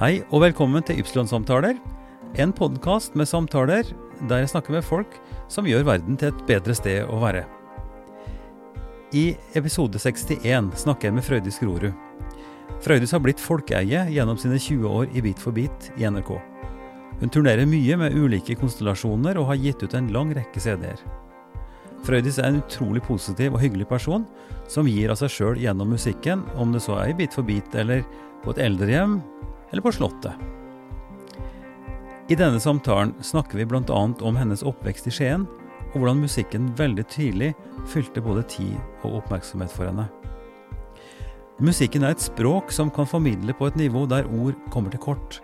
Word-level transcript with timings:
Hei 0.00 0.22
og 0.32 0.40
velkommen 0.40 0.80
til 0.80 1.02
Ypsilon-samtaler. 1.02 1.74
En 2.40 2.54
podkast 2.56 3.12
med 3.20 3.28
samtaler 3.28 3.84
der 4.30 4.38
jeg 4.40 4.48
snakker 4.48 4.72
med 4.72 4.84
folk 4.86 5.16
som 5.52 5.66
gjør 5.68 5.82
verden 5.84 6.16
til 6.16 6.30
et 6.30 6.38
bedre 6.48 6.72
sted 6.72 7.02
å 7.04 7.18
være. 7.20 7.42
I 9.12 9.34
episode 9.60 10.00
61 10.00 10.70
snakker 10.80 11.10
jeg 11.10 11.16
med 11.18 11.26
Frøydis 11.26 11.60
Grorud. 11.60 11.92
Frøydis 12.80 13.12
har 13.12 13.20
blitt 13.20 13.44
folkeeie 13.44 14.06
gjennom 14.14 14.40
sine 14.40 14.56
20 14.56 14.88
år 14.88 15.12
i 15.12 15.20
Bit 15.26 15.42
for 15.44 15.52
bit 15.52 15.90
i 16.00 16.08
NRK. 16.08 16.32
Hun 17.20 17.34
turnerer 17.34 17.68
mye 17.68 17.98
med 18.00 18.16
ulike 18.16 18.56
konstellasjoner 18.56 19.36
og 19.36 19.50
har 19.50 19.60
gitt 19.60 19.84
ut 19.84 19.98
en 20.00 20.08
lang 20.16 20.32
rekke 20.38 20.64
CD-er. 20.64 21.04
Frøydis 22.08 22.40
er 22.40 22.48
en 22.48 22.62
utrolig 22.62 23.04
positiv 23.04 23.52
og 23.52 23.60
hyggelig 23.60 23.90
person 23.92 24.24
som 24.64 24.88
gir 24.88 25.12
av 25.12 25.20
seg 25.20 25.36
sjøl 25.36 25.60
gjennom 25.60 25.92
musikken, 25.92 26.48
om 26.56 26.72
det 26.72 26.80
så 26.88 26.96
er 27.02 27.12
i 27.12 27.20
Bit 27.20 27.36
for 27.36 27.44
bit 27.44 27.76
eller 27.76 28.00
på 28.40 28.56
et 28.56 28.64
eldrehjem 28.64 29.18
eller 29.70 29.82
på 29.82 29.92
Slottet. 29.92 30.32
I 32.30 32.36
denne 32.38 32.60
samtalen 32.62 33.14
snakker 33.22 33.58
vi 33.58 33.66
bl.a. 33.66 34.00
om 34.20 34.36
hennes 34.38 34.62
oppvekst 34.62 35.08
i 35.10 35.14
Skien, 35.14 35.48
og 35.90 35.96
hvordan 35.98 36.22
musikken 36.22 36.68
veldig 36.78 37.04
tidlig 37.10 37.50
fylte 37.90 38.22
både 38.22 38.44
tid 38.46 38.76
og 39.02 39.18
oppmerksomhet 39.18 39.72
for 39.74 39.90
henne. 39.90 40.06
Musikken 41.60 42.06
er 42.06 42.14
et 42.14 42.22
språk 42.22 42.70
som 42.72 42.88
kan 42.94 43.08
formidle 43.08 43.52
på 43.52 43.66
et 43.68 43.76
nivå 43.76 44.06
der 44.08 44.28
ord 44.30 44.54
kommer 44.72 44.94
til 44.94 45.02
kort. 45.02 45.40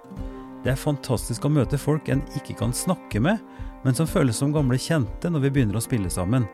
Det 0.63 0.73
er 0.73 0.81
fantastisk 0.81 1.45
å 1.45 1.53
møte 1.53 1.79
folk 1.79 2.09
en 2.09 2.23
ikke 2.39 2.57
kan 2.63 2.73
snakke 2.75 3.21
med, 3.21 3.43
men 3.85 3.95
som 3.95 4.09
føles 4.09 4.39
som 4.39 4.55
gamle 4.55 4.79
kjente 4.81 5.31
når 5.31 5.45
vi 5.45 5.57
begynner 5.59 5.79
å 5.79 5.85
spille 5.85 6.11
sammen, 6.11 6.47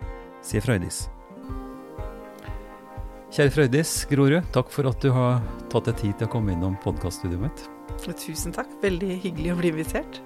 sier 0.44 0.64
Frøydis. 0.64 1.06
Kjære 3.32 3.48
Frøydis 3.48 3.90
Grorud, 4.10 4.44
takk 4.52 4.68
for 4.68 4.84
at 4.90 5.00
du 5.00 5.08
har 5.16 5.38
tatt 5.72 5.86
deg 5.88 5.94
tid 6.02 6.18
til 6.20 6.26
å 6.28 6.32
komme 6.34 6.52
innom 6.52 6.74
podkaststudioet 6.82 7.40
mitt. 7.40 7.62
Tusen 8.20 8.52
takk. 8.52 8.68
Veldig 8.82 9.08
hyggelig 9.22 9.54
å 9.54 9.56
bli 9.56 9.70
invitert. 9.72 10.18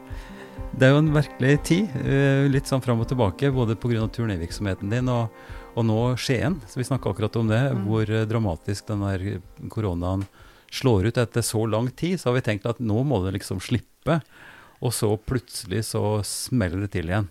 Det 0.75 0.89
er 0.89 0.91
jo 0.91 1.05
en 1.05 1.13
virkelig 1.15 1.53
tid, 1.69 1.95
eh, 2.03 2.49
litt 2.51 2.67
sånn 2.67 2.83
fram 2.83 3.05
og 3.05 3.07
tilbake, 3.07 3.53
både 3.55 3.77
pga. 3.79 4.09
turnévirksomheten 4.11 4.91
din 4.91 5.07
og, 5.07 5.31
og 5.77 5.87
nå 5.87 6.17
Skien. 6.19 6.59
Så 6.67 6.83
vi 6.83 6.89
snakka 6.89 7.13
akkurat 7.15 7.39
om 7.39 7.47
det, 7.47 7.63
mm. 7.63 7.87
hvor 7.87 8.11
eh, 8.11 8.27
dramatisk 8.27 8.91
den 8.91 9.07
der 9.07 9.41
koronaen 9.71 10.27
slår 10.75 11.07
ut 11.07 11.17
etter 11.23 11.47
så 11.47 11.63
lang 11.63 11.87
tid. 11.95 12.19
Så 12.19 12.33
har 12.33 12.41
vi 12.41 12.47
tenkt 12.51 12.67
at 12.67 12.83
nå 12.83 13.07
må 13.07 13.23
det 13.23 13.37
liksom 13.39 13.63
slippe, 13.63 14.19
og 14.83 14.91
så 14.91 15.15
plutselig 15.15 15.93
så 15.95 16.25
smeller 16.27 16.83
det 16.83 16.91
til 16.99 17.07
igjen. 17.07 17.31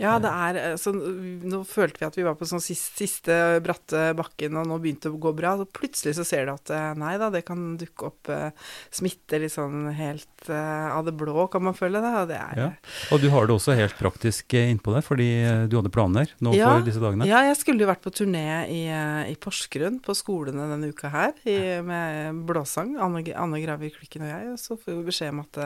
Ja, 0.00 0.16
det 0.22 0.30
er 0.32 0.58
eh, 0.60 0.76
så 0.80 0.92
Nå 0.94 1.62
følte 1.68 2.00
vi 2.00 2.08
at 2.08 2.16
vi 2.16 2.24
var 2.24 2.36
på 2.38 2.48
sånn 2.48 2.62
siste, 2.62 3.04
siste, 3.04 3.36
bratte 3.64 4.10
bakken, 4.16 4.56
og 4.56 4.68
nå 4.68 4.78
begynte 4.80 5.08
det 5.08 5.16
å 5.18 5.20
gå 5.20 5.32
bra. 5.36 5.54
Så 5.60 5.66
plutselig 5.68 6.16
så 6.16 6.26
ser 6.26 6.48
du 6.48 6.54
at 6.54 6.72
eh, 6.74 6.90
nei 6.98 7.14
da, 7.20 7.28
det 7.32 7.44
kan 7.48 7.74
dukke 7.80 8.08
opp 8.08 8.30
uh, 8.32 8.50
smitte 8.94 9.38
litt 9.40 9.52
sånn 9.52 9.90
helt 9.96 10.48
uh, 10.48 10.96
av 10.96 11.04
det 11.06 11.14
blå, 11.18 11.46
kan 11.52 11.64
man 11.66 11.76
føle 11.76 12.00
det. 12.02 12.12
Og, 12.22 12.28
det 12.30 12.38
er, 12.38 12.60
ja. 12.60 12.68
og 13.12 13.22
du 13.22 13.28
har 13.32 13.48
det 13.48 13.56
også 13.56 13.76
helt 13.76 13.96
praktisk 13.98 14.56
innpå 14.56 14.94
deg, 14.94 15.04
fordi 15.06 15.28
du 15.70 15.76
hadde 15.78 15.92
planer 15.92 16.32
nå 16.40 16.54
ja, 16.56 16.72
for 16.72 16.86
disse 16.86 17.02
dagene? 17.02 17.28
Ja, 17.28 17.42
jeg 17.48 17.58
skulle 17.60 17.84
jo 17.84 17.90
vært 17.90 18.04
på 18.04 18.12
turné 18.14 18.46
i, 18.72 18.82
i 19.28 19.36
Porsgrunn, 19.40 20.00
på 20.04 20.16
skolene 20.16 20.68
denne 20.72 20.92
uka 20.94 21.12
her, 21.12 21.36
i, 21.44 21.58
med 21.84 22.40
blåsang. 22.48 22.96
Anne, 23.02 23.24
Anne 23.36 23.62
Graver 23.62 23.92
Klikken 23.94 24.24
og 24.26 24.32
jeg. 24.32 24.48
Og 24.54 24.60
så 24.62 24.78
får 24.80 24.96
vi 24.96 25.08
beskjed 25.10 25.34
om 25.34 25.44
at 25.44 25.60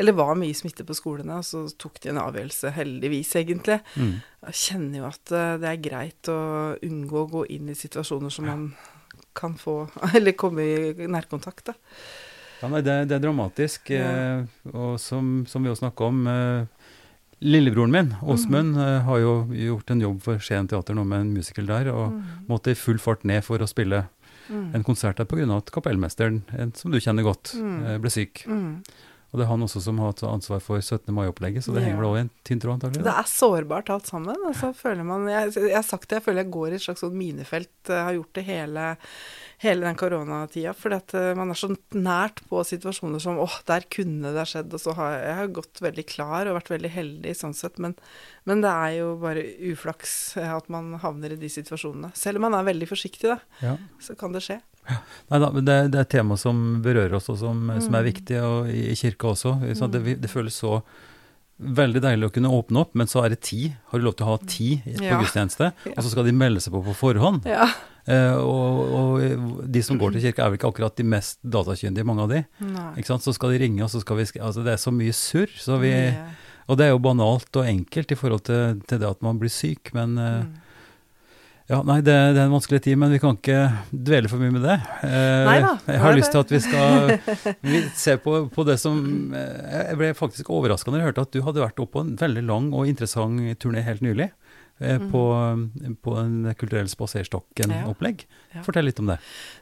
Eller 0.00 0.16
var 0.16 0.36
mye 0.38 0.56
smitte 0.56 0.86
på 0.86 0.96
skolene, 0.96 1.40
og 1.40 1.46
så 1.46 1.64
tok 1.80 2.00
de 2.04 2.12
en 2.14 2.22
avgjørelse, 2.22 2.74
heldigvis 2.76 3.34
egentlig 3.40 3.79
Mm. 3.96 4.16
Jeg 4.48 4.56
kjenner 4.62 5.02
jo 5.02 5.08
at 5.10 5.34
eh, 5.36 5.52
det 5.60 5.68
er 5.68 5.84
greit 5.84 6.30
å 6.32 6.40
unngå 6.86 7.22
å 7.22 7.30
gå 7.30 7.44
inn 7.56 7.70
i 7.70 7.76
situasjoner 7.78 8.32
som 8.32 8.48
man 8.48 8.66
kan 9.36 9.54
få 9.58 9.84
Eller 10.16 10.36
komme 10.38 10.64
i 10.64 11.08
nærkontakt, 11.08 11.70
da. 11.70 11.76
Ja, 12.60 12.68
nei, 12.68 12.82
det, 12.84 12.96
det 13.08 13.16
er 13.16 13.24
dramatisk. 13.24 13.92
Ja. 13.94 14.08
Eh, 14.40 14.70
og 14.74 14.96
som, 15.00 15.44
som 15.48 15.64
vi 15.64 15.72
også 15.72 15.86
snakka 15.86 16.08
om 16.08 16.24
eh, 16.28 16.88
Lillebroren 17.40 17.92
min, 17.94 18.14
Åsmund, 18.20 18.74
mm. 18.76 19.04
har 19.06 19.20
jo 19.22 19.34
gjort 19.56 19.92
en 19.94 20.02
jobb 20.04 20.18
for 20.24 20.42
Skien 20.44 20.68
teater 20.68 20.96
nå 20.96 21.06
med 21.08 21.24
en 21.24 21.30
musical 21.38 21.70
der, 21.70 21.88
og 21.92 22.10
mm. 22.12 22.24
måtte 22.50 22.74
i 22.74 22.76
full 22.76 23.00
fart 23.00 23.24
ned 23.28 23.40
for 23.46 23.64
å 23.64 23.68
spille 23.70 24.02
mm. 24.50 24.74
en 24.76 24.84
konsert 24.84 25.22
der 25.22 25.28
pga. 25.30 25.46
at 25.56 25.72
kapellmesteren, 25.72 26.42
som 26.76 26.92
du 26.92 27.00
kjenner 27.00 27.24
godt, 27.24 27.54
mm. 27.56 27.80
ble 28.04 28.12
syk. 28.12 28.44
Og 29.30 29.38
det 29.38 29.44
er 29.44 29.50
han 29.52 29.62
også 29.62 29.80
som 29.84 29.98
har 30.02 30.10
hatt 30.10 30.24
ansvar 30.26 30.62
for 30.64 30.82
17. 30.82 31.12
mai-opplegget, 31.14 31.62
så 31.62 31.70
det 31.74 31.84
ja. 31.84 31.86
henger 31.86 32.00
vel 32.00 32.08
også 32.08 32.18
i 32.18 32.22
en 32.24 32.30
tynn 32.48 32.62
tråd, 32.62 32.78
antagelig? 32.80 33.04
Det 33.06 33.12
er 33.14 33.28
sårbart 33.30 33.92
alt 33.94 34.08
sammen. 34.10 34.46
Altså, 34.48 34.72
føler 34.74 35.06
man, 35.06 35.28
jeg, 35.30 35.52
jeg, 35.54 35.76
har 35.76 35.86
sagt 35.86 36.08
det, 36.10 36.18
jeg 36.18 36.24
føler 36.24 36.42
jeg 36.42 36.54
går 36.56 36.72
i 36.72 36.80
et 36.80 36.84
slags 36.86 37.04
sånn 37.04 37.14
minefelt. 37.14 37.70
Jeg 37.86 38.06
har 38.08 38.16
gjort 38.16 38.40
det 38.40 38.44
hele, 38.48 38.86
hele 39.62 39.86
den 39.86 40.00
koronatida. 40.02 40.72
Fordi 40.74 40.98
at 40.98 41.14
uh, 41.14 41.28
man 41.38 41.54
er 41.54 41.60
så 41.60 41.70
nært 41.94 42.42
på 42.50 42.64
situasjoner 42.66 43.22
som 43.22 43.38
åh, 43.44 43.60
der 43.70 43.86
kunne 43.94 44.34
det 44.34 44.42
ha 44.42 44.48
skjedd. 44.50 44.74
Og 44.74 44.82
så 44.82 44.96
har 44.98 45.14
jeg, 45.14 45.22
jeg 45.28 45.38
har 45.38 45.54
gått 45.60 45.84
veldig 45.86 46.06
klar 46.10 46.50
og 46.50 46.58
vært 46.58 46.74
veldig 46.74 46.92
heldig 46.96 47.36
sånn 47.38 47.54
sett. 47.54 47.78
Men, 47.78 47.94
men, 48.50 48.66
det 48.66 48.74
er 48.74 48.96
jo 48.98 49.12
bare 49.22 49.46
uflaks 49.70 50.16
eh, 50.42 50.50
at 50.56 50.66
man 50.74 50.96
havner 51.04 51.36
i 51.36 51.38
de 51.38 51.52
situasjonene. 51.54 52.10
Selv 52.18 52.42
om 52.42 52.48
man 52.48 52.58
er 52.58 52.66
veldig 52.72 52.90
forsiktig, 52.90 53.30
da, 53.30 53.38
ja. 53.62 53.78
så 54.02 54.18
kan 54.18 54.34
det 54.34 54.42
skje. 54.48 54.58
Nei 55.30 55.38
da, 55.38 55.50
det, 55.54 55.62
det, 55.92 55.98
er 55.98 56.02
et 56.02 56.10
tema 56.10 56.36
som 56.40 56.80
berører 56.84 57.14
oss, 57.18 57.28
og 57.32 57.38
som, 57.38 57.60
mm. 57.68 57.78
som 57.84 57.96
er 57.98 58.08
viktig 58.08 58.40
og 58.42 58.70
i, 58.72 58.88
i 58.90 58.98
kirka 58.98 59.30
også. 59.34 59.54
Så 59.78 59.88
det, 59.92 60.02
mm. 60.02 60.10
det, 60.24 60.32
føles 60.32 60.56
så 60.62 60.80
veldig 61.60 62.00
deilig 62.02 62.30
å 62.30 62.32
kunne 62.34 62.50
åpne 62.56 62.82
opp, 62.82 62.96
men 62.96 63.10
så 63.10 63.22
er 63.24 63.34
det 63.34 63.42
ti. 63.46 63.68
Har 63.92 64.00
du 64.00 64.06
lov 64.06 64.16
til 64.18 64.26
å 64.26 64.32
ha 64.32 64.40
ti 64.48 64.70
på 64.82 65.04
ja. 65.04 65.20
gudstjeneste? 65.20 65.70
Og 65.92 66.02
så 66.02 66.12
skal 66.12 66.26
de 66.26 66.34
melde 66.34 66.62
seg 66.64 66.74
på 66.74 66.82
på 66.86 66.96
forhånd. 66.96 67.46
Ja. 67.48 67.68
Eh, 68.08 68.36
og, 68.40 68.94
og, 68.96 69.66
de 69.70 69.82
som 69.84 70.00
går 70.00 70.16
til 70.16 70.24
kirka, 70.24 70.46
er 70.46 70.52
vel 70.52 70.60
ikke 70.60 70.70
akkurat 70.72 70.96
de 70.96 71.06
mest 71.06 71.38
datakyndige, 71.44 72.06
mange 72.08 72.24
av 72.24 72.32
de. 72.32 72.40
Så 73.10 73.36
skal 73.36 73.54
de 73.54 73.60
ringe, 73.62 73.84
og 73.84 73.92
så 73.92 74.02
skal 74.02 74.22
vi 74.22 74.28
Altså, 74.40 74.64
det 74.66 74.74
er 74.74 74.80
så 74.80 74.94
mye 74.94 75.14
surr. 75.16 75.52
Så 75.60 75.78
vi 75.82 75.92
Og 76.70 76.78
det 76.78 76.86
er 76.86 76.92
jo 76.92 77.02
banalt 77.02 77.56
og 77.58 77.66
enkelt 77.66 78.12
i 78.12 78.18
forhold 78.18 78.44
til, 78.46 78.80
til 78.86 79.00
det 79.02 79.08
at 79.08 79.22
man 79.26 79.40
blir 79.40 79.50
syk, 79.50 79.90
men 79.96 80.18
eh, 80.22 80.42
mm. 80.46 80.69
Ja, 81.70 81.84
nei, 81.86 82.00
det, 82.02 82.14
det, 82.34 82.40
er 82.40 82.48
en 82.48 82.54
vanskelig 82.56 82.80
tid, 82.82 82.98
men 82.98 83.12
vi 83.14 83.20
kan 83.22 83.36
ikke 83.36 83.60
dvele 83.94 84.30
for 84.30 84.42
mye 84.42 84.50
med 84.56 84.64
det. 84.66 84.74
Eh, 85.06 85.44
Neida, 85.46 85.76
jeg 85.86 86.02
har 86.02 86.16
lyst 86.18 86.34
til 86.34 86.42
at 86.42 86.50
vi 86.50 86.58
skal 86.64 87.12
vi 87.62 87.82
se 87.94 88.16
på, 88.24 88.40
på, 88.50 88.64
det 88.66 88.74
som 88.82 88.98
eh, 89.38 89.76
Jeg 89.92 90.00
ble 90.00 90.08
faktisk 90.18 90.50
overraska 90.50 90.90
når 90.90 90.98
jeg 90.98 91.10
hørte 91.12 91.26
at 91.28 91.36
du 91.36 91.44
hadde 91.46 91.62
vært 91.62 91.78
oppe 91.78 91.94
på 91.94 92.04
en 92.08 92.16
veldig 92.18 92.44
lang 92.48 92.68
og 92.74 92.90
interessant 92.90 93.54
turné 93.62 93.86
helt 93.86 94.02
nylig. 94.02 94.32
Eh, 94.80 94.98
mm. 94.98 95.06
På, 95.14 95.22
på, 96.02 96.18
en 96.18 96.50
kulturell 96.58 96.90
spaserstokken-opplegg. 96.90 98.26
Ja, 98.26 98.58
ja. 98.58 98.66
Fortell 98.66 98.90
litt 98.90 98.98
om 98.98 99.14
det. 99.14 99.20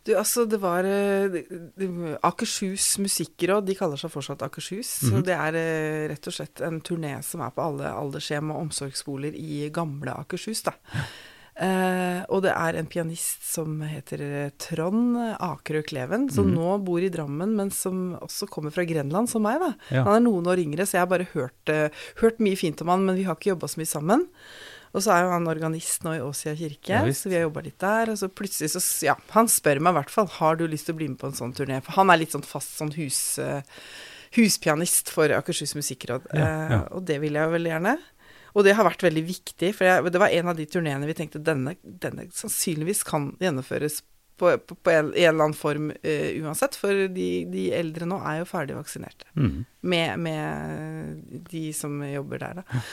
Du, 0.08 0.14
altså, 0.16 0.48
det 0.48 0.64
var 0.64 0.88
uh, 0.88 2.12
Akershus 2.24 2.94
musikkråd, 3.04 3.68
de 3.68 3.76
kaller 3.76 4.00
seg 4.00 4.16
fortsatt 4.16 4.48
Akershus. 4.48 5.02
Mm 5.02 5.08
-hmm. 5.08 5.10
Så 5.10 5.16
mhm. 5.16 5.24
det 5.28 5.36
er 5.36 6.08
rett 6.14 6.26
og 6.26 6.40
slett 6.40 6.60
en 6.64 6.80
turné 6.80 7.18
som 7.20 7.44
er 7.44 7.50
på 7.50 7.68
alle 7.68 7.92
aldershjem 7.92 8.50
og 8.50 8.68
omsorgsboliger 8.68 9.36
i 9.36 9.66
gamle 9.68 10.16
Akershus. 10.16 10.62
da. 10.62 10.72
Ja. 10.94 11.10
Uh, 11.58 12.22
og 12.30 12.44
det 12.44 12.52
er 12.54 12.76
en 12.78 12.86
pianist 12.86 13.42
som 13.42 13.80
heter 13.82 14.20
eh, 14.22 14.50
Trond 14.62 15.16
Akerø 15.42 15.80
Kleven, 15.82 16.28
som 16.30 16.46
mm. 16.46 16.52
nå 16.54 16.76
bor 16.86 17.02
i 17.02 17.10
Drammen, 17.10 17.56
men 17.58 17.72
som 17.74 18.12
også 18.22 18.46
kommer 18.46 18.70
fra 18.74 18.84
Grenland, 18.86 19.26
som 19.32 19.42
meg. 19.42 19.58
da. 19.58 19.72
Ja. 19.90 20.04
Han 20.06 20.14
er 20.14 20.22
noen 20.28 20.46
år 20.52 20.62
yngre, 20.62 20.86
så 20.86 20.98
jeg 20.98 21.02
har 21.02 21.10
bare 21.10 21.26
hørt, 21.32 21.72
uh, 21.72 22.04
hørt 22.20 22.38
mye 22.44 22.58
fint 22.60 22.78
om 22.84 22.92
han, 22.94 23.02
men 23.08 23.18
vi 23.18 23.24
har 23.26 23.34
ikke 23.34 23.56
jobba 23.56 23.70
så 23.72 23.80
mye 23.80 23.90
sammen. 23.90 24.22
Og 24.94 25.02
så 25.02 25.12
er 25.12 25.24
jo 25.24 25.32
han 25.34 25.50
organist 25.50 26.06
nå 26.06 26.14
i 26.14 26.20
Åsia 26.22 26.54
kirke, 26.56 26.92
ja, 26.94 27.14
så 27.14 27.28
vi 27.28 27.36
har 27.36 27.48
jobba 27.48 27.64
litt 27.66 27.80
der. 27.82 28.12
Og 28.12 28.20
så 28.20 28.28
plutselig 28.30 28.70
så 28.72 28.82
Ja, 29.08 29.16
han 29.34 29.50
spør 29.50 29.82
meg 29.82 29.96
i 29.96 29.98
hvert 29.98 30.14
fall 30.14 30.30
har 30.38 30.60
du 30.60 30.62
lyst 30.70 30.86
til 30.88 30.94
å 30.94 31.00
bli 31.00 31.10
med 31.10 31.18
på 31.20 31.32
en 31.32 31.36
sånn 31.36 31.56
turné. 31.58 31.80
For 31.82 31.98
han 31.98 32.14
er 32.14 32.22
litt 32.22 32.36
sånn 32.36 32.46
fast 32.46 32.78
sånn 32.78 32.94
hus, 32.94 33.18
uh, 33.42 33.66
huspianist 34.38 35.10
for 35.10 35.34
Akershus 35.34 35.74
Musikkråd, 35.74 36.30
ja, 36.36 36.84
og 36.94 37.02
det 37.08 37.18
vil 37.22 37.34
jeg 37.34 37.48
jo 37.48 37.56
veldig 37.56 37.74
gjerne. 37.74 37.96
Og 38.54 38.64
det 38.66 38.76
har 38.78 38.86
vært 38.88 39.04
veldig 39.04 39.24
viktig, 39.28 39.72
for 39.76 39.88
jeg, 39.88 40.12
det 40.14 40.22
var 40.22 40.34
en 40.34 40.52
av 40.52 40.58
de 40.58 40.66
turneene 40.70 41.08
vi 41.08 41.16
tenkte 41.18 41.42
denne, 41.44 41.76
denne 41.82 42.28
sannsynligvis 42.34 43.04
kan 43.08 43.32
gjennomføres 43.42 44.00
på, 44.38 44.58
på, 44.58 44.74
på 44.74 44.90
en, 44.90 45.12
i 45.16 45.24
en 45.26 45.34
eller 45.34 45.48
annen 45.48 45.58
form 45.58 45.90
uh, 45.90 46.28
uansett. 46.44 46.78
For 46.78 47.06
de, 47.12 47.28
de, 47.50 47.68
eldre 47.76 48.08
nå 48.08 48.20
er 48.22 48.42
jo 48.42 48.50
ferdig 48.50 48.76
vaksinerte. 48.78 49.28
Mm. 49.34 49.64
Med, 49.92 50.20
med, 50.26 51.40
de 51.50 51.64
som 51.76 51.98
jobber 52.06 52.44
der, 52.44 52.62
da. 52.62 52.84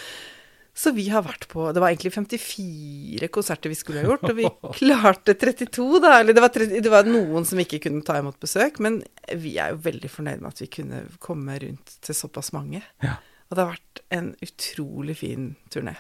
Så 0.75 0.91
vi 0.91 1.05
har 1.07 1.23
vært 1.23 1.45
på 1.47 1.69
Det 1.71 1.79
var 1.79 1.93
egentlig 1.93 2.11
54 2.11 3.29
konserter 3.31 3.71
vi 3.71 3.77
skulle 3.79 4.01
ha 4.01 4.09
gjort, 4.09 4.25
og 4.27 4.35
vi 4.35 4.49
klarte 4.81 5.37
32, 5.39 5.85
da. 6.03 6.17
Eller 6.19 6.35
det 6.35 6.43
var, 6.43 6.51
30, 6.57 6.81
det 6.83 6.91
var, 6.91 7.07
noen 7.07 7.47
som 7.47 7.61
ikke 7.61 7.79
kunne 7.85 8.03
ta 8.05 8.17
imot 8.19 8.41
besøk, 8.43 8.81
men 8.83 8.99
vi 9.31 9.55
er 9.61 9.71
jo 9.71 9.85
veldig 9.85 10.11
fornøyd 10.11 10.43
med 10.43 10.51
at 10.51 10.65
vi 10.65 10.67
kunne 10.81 11.05
komme 11.23 11.55
rundt 11.63 11.95
til 12.03 12.17
såpass 12.17 12.51
mange. 12.57 12.83
Ja. 13.05 13.15
Og 13.55 13.59
det 13.61 13.63
har 13.63 13.77
vært 13.77 13.99
en 14.11 14.25
utrolig 14.43 15.13
fin 15.15 15.55
turné. 15.71 15.93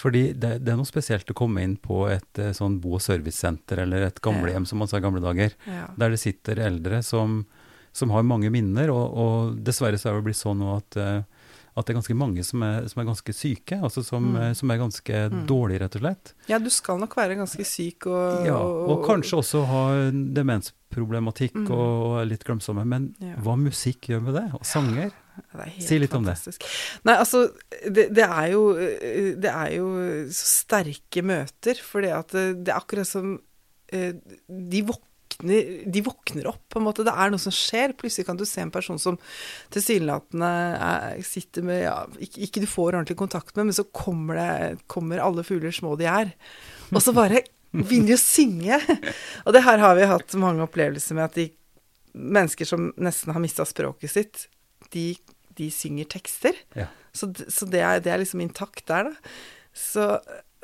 Fordi 0.00 0.32
det, 0.32 0.54
det, 0.64 0.72
er 0.72 0.78
noe 0.80 0.88
spesielt 0.88 1.28
å 1.30 1.36
komme 1.36 1.60
inn 1.62 1.76
på 1.76 2.06
et 2.10 2.40
eh, 2.40 2.54
sånn 2.56 2.80
bo- 2.80 2.96
og 2.96 3.02
servicesenter 3.04 3.82
eller 3.84 4.08
et 4.08 4.16
gamlehjem, 4.24 4.64
ja. 4.64 4.70
som 4.70 4.80
man 4.80 4.88
sa 4.88 4.96
i 4.98 5.04
gamle 5.04 5.20
dager, 5.22 5.52
ja. 5.68 5.84
der 6.00 6.10
det 6.10 6.18
sitter 6.22 6.58
eldre 6.64 7.02
som, 7.04 7.42
som 7.92 8.10
har 8.10 8.24
mange 8.26 8.48
minner. 8.50 8.88
Og, 8.90 9.04
og, 9.14 9.60
dessverre 9.62 10.00
så 10.00 10.08
er 10.10 10.16
det 10.18 10.24
blitt 10.30 10.40
sånn 10.40 10.58
nå 10.64 10.72
at, 10.80 10.96
eh, 10.98 11.20
at 11.76 11.84
det 11.86 11.92
er 11.94 11.98
ganske 12.00 12.16
mange 12.16 12.42
som 12.48 12.64
er, 12.66 12.88
som 12.90 13.04
er 13.04 13.08
ganske 13.12 13.36
syke, 13.36 13.78
altså 13.84 14.02
som, 14.06 14.32
Mm. 14.32 14.40
eh, 14.42 14.52
som 14.58 14.70
er 14.74 14.80
ganske 14.82 15.20
Mm. 15.30 15.46
dårlige, 15.46 15.80
rett 15.84 15.96
og 16.00 16.02
slett. 16.06 16.34
Ja, 16.48 16.58
du 16.58 16.70
skal 16.70 16.98
nok 16.98 17.14
være 17.20 17.36
ganske 17.36 17.64
syk 17.68 18.06
og 18.08 18.46
Ja, 18.48 18.56
og 18.58 19.04
kanskje 19.06 19.38
også 19.44 19.66
ha 19.68 19.84
demensproblematikk 20.10 21.54
Mm. 21.54 21.70
og 21.70 21.92
og 22.14 22.26
litt 22.32 22.44
glemsomme. 22.44 22.84
Men 22.86 23.14
Ja. 23.20 23.36
hva 23.36 23.54
musikk 23.58 24.08
gjør 24.10 24.22
med 24.22 24.34
det? 24.34 24.48
Og 24.54 24.62
sanger? 24.64 25.12
Si 25.78 25.98
litt 25.98 26.14
om 26.14 26.24
det. 26.26 26.34
fantastisk. 26.34 26.66
Nei, 27.06 27.16
altså, 27.18 27.46
det, 27.86 28.08
det 28.14 28.26
er 28.26 28.52
jo 28.52 28.62
Det 29.42 29.50
er 29.50 29.72
jo 29.76 29.88
så 30.30 30.46
sterke 30.64 31.24
møter, 31.26 31.80
for 31.82 32.04
det 32.04 32.12
det, 32.34 32.44
det 32.66 32.72
er 32.72 32.78
akkurat 32.78 33.08
som 33.08 33.34
eh, 33.92 34.14
de 34.48 34.84
våkner 34.86 35.10
de 35.42 36.00
våkner 36.06 36.46
opp, 36.46 36.60
på 36.70 36.78
en 36.78 36.84
måte. 36.86 37.02
Det 37.02 37.10
er 37.10 37.32
noe 37.32 37.42
som 37.42 37.50
skjer. 37.50 37.90
Plutselig 37.98 38.26
kan 38.28 38.36
du 38.38 38.44
se 38.46 38.60
en 38.62 38.70
person 38.70 39.00
som 39.02 39.16
tilsynelatende 39.74 40.50
er- 40.78 41.24
sitter 41.26 41.64
med 41.66 41.80
ja, 41.82 41.96
ikke, 42.22 42.38
ikke 42.46 42.62
du 42.62 42.68
får 42.70 42.92
ordentlig 42.94 43.16
kontakt 43.18 43.56
med, 43.56 43.66
men 43.66 43.74
så 43.74 43.82
kommer 43.90 44.38
det 44.38 44.78
kommer 44.86 45.18
alle 45.18 45.42
fugler 45.42 45.74
små 45.74 45.96
de 45.98 46.06
er. 46.06 46.30
Og 46.92 47.02
så 47.02 47.12
bare 47.16 47.42
begynner 47.74 48.12
de 48.12 48.14
å 48.14 48.22
synge. 48.22 48.78
Og 49.42 49.52
det 49.56 49.64
her 49.66 49.82
har 49.82 49.98
vi 49.98 50.06
hatt 50.06 50.38
mange 50.38 50.62
opplevelser 50.68 51.18
med 51.18 51.26
at 51.26 51.38
de 51.40 51.48
mennesker 52.14 52.68
som 52.70 52.92
nesten 53.02 53.34
har 53.34 53.42
mista 53.42 53.66
språket 53.66 54.12
sitt, 54.14 54.44
de, 54.94 55.06
de 55.58 55.68
synger 55.74 56.08
tekster. 56.16 56.56
Ja. 56.78 56.88
Så, 57.14 57.28
så 57.52 57.66
det, 57.70 57.82
er, 57.84 58.00
det 58.02 58.10
er 58.14 58.22
liksom 58.22 58.42
intakt 58.42 58.86
der, 58.90 59.10
da. 59.12 59.36
Så 59.74 60.08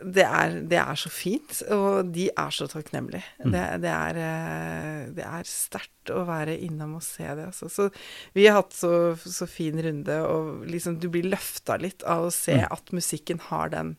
det 0.01 0.23
er, 0.25 0.55
det 0.65 0.79
er 0.81 0.97
så 0.97 1.11
fint, 1.13 1.59
og 1.75 2.09
de 2.15 2.31
er 2.33 2.53
så 2.57 2.65
takknemlige. 2.73 3.21
Mm. 3.43 3.51
Det, 3.53 3.65
det 3.83 3.91
er, 3.93 4.21
eh, 4.25 5.01
det 5.19 5.27
er 5.29 5.49
sterkt 5.51 6.13
å 6.15 6.23
være 6.29 6.55
innom 6.65 6.95
og 6.97 7.05
se 7.05 7.27
det, 7.27 7.51
altså. 7.51 7.69
Så 7.69 7.89
vi 8.37 8.47
har 8.49 8.57
hatt 8.63 8.73
så, 8.73 9.13
så 9.21 9.49
fin 9.51 9.77
runde, 9.85 10.17
og 10.25 10.65
liksom 10.73 10.97
du 11.03 11.11
blir 11.13 11.29
løfta 11.29 11.77
litt 11.83 12.07
av 12.09 12.31
å 12.31 12.33
se 12.35 12.57
Mm. 12.63 12.69
at 12.73 12.95
musikken 12.97 13.43
har 13.51 13.75
den 13.75 13.97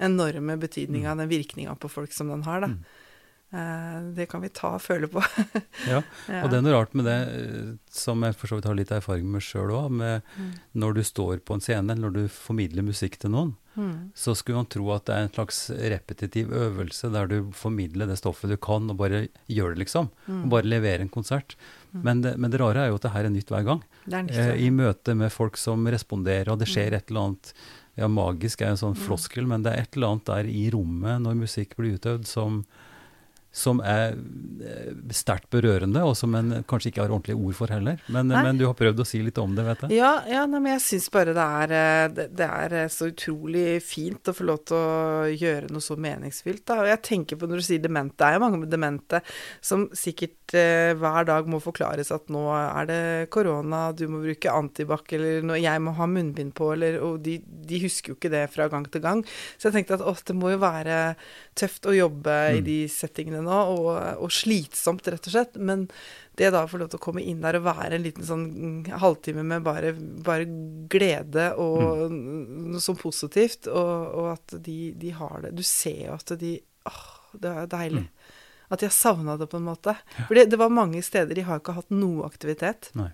enorme 0.00 0.58
betydninga, 0.60 1.16
den 1.18 1.28
virkninga 1.32 1.74
på 1.80 1.88
folk 1.92 2.12
som 2.16 2.28
den 2.32 2.44
har, 2.46 2.62
da. 2.66 2.74
Eh, 3.52 4.00
Det 4.14 4.28
kan 4.30 4.40
vi 4.44 4.48
ta 4.54 4.74
og 4.76 4.82
føle 4.82 5.08
på. 5.10 5.22
Ja. 5.88 6.02
Ja. 6.30 6.44
Og 6.44 6.50
det 6.52 6.58
er 6.58 6.62
noe 6.62 6.74
rart 6.76 6.92
med 6.94 7.04
det, 7.08 7.16
eh, 7.34 7.70
som 7.90 8.22
jeg 8.22 8.36
for 8.38 8.46
så 8.46 8.58
vidt 8.60 8.68
har 8.68 8.76
litt 8.78 8.92
erfaring 8.94 9.26
med 9.26 9.42
sjøl 9.42 9.72
òg, 9.74 9.90
med 9.90 10.22
Mm. 10.38 10.52
når 10.76 10.94
du 10.94 11.00
står 11.02 11.40
på 11.42 11.54
en 11.54 11.60
scene, 11.60 11.96
når 11.98 12.12
du 12.14 12.28
formidler 12.28 12.82
musikk 12.86 13.18
til 13.18 13.30
noen, 13.30 13.56
Mm. 13.76 14.10
så 14.14 14.34
skulle 14.36 14.56
man 14.56 14.66
tro 14.66 14.90
at 14.94 15.04
det 15.06 15.14
er 15.16 15.22
en 15.26 15.32
slags 15.34 15.70
repetitiv 15.70 16.50
øvelse 16.50 17.10
der 17.12 17.26
du 17.26 17.50
formidler 17.52 18.06
det 18.06 18.18
stoffet 18.18 18.50
du 18.50 18.56
kan, 18.56 18.88
og 18.90 18.96
bare 18.98 19.28
gjør 19.48 19.74
det, 19.74 19.78
liksom. 19.86 20.10
Mm. 20.28 20.44
Og 20.44 20.50
bare 20.50 20.62
leverer 20.70 21.00
en 21.00 21.08
konsert. 21.08 21.56
Mm. 21.94 22.02
Men 22.04 22.20
det, 22.22 22.36
men 22.38 22.50
det 22.50 22.60
rare 22.60 22.84
er 22.86 22.88
jo 22.90 22.94
at 22.96 23.02
det 23.02 23.12
her 23.12 23.24
er 23.24 23.30
nytt 23.34 23.48
hver 23.50 23.64
gang. 23.64 23.82
Nytt, 24.06 24.30
Eh, 24.36 24.54
I 24.66 24.70
møte 24.70 25.16
med 25.16 25.32
folk 25.32 25.56
som 25.56 25.84
responderer, 25.86 26.48
og 26.52 26.58
det 26.60 26.68
skjer 26.68 26.90
Mm. 26.90 26.94
et 26.96 27.10
eller 27.10 27.20
annet 27.20 27.52
Ja, 27.96 28.06
magisk 28.06 28.62
er 28.62 28.68
en 28.70 28.76
sånn 28.76 28.94
Mm. 28.96 29.02
floskel, 29.08 29.46
men 29.46 29.62
det 29.64 29.72
er 29.74 29.82
et 29.82 29.96
eller 29.96 30.06
annet 30.14 30.24
der 30.24 30.44
i 30.46 30.70
rommet 30.70 31.20
når 31.20 31.34
musikk 31.36 31.74
blir 31.76 31.98
utøvd 31.98 32.24
som 32.26 32.64
som 33.50 33.80
er 33.82 34.12
eh, 34.14 34.90
sterkt 35.10 35.48
berørende, 35.50 36.04
og 36.06 36.12
som 36.18 36.34
en 36.38 36.60
kanskje 36.70 36.92
ikke 36.92 37.02
har 37.02 37.10
ordentlige 37.10 37.40
ord 37.40 37.56
for 37.58 37.72
heller. 37.74 37.98
Men, 38.06 38.30
men 38.30 38.58
du 38.60 38.62
har 38.68 38.76
prøvd 38.78 39.02
å 39.02 39.06
si 39.08 39.18
litt 39.26 39.40
om 39.42 39.56
det, 39.56 39.64
vet 39.66 39.80
jeg. 39.88 39.96
Ja, 39.98 40.12
ja 40.30 40.44
nei, 40.46 40.60
men 40.62 40.76
jeg 40.76 40.84
syns 40.84 41.08
bare 41.10 41.34
det 41.34 41.46
er, 41.64 41.74
eh, 41.74 42.04
det, 42.14 42.26
det 42.38 42.46
er 42.46 42.76
eh, 42.84 42.90
så 42.94 43.08
utrolig 43.10 43.64
fint 43.82 44.30
å 44.30 44.36
få 44.36 44.46
lov 44.46 44.60
til 44.70 44.78
å 44.78 45.24
gjøre 45.34 45.72
noe 45.74 45.82
så 45.82 45.96
meningsfylt. 45.98 46.62
Da. 46.70 46.78
Og 46.84 46.90
jeg 46.92 47.02
tenker 47.10 47.40
på 47.40 47.48
når 47.50 47.62
du 47.64 47.66
sier 47.66 47.82
demente, 47.82 48.20
det 48.22 48.28
er 48.28 48.38
jo 48.38 48.44
mange 48.44 48.70
demente 48.70 49.22
som 49.60 49.88
sikkert 49.98 50.54
eh, 50.54 50.92
hver 51.02 51.26
dag 51.32 51.50
må 51.50 51.58
forklares 51.62 52.14
at 52.14 52.30
nå 52.30 52.46
er 52.54 52.86
det 52.90 53.02
korona, 53.34 53.88
du 53.98 54.06
må 54.12 54.22
bruke 54.22 54.54
antibac, 54.54 55.10
eller 55.18 55.42
nå, 55.42 55.58
jeg 55.58 55.82
må 55.82 55.96
ha 55.98 56.06
munnbind 56.06 56.54
på, 56.54 56.70
eller 56.76 57.00
Og 57.02 57.18
de, 57.24 57.40
de 57.42 57.82
husker 57.82 58.12
jo 58.12 58.18
ikke 58.20 58.30
det 58.32 58.46
fra 58.54 58.70
gang 58.70 58.86
til 58.86 59.02
gang. 59.02 59.26
Så 59.58 59.68
jeg 59.68 59.80
tenkte 59.80 59.98
at 59.98 60.06
å, 60.06 60.14
det 60.14 60.38
må 60.38 60.54
jo 60.54 60.62
være 60.62 61.00
tøft 61.58 61.90
å 61.90 61.96
jobbe 61.98 62.38
i 62.54 62.58
Mm. 62.60 62.64
de 62.66 62.78
settingene 62.92 63.39
nå, 63.46 63.60
og, 63.74 63.90
og 64.24 64.32
slitsomt, 64.34 65.06
rett 65.10 65.28
og 65.28 65.34
slett. 65.34 65.58
Men 65.60 65.86
det 66.38 66.52
da 66.54 66.64
å 66.64 66.70
få 66.70 66.80
lov 66.80 66.90
til 66.92 67.00
å 67.00 67.04
komme 67.04 67.24
inn 67.26 67.42
der 67.42 67.58
og 67.58 67.66
være 67.66 67.98
en 67.98 68.04
liten 68.04 68.26
sånn 68.26 68.44
mm, 68.50 68.90
halvtime 69.02 69.44
med 69.46 69.64
bare, 69.66 69.92
bare 70.24 70.48
glede 70.90 71.50
og 71.60 72.10
noe 72.10 72.82
sånn 72.82 72.98
positivt, 73.00 73.68
og, 73.68 73.94
og 74.22 74.28
at 74.34 74.58
de, 74.64 74.78
de 74.96 75.14
har 75.16 75.44
det 75.44 75.54
Du 75.58 75.64
ser 75.66 76.06
jo 76.06 76.16
at 76.16 76.36
de 76.40 76.58
Åh, 76.88 77.00
det 77.36 77.50
er 77.52 77.66
deilig. 77.70 78.06
At 78.72 78.80
de 78.80 78.86
har 78.88 78.94
savna 78.94 79.34
det, 79.36 79.50
på 79.52 79.58
en 79.58 79.66
måte. 79.66 79.92
For 80.22 80.38
det, 80.38 80.46
det 80.48 80.58
var 80.58 80.72
mange 80.72 81.02
steder 81.04 81.36
de 81.36 81.44
har 81.44 81.60
ikke 81.60 81.74
hatt 81.76 81.90
noe 81.92 82.24
aktivitet. 82.24 82.88
Nei. 82.96 83.10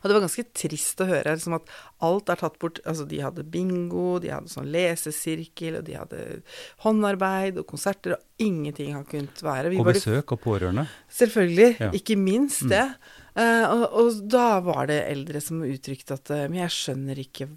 Og 0.00 0.08
det 0.08 0.16
var 0.16 0.24
ganske 0.26 0.44
trist 0.54 1.00
å 1.00 1.06
høre 1.08 1.34
liksom 1.36 1.54
at 1.58 1.70
alt 2.06 2.28
er 2.32 2.36
tatt 2.36 2.58
bort. 2.62 2.80
Altså, 2.86 3.06
de 3.08 3.20
hadde 3.24 3.44
bingo, 3.44 4.18
de 4.22 4.28
hadde 4.32 4.48
sånn 4.52 4.70
lesesirkel, 4.72 5.78
og 5.80 5.84
de 5.88 5.96
hadde 5.98 6.42
håndarbeid 6.84 7.58
og 7.60 7.66
konserter, 7.70 8.16
og 8.16 8.42
ingenting 8.42 8.94
har 8.96 9.04
kunnet 9.08 9.42
være. 9.44 9.70
Vi 9.72 9.80
Og 9.82 9.88
besøk 9.90 10.32
og 10.36 10.40
pårørende. 10.44 10.86
Selvfølgelig, 11.10 11.76
Ja. 11.80 11.90
ikke 11.90 12.16
minst 12.16 12.62
Mm. 12.62 12.68
det. 12.70 12.94
Eh, 13.36 13.64
og, 13.70 13.92
og 13.92 14.28
da 14.28 14.60
var 14.60 14.86
det 14.86 15.04
eldre 15.08 15.40
som 15.40 15.60
uttrykte 15.62 16.12
at 16.14 16.30
eh, 16.30 16.48
Men 16.48 16.68
jeg 16.68 16.70
skjønner 16.70 17.16
ikke 17.18 17.48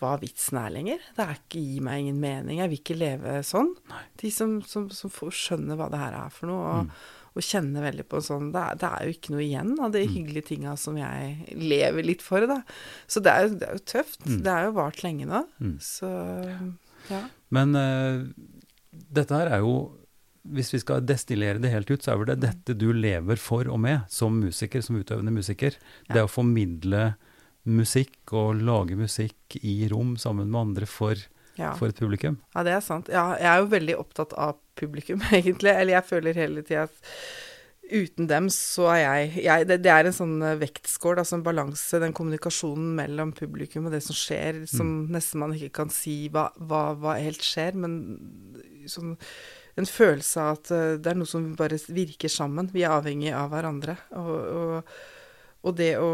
hva 0.00 0.18
vitsen 0.18 0.56
er 0.56 0.70
lenger. 0.70 0.98
Det 1.16 1.24
er 1.26 1.34
ikke 1.36 1.60
gi 1.60 1.80
meg 1.80 2.00
ingen 2.00 2.20
mening. 2.20 2.58
Jeg 2.58 2.70
vil 2.70 2.78
ikke 2.78 2.96
leve 2.98 3.42
sånn. 3.44 3.74
Nei. 3.90 4.02
De 4.16 4.30
som, 4.30 4.62
som, 4.62 4.88
som 4.88 5.10
skjønner 5.10 5.76
hva 5.76 5.90
det 5.90 5.98
her 6.00 6.14
er 6.26 6.30
for 6.30 6.46
noe, 6.46 6.64
og, 6.80 6.84
Mm. 6.86 6.90
Og 7.36 7.44
kjenner 7.46 7.84
veldig 7.86 8.04
på 8.10 8.18
sånn 8.26 8.48
det 8.54 8.60
er, 8.60 8.78
det 8.80 8.88
er 8.90 9.04
jo 9.06 9.14
ikke 9.14 9.32
noe 9.34 9.44
igjen 9.44 9.72
av 9.78 9.92
de 9.94 10.00
Mm. 10.06 10.14
hyggelige 10.16 10.48
tinga 10.48 10.76
som 10.76 10.96
jeg 10.98 11.54
lever 11.56 12.02
litt 12.02 12.22
for, 12.22 12.42
da. 12.50 12.62
Så 13.06 13.22
det 13.22 13.30
er 13.30 13.46
jo, 13.46 13.54
det 13.60 13.68
er 13.68 13.76
jo 13.78 13.84
tøft. 13.92 14.26
Mm. 14.26 14.40
Det 14.42 14.50
er 14.56 14.64
jo 14.66 14.72
vart 14.80 15.02
lenge 15.04 15.28
nå. 15.30 15.44
Mm. 15.60 15.76
Så 15.78 16.10
ja. 17.10 17.22
Men 17.54 17.74
uh, 17.78 18.26
dette 19.14 19.34
her 19.34 19.46
er 19.56 19.64
jo 19.64 19.96
Hvis 20.50 20.70
vi 20.72 20.78
skal 20.80 21.02
destillere 21.04 21.60
det 21.60 21.68
helt 21.70 21.90
ut, 21.90 22.00
så 22.02 22.12
er 22.14 22.16
vel 22.16 22.30
det 22.32 22.38
dette 22.40 22.74
du 22.80 22.86
lever 22.96 23.36
for 23.36 23.68
og 23.68 23.76
med 23.78 24.06
som 24.08 24.38
musiker, 24.40 24.80
som 24.80 24.96
utøvende 24.96 25.30
musiker. 25.34 25.74
Ja. 26.08 26.14
Det 26.14 26.22
å 26.24 26.30
formidle 26.32 27.10
musikk 27.68 28.32
og 28.32 28.62
lage 28.64 28.96
musikk 28.96 29.58
i 29.60 29.86
rom 29.92 30.14
sammen 30.16 30.48
med 30.48 30.60
andre 30.62 30.88
for, 30.88 31.20
ja. 31.60 31.74
for 31.78 31.92
et 31.92 32.00
publikum. 32.00 32.40
Ja, 32.54 32.64
det 32.66 32.74
er 32.76 32.82
sant. 32.84 33.12
Ja, 33.12 33.28
jeg 33.38 33.50
er 33.52 33.62
jo 33.62 33.70
veldig 33.74 34.00
opptatt 34.00 34.34
av 34.40 34.58
publikum, 34.80 35.22
egentlig. 35.38 35.74
Eller 35.74 35.98
jeg 35.98 36.08
føler 36.08 36.42
hele 36.42 36.64
tida 36.66 36.88
at 36.88 37.14
uten 37.90 38.28
dem 38.30 38.46
så 38.54 38.86
er 38.92 39.00
jeg, 39.00 39.30
jeg 39.44 39.66
det, 39.66 39.80
det 39.82 39.90
er 39.90 40.06
en 40.06 40.14
sånn 40.14 40.36
eh, 40.46 40.58
vektskål, 40.60 41.18
altså 41.22 41.38
en 41.38 41.46
balanse, 41.46 41.98
den 42.02 42.14
kommunikasjonen 42.14 42.92
mellom 43.00 43.32
publikum 43.34 43.88
og 43.88 43.96
det 43.96 44.02
som 44.06 44.14
skjer, 44.14 44.62
som 44.70 44.92
nesten 45.10 45.42
man 45.42 45.56
ikke 45.56 45.72
kan 45.80 45.90
si 45.90 46.28
hva, 46.30 46.48
hva, 46.70 46.84
hva 47.00 47.16
helt 47.18 47.42
skjer, 47.42 47.74
men 47.82 47.96
sånn 48.90 49.16
en 49.78 49.86
følelse 49.88 50.42
av 50.42 50.58
at 50.58 50.70
eh, 50.74 50.92
det 51.02 51.12
er 51.12 51.18
noe 51.18 51.30
som 51.30 51.50
bare 51.58 51.78
virker 51.90 52.30
sammen. 52.32 52.70
Vi 52.74 52.84
er 52.84 52.94
avhengig 52.94 53.32
av 53.36 53.50
hverandre. 53.52 53.96
Og, 54.18 54.30
og, 54.60 54.94
og 55.66 55.76
det 55.78 55.92
å 56.00 56.10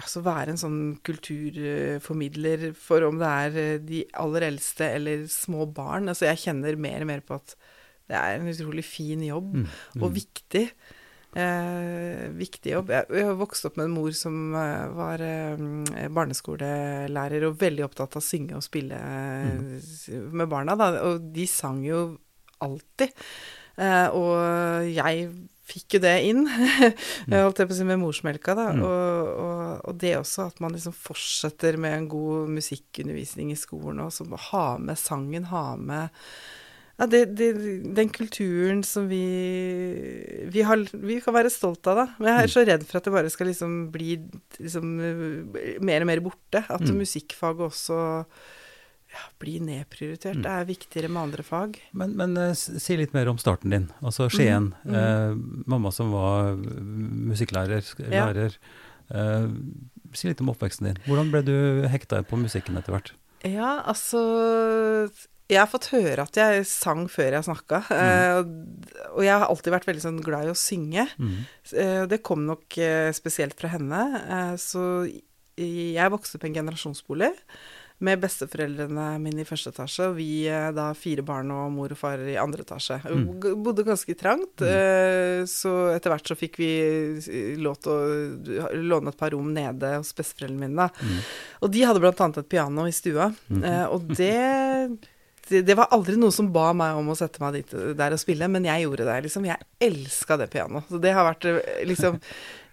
altså 0.00 0.22
være 0.26 0.48
en 0.54 0.60
sånn 0.60 0.80
kulturformidler 1.06 2.70
for 2.78 3.04
om 3.06 3.18
det 3.20 3.28
er 3.30 3.58
eh, 3.62 3.76
de 3.84 4.00
aller 4.20 4.48
eldste 4.50 4.88
eller 4.96 5.26
små 5.30 5.66
barn. 5.74 6.08
Altså 6.10 6.26
jeg 6.30 6.42
kjenner 6.46 6.78
mer 6.80 7.04
og 7.04 7.10
mer 7.12 7.20
på 7.26 7.36
at 7.38 7.54
det 8.10 8.18
er 8.18 8.40
en 8.40 8.48
utrolig 8.50 8.82
fin 8.84 9.20
jobb, 9.22 9.52
Mm. 9.54 9.66
og 10.02 10.08
Mm. 10.10 10.16
viktig. 10.16 10.64
Eh, 11.36 12.24
viktig 12.34 12.72
jobb. 12.72 12.88
Jeg, 12.90 13.06
jeg 13.14 13.24
har 13.28 13.36
vokst 13.38 13.64
opp 13.68 13.76
med 13.78 13.84
en 13.86 13.94
mor 13.94 14.10
som 14.18 14.52
eh, 14.58 14.88
var 14.98 15.22
eh, 15.22 16.08
barneskolelærer 16.10 17.46
og 17.46 17.58
veldig 17.60 17.84
opptatt 17.86 18.16
av 18.16 18.22
å 18.22 18.26
synge 18.26 18.56
og 18.58 18.64
spille 18.66 18.98
eh, 18.98 19.78
s- 19.78 20.08
med 20.10 20.48
barna. 20.50 20.74
Da. 20.74 20.90
Og 21.06 21.30
de 21.32 21.46
sang 21.46 21.84
jo 21.86 22.18
alltid. 22.60 23.14
Eh, 23.78 24.08
og 24.10 24.90
jeg 24.90 25.30
fikk 25.70 25.96
jo 25.96 26.02
det 26.04 26.14
inn, 26.28 26.44
holdt 27.30 27.62
jeg 27.62 27.70
på 27.70 27.76
å 27.76 27.78
si 27.80 27.86
med 27.88 28.00
morsmelka, 28.02 28.54
da. 28.58 28.68
Mm. 28.76 28.84
Og, 28.86 29.34
og, 29.46 29.66
og 29.90 29.98
det 30.02 30.16
også, 30.18 30.48
at 30.50 30.62
man 30.62 30.74
liksom 30.76 30.94
fortsetter 30.96 31.78
med 31.80 31.96
en 31.96 32.08
god 32.10 32.50
musikkundervisning 32.58 33.52
i 33.54 33.58
skolen, 33.58 34.02
og 34.04 34.12
så 34.14 34.26
ha 34.50 34.64
med 34.82 34.98
sangen, 34.98 35.46
ha 35.54 35.68
med 35.78 36.10
ja, 37.00 37.06
det, 37.08 37.20
det, 37.32 37.46
den 37.96 38.10
kulturen 38.12 38.82
som 38.84 39.06
vi 39.08 39.22
vi, 40.52 40.60
har, 40.68 40.82
vi 40.92 41.16
kan 41.24 41.32
være 41.32 41.48
stolt 41.52 41.86
av, 41.88 41.96
da. 42.02 42.06
Men 42.20 42.34
jeg 42.34 42.42
er 42.44 42.52
så 42.52 42.64
redd 42.68 42.84
for 42.84 43.00
at 43.00 43.06
det 43.08 43.14
bare 43.14 43.30
skal 43.32 43.48
liksom 43.48 43.76
bli 43.94 44.18
liksom, 44.58 44.90
mer 45.80 46.04
og 46.04 46.10
mer 46.10 46.20
borte. 46.24 46.60
At 46.68 46.84
Mm. 46.84 46.98
musikkfaget 47.00 47.70
også 47.70 48.00
ja, 49.10 49.22
bli 49.42 49.56
nedprioritert. 49.60 50.36
Mm. 50.38 50.42
Det 50.44 50.50
er 50.54 50.68
viktigere 50.68 51.08
med 51.10 51.22
andre 51.22 51.42
fag. 51.46 51.78
Men, 51.98 52.12
men 52.16 52.36
eh, 52.38 52.52
si 52.54 52.96
litt 52.96 53.14
mer 53.16 53.28
om 53.32 53.38
starten 53.42 53.70
din. 53.74 53.88
Altså 54.02 54.28
Skien. 54.30 54.70
Mm, 54.84 54.92
mm. 54.92 54.98
Eh, 55.00 55.64
mamma 55.72 55.90
som 55.94 56.12
var 56.14 56.52
eh, 56.52 56.84
musikklærer. 57.32 57.82
Ja. 58.06 58.28
lærer. 58.30 58.54
Eh, 59.10 59.48
si 60.14 60.28
litt 60.30 60.40
om 60.44 60.52
oppveksten 60.52 60.86
din. 60.90 61.00
Hvordan 61.08 61.32
ble 61.34 61.42
du 61.46 61.56
hekta 61.90 62.22
på 62.26 62.38
musikken 62.38 62.78
etter 62.78 62.94
hvert? 62.94 63.12
Ja, 63.46 63.80
altså 63.88 64.20
Jeg 65.50 65.58
har 65.58 65.66
fått 65.72 65.88
høre 65.90 66.22
at 66.28 66.36
jeg 66.38 66.66
sang 66.68 67.08
før 67.10 67.32
jeg 67.34 67.46
snakka. 67.48 67.80
eh, 67.90 68.38
og- 69.16 69.24
jeg 69.24 69.32
har 69.34 69.48
alltid 69.48 69.72
vært 69.74 69.88
veldig 69.88 70.02
sånn 70.04 70.20
glad 70.22 70.46
i 70.46 70.52
å 70.52 70.54
synge. 70.58 71.08
Mm. 71.18 71.40
Eh, 71.74 72.06
Det 72.06 72.22
kom 72.22 72.46
nok 72.46 72.68
spesielt 73.16 73.58
fra 73.58 73.68
henne. 73.74 74.56
Så 74.62 75.10
jeg 75.58 76.10
vokste 76.14 76.36
opp 76.38 76.44
i 76.44 76.48
en 76.52 76.54
generasjonsbolig 76.54 77.32
med 78.04 78.20
besteforeldrene 78.22 79.06
mine 79.20 79.42
i 79.42 79.48
første 79.48 79.72
etasje, 79.74 80.08
og 80.08 80.16
vi 80.16 80.46
eh, 80.48 80.70
da 80.76 80.88
fire 80.96 81.24
barn 81.26 81.52
og 81.52 81.68
mor 81.74 81.92
og 81.92 82.00
far 82.00 82.22
i 82.24 82.38
andre 82.40 82.64
etasje. 82.64 82.96
Mm. 83.04 83.26
Bodde 83.64 83.84
ganske 83.84 84.16
trangt, 84.18 84.64
eh, 84.64 85.44
så 85.50 85.74
etter 85.92 86.14
hvert 86.14 86.32
så 86.32 86.36
fikk 86.38 86.56
vi 86.62 86.70
eh, 86.80 87.52
lov 87.60 87.76
til 87.84 87.92
å 87.92 88.72
låne 88.80 89.12
et 89.12 89.20
par 89.20 89.34
rom 89.36 89.52
nede 89.56 89.94
hos 89.98 90.14
besteforeldrene 90.16 90.64
mine. 90.64 90.88
da. 90.88 90.88
Mm. 91.04 91.22
Og 91.60 91.74
de 91.76 91.86
hadde 91.86 92.04
annet 92.10 92.40
et 92.40 92.50
piano 92.56 92.88
i 92.88 92.94
stua, 92.96 93.30
og 93.92 94.08
det, 94.16 94.36
det 95.50 95.74
var 95.78 95.90
aldri 95.94 96.14
noen 96.18 96.32
som 96.34 96.48
ba 96.54 96.68
meg 96.76 96.96
om 96.98 97.08
å 97.10 97.16
sette 97.18 97.40
meg 97.42 97.56
dit, 97.58 97.72
der 97.98 98.14
og 98.14 98.20
spille, 98.22 98.46
men 98.50 98.64
jeg 98.68 98.84
gjorde 98.86 99.06
det. 99.08 99.16
liksom. 99.26 99.46
Jeg 99.48 99.66
elska 99.82 100.36
det 100.40 100.46
pianoet. 100.52 100.86
Så 100.88 101.00
det 101.02 101.12
har 101.16 101.26
vært 101.26 101.46
eh, 101.50 101.60
liksom 101.90 102.20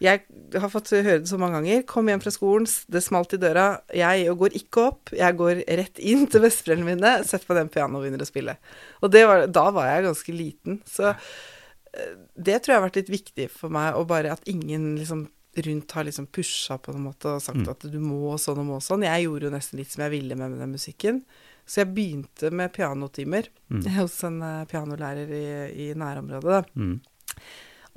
Jeg 0.04 0.24
har 0.54 0.70
fått 0.70 0.92
høre 0.94 1.20
det 1.24 1.30
så 1.32 1.40
mange 1.42 1.58
ganger. 1.58 1.86
Kom 1.90 2.08
hjem 2.12 2.22
fra 2.22 2.34
skolen, 2.36 2.68
det 2.94 3.02
smalt 3.02 3.34
i 3.34 3.42
døra. 3.42 3.68
Jeg 3.98 4.30
går 4.38 4.58
ikke 4.62 4.84
opp, 4.92 5.14
jeg 5.18 5.38
går 5.40 5.64
rett 5.82 5.98
inn 6.00 6.28
til 6.30 6.44
besteforeldrene 6.46 6.92
mine, 6.94 7.16
setter 7.26 7.50
på 7.50 7.58
den 7.58 7.72
pianoet 7.74 7.98
og 7.98 8.06
begynner 8.06 8.22
å 8.26 8.30
spille. 8.30 8.58
Og 9.02 9.12
det 9.16 9.24
var, 9.26 9.48
da 9.50 9.66
var 9.74 9.90
jeg 9.90 10.06
ganske 10.12 10.38
liten. 10.38 10.78
Så 10.86 11.10
eh, 11.14 12.14
det 12.38 12.60
tror 12.62 12.76
jeg 12.76 12.80
har 12.82 12.86
vært 12.90 13.02
litt 13.02 13.10
viktig 13.16 13.50
for 13.54 13.74
meg, 13.74 13.96
og 13.98 14.08
bare 14.12 14.36
at 14.38 14.46
ingen 14.52 14.94
liksom 15.00 15.26
rundt 15.58 15.92
har 15.98 16.06
liksom 16.06 16.28
pusha 16.30 16.76
på 16.78 16.94
en 16.94 17.02
måte 17.08 17.32
og 17.34 17.42
sagt 17.42 17.64
Mm. 17.64 17.70
at 17.72 17.86
du 17.90 17.98
må 17.98 18.36
sånn 18.38 18.60
og 18.62 18.66
må 18.68 18.76
sånn. 18.78 19.02
Jeg 19.08 19.24
gjorde 19.26 19.48
jo 19.48 19.54
nesten 19.56 19.80
litt 19.82 19.90
som 19.90 20.04
jeg 20.06 20.12
ville 20.14 20.36
med, 20.38 20.52
med 20.54 20.60
den 20.62 20.76
musikken. 20.76 21.24
Så 21.68 21.82
jeg 21.84 21.94
begynte 21.94 22.52
med 22.56 22.72
pianotimer 22.74 23.50
Mm. 23.70 23.82
hos 23.98 24.14
en 24.24 24.38
eh, 24.42 24.62
pianolærer 24.72 25.28
i, 25.36 25.46
i 25.90 25.94
nærområdet. 26.00 26.44
Da. 26.48 26.62
Mm. 26.80 27.02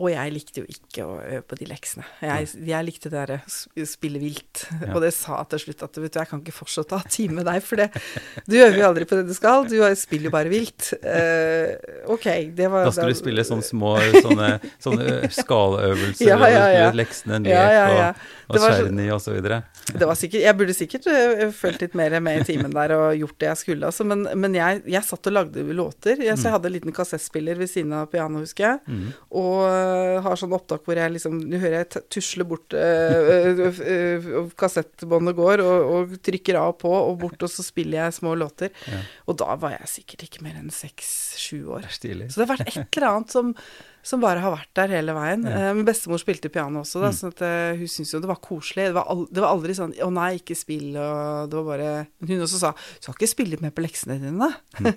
Og 0.00 0.08
jeg 0.14 0.32
likte 0.32 0.62
jo 0.62 0.66
ikke 0.72 1.04
å 1.04 1.18
øve 1.20 1.42
på 1.50 1.58
de 1.60 1.66
leksene. 1.68 2.04
Jeg, 2.24 2.48
jeg 2.70 2.86
likte 2.88 3.10
det 3.12 3.18
derre 3.18 3.38
sp- 3.44 3.84
spille 3.90 4.20
vilt. 4.22 4.62
Ja. 4.80 4.94
Og 4.96 5.02
det 5.04 5.10
sa 5.16 5.42
til 5.52 5.60
slutt 5.66 5.84
at 5.84 5.98
vet 6.00 6.14
du, 6.14 6.18
jeg 6.22 6.30
kan 6.30 6.40
ikke 6.40 6.54
fortsette 6.56 6.96
å 6.96 7.00
ha 7.02 7.10
time 7.12 7.40
med 7.40 7.48
deg, 7.50 7.60
for 7.66 7.80
det, 7.82 7.90
du 8.48 8.56
øver 8.56 8.78
jo 8.80 8.86
aldri 8.88 9.04
på 9.10 9.18
det 9.20 9.26
du 9.28 9.34
skal. 9.36 9.66
Du 9.68 9.76
spiller 10.00 10.30
jo 10.30 10.34
bare 10.34 10.52
vilt. 10.52 10.90
Uh, 11.04 11.74
ok, 12.16 12.26
det 12.56 12.70
var 12.72 12.88
Da 12.88 12.94
skulle 12.96 13.12
du 13.14 13.20
spille 13.20 13.44
sånne 13.46 13.66
små 13.66 13.92
sånne, 14.24 14.50
sånne 14.82 15.30
skalaøvelser, 15.36 16.26
Ja, 16.30 16.38
ja, 16.48 16.66
ja. 16.74 16.90
leksene 16.96 17.40
ned 17.44 17.52
Ja, 17.52 17.66
ja, 17.74 17.86
ja. 17.98 18.08
og, 18.48 18.56
og 18.56 18.60
så- 18.64 18.70
Czerny 18.80 19.08
videre. 19.36 19.62
Det 19.90 20.06
var 20.06 20.14
sikkert, 20.14 20.40
jeg 20.44 20.56
burde 20.56 20.74
sikkert 20.76 21.06
øh, 21.10 21.50
følt 21.52 21.80
litt 21.82 21.94
mer 21.98 22.14
med 22.22 22.40
i 22.40 22.44
timen 22.52 22.70
der 22.74 22.92
og 22.96 23.16
gjort 23.18 23.38
det 23.42 23.48
jeg 23.50 23.56
skulle, 23.64 23.86
altså. 23.90 24.04
Men, 24.06 24.26
men 24.38 24.54
jeg, 24.54 24.82
jeg 24.86 25.02
satt 25.06 25.26
og 25.30 25.32
lagde 25.34 25.64
låter. 25.74 26.20
Jeg, 26.22 26.38
så 26.38 26.48
jeg 26.48 26.54
hadde 26.56 26.70
en 26.70 26.76
liten 26.76 26.94
kassettspiller 26.94 27.58
ved 27.58 27.70
siden 27.70 27.92
av 27.96 28.06
pianoet, 28.12 28.46
husker 28.46 28.66
jeg. 28.66 28.80
Mm. 28.86 29.08
Og 29.40 29.58
har 30.24 30.38
sånn 30.40 30.54
opptak 30.56 30.86
hvor 30.86 30.98
jeg 30.98 31.14
liksom 31.14 31.38
Nå 31.50 31.60
hører 31.60 31.80
jeg 31.80 31.90
tusler 31.94 32.30
tusle 32.40 32.46
bort 32.48 32.74
øh, 32.74 33.60
øh, 33.80 34.50
Kassettbåndet 34.58 35.36
går, 35.36 35.62
og, 35.64 35.90
og 35.94 36.16
trykker 36.24 36.58
av 36.60 36.74
og 36.74 36.80
på 36.80 36.92
og 36.92 37.18
bort, 37.20 37.40
og 37.42 37.50
så 37.50 37.64
spiller 37.64 38.04
jeg 38.04 38.18
små 38.20 38.34
låter. 38.38 38.72
Ja. 38.90 39.02
Og 39.26 39.38
da 39.40 39.56
var 39.60 39.76
jeg 39.76 39.92
sikkert 39.96 40.26
ikke 40.26 40.44
mer 40.46 40.58
enn 40.60 40.72
seks-sju 40.74 41.70
år. 41.76 41.88
Stilig. 41.92 42.30
Så 42.30 42.40
det 42.40 42.46
har 42.46 42.56
vært 42.56 42.68
et 42.70 42.98
eller 42.98 43.08
annet 43.10 43.34
som, 43.34 43.54
som 44.02 44.20
bare 44.22 44.40
har 44.40 44.54
vært 44.54 44.70
der 44.74 44.88
hele 44.94 45.12
veien. 45.12 45.42
Ja. 45.44 45.58
Men 45.70 45.76
Min 45.80 45.84
bestemor 45.86 46.18
spilte 46.22 46.48
piano 46.52 46.80
også, 46.80 47.00
da, 47.02 47.10
Mm. 47.10 47.16
sånn 47.18 47.32
at 47.34 47.42
eh, 47.42 47.76
hun 47.76 47.86
syntes 47.86 48.12
jo 48.14 48.20
det 48.20 48.28
var 48.30 48.40
koselig. 48.40 48.86
Det 48.88 48.94
var, 48.96 49.04
aldri, 49.12 49.28
det 49.34 49.42
var 49.44 49.50
aldri 49.54 49.74
sånn 49.76 49.92
'Å 49.98 50.12
nei, 50.12 50.30
ikke 50.40 50.56
spill', 50.56 50.96
og 50.96 51.50
det 51.50 51.56
var 51.58 51.66
bare 51.76 52.06
Men 52.20 52.28
hun 52.28 52.40
også 52.46 52.58
sa 52.58 52.70
'Du 52.72 53.02
skal 53.02 53.14
ikke 53.14 53.34
spille 53.36 53.60
med 53.60 53.74
på 53.74 53.82
leksene 53.84 54.18
dine', 54.20 54.38
da. 54.38 54.50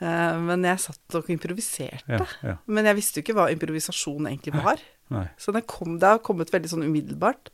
Eh, 0.00 0.38
Men 0.40 0.62
jeg 0.62 0.78
satt 0.78 1.14
og 1.14 1.26
improviserte. 1.28 2.02
Mm. 2.08 2.18
Ja, 2.20 2.26
ja. 2.42 2.56
Men 2.66 2.84
jeg 2.84 2.96
visste 2.96 3.16
jo 3.20 3.22
ikke 3.22 3.34
hva 3.38 3.50
improvisasjon 3.54 4.26
egentlig 4.28 4.54
var. 4.62 4.78
Nei. 5.10 5.28
Så 5.38 5.52
det, 5.52 5.66
kom, 5.66 5.98
det 5.98 6.06
har 6.08 6.18
kommet 6.18 6.50
veldig 6.50 6.68
sånn 6.70 6.84
umiddelbart. 6.86 7.50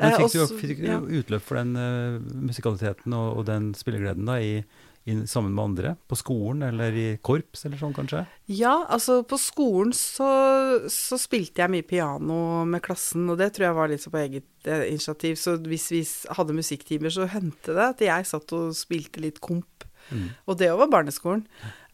Men 0.00 0.12
Eh, 0.12 0.18
fikk 0.18 0.32
du, 0.32 0.38
også- 0.42 0.58
fikk 0.58 0.78
du 0.82 1.22
utløp 1.22 1.40
for 1.42 1.54
den 1.54 1.76
uh, 1.76 2.18
musikaliteten 2.18 3.12
og, 3.14 3.38
og 3.38 3.44
den 3.46 3.72
spillegleden 3.74 4.26
da, 4.26 4.34
i, 4.42 4.64
i, 5.04 5.26
sammen 5.28 5.52
med 5.54 5.64
andre? 5.64 5.94
På 6.08 6.16
skolen 6.16 6.64
eller 6.68 6.96
i 6.96 7.06
korps 7.24 7.66
eller 7.66 7.80
sånn, 7.80 7.94
kanskje? 7.96 8.24
Ja, 8.48 8.86
altså 8.88 9.20
på 9.28 9.38
skolen 9.40 9.92
så, 9.96 10.28
så 10.92 11.18
spilte 11.20 11.64
jeg 11.64 11.72
mye 11.74 11.86
piano 11.86 12.38
med 12.68 12.84
klassen, 12.84 13.26
og 13.28 13.40
det 13.40 13.52
tror 13.54 13.68
jeg 13.68 13.78
var 13.78 13.92
litt 13.92 14.08
på 14.08 14.20
eget 14.22 14.70
eh, 14.70 14.86
initiativ. 14.88 15.36
Så 15.40 15.58
hvis 15.68 15.90
vi 15.92 16.02
hadde 16.38 16.56
musikktimer, 16.56 17.12
så 17.12 17.28
hendte 17.30 17.76
det 17.76 17.88
at 17.90 18.04
jeg 18.08 18.30
satt 18.32 18.56
og 18.56 18.76
spilte 18.76 19.22
litt 19.24 19.42
komp. 19.44 19.88
Mm. 20.10 20.28
Og 20.48 20.58
det 20.60 20.68
òg 20.72 20.82
var 20.84 20.92
barneskolen. 20.98 21.44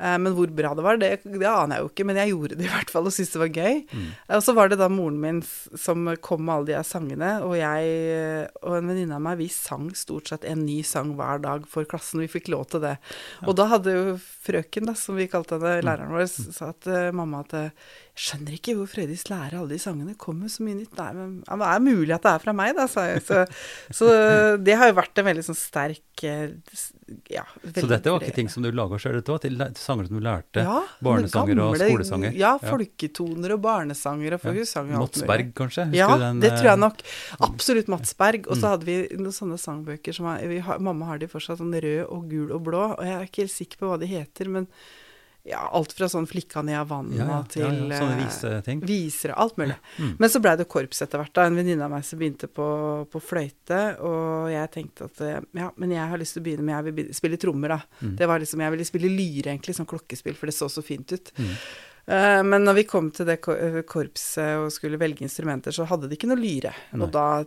Eh, 0.00 0.16
men 0.22 0.34
hvor 0.36 0.50
bra 0.56 0.72
det 0.76 0.84
var, 0.86 1.00
det, 1.00 1.10
det 1.28 1.46
aner 1.46 1.76
jeg 1.76 1.84
jo 1.84 1.90
ikke, 1.90 2.06
men 2.08 2.20
jeg 2.22 2.32
gjorde 2.32 2.56
det 2.56 2.66
i 2.66 2.72
hvert 2.72 2.92
fall 2.92 3.08
og 3.10 3.14
syntes 3.14 3.34
det 3.34 3.42
var 3.42 3.52
gøy. 3.60 3.80
Mm. 3.92 4.06
Og 4.38 4.44
så 4.46 4.54
var 4.56 4.72
det 4.72 4.80
da 4.80 4.88
moren 4.92 5.20
min 5.20 5.42
som 5.44 6.08
kom 6.24 6.46
med 6.46 6.54
alle 6.54 6.70
de 6.70 6.76
her 6.78 6.86
sangene, 6.86 7.32
og 7.44 7.56
jeg 7.60 8.48
og 8.64 8.78
en 8.78 8.90
venninne 8.90 9.18
av 9.18 9.24
meg, 9.24 9.40
vi 9.42 9.50
sang 9.52 9.90
stort 9.98 10.32
sett 10.32 10.46
en 10.48 10.64
ny 10.64 10.80
sang 10.86 11.14
hver 11.18 11.42
dag 11.44 11.66
for 11.70 11.88
klassen. 11.88 12.22
Vi 12.24 12.30
fikk 12.32 12.50
lov 12.52 12.66
til 12.72 12.84
det. 12.84 12.96
Og 13.46 13.56
da 13.58 13.68
hadde 13.74 13.96
jo 13.96 14.16
frøken, 14.20 14.88
da, 14.88 14.96
som 14.98 15.18
vi 15.18 15.28
kalte 15.30 15.58
henne, 15.58 15.80
læreren 15.84 16.14
vår, 16.14 16.28
sa 16.30 16.72
at 16.72 16.88
eh, 16.90 17.10
mamma 17.16 17.44
at 17.44 17.56
skjønner 18.20 18.56
ikke 18.58 18.74
hvor 18.76 18.88
Frøydis 18.90 19.22
lærer 19.30 19.56
alle 19.60 19.72
de 19.74 19.80
sangene. 19.80 20.14
Kommer 20.20 20.50
så 20.52 20.64
mye 20.66 20.76
nytt. 20.82 20.92
Nei, 20.98 21.08
men 21.16 21.32
ja, 21.46 21.56
det 21.62 21.68
er 21.72 21.82
mulig 21.84 22.12
at 22.16 22.26
det 22.26 22.32
er 22.34 22.42
fra 22.44 22.54
meg, 22.56 22.74
da, 22.76 22.84
sa 22.90 23.06
jeg. 23.08 23.22
Så, 23.24 23.44
så 23.96 24.08
det 24.60 24.76
har 24.76 24.90
jo 24.90 24.96
vært 24.98 25.20
en 25.22 25.28
veldig 25.30 25.44
sånn 25.46 25.58
sterk 25.58 26.24
eh, 26.28 26.50
ja, 27.32 27.42
Så 27.74 27.88
dette 27.90 28.12
var 28.12 28.22
ikke 28.22 28.36
ting 28.36 28.50
som 28.52 28.62
du 28.62 28.68
laga 28.76 28.98
sjøl, 29.00 29.16
dette 29.18 29.32
var 29.34 29.40
til 29.42 29.56
sanger 29.80 30.06
som 30.10 30.18
du 30.18 30.22
lærte? 30.22 30.62
ja, 30.66 30.82
barnesanger 31.02 31.62
og 31.64 31.78
skolesanger. 31.80 32.36
Ja, 32.36 32.52
Ja. 32.60 32.70
folketoner 32.70 33.56
og 33.56 33.62
barnesanger 33.64 34.36
og 34.36 34.44
jo 34.44 34.62
alt 34.68 34.86
mulig. 34.86 35.00
Motsberg, 35.00 35.52
kanskje? 35.58 35.88
Ja, 35.96 36.10
den, 36.20 36.40
det 36.44 36.52
tror 36.58 36.68
jeg 36.70 36.76
eh, 36.76 36.82
nok. 36.84 37.02
Absolutt 37.48 37.88
Mats 37.90 38.14
Berg. 38.20 38.46
Og 38.50 38.56
så 38.56 38.66
Mm. 38.66 38.70
hadde 38.70 38.84
vi 38.86 38.96
noen 39.18 39.34
sånne 39.34 39.58
sangbøker 39.58 40.14
som 40.14 40.28
vi 40.48 40.58
har, 40.60 40.78
Mamma 40.78 41.06
har 41.06 41.18
de 41.18 41.26
fortsatt, 41.26 41.58
sånn 41.58 41.72
rød 41.74 42.04
og 42.10 42.28
gul 42.30 42.52
og 42.52 42.62
blå. 42.68 42.84
Og 42.98 43.04
jeg 43.06 43.16
er 43.16 43.24
ikke 43.26 43.42
helt 43.46 43.56
sikker 43.56 43.80
på 43.80 43.88
hva 43.90 43.98
de 43.98 44.06
heter, 44.10 44.48
men 44.48 44.68
ja, 45.48 45.60
alt 45.72 45.92
fra 45.96 46.08
sånn 46.10 46.26
'Flikka 46.28 46.62
ned 46.64 46.76
av 46.76 46.88
vannet' 46.90 47.18
Ja, 47.18 47.26
ja, 47.30 47.42
til 47.48 47.64
sånne 47.88 48.16
eh, 48.16 48.24
viseting. 48.24 48.80
Visere. 48.84 49.34
alt 49.40 49.56
mulig. 49.56 49.76
Mm. 49.98 50.16
Men 50.18 50.30
så 50.30 50.40
blei 50.42 50.56
det 50.60 50.68
korps 50.68 51.00
etter 51.02 51.22
hvert. 51.22 51.32
da, 51.32 51.46
En 51.48 51.56
venninne 51.56 51.84
av 51.84 51.90
meg 51.90 52.04
som 52.04 52.18
begynte 52.20 52.46
på, 52.46 52.66
på 53.10 53.22
fløyte, 53.24 53.80
og 54.04 54.50
jeg 54.52 54.70
tenkte 54.70 55.08
at 55.08 55.20
eh, 55.24 55.40
ja, 55.56 55.70
men 55.76 55.94
jeg 55.96 56.08
har 56.12 56.20
lyst 56.20 56.36
til 56.36 56.42
å 56.42 56.48
begynne, 56.48 56.66
med 56.66 56.76
jeg 56.76 56.94
vil 56.94 57.14
spille 57.16 57.40
trommer, 57.40 57.68
da. 57.76 57.80
Mm. 58.02 58.16
Det 58.16 58.28
var 58.28 58.42
liksom, 58.42 58.60
Jeg 58.60 58.70
ville 58.76 58.90
spille 58.90 59.12
lyre, 59.14 59.54
egentlig, 59.54 59.76
sånn 59.78 59.88
klokkespill, 59.88 60.36
for 60.36 60.46
det 60.50 60.56
så 60.58 60.68
så 60.68 60.84
fint 60.84 61.12
ut. 61.12 61.32
Mm. 61.38 61.54
Eh, 62.10 62.42
men 62.42 62.64
når 62.64 62.74
vi 62.80 62.84
kom 62.90 63.10
til 63.14 63.28
det 63.28 63.40
korpset 63.40 64.58
og 64.60 64.72
skulle 64.74 65.00
velge 65.00 65.24
instrumenter, 65.24 65.72
så 65.72 65.86
hadde 65.88 66.08
de 66.10 66.16
ikke 66.18 66.28
noe 66.28 66.40
lyre. 66.40 66.74
Nei. 66.92 67.04
Og 67.06 67.12
da 67.14 67.44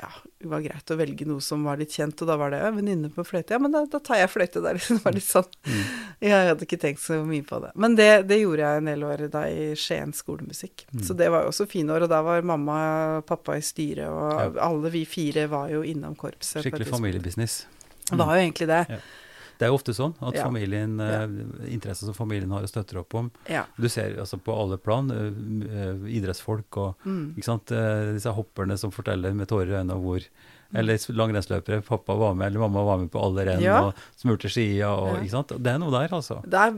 ja, 0.00 0.08
det 0.40 0.48
var 0.48 0.62
greit 0.64 0.90
å 0.90 0.96
velge 0.96 1.26
noe 1.28 1.42
som 1.44 1.62
var 1.68 1.76
litt 1.80 1.92
kjent, 1.92 2.20
og 2.24 2.28
da 2.30 2.36
var 2.40 2.52
det 2.54 2.60
ja, 2.62 2.70
venninne 2.72 3.10
på 3.12 3.24
fløyte. 3.28 3.52
Ja, 3.52 3.60
men 3.60 3.74
da, 3.74 3.82
da 3.92 4.00
tar 4.00 4.16
jeg 4.22 4.30
fløyte 4.32 4.62
der. 4.64 4.74
liksom. 4.78 4.96
Det 5.00 5.04
var 5.04 5.16
litt 5.16 5.26
sånn. 5.26 5.50
Mm. 5.66 5.82
Jeg 6.24 6.48
hadde 6.50 6.66
ikke 6.68 6.78
tenkt 6.80 7.02
så 7.04 7.18
mye 7.26 7.44
på 7.46 7.60
det. 7.64 7.72
Men 7.84 7.96
det, 7.98 8.08
det 8.30 8.40
gjorde 8.40 8.64
jeg 8.64 8.82
en 8.82 8.90
del 8.92 9.04
år 9.10 9.24
da 9.34 9.44
i 9.52 9.70
Skien 9.78 10.14
skolemusikk. 10.16 10.86
Mm. 10.94 11.04
Så 11.04 11.16
det 11.20 11.28
var 11.34 11.44
jo 11.44 11.52
også 11.52 11.68
fine 11.70 11.92
år, 11.96 12.06
og 12.08 12.12
da 12.14 12.20
var 12.24 12.46
mamma 12.50 12.78
og 13.20 13.26
pappa 13.28 13.58
i 13.60 13.64
styret, 13.64 14.08
og 14.08 14.28
Ja. 14.40 14.48
alle 14.70 14.92
vi 14.94 15.04
fire 15.08 15.44
var 15.52 15.68
jo 15.74 15.84
innom 15.84 16.16
korpset. 16.16 16.64
Skikkelig 16.64 16.88
familiebusiness. 16.88 17.60
Det 18.10 18.18
var 18.18 18.34
jo 18.38 18.46
egentlig 18.46 18.70
det. 18.72 19.00
Det 19.60 19.66
er 19.66 19.72
jo 19.74 19.76
ofte 19.76 19.92
sånn 19.92 20.14
at 20.24 20.34
Ja. 20.38 20.44
familien, 20.48 20.96
Ja. 20.98 21.24
eh, 21.28 21.72
interesser 21.74 22.06
som 22.08 22.14
familien 22.16 22.50
har 22.50 22.62
og 22.64 22.68
støtter 22.72 22.96
opp 23.02 23.14
om. 23.14 23.30
Ja. 23.46 23.66
Du 23.78 23.88
ser 23.92 24.16
altså 24.16 24.40
på 24.40 24.54
alle 24.56 24.78
plan, 24.80 25.10
eh, 25.10 25.26
eh, 25.68 25.96
idrettsfolk 26.16 26.76
og 26.80 26.94
Mm. 27.04 27.34
ikke 27.36 27.44
sant, 27.44 27.66
disse 27.66 28.32
hopperne 28.32 28.78
som 28.78 28.90
forteller 28.90 29.34
med 29.36 29.48
tårer 29.48 29.68
i 29.68 29.84
øynene 29.84 30.00
hvor 30.00 30.24
Eller 30.72 30.98
langrennsløpere. 31.18 31.80
Pappa 31.82 32.14
var 32.14 32.34
med, 32.34 32.46
eller 32.46 32.60
mamma 32.60 32.84
var 32.86 32.98
med 32.98 33.10
på 33.10 33.18
alle 33.24 33.44
renn 33.48 33.60
Ja. 33.62 33.80
og 33.88 33.94
smurte 34.16 34.48
skia 34.48 34.88
og 34.94 35.16
ikke 35.24 35.30
sant. 35.30 35.48
Det 35.58 35.66
er 35.72 35.78
noe 35.82 35.90
der, 35.90 36.08
altså. 36.14 36.40
Det 36.46 36.54
er 36.54 36.70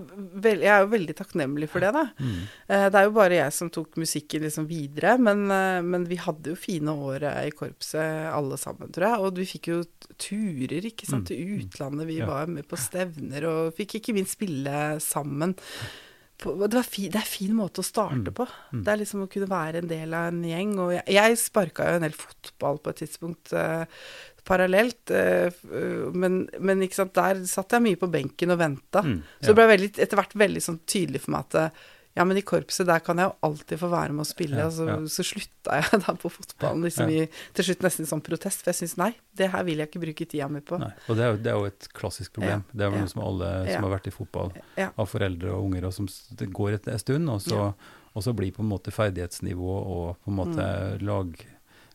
veld, 0.46 0.62
jeg 0.64 0.72
er 0.72 0.80
jo 0.86 0.90
veldig 0.94 1.16
takknemlig 1.18 1.68
for 1.68 1.80
det, 1.84 1.92
da. 1.92 2.06
Mm. 2.18 2.38
Eh, 2.68 2.88
Det 2.88 2.94
er 2.94 3.04
jo 3.04 3.10
bare 3.12 3.36
jeg 3.36 3.52
som 3.52 3.68
tok 3.70 3.94
musikken 4.00 4.42
liksom 4.42 4.66
videre, 4.66 5.18
men, 5.18 5.44
eh, 5.50 5.82
men 5.82 6.04
vi 6.08 6.16
hadde 6.16 6.54
jo 6.54 6.56
fine 6.56 6.88
år 6.88 7.22
eh, 7.22 7.48
i 7.48 7.50
korpset 7.50 8.32
alle 8.32 8.56
sammen, 8.56 8.88
tror 8.90 9.08
jeg. 9.10 9.20
Og 9.20 9.34
vi 9.36 9.44
fikk 9.44 9.68
jo 9.74 9.84
turer, 10.18 10.82
ikke 10.88 11.06
sant, 11.06 11.24
Mm. 11.24 11.26
til 11.26 11.60
utlandet. 11.68 12.06
Vi 12.06 12.18
Ja. 12.18 12.26
var 12.26 12.46
med 12.46 12.66
på 12.68 12.76
stevner 12.78 13.44
og 13.44 13.74
fikk 13.76 14.00
ikke 14.00 14.14
minst 14.14 14.38
spille 14.38 14.98
sammen. 15.00 15.54
På, 16.42 16.56
det, 16.58 16.74
var 16.74 16.86
fi, 16.86 17.06
det 17.06 17.20
er 17.20 17.24
en 17.24 17.30
fin 17.36 17.54
måte 17.54 17.82
å 17.82 17.86
starte 17.86 18.32
Mm. 18.32 18.34
på. 18.34 18.46
Mm. 18.72 18.82
Det 18.82 18.92
er 18.92 19.00
liksom 19.04 19.22
å 19.24 19.30
kunne 19.30 19.48
være 19.50 19.78
en 19.82 19.88
del 19.90 20.14
av 20.18 20.28
en 20.32 20.42
gjeng. 20.42 20.74
Og 20.82 20.92
jeg, 20.96 21.04
jeg 21.14 21.38
sparka 21.38 21.86
jo 21.88 22.00
en 22.00 22.06
del 22.08 22.16
fotball 22.18 22.80
på 22.82 22.90
et 22.90 23.00
tidspunkt 23.04 23.52
eh, 23.54 23.84
parallelt, 24.44 25.10
eh, 25.14 25.46
eh, 25.70 26.10
men, 26.18 26.48
men 26.58 26.82
der 26.82 27.42
satt 27.46 27.76
jeg 27.76 27.84
mye 27.84 28.00
på 28.00 28.10
benken 28.10 28.50
og 28.50 28.58
venta. 28.58 29.04
Mm. 29.06 29.20
Så 29.40 29.52
det 29.52 29.58
ble 29.60 29.68
veldig, 29.70 29.90
etter 30.02 30.18
hvert 30.18 30.34
veldig 30.34 30.62
sånn 30.64 30.80
tydelig 30.82 31.22
for 31.22 31.36
meg 31.36 31.46
at 31.54 31.82
ja, 32.14 32.24
men 32.28 32.36
i 32.36 32.42
korpset 32.44 32.86
der 32.86 33.00
kan 33.00 33.16
jeg 33.16 33.30
jo 33.30 33.34
alltid 33.48 33.78
få 33.80 33.88
være 33.88 34.12
med 34.12 34.24
å 34.24 34.28
spille. 34.28 34.56
Ja, 34.60 34.66
ja. 34.68 34.96
så 35.08 35.24
slutta 35.24 35.78
jeg 35.80 36.00
da 36.04 36.12
på 36.20 36.28
fotballen 36.32 36.82
liksom 36.84 37.08
Ja. 37.08 37.22
i, 37.24 37.28
til 37.56 37.64
slutt 37.70 37.86
nesten 37.86 38.08
som 38.10 38.20
protest. 38.20 38.60
For 38.64 38.72
jeg 38.72 38.80
syns 38.82 38.96
nei, 39.00 39.10
det 39.38 39.48
her 39.54 39.64
vil 39.64 39.80
jeg 39.80 39.88
ikke 39.88 40.02
bruke 40.04 40.26
tida 40.28 40.48
mi 40.52 40.60
på. 40.60 40.76
Nei, 40.82 40.90
og 41.08 41.16
det 41.16 41.24
er, 41.24 41.30
jo, 41.32 41.40
det 41.46 41.52
er 41.54 41.56
jo 41.60 41.70
et 41.70 41.88
klassisk 41.96 42.34
problem. 42.36 42.66
Det 42.72 42.84
er 42.84 42.92
vel 42.92 43.00
noe 43.06 43.12
som 43.14 43.24
alle 43.24 43.50
som 43.70 43.86
har 43.88 43.94
vært 43.96 44.10
i 44.10 44.14
fotball, 44.18 44.52
av 44.92 45.08
foreldre 45.08 45.54
og 45.56 45.70
unger, 45.70 45.88
og 45.88 45.96
som 45.96 46.10
det 46.42 46.50
går 46.52 46.76
en 46.82 46.98
stund, 47.00 47.32
og 47.32 47.40
så, 47.44 47.72
og 48.12 48.26
så 48.26 48.34
blir 48.36 48.52
på 48.52 48.60
en 48.64 48.68
måte 48.74 48.92
ferdighetsnivå 48.92 49.72
og 49.96 50.18
på 50.24 50.30
en 50.34 50.36
måte 50.42 50.68
Mm. 50.68 51.06
lag, 51.08 51.32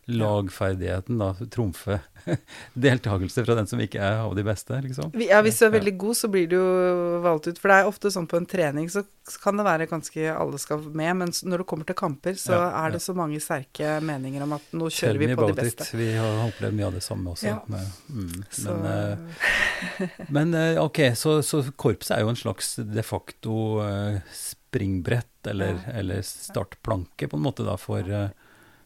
lagferdigheten 0.08 1.18
da 1.20 1.34
trumfe 1.52 1.98
deltakelse 2.74 3.44
fra 3.44 3.54
den 3.58 3.66
som 3.68 3.80
ikke 3.80 4.00
er 4.00 4.22
av 4.24 4.34
de 4.36 4.44
beste, 4.46 4.76
liksom. 4.84 5.12
Ja, 5.20 5.40
hvis 5.44 5.58
du 5.60 5.66
er 5.68 5.74
veldig 5.76 5.94
god, 6.00 6.16
så 6.16 6.30
blir 6.32 6.48
du 6.50 6.56
jo 6.56 7.20
valgt 7.24 7.48
ut. 7.50 7.60
For 7.60 7.68
det 7.72 7.76
er 7.82 7.88
ofte 7.90 8.10
sånn 8.14 8.28
på 8.30 8.40
en 8.40 8.48
trening 8.48 8.88
så 8.92 9.04
kan 9.42 9.58
det 9.60 9.66
være 9.66 9.86
ganske 9.90 10.30
alle 10.32 10.56
skal 10.60 10.80
med, 10.96 11.12
men 11.20 11.32
når 11.44 11.60
det 11.62 11.66
kommer 11.68 11.84
til 11.88 11.98
kamper, 11.98 12.38
så 12.40 12.54
Ja, 12.56 12.68
er 12.86 12.94
det 12.96 13.02
så 13.04 13.12
mange 13.16 13.40
sterke 13.44 13.98
meninger 14.00 14.42
om 14.46 14.54
at 14.56 14.70
nå 14.72 14.88
kjører 14.88 15.20
vi 15.20 15.28
på 15.36 15.48
de 15.50 15.56
beste. 15.60 15.84
it. 15.84 15.94
Vi 16.00 16.08
har 16.16 16.40
opplevd 16.46 16.78
mye 16.78 16.86
av 16.88 16.96
det 16.96 17.02
samme 17.04 17.34
også. 17.34 17.50
Ja. 17.50 17.58
Med, 17.68 17.92
mm, 18.08 18.44
men 18.64 18.88
eh, 18.94 20.18
men 20.38 20.54
eh, 20.56 20.80
ok, 20.80 21.02
så, 21.20 21.38
så 21.44 21.60
korpset 21.76 22.16
er 22.16 22.24
jo 22.24 22.32
en 22.32 22.40
slags 22.40 22.76
de 22.80 23.04
facto 23.04 23.58
eh, 23.84 24.20
springbrett, 24.32 25.28
eller, 25.46 25.76
Ja. 25.76 25.92
eller 26.00 26.22
startplanke, 26.24 27.28
på 27.28 27.36
en 27.36 27.44
måte, 27.44 27.64
da, 27.68 27.76
for, 27.80 28.00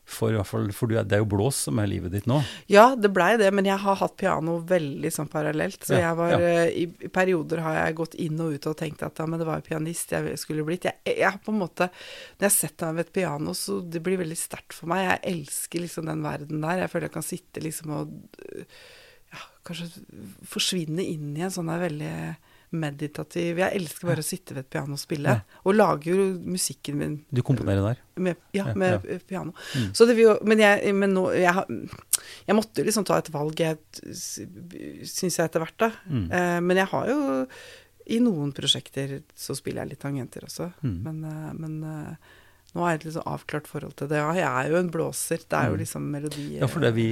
for 0.05 0.33
i 0.33 0.37
hvert 0.37 0.49
fall, 0.49 0.67
for 0.75 0.91
du 0.91 0.97
det 0.99 1.15
er 1.17 1.21
jo 1.23 1.29
blås 1.31 1.61
som 1.69 1.79
er 1.79 1.87
livet 1.89 2.13
ditt 2.13 2.27
nå. 2.29 2.41
Ja, 2.69 2.89
det 2.99 3.13
blei 3.15 3.37
det, 3.41 3.49
men 3.55 3.65
jeg 3.65 3.79
har 3.81 3.97
hatt 4.01 4.17
piano 4.21 4.57
veldig 4.69 5.13
sånn 5.15 5.31
parallelt. 5.31 5.79
Så 5.87 5.95
Ja, 5.95 6.09
jeg 6.09 6.19
var 6.19 6.33
ja. 6.35 6.41
eh, 6.43 6.73
i, 6.83 6.87
I 7.07 7.11
perioder 7.15 7.63
har 7.65 7.79
jeg 7.79 7.97
gått 8.01 8.17
inn 8.21 8.41
og 8.43 8.57
ut 8.57 8.67
og 8.69 8.77
tenkt 8.81 9.05
at 9.07 9.23
ja, 9.23 9.29
men 9.31 9.41
det 9.41 9.47
var 9.49 9.61
jo 9.63 9.69
pianist 9.71 10.13
jeg 10.13 10.35
skulle 10.43 10.67
blitt. 10.67 10.89
Jeg, 10.91 10.99
jeg 11.07 11.29
har 11.29 11.39
på 11.43 11.55
en 11.55 11.63
måte 11.63 11.89
Når 11.93 12.49
jeg 12.49 12.57
setter 12.59 12.91
meg 12.91 12.99
ved 12.99 13.07
et 13.07 13.15
piano, 13.21 13.55
så 13.57 13.79
det 13.81 14.03
blir 14.05 14.21
veldig 14.21 14.41
sterkt 14.43 14.77
for 14.77 14.91
meg. 14.93 15.07
Jeg 15.07 15.23
elsker 15.37 15.87
liksom 15.87 16.11
den 16.11 16.27
verden 16.27 16.67
der. 16.67 16.83
Jeg 16.83 16.93
føler 16.93 17.09
jeg 17.09 17.17
kan 17.21 17.29
sitte 17.31 17.63
liksom 17.65 17.95
og 17.97 18.13
ja, 19.33 19.45
kanskje 19.65 19.87
forsvinne 20.51 21.05
inn 21.09 21.31
i 21.39 21.47
en 21.47 21.55
sånn 21.55 21.71
der 21.71 21.87
veldig 21.87 22.15
meditativ 22.73 23.59
Jeg 23.59 23.77
elsker 23.77 24.09
bare 24.09 24.23
å 24.23 24.27
sitte 24.27 24.55
ved 24.57 24.65
et 24.65 24.71
piano 24.71 24.93
og 24.97 24.99
spille. 25.03 25.29
Ja. 25.29 25.61
Og 25.65 25.75
lager 25.77 26.15
jo 26.17 26.27
musikken 26.45 26.97
min 26.99 27.25
Du 27.33 27.43
komponerer 27.43 27.83
der. 27.85 27.99
med, 28.17 28.37
ja, 28.57 28.73
med 28.75 29.05
ja. 29.05 29.19
piano. 29.29 29.53
Mm. 29.77 29.93
Så 29.95 30.07
det 30.09 30.17
vil 30.17 30.25
jo 30.31 30.39
Men 30.45 30.59
jeg, 30.59 30.95
men 30.95 31.15
nå, 31.15 31.27
jeg, 31.37 31.89
jeg 32.47 32.57
måtte 32.57 32.85
liksom 32.85 33.05
ta 33.05 33.19
et 33.19 33.31
valg, 33.33 33.61
syns 34.03 35.39
jeg 35.39 35.47
etter 35.49 35.63
hvert, 35.65 35.79
da. 35.81 35.91
Mm. 36.09 36.27
Eh, 36.33 36.59
men 36.65 36.77
jeg 36.83 36.91
har 36.93 37.09
jo 37.13 37.23
I 38.13 38.19
noen 38.19 38.51
prosjekter 38.57 39.21
så 39.39 39.55
spiller 39.55 39.85
jeg 39.85 39.93
litt 39.95 40.01
tangenter 40.03 40.43
også. 40.49 40.73
Mm. 40.83 40.97
Men, 41.05 41.21
eh, 41.29 41.53
men 41.55 41.77
eh, 41.87 42.33
nå 42.75 42.83
har 42.83 42.95
jeg 42.97 43.03
et 43.07 43.15
sånn 43.15 43.29
avklart 43.31 43.69
forhold 43.71 43.95
til 44.01 44.09
det. 44.11 44.17
Ja, 44.19 44.33
jeg 44.35 44.49
er 44.49 44.71
jo 44.73 44.79
en 44.81 44.91
blåser. 44.91 45.43
Det 45.45 45.55
er 45.59 45.69
jo 45.71 45.77
Mm. 45.77 45.83
liksom 45.85 46.11
melodi 46.11 46.47
Ja, 46.59 46.67
for 46.67 46.81
det 46.81 46.95
vi 46.97 47.07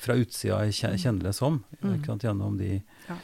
fra 0.00 0.14
utsida 0.14 0.62
kjenner 0.70 1.22
det 1.28 1.34
som, 1.34 1.64
Mm. 1.82 2.00
gjennom 2.22 2.56
de, 2.56 2.82
Ja. 3.08 3.16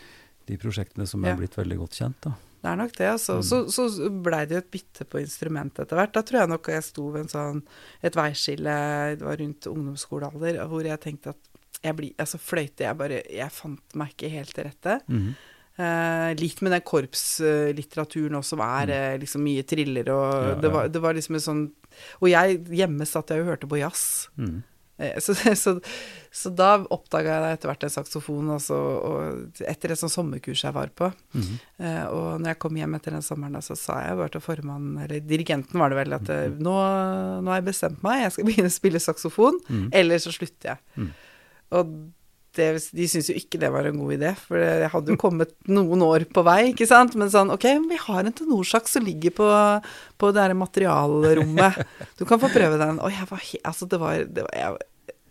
De 0.50 0.60
prosjektene 0.60 1.06
som 1.08 1.24
er 1.24 1.38
blitt 1.38 1.56
veldig 1.58 1.78
godt 1.80 2.00
kjent. 2.02 2.18
da. 2.26 2.36
Det 2.60 2.68
er 2.68 2.76
nok 2.76 2.96
det, 2.96 3.06
altså. 3.08 3.38
Mm. 3.40 3.44
Så, 3.48 3.60
så 3.72 4.08
blei 4.12 4.42
det 4.48 4.56
jo 4.56 4.60
et 4.60 4.72
bytte 4.74 5.06
på 5.08 5.20
instrument 5.22 5.78
etter 5.80 5.96
hvert. 5.96 6.12
Da 6.12 6.22
tror 6.26 6.42
jeg 6.42 6.50
nok 6.52 6.68
jeg 6.68 6.84
sto 6.84 7.06
ved 7.14 7.24
en 7.24 7.32
sånn, 7.32 7.62
et 8.04 8.18
veiskille, 8.18 8.74
det 9.16 9.24
var 9.24 9.40
rundt 9.40 9.68
ungdomsskolealder, 9.70 10.60
hvor 10.68 10.84
jeg 10.84 11.00
tenkte 11.00 11.32
at 11.32 11.48
jeg 11.80 11.96
blir, 11.96 12.12
altså 12.20 12.40
fløyte, 12.42 12.84
jeg 12.84 12.98
bare, 13.00 13.22
jeg 13.32 13.56
fant 13.56 13.96
meg 13.96 14.12
ikke 14.12 14.32
helt 14.34 14.52
til 14.52 14.68
rette. 14.68 14.98
Mm. 15.08 15.30
Eh, 15.80 16.30
litt 16.36 16.60
med 16.60 16.74
den 16.74 16.84
korpslitteraturen 16.84 18.36
også, 18.36 18.52
som 18.52 18.64
er 18.66 18.90
mm. 18.90 19.20
liksom 19.22 19.46
mye 19.46 19.64
triller 19.64 20.12
og 20.12 20.26
Mm. 20.30 20.48
Ja, 20.50 20.56
det, 20.60 20.72
var, 20.74 20.90
det 20.92 21.00
var 21.00 21.16
liksom 21.16 21.36
en 21.36 21.42
sånn 21.44 21.62
Og 22.20 22.28
jeg 22.30 22.60
hjemme 22.76 23.06
satt 23.08 23.32
jeg 23.32 23.42
og 23.42 23.48
hørte 23.50 23.68
på 23.70 23.80
jazz. 23.80 24.26
Eh, 25.00 25.16
Så, 25.24 25.34
så, 25.64 25.72
så 26.30 26.50
da 26.54 26.74
oppdaga 26.92 27.38
jeg 27.40 27.56
etter 27.56 27.70
hvert 27.72 27.84
en 27.88 27.92
saksofon, 27.94 28.50
også, 28.54 28.76
og 29.08 29.62
etter 29.66 29.94
et 29.94 29.98
sånt 29.98 30.12
sommerkurs 30.12 30.62
jeg 30.66 30.74
var 30.76 30.92
på. 30.94 31.08
Mm 31.34 31.40
-hmm. 31.42 32.08
og 32.12 32.40
når 32.40 32.46
jeg 32.52 32.58
kom 32.58 32.76
hjem 32.76 32.94
etter 32.94 33.10
den 33.16 33.22
sommeren, 33.22 33.52
da, 33.56 33.60
så 33.60 33.74
sa 33.76 34.00
jeg 34.06 34.16
bare 34.16 34.28
til 34.28 34.40
formannen, 34.40 34.98
eller 35.04 35.20
dirigenten 35.20 35.78
var 35.80 35.88
det 35.90 35.96
vel, 35.98 36.12
at 36.12 36.28
eh, 36.28 36.48
Mhm. 36.50 36.62
nå, 36.62 36.76
nå 37.42 37.48
har 37.50 37.60
jeg 37.62 37.64
bestemt 37.72 38.02
meg, 38.02 38.22
jeg 38.22 38.32
skal 38.32 38.44
begynne 38.44 38.68
å 38.70 38.78
spille 38.80 39.00
saksofon, 39.00 39.60
Mhm. 39.68 39.88
eller 39.92 40.16
så 40.18 40.30
slutter 40.32 40.68
jeg. 40.68 40.78
Mm. 40.96 41.10
Og 41.72 41.86
det, 42.56 42.66
de 42.96 43.06
syntes 43.08 43.30
jo 43.30 43.36
ikke 43.38 43.60
det 43.62 43.70
var 43.72 43.86
en 43.86 43.98
god 44.00 44.14
idé, 44.16 44.32
for 44.38 44.58
jeg 44.58 44.90
hadde 44.92 45.14
jo 45.14 45.20
kommet 45.20 45.52
noen 45.70 46.02
år 46.06 46.26
på 46.34 46.44
vei, 46.46 46.72
ikke 46.72 46.88
sant. 46.90 47.16
Men 47.20 47.30
sånn, 47.32 47.52
ok, 47.54 47.66
vi 47.90 47.98
har 48.04 48.24
en 48.24 48.36
tenorsaks 48.36 48.96
som 48.96 49.06
ligger 49.06 49.34
på, 49.36 49.48
på 50.18 50.30
det 50.30 50.40
derre 50.40 50.58
materialrommet. 50.58 51.82
Du 52.18 52.26
kan 52.28 52.42
få 52.42 52.50
prøve 52.52 52.80
den. 52.80 52.98
Og 53.02 53.14
jeg 53.14 53.28
var 53.30 53.44
helt 53.44 53.68
Altså, 53.70 53.86
det 53.90 54.00
var, 54.02 54.24
det 54.26 54.46
var 54.46 54.56
jeg, 54.56 54.78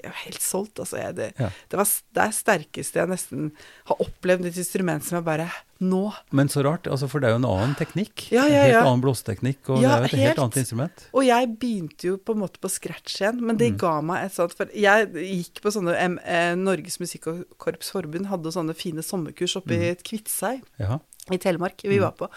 jeg 0.03 0.11
var 0.11 0.19
helt 0.25 0.41
solgt, 0.41 0.79
altså. 0.79 0.97
Jeg, 0.97 1.15
det, 1.15 1.33
Ja. 1.39 1.49
det 1.69 1.77
var 1.79 1.85
det 2.13 2.23
er 2.23 2.31
sterkeste 2.31 2.99
jeg 3.01 3.07
nesten 3.09 3.51
har 3.85 3.97
opplevd 3.99 4.45
et 4.45 4.57
instrument 4.57 5.03
som 5.03 5.17
jeg 5.19 5.25
bare 5.25 5.49
Nå! 5.81 6.11
Men 6.35 6.49
så 6.51 6.59
rart, 6.65 6.83
altså, 6.91 7.07
for 7.07 7.21
det 7.23 7.29
er 7.29 7.37
jo 7.37 7.39
en 7.39 7.45
annen 7.47 7.75
teknikk. 7.79 8.25
Ja, 8.35 8.43
ja, 8.51 8.63
En 8.65 8.73
helt 8.73 8.85
annen 8.85 9.01
blåseteknikk, 9.05 9.69
og 9.69 9.81
Ja, 9.81 9.93
det 9.93 9.95
er 9.95 9.99
jo 9.99 10.03
et 10.03 10.11
helt 10.11 10.27
helt. 10.27 10.39
annet 10.43 10.57
instrument. 10.59 11.05
Og 11.13 11.23
jeg 11.23 11.47
begynte 11.57 12.03
jo 12.09 12.17
på 12.17 12.33
en 12.35 12.41
måte 12.41 12.59
på 12.59 12.67
scratch 12.69 13.21
igjen, 13.21 13.39
men 13.39 13.55
det 13.55 13.71
Mm. 13.73 13.77
ga 13.79 14.01
meg 14.01 14.25
et 14.25 14.33
sånt 14.35 14.53
For 14.57 14.65
jeg 14.75 15.07
gikk 15.13 15.61
på 15.63 15.71
sånne 15.71 15.95
M 15.95 16.19
eh, 16.25 16.55
Norges 16.55 16.99
Musikkorps 16.99 17.91
Forbund 17.91 18.27
hadde 18.27 18.51
sånne 18.51 18.75
fine 18.75 18.99
sommerkurs 19.01 19.55
oppe 19.55 19.71
Mm. 19.71 19.83
i 19.87 19.95
Kviteseid. 20.03 20.61
I 21.35 21.41
Telemark 21.41 21.81
vi 21.83 21.97
Mm. 21.99 22.01
var 22.01 22.11
på. 22.17 22.29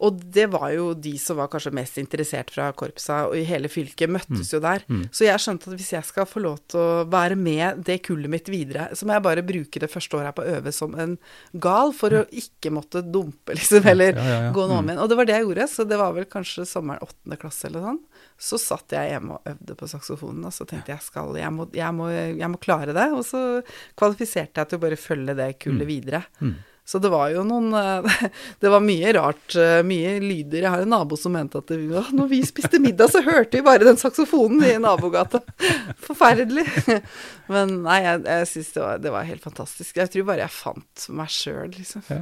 Og 0.00 0.20
det 0.32 0.46
var 0.50 0.70
jo 0.72 0.94
de 0.94 1.16
som 1.18 1.36
var 1.36 1.48
kanskje 1.48 1.72
mest 1.72 1.98
interessert 1.98 2.50
fra 2.50 2.72
korpsa, 2.72 3.26
og 3.28 3.36
i 3.36 3.44
hele 3.44 3.68
fylket 3.68 4.08
møttes 4.08 4.52
jo 4.52 4.60
der. 4.60 4.80
Mm. 4.88 5.08
Så 5.12 5.26
jeg 5.26 5.36
skjønte 5.38 5.68
at 5.68 5.76
hvis 5.78 5.92
jeg 5.92 6.04
skal 6.04 6.24
få 6.26 6.40
lov 6.40 6.58
til 6.68 6.80
å 6.80 7.04
være 7.10 7.36
med 7.36 7.84
det 7.84 8.02
kullet 8.02 8.30
mitt 8.30 8.48
videre, 8.48 8.88
så 8.96 9.04
må 9.04 9.12
jeg 9.12 9.22
bare 9.22 9.42
bruke 9.42 9.78
det 9.80 9.90
første 9.90 10.16
året 10.16 10.24
her 10.30 10.32
på 10.32 10.42
å 10.46 10.56
øve 10.56 10.72
som 10.72 10.94
en 10.98 11.18
gal, 11.58 11.92
for 11.92 12.10
å 12.10 12.24
ikke 12.30 12.70
måtte 12.72 13.02
dumpe, 13.02 13.52
liksom, 13.54 13.84
eller 13.86 14.14
Ja, 14.16 14.24
ja, 14.24 14.40
ja. 14.48 14.52
gå 14.52 14.66
noe 14.68 14.78
om 14.78 14.84
Mm. 14.86 14.90
igjen. 14.90 15.02
Og 15.02 15.08
det 15.08 15.16
var 15.16 15.24
det 15.26 15.34
jeg 15.36 15.44
gjorde, 15.44 15.68
så 15.68 15.88
det 15.88 15.98
var 15.98 16.12
vel 16.14 16.24
kanskje 16.24 16.66
sommeren 16.66 17.00
åttende 17.04 17.38
klasse 17.38 17.66
eller 17.66 17.80
sånn. 17.80 18.00
Så 18.40 18.56
satt 18.58 18.88
jeg 18.88 19.10
hjemme 19.12 19.32
og 19.36 19.44
øvde 19.44 19.76
på 19.76 19.86
saksofonen, 19.88 20.44
og 20.46 20.52
så 20.52 20.64
tenkte 20.66 20.88
jeg 20.94 21.00
skal, 21.02 21.34
jeg 21.36 21.52
må, 21.52 21.70
jeg 21.72 21.92
må, 21.92 22.08
jeg 22.08 22.48
må 22.48 22.58
klare 22.58 22.94
det. 22.94 23.12
Og 23.12 23.20
så 23.24 23.62
kvalifiserte 23.96 24.54
jeg 24.62 24.68
til 24.70 24.78
å 24.78 24.80
bare 24.80 24.96
følge 24.96 25.36
det 25.36 25.58
kullet 25.60 25.86
videre. 25.86 26.24
Mm. 26.40 26.54
Så 26.90 26.98
det 26.98 27.10
var 27.12 27.28
jo 27.30 27.44
noen 27.46 27.68
eh, 27.78 28.14
Det 28.62 28.70
var 28.72 28.82
mye 28.82 29.12
rart, 29.14 29.54
eh, 29.54 29.78
mye 29.86 30.16
lyder. 30.24 30.64
Jeg 30.64 30.72
har 30.74 30.82
en 30.82 30.90
nabo 30.90 31.14
som 31.20 31.30
mente 31.36 31.60
at 31.62 31.68
det, 31.70 31.76
når 32.16 32.30
vi 32.32 32.40
spiste 32.48 32.80
middag, 32.82 33.12
så 33.14 33.20
hørte 33.22 33.60
vi 33.60 33.62
bare 33.66 33.86
den 33.86 34.00
saksofonen 34.00 34.64
i 34.66 34.72
nabogata. 34.82 35.38
Forferdelig. 36.08 36.64
Men 37.52 37.76
nei, 37.84 38.00
jeg, 38.04 38.24
jeg 38.26 38.48
syns 38.52 38.72
det, 38.74 38.82
var- 38.82 38.98
det 39.06 39.12
var 39.14 39.28
helt 39.28 39.44
fantastisk. 39.46 39.96
Jeg 40.02 40.10
tror 40.16 40.26
bare 40.32 40.42
jeg 40.44 40.54
fant 40.56 41.06
meg 41.20 41.30
sjøl, 41.34 41.70
liksom. 41.78 42.02
Ja. 42.10 42.20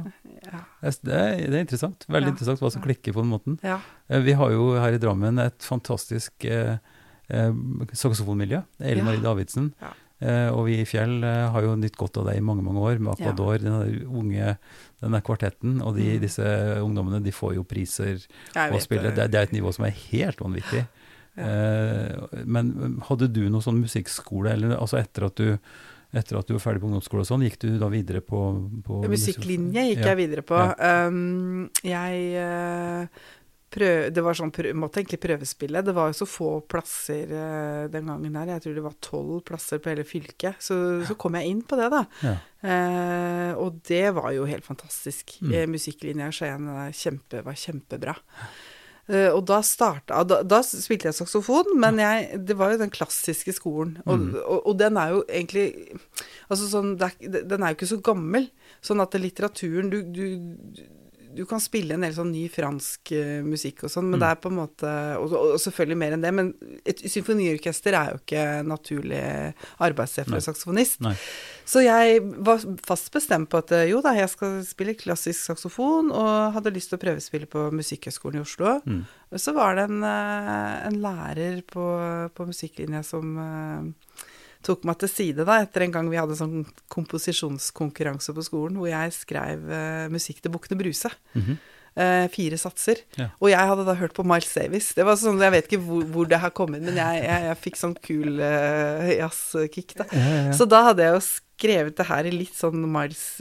Ja. 0.49 0.61
Det 0.83 1.17
er, 1.17 1.33
det 1.49 1.55
er 1.57 1.65
interessant. 1.65 2.05
Veldig 2.09 2.29
Ja. 2.31 2.35
interessant 2.35 2.61
hva 2.63 2.71
som 2.73 2.85
klikker 2.85 3.15
på 3.17 3.23
den 3.25 3.33
måten. 3.33 3.57
ja. 3.65 3.79
Eh, 4.09 4.21
Vi 4.25 4.33
har 4.37 4.53
jo 4.53 4.71
her 4.77 4.93
i 4.97 5.01
Drammen 5.01 5.37
et 5.43 5.65
fantastisk 5.65 6.45
eh, 6.49 6.77
eh, 7.29 7.51
saksofonmiljø. 7.93 8.61
Ellen 8.81 9.01
Ja. 9.03 9.09
Marie 9.09 9.21
Davidsen. 9.25 9.73
Ja. 10.21 10.27
Eh, 10.27 10.49
og 10.51 10.65
vi 10.67 10.77
i 10.81 10.85
Fjell 10.85 11.23
eh, 11.23 11.49
har 11.53 11.61
jo 11.63 11.75
nytt 11.79 11.95
godt 11.95 12.17
av 12.19 12.25
det 12.27 12.37
i 12.37 12.41
mange 12.43 12.63
mange 12.63 12.79
år, 12.83 12.99
med 12.99 13.19
Ja. 13.19 13.29
Aquador, 13.31 13.57
den 13.59 13.79
der 13.79 14.07
unge 14.07 14.57
denne 15.01 15.21
kvartetten. 15.23 15.81
Og 15.81 15.95
de, 15.95 16.15
Mm. 16.17 16.19
disse 16.21 16.43
ungdommene 16.83 17.23
de 17.23 17.31
får 17.31 17.55
jo 17.55 17.63
priser 17.63 18.19
å 18.55 18.79
spille. 18.81 19.13
Det, 19.15 19.31
det 19.31 19.35
er 19.39 19.43
et 19.47 19.53
nivå 19.55 19.71
som 19.73 19.85
er 19.85 19.95
helt 20.11 20.37
vanvittig. 20.39 20.85
Ja. 21.37 21.43
Eh, 21.43 22.43
men 22.45 22.99
hadde 23.07 23.31
du 23.31 23.45
noe 23.49 23.61
sånn 23.63 23.79
musikkskole, 23.79 24.51
eller 24.57 24.75
altså 24.77 24.99
etter 24.99 25.25
at 25.29 25.35
du 25.39 25.57
etter 26.11 26.39
at 26.39 26.47
du 26.49 26.55
var 26.55 26.59
ferdig 26.63 26.81
på 26.81 26.87
ungdomsskole 26.89 27.21
og 27.21 27.27
sånn, 27.29 27.43
gikk 27.45 27.59
du 27.61 27.67
da 27.77 27.85
videre 27.87 28.19
på, 28.25 28.39
på 28.81 29.03
Musikklinje 29.07 29.83
gikk 29.91 29.99
Ja. 30.01 30.07
jeg 30.15 30.17
videre 30.17 30.41
på. 30.41 30.57
Um, 30.81 31.69
jeg 31.85 32.33
eh, 32.33 33.05
prøv, 33.73 34.07
Det 34.13 34.23
var 34.25 34.37
sånn 34.37 34.51
prøv, 34.55 34.71
måtte 34.77 35.01
egentlig 35.01 35.19
prøvespille. 35.23 35.83
Det 35.85 35.93
var 35.95 36.09
jo 36.11 36.17
så 36.19 36.27
få 36.29 36.49
plasser 36.69 37.29
uh, 37.33 37.83
den 37.93 38.09
gangen 38.09 38.35
her. 38.39 38.53
Jeg 38.55 38.63
tror 38.65 38.77
det 38.79 38.85
var 38.85 38.97
tolv 39.05 39.43
plasser 39.47 39.81
på 39.83 39.91
hele 39.93 40.05
fylket. 40.07 40.57
Så, 40.63 40.77
så 41.07 41.17
kom 41.19 41.37
jeg 41.39 41.51
inn 41.51 41.61
på 41.67 41.77
det, 41.79 41.91
da. 41.93 42.03
Ja. 42.25 42.33
Uh, 42.63 43.51
og 43.63 43.79
det 43.87 44.07
var 44.17 44.33
jo 44.35 44.47
helt 44.49 44.65
fantastisk. 44.67 45.37
Mm. 45.41 45.53
Eh, 45.53 45.69
Musikklinja 45.71 46.27
i 46.31 46.35
Skien 46.35 46.67
kjempe, 46.97 47.43
var 47.45 47.57
kjempebra. 47.57 48.17
Uh, 49.09 49.31
og 49.33 49.39
da 49.49 49.57
starta 49.65 50.19
da, 50.29 50.43
da 50.45 50.59
spilte 50.61 51.07
jeg 51.09 51.17
saksofon, 51.17 51.71
men 51.81 51.97
jeg, 51.97 52.43
det 52.45 52.53
var 52.59 52.75
jo 52.75 52.81
den 52.83 52.91
klassiske 52.93 53.55
skolen. 53.57 53.95
Og, 54.05 54.19
Mm. 54.19 54.35
og, 54.43 54.59
og 54.69 54.77
den 54.77 54.97
er 55.01 55.15
jo 55.15 55.23
egentlig 55.25 55.97
Altså 56.49 56.67
sånn, 56.69 56.91
er, 57.01 57.13
Den 57.45 57.61
er 57.63 57.71
jo 57.71 57.77
ikke 57.79 57.89
så 57.93 57.97
gammel. 58.05 58.49
Sånn 58.85 59.01
at 59.01 59.13
litteraturen 59.17 59.89
Du, 59.93 60.01
du, 60.03 60.83
du 61.35 61.43
kan 61.45 61.61
spille 61.61 61.93
en 61.93 62.01
del 62.01 62.13
sånn 62.15 62.31
ny 62.33 62.47
fransk 62.49 63.11
eh, 63.15 63.39
musikk 63.45 63.83
og 63.85 63.91
sånn, 63.93 64.07
men 64.09 64.17
Mm. 64.17 64.23
det 64.23 64.29
er 64.29 64.39
på 64.41 64.49
en 64.49 64.57
måte 64.57 64.93
og, 65.19 65.33
og 65.37 65.59
selvfølgelig 65.61 65.97
mer 66.01 66.15
enn 66.15 66.23
det, 66.25 66.31
men 66.33 66.53
et 66.85 67.03
symfoniorkester 67.05 67.93
er 67.93 68.11
jo 68.13 68.19
ikke 68.23 68.45
naturlig 68.65 69.21
arbeidssted 69.79 70.25
for 70.27 70.39
en 70.39 70.45
saksofonist. 70.47 70.99
Nei. 71.05 71.13
Så 71.69 71.83
jeg 71.85 72.19
var 72.41 72.63
fast 72.87 73.11
bestemt 73.13 73.49
på 73.51 73.61
at 73.61 73.71
eh, 73.77 73.85
jo 73.91 74.01
da, 74.01 74.15
jeg 74.17 74.29
skal 74.33 74.59
spille 74.65 74.97
klassisk 74.97 75.51
saksofon, 75.51 76.09
og 76.11 76.53
hadde 76.57 76.73
lyst 76.73 76.89
til 76.89 76.97
å 76.97 77.03
prøvespille 77.05 77.45
på 77.51 77.67
Musikkhøgskolen 77.77 78.39
i 78.41 78.43
Oslo. 78.43 78.79
Mm. 78.89 79.03
Så 79.37 79.53
var 79.53 79.75
det 79.77 79.85
en, 79.91 80.01
eh, 80.03 80.87
en 80.89 80.97
lærer 81.03 81.61
på, 81.69 81.85
på 82.33 82.49
musikklinja 82.49 83.03
som 83.05 83.37
tok 84.65 84.83
meg 84.87 84.97
til 84.99 85.09
side 85.11 85.45
da, 85.47 85.61
etter 85.63 85.81
en 85.85 85.93
gang 85.93 86.09
vi 86.11 86.19
hadde 86.19 86.33
en 86.35 86.41
sånn 86.41 86.65
komposisjonskonkurranse 86.91 88.33
på 88.35 88.41
skolen, 88.45 88.77
hvor 88.79 88.89
jeg 88.91 89.11
skrev 89.15 89.59
uh, 89.71 90.07
musikk 90.11 90.41
til 90.43 90.51
Bukkene 90.53 90.79
Bruse. 90.79 91.09
Mm 91.33 91.41
-hmm. 91.41 91.57
uh, 91.95 92.27
fire 92.27 92.57
satser. 92.57 92.97
Ja. 93.17 93.27
Og 93.39 93.49
jeg 93.49 93.67
hadde 93.67 93.85
da 93.85 93.93
hørt 93.93 94.13
på 94.13 94.23
Miles 94.23 94.53
Davis. 94.53 94.93
Det 94.93 95.05
var 95.05 95.15
sånn, 95.15 95.41
Jeg 95.41 95.51
vet 95.51 95.65
ikke 95.71 95.83
hvor, 95.83 96.03
hvor 96.03 96.25
det 96.25 96.39
har 96.39 96.49
kommet, 96.49 96.81
men 96.81 96.95
jeg, 96.95 97.23
jeg, 97.23 97.43
jeg 97.43 97.57
fikk 97.57 97.75
sånn 97.77 97.95
kul 98.03 98.39
uh, 98.39 99.09
jazzkick, 99.17 99.95
da. 99.95 100.05
Ja, 100.11 100.17
ja. 100.19 100.51
Så 100.51 100.65
da 100.65 100.83
hadde 100.83 101.03
jeg 101.03 101.13
jo 101.13 101.21
skrevet 101.21 101.97
det 101.97 102.05
her 102.05 102.25
i 102.25 102.31
litt 102.31 102.55
sånn 102.55 102.91
Miles-land, 102.91 103.39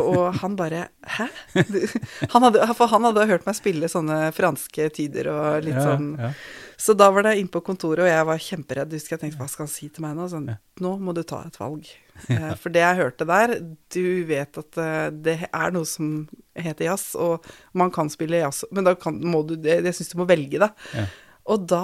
og 0.00 0.34
han 0.40 0.56
bare 0.56 0.88
Hæ? 1.06 1.26
Han 2.32 2.42
hadde, 2.42 2.74
for 2.74 2.86
han 2.86 3.04
hadde 3.04 3.26
hørt 3.26 3.46
meg 3.46 3.54
spille 3.56 3.88
sånne 3.88 4.32
franske 4.32 4.88
tyder 4.90 5.28
og 5.28 5.62
litt 5.64 5.80
sånn. 5.80 6.18
Så 6.76 6.92
da 6.96 7.08
var 7.10 7.24
det 7.24 7.36
inn 7.40 7.48
på 7.48 7.62
kontoret, 7.64 8.04
og 8.04 8.10
jeg 8.10 8.26
var 8.28 8.42
kjemperedd. 8.46 8.96
Husker 8.96 9.16
jeg 9.16 9.22
tenkte 9.24 9.40
hva 9.40 9.48
skal 9.50 9.64
han 9.64 9.72
si 9.72 9.88
til 9.88 10.04
meg 10.04 10.16
nå? 10.18 10.26
Sånn, 10.28 10.50
nå 10.84 10.92
må 11.00 11.14
du 11.16 11.22
ta 11.26 11.44
et 11.46 11.60
valg. 11.60 11.88
Eh, 12.32 12.54
For 12.56 12.72
det 12.72 12.80
jeg 12.80 12.96
hørte 12.96 13.26
der, 13.28 13.50
du 13.92 14.24
vet 14.24 14.56
at 14.56 14.78
eh, 14.80 15.08
det 15.12 15.34
er 15.50 15.74
noe 15.74 15.84
som 15.84 16.22
heter 16.56 16.86
jazz, 16.88 17.10
og 17.20 17.44
man 17.76 17.90
kan 17.92 18.08
spille 18.08 18.40
jazz, 18.40 18.62
men 18.72 18.86
da 18.88 18.94
kan, 18.96 19.18
må 19.20 19.42
du 19.44 19.52
det, 19.60 19.82
Jeg 19.84 19.98
syns 19.98 20.14
du 20.14 20.22
må 20.22 20.24
velge, 20.30 20.56
da. 20.62 20.70
Ja. 20.96 21.04
Og 21.52 21.66
da 21.68 21.82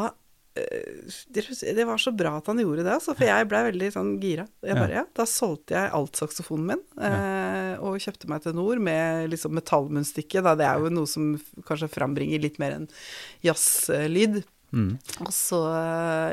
eh, 0.57 1.05
det, 1.37 1.85
var 1.85 2.01
så 2.01 2.15
bra 2.17 2.39
at 2.39 2.49
han 2.49 2.63
gjorde 2.65 2.87
det, 2.87 2.95
altså, 2.95 3.13
for 3.19 3.29
jeg 3.29 3.51
blei 3.51 3.61
veldig 3.69 3.91
sånn 3.93 4.15
gira. 4.23 4.47
Jeg 4.65 4.79
bare, 4.81 5.03
ja. 5.03 5.05
Da 5.21 5.29
solgte 5.29 5.77
jeg 5.77 5.93
alt 6.01 6.23
saksofonen 6.23 6.73
min 6.73 6.83
eh, 7.11 7.77
og 7.85 8.01
kjøpte 8.01 8.33
meg 8.33 8.43
til 8.47 8.57
Nord 8.57 8.81
med 8.89 9.29
liksom 9.35 9.53
metallmunnstykke. 9.61 10.43
Da. 10.49 10.57
Det 10.57 10.69
er 10.71 10.81
jo 10.81 10.97
noe 10.97 11.13
som 11.13 11.35
kanskje 11.69 11.93
frambringer 11.93 12.41
litt 12.41 12.57
mer 12.63 12.81
enn 12.81 12.89
jazzlyd. 13.45 14.41
Mm. 14.73 14.99
Og 15.21 15.33
så 15.37 15.59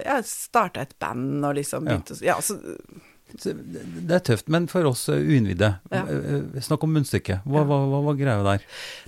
ja, 0.06 0.22
starta 0.24 0.82
et 0.86 0.94
band 1.00 1.44
og 1.46 1.56
liksom 1.60 1.86
Ja. 1.88 1.98
begynte 1.98 2.16
å 2.16 2.22
Ja, 2.24 2.36
altså 2.40 2.60
Så 3.38 3.54
Det 3.54 4.10
er 4.16 4.24
tøft, 4.26 4.48
men 4.50 4.66
for 4.66 4.84
oss 4.90 5.04
eh, 5.08 5.20
uinnvidde, 5.22 5.68
Ja. 5.92 6.00
eh, 6.02 6.36
eh, 6.56 6.60
snakk 6.66 6.82
om 6.84 6.94
munnstykket. 6.96 7.44
Hva, 7.46 7.60
Ja. 7.62 7.64
hva, 7.70 7.78
hva 7.92 8.00
var 8.08 8.16
greia 8.18 8.42
der? 8.44 8.64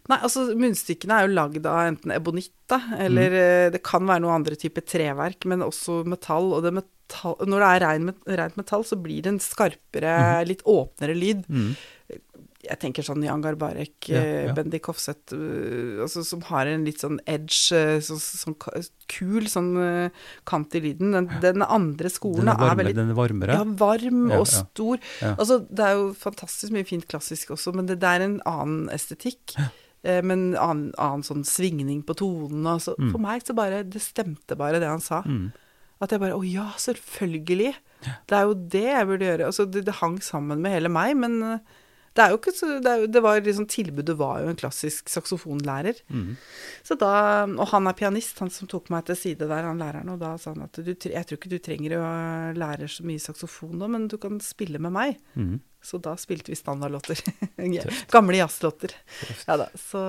Nei, 0.09 0.17
altså 0.21 0.43
munnstykkene 0.55 1.15
er 1.17 1.27
jo 1.27 1.33
lagd 1.33 1.65
av 1.65 1.79
enten 1.89 2.11
ebonitt, 2.13 2.51
da, 2.69 2.77
eller 2.99 3.31
Mm. 3.31 3.39
eh, 3.41 3.69
det 3.71 3.81
kan 3.81 4.05
være 4.05 4.21
noe 4.21 4.35
andre 4.35 4.55
typer 4.55 4.81
treverk, 4.85 5.43
men 5.45 5.61
også 5.65 6.05
metall. 6.05 6.53
Og 6.53 6.61
det 6.61 6.71
metall, 6.73 7.35
når 7.47 7.59
det 7.59 7.81
er 7.81 8.37
rent 8.37 8.57
metall, 8.57 8.83
så 8.83 8.95
blir 9.01 9.23
det 9.23 9.33
en 9.33 9.39
skarpere, 9.39 10.45
litt 10.45 10.61
åpnere 10.69 11.17
lyd. 11.17 11.47
Mm. 11.49 11.75
Jeg 12.63 12.77
tenker 12.81 13.05
sånn 13.05 13.23
Jan 13.25 13.41
Garbarek, 13.41 13.95
Ja, 14.11 14.19
eh, 14.21 14.45
ja. 14.47 14.53
Bendik 14.57 14.85
Hofseth, 14.89 15.33
øh, 15.33 16.01
altså, 16.05 16.23
som 16.27 16.41
har 16.49 16.69
en 16.69 16.85
litt 16.85 17.01
sånn 17.01 17.19
edge, 17.25 17.71
eh, 17.73 17.99
så, 18.05 18.17
sånn 18.21 18.55
kul 19.09 19.47
sånn 19.49 19.71
eh, 19.81 20.09
kant 20.45 20.75
i 20.77 20.81
lyden. 20.83 21.11
Den, 21.15 21.29
den 21.41 21.65
andre 21.65 22.09
skolen 22.13 22.45
Den 22.45 22.53
er, 22.53 22.59
varme, 22.61 22.71
er 22.71 22.83
veldig 22.83 22.95
den 23.01 23.13
er 23.13 23.17
varmere? 23.17 23.59
Ja, 23.59 23.63
varm 23.81 24.23
Ja, 24.31 24.39
og 24.43 24.47
stor. 24.51 24.99
Ja. 25.21 25.33
Altså, 25.37 25.59
det 25.69 25.87
er 25.87 25.97
jo 25.97 26.11
fantastisk 26.21 26.73
mye 26.75 26.85
fint 26.87 27.07
klassisk 27.09 27.55
også, 27.57 27.73
men 27.75 27.89
det, 27.89 27.99
det 28.03 28.11
er 28.13 28.27
en 28.27 28.37
annen 28.45 28.89
estetikk. 28.93 29.57
Eh, 30.03 30.21
men 30.25 30.51
annen, 30.57 30.91
annen 30.97 31.21
sånn 31.25 31.43
svingning 31.45 32.03
på 32.05 32.15
tonene. 32.17 32.77
Altså, 32.77 32.95
Mm. 32.97 33.11
For 33.13 33.21
meg 33.21 33.43
så 33.45 33.53
bare 33.57 33.83
Det 33.83 34.01
stemte 34.01 34.55
bare, 34.57 34.79
det 34.81 34.87
han 34.89 35.01
sa. 35.01 35.21
Mm. 35.25 35.51
At 36.01 36.09
jeg 36.13 36.19
bare 36.19 36.37
Å 36.37 36.41
ja, 36.45 36.71
selvfølgelig. 36.77 37.75
Det 38.27 38.33
er 38.33 38.47
jo 38.49 38.55
det 38.57 38.81
jeg 38.87 39.05
burde 39.07 39.27
gjøre. 39.27 39.45
Altså, 39.51 39.65
det, 39.69 39.83
det 39.85 39.93
hang 40.01 40.17
sammen 40.25 40.61
med 40.63 40.73
hele 40.73 40.89
meg, 40.89 41.13
men 41.21 41.35
eh, 41.45 41.59
det 42.15 42.23
er 42.25 42.33
jo 42.33 42.37
ikke 42.41 42.51
så 42.57 42.67
Det, 42.83 42.91
er, 42.91 43.05
det 43.07 43.21
var 43.23 43.39
liksom 43.39 43.67
Tilbudet 43.71 44.17
var 44.19 44.41
jo 44.43 44.49
en 44.51 44.57
klassisk 44.59 45.07
saksofonlærer. 45.09 46.01
Mm. 46.11 46.35
Så 46.83 46.97
da, 46.99 47.11
og 47.47 47.67
han 47.71 47.87
er 47.87 47.95
pianist, 47.97 48.39
han 48.43 48.51
som 48.51 48.67
tok 48.67 48.89
meg 48.91 49.05
til 49.07 49.15
side 49.15 49.47
der, 49.47 49.63
han 49.69 49.79
læreren, 49.79 50.09
og 50.11 50.19
da 50.19 50.33
sa 50.41 50.51
han 50.55 50.65
at 50.67 50.75
du, 50.83 50.91
jeg 50.91 51.25
tror 51.27 51.39
ikke 51.39 51.51
du 51.53 51.59
trenger 51.63 51.95
å 51.99 52.05
lære 52.57 52.89
så 52.91 53.05
mye 53.07 53.21
saksofon 53.21 53.77
nå, 53.79 53.87
men 53.95 54.07
du 54.11 54.17
kan 54.21 54.39
spille 54.43 54.81
med 54.83 54.91
meg. 54.95 55.19
Mm. 55.39 55.59
Så 55.81 55.97
da 55.97 56.11
spilte 56.19 56.51
vi 56.51 56.55
standardlåter. 56.59 57.17
Gamle 58.13 58.37
jazzlåter. 58.37 58.91
Ja 59.47 59.55
da. 59.63 59.65
Så 59.81 60.01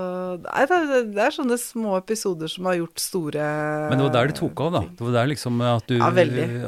nei, 0.43 0.65
det, 0.69 0.79
er- 0.79 1.07
det 1.15 1.23
er 1.25 1.33
sånne 1.39 1.57
små 1.61 1.95
episoder 2.01 2.51
som 2.53 2.67
har 2.69 2.77
gjort 2.81 3.01
store 3.01 3.47
Men 3.89 3.97
det 4.03 4.09
var 4.11 4.17
der 4.19 4.33
det 4.33 4.37
tok 4.41 4.61
av, 4.67 4.75
da. 4.77 4.83
Det 4.99 5.07
var 5.07 5.15
der 5.21 5.31
liksom 5.33 5.63
at 5.65 5.87
du 5.89 5.97
Ja. 5.97 6.11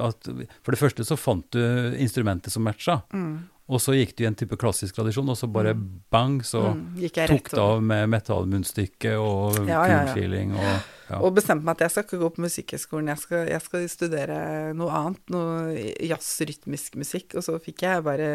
At, 0.09 0.31
for 0.65 0.73
det 0.73 0.81
første 0.81 1.05
så 1.05 1.19
fant 1.21 1.45
du 1.53 1.61
instrumentet 2.01 2.55
som 2.55 2.65
matcha, 2.65 3.03
Mm, 3.13 3.43
og 3.69 3.81
så 3.81 3.95
gikk 3.97 4.15
du 4.19 4.25
i 4.25 4.27
en 4.29 4.35
type 4.37 4.57
klassisk 4.61 4.95
tradisjon, 4.99 5.29
og 5.33 5.39
så 5.41 5.49
bare 5.49 5.73
bang, 6.13 6.41
så 6.45 6.75
mm, 6.75 6.99
tok 7.31 7.51
det 7.55 7.63
av 7.63 7.79
med 7.83 8.11
metallmunnstykke 8.13 9.15
og 9.21 9.63
Ja, 9.69 9.87
ja, 9.89 10.03
ja. 10.11 10.43
og 10.53 10.91
ja. 11.05 11.19
Og 11.21 11.35
bestemte 11.37 11.67
meg 11.69 11.75
at 11.77 11.83
jeg 11.85 11.93
skal 11.93 12.05
ikke 12.07 12.19
gå 12.23 12.29
på 12.33 12.43
Musikkhøgskolen, 12.47 13.09
jeg, 13.13 13.19
skal- 13.21 13.49
jeg 13.51 13.61
skal 13.61 13.83
studere 13.93 14.37
noe 14.77 14.89
annet, 14.97 15.21
noe 15.35 15.75
jazzrytmisk 16.01 16.97
musikk. 16.97 17.35
Og 17.37 17.45
så 17.45 17.59
fikk 17.61 17.83
jeg 17.85 18.05
bare 18.07 18.29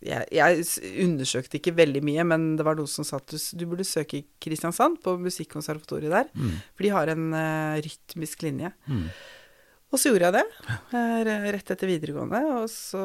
jeg, 0.00 0.24
jeg 0.32 0.64
undersøkte 1.04 1.58
ikke 1.60 1.74
veldig 1.76 2.02
mye, 2.08 2.24
men 2.24 2.46
det 2.56 2.64
var 2.66 2.78
noen 2.80 2.88
som 2.90 3.04
sa 3.06 3.20
at 3.20 3.28
du, 3.28 3.36
du 3.36 3.66
burde 3.68 3.84
søke 3.84 4.20
i 4.22 4.24
Kristiansand, 4.40 4.96
på 5.04 5.16
Musikkonservatoriet 5.20 6.12
der. 6.14 6.32
Mm. 6.32 6.56
For 6.72 6.86
de 6.88 6.94
har 6.96 7.12
en 7.12 7.26
uh, 7.36 7.76
rytmisk 7.84 8.46
linje. 8.48 8.72
Mm. 8.88 9.06
Og 9.94 10.00
så 10.02 10.10
gjorde 10.10 10.26
jeg 10.26 10.34
det, 10.34 10.70
rett 11.54 11.68
etter 11.70 11.86
videregående. 11.86 12.40
Og 12.58 12.64
så 12.72 13.00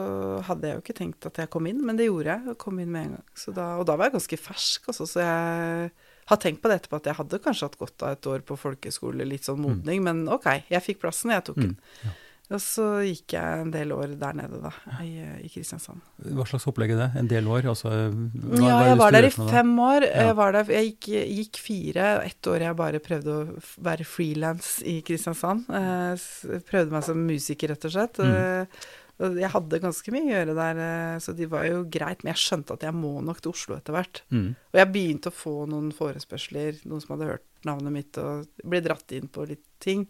hadde 0.47 0.71
jeg 0.71 0.78
jo 0.78 0.82
ikke 0.82 0.95
tenkt 0.97 1.28
at 1.30 1.38
jeg 1.43 1.52
kom 1.54 1.67
inn, 1.69 1.84
men 1.86 1.99
det 1.99 2.08
gjorde 2.08 2.34
jeg. 2.34 2.47
og 2.49 2.58
kom 2.63 2.80
inn 2.82 2.89
med 2.89 3.06
en 3.06 3.12
gang. 3.19 3.28
Så 3.38 3.54
da, 3.54 3.75
og 3.78 3.86
da 3.86 3.97
var 3.99 4.10
jeg 4.10 4.17
ganske 4.17 4.39
fersk, 4.41 4.89
også, 4.89 5.06
så 5.12 5.21
jeg 5.21 5.91
har 6.30 6.41
tenkt 6.41 6.63
på 6.63 6.71
det 6.71 6.80
etterpå 6.80 6.97
at 6.99 7.10
jeg 7.10 7.17
hadde 7.17 7.41
kanskje 7.43 7.69
hatt 7.69 7.78
godt 7.80 8.06
av 8.06 8.15
et 8.15 8.30
år 8.30 8.41
på 8.45 8.58
folkeskole, 8.58 9.25
litt 9.25 9.45
sånn 9.45 9.62
modning, 9.62 10.02
men 10.06 10.25
ok, 10.30 10.49
jeg 10.69 10.86
fikk 10.86 11.04
plassen, 11.06 11.34
jeg 11.34 11.45
tok 11.45 11.62
den. 11.62 11.75
Mm, 11.78 12.17
Og 12.49 12.62
så 12.63 12.85
gikk 13.05 13.35
jeg 13.35 13.63
en 13.63 13.69
del 13.73 13.91
år 13.93 14.15
der 14.17 14.38
nede, 14.39 14.57
da, 14.63 14.71
i, 15.05 15.19
i 15.45 15.49
Kristiansand. 15.53 16.01
Hva 16.33 16.47
slags 16.49 16.65
opplegg 16.71 16.95
er 16.95 17.03
det? 17.03 17.09
En 17.21 17.27
del 17.29 17.49
år? 17.51 17.67
Altså, 17.69 17.91
hva, 18.09 18.62
Ja, 18.63 18.79
jeg 18.88 18.95
var 18.97 19.13
der 19.13 19.27
i 19.27 19.33
fem 19.35 19.69
år. 19.85 20.05
Ja. 20.07 20.23
Jeg, 20.29 20.38
var 20.39 20.55
der, 20.57 20.71
jeg 20.73 20.88
gikk, 20.88 21.09
gikk 21.39 21.59
fire. 21.62 22.07
Ett 22.25 22.49
år 22.49 22.65
jeg 22.65 22.79
bare 22.79 23.03
prøvde 23.05 23.35
å 23.35 23.43
være 23.85 24.07
frilans 24.07 24.79
i 24.81 24.97
Kristiansand. 25.05 25.69
Jeg 25.69 26.63
prøvde 26.71 26.97
meg 26.97 27.05
som 27.05 27.21
musiker, 27.21 27.69
rett 27.75 27.85
og 27.85 27.93
slett. 27.93 28.17
Mm. 28.17 28.33
Eh, 28.33 28.89
jeg 29.19 29.51
hadde 29.51 29.81
ganske 29.83 30.13
mye 30.15 30.25
å 30.25 30.31
gjøre 30.31 30.55
der, 30.57 30.77
eh, 30.89 31.15
så 31.21 31.35
de 31.38 31.47
var 31.51 31.69
jo 31.69 31.83
greit. 31.85 32.23
Men 32.23 32.33
jeg 32.33 32.43
skjønte 32.47 32.79
at 32.79 32.85
jeg 32.88 32.97
må 32.97 33.19
nok 33.29 33.43
til 33.43 33.53
Oslo 33.53 33.77
etter 33.77 33.93
hvert. 33.93 34.23
Mm. 34.33 34.55
Og 34.55 34.81
jeg 34.81 34.93
begynte 34.95 35.29
å 35.29 35.35
få 35.35 35.57
noen 35.69 35.91
forespørsler, 35.93 36.81
noen 36.88 37.03
som 37.03 37.13
hadde 37.13 37.33
hørt 37.35 37.45
navnet 37.67 37.93
mitt, 37.93 38.17
og 38.17 38.47
ble 38.63 38.81
dratt 38.81 39.13
inn 39.13 39.29
på 39.29 39.45
litt 39.49 39.67
ting. 39.83 40.07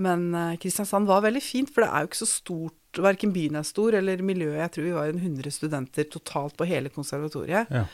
Men 0.00 0.30
eh, 0.34 0.54
Kristiansand 0.62 1.10
var 1.10 1.24
veldig 1.26 1.42
fint, 1.44 1.72
for 1.72 1.84
det 1.84 1.90
er 1.90 2.04
jo 2.04 2.12
ikke 2.12 2.22
så 2.22 2.30
stort, 2.30 3.02
verken 3.02 3.34
byen 3.34 3.58
er 3.60 3.66
stor, 3.66 3.96
eller 3.98 4.24
miljøet. 4.24 4.60
Jeg 4.60 4.74
tror 4.76 4.88
vi 4.88 4.96
var 4.96 5.12
en 5.12 5.20
100 5.20 5.54
studenter 5.58 6.08
totalt 6.12 6.56
på 6.58 6.68
hele 6.68 6.92
konservatoriet. 6.92 7.70
Ja. 7.72 7.86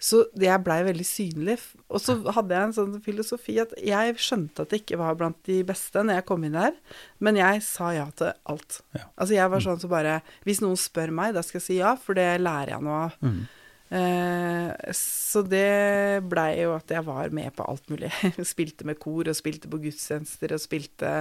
Så 0.00 0.22
jeg 0.40 0.64
blei 0.64 0.78
veldig 0.86 1.04
synlig. 1.04 1.58
Og 1.92 2.00
så 2.00 2.16
hadde 2.32 2.56
jeg 2.56 2.68
en 2.70 2.76
sånn 2.76 2.94
filosofi 3.04 3.58
at 3.60 3.74
jeg 3.84 4.16
skjønte 4.16 4.64
at 4.64 4.72
jeg 4.72 4.86
ikke 4.86 5.00
var 5.02 5.18
blant 5.20 5.36
de 5.44 5.58
beste 5.68 6.00
når 6.00 6.22
jeg 6.22 6.26
kom 6.30 6.46
inn 6.48 6.56
der, 6.56 6.72
men 7.20 7.36
jeg 7.36 7.60
sa 7.66 7.90
ja 7.92 8.06
til 8.16 8.32
alt. 8.48 8.80
Ja. 8.96 9.10
Altså 9.20 9.36
jeg 9.36 9.52
var 9.52 9.64
sånn 9.66 9.82
som 9.82 9.92
bare 9.92 10.20
Hvis 10.48 10.62
noen 10.64 10.80
spør 10.80 11.12
meg, 11.12 11.34
da 11.36 11.44
skal 11.44 11.60
jeg 11.60 11.66
si 11.66 11.80
ja, 11.82 11.92
for 12.00 12.16
det 12.16 12.30
lærer 12.40 12.72
jeg 12.78 12.86
noe 12.86 13.02
av. 13.10 13.18
Mm. 13.20 13.42
Eh, 13.90 14.92
så 14.94 15.42
det 15.42 16.22
blei 16.30 16.60
jo 16.62 16.74
at 16.76 16.92
jeg 16.94 17.02
var 17.06 17.30
med 17.34 17.50
på 17.56 17.64
alt 17.66 17.88
mulig. 17.90 18.10
spilte 18.46 18.86
med 18.86 18.98
kor, 19.02 19.26
og 19.28 19.34
spilte 19.38 19.70
på 19.70 19.80
gudstjenester, 19.82 20.54
og 20.54 20.62
spilte 20.62 21.14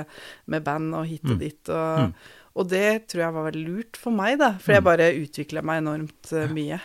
med 0.47 0.63
band 0.67 0.93
og 0.99 1.07
hit 1.09 1.25
og 1.25 1.35
Mm. 1.37 1.39
dit. 1.41 1.69
Og, 1.69 1.99
Mm. 1.99 2.13
og 2.55 2.69
det 2.69 3.07
tror 3.09 3.21
jeg 3.25 3.33
var 3.33 3.47
veldig 3.51 3.65
lurt 3.67 3.97
for 3.97 4.11
meg, 4.11 4.37
da. 4.39 4.51
For 4.61 4.73
jeg 4.77 4.83
bare 4.85 5.09
utvikla 5.17 5.63
meg 5.65 5.81
enormt 5.83 6.33
eh, 6.33 6.47
mye. 6.53 6.79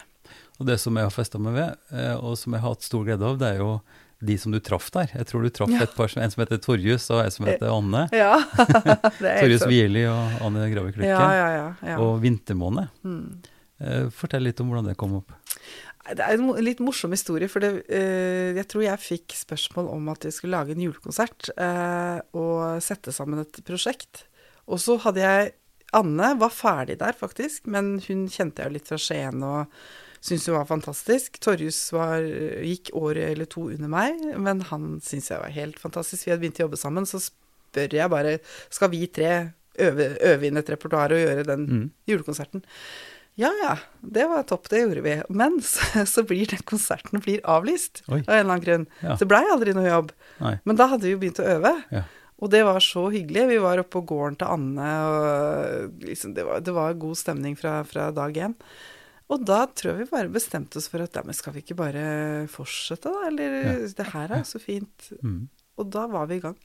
Og 0.60 0.66
det 0.66 0.78
som 0.80 0.94
jeg 0.96 1.04
har 1.04 1.10
festa 1.10 1.38
meg 1.38 1.52
ved, 1.54 1.76
eh, 1.92 2.14
og 2.16 2.36
som 2.38 2.52
jeg 2.54 2.60
har 2.62 2.70
hatt 2.74 2.82
stor 2.82 3.04
glede 3.04 3.22
av, 3.26 3.38
det 3.38 3.48
er 3.54 3.58
jo 3.58 3.80
de 4.24 4.36
som 4.38 4.52
du 4.54 4.60
traff 4.60 4.86
der. 4.94 5.10
Jeg 5.12 5.26
tror 5.26 5.42
du 5.42 5.50
traff 5.50 5.68
Ja. 5.68 5.82
et 5.82 5.94
par, 5.94 6.08
som- 6.08 6.22
en 6.22 6.30
som 6.30 6.40
heter 6.46 6.56
Torjus, 6.62 7.10
og 7.10 7.24
en 7.24 7.30
som 7.30 7.44
heter 7.44 7.68
Anne. 7.68 8.08
Ja. 8.12 8.38
Torjus. 9.20 9.66
Wierli 9.68 10.06
og 10.08 10.40
Anne 10.46 10.70
Gravik 10.72 10.96
Lykke. 10.96 11.10
Ja, 11.10 11.28
ja, 11.34 11.48
ja. 11.58 11.74
ja. 11.90 11.98
Og 12.00 12.22
Vintermåne. 12.22 12.88
Mm. 13.04 13.42
Eh, 13.80 14.06
Fortell 14.14 14.44
litt 14.46 14.60
om 14.62 14.68
hvordan 14.70 14.86
det 14.90 14.96
kom 15.00 15.16
opp. 15.18 15.32
Det 16.04 16.20
er 16.20 16.36
en 16.36 16.50
litt 16.62 16.82
morsom 16.84 17.14
historie, 17.16 17.48
for 17.48 17.64
det, 17.64 17.86
eh, 17.88 18.52
jeg 18.58 18.68
tror 18.68 18.82
jeg 18.84 19.00
fikk 19.00 19.34
spørsmål 19.38 19.88
om 19.94 20.08
at 20.12 20.26
jeg 20.28 20.36
skulle 20.36 20.54
lage 20.58 20.74
en 20.76 20.84
julekonsert 20.84 21.48
eh, 21.56 22.20
og 22.36 22.82
sette 22.84 23.12
sammen 23.16 23.40
et 23.40 23.60
prosjekt. 23.64 24.26
Og 24.68 24.78
så 24.78 24.98
hadde 25.00 25.24
jeg 25.24 25.54
Anne 25.94 26.32
var 26.40 26.50
ferdig 26.50 26.98
der, 26.98 27.14
faktisk, 27.16 27.66
men 27.70 28.00
hun 28.08 28.26
kjente 28.28 28.60
jeg 28.62 28.68
jo 28.70 28.74
litt 28.74 28.88
fra 28.90 28.98
Skien 28.98 29.42
og 29.46 29.70
syntes 30.24 30.48
hun 30.50 30.56
var 30.58 30.66
fantastisk. 30.66 31.38
Torjus 31.44 31.78
var, 31.94 32.24
gikk 32.66 32.90
året 32.98 33.30
eller 33.30 33.46
to 33.46 33.68
under 33.70 33.88
meg, 33.92 34.18
men 34.40 34.60
han 34.72 34.98
syntes 35.04 35.30
jeg 35.30 35.40
var 35.40 35.54
helt 35.54 35.78
fantastisk. 35.78 36.26
Vi 36.26 36.32
hadde 36.34 36.42
begynt 36.42 36.58
å 36.58 36.66
jobbe 36.66 36.80
sammen, 36.80 37.06
så 37.06 37.20
spør 37.22 37.94
jeg 37.94 38.10
bare 38.10 38.38
skal 38.74 38.90
vi 38.90 39.06
tre 39.06 39.30
øve, 39.78 40.08
øve 40.20 40.48
inn 40.50 40.58
et 40.60 40.70
repertoar 40.74 41.14
og 41.14 41.22
gjøre 41.22 41.46
den 41.46 41.66
Mm. 41.70 41.90
julekonserten. 42.10 42.64
Ja 43.40 43.48
ja, 43.62 43.72
det 44.00 44.28
var 44.30 44.44
topp, 44.46 44.68
det 44.70 44.80
gjorde 44.84 45.00
vi. 45.02 45.14
Men 45.28 45.56
så, 45.66 46.04
så 46.06 46.22
blir 46.26 46.46
den 46.52 46.60
konserten 46.70 47.18
blir 47.24 47.40
avlyst 47.50 48.04
Oi. 48.06 48.20
av 48.20 48.28
en 48.30 48.40
eller 48.44 48.52
annen 48.52 48.62
grunn. 48.66 48.84
Ja. 49.02 49.16
Så 49.16 49.24
det 49.24 49.30
blei 49.32 49.40
aldri 49.50 49.74
noe 49.74 49.88
jobb. 49.88 50.12
Nei. 50.38 50.52
Men 50.64 50.78
da 50.78 50.86
hadde 50.92 51.08
vi 51.08 51.14
jo 51.16 51.22
begynt 51.24 51.40
å 51.42 51.48
øve. 51.56 51.72
Ja. 51.94 52.04
Og 52.42 52.50
det 52.52 52.60
var 52.66 52.78
så 52.82 53.06
hyggelig. 53.14 53.46
Vi 53.50 53.58
var 53.62 53.80
oppe 53.82 53.94
på 53.96 54.04
gården 54.10 54.36
til 54.38 54.50
Anne, 54.54 54.88
og 55.08 56.02
liksom, 56.06 56.34
det, 56.36 56.44
var, 56.46 56.60
det 56.66 56.74
var 56.76 56.96
god 57.00 57.18
stemning 57.18 57.54
fra, 57.58 57.78
fra 57.88 58.08
dag 58.14 58.38
én. 58.46 58.54
Og 59.32 59.40
da 59.48 59.62
tror 59.70 59.94
jeg 59.94 60.02
vi 60.04 60.10
bare 60.12 60.30
bestemte 60.34 60.76
oss 60.78 60.90
for 60.92 61.00
at 61.02 61.14
ja, 61.16 61.22
men 61.24 61.34
skal 61.34 61.54
vi 61.56 61.62
ikke 61.64 61.78
bare 61.78 62.02
fortsette, 62.52 63.08
da? 63.14 63.26
Eller 63.30 63.54
Ja. 63.64 63.74
det 63.98 64.08
her 64.12 64.34
er 64.36 64.42
så 64.46 64.60
fint. 64.60 65.08
Mm. 65.24 65.46
Og 65.80 65.88
da 65.94 66.04
var 66.10 66.26
vi 66.30 66.38
i 66.38 66.42
gang. 66.44 66.58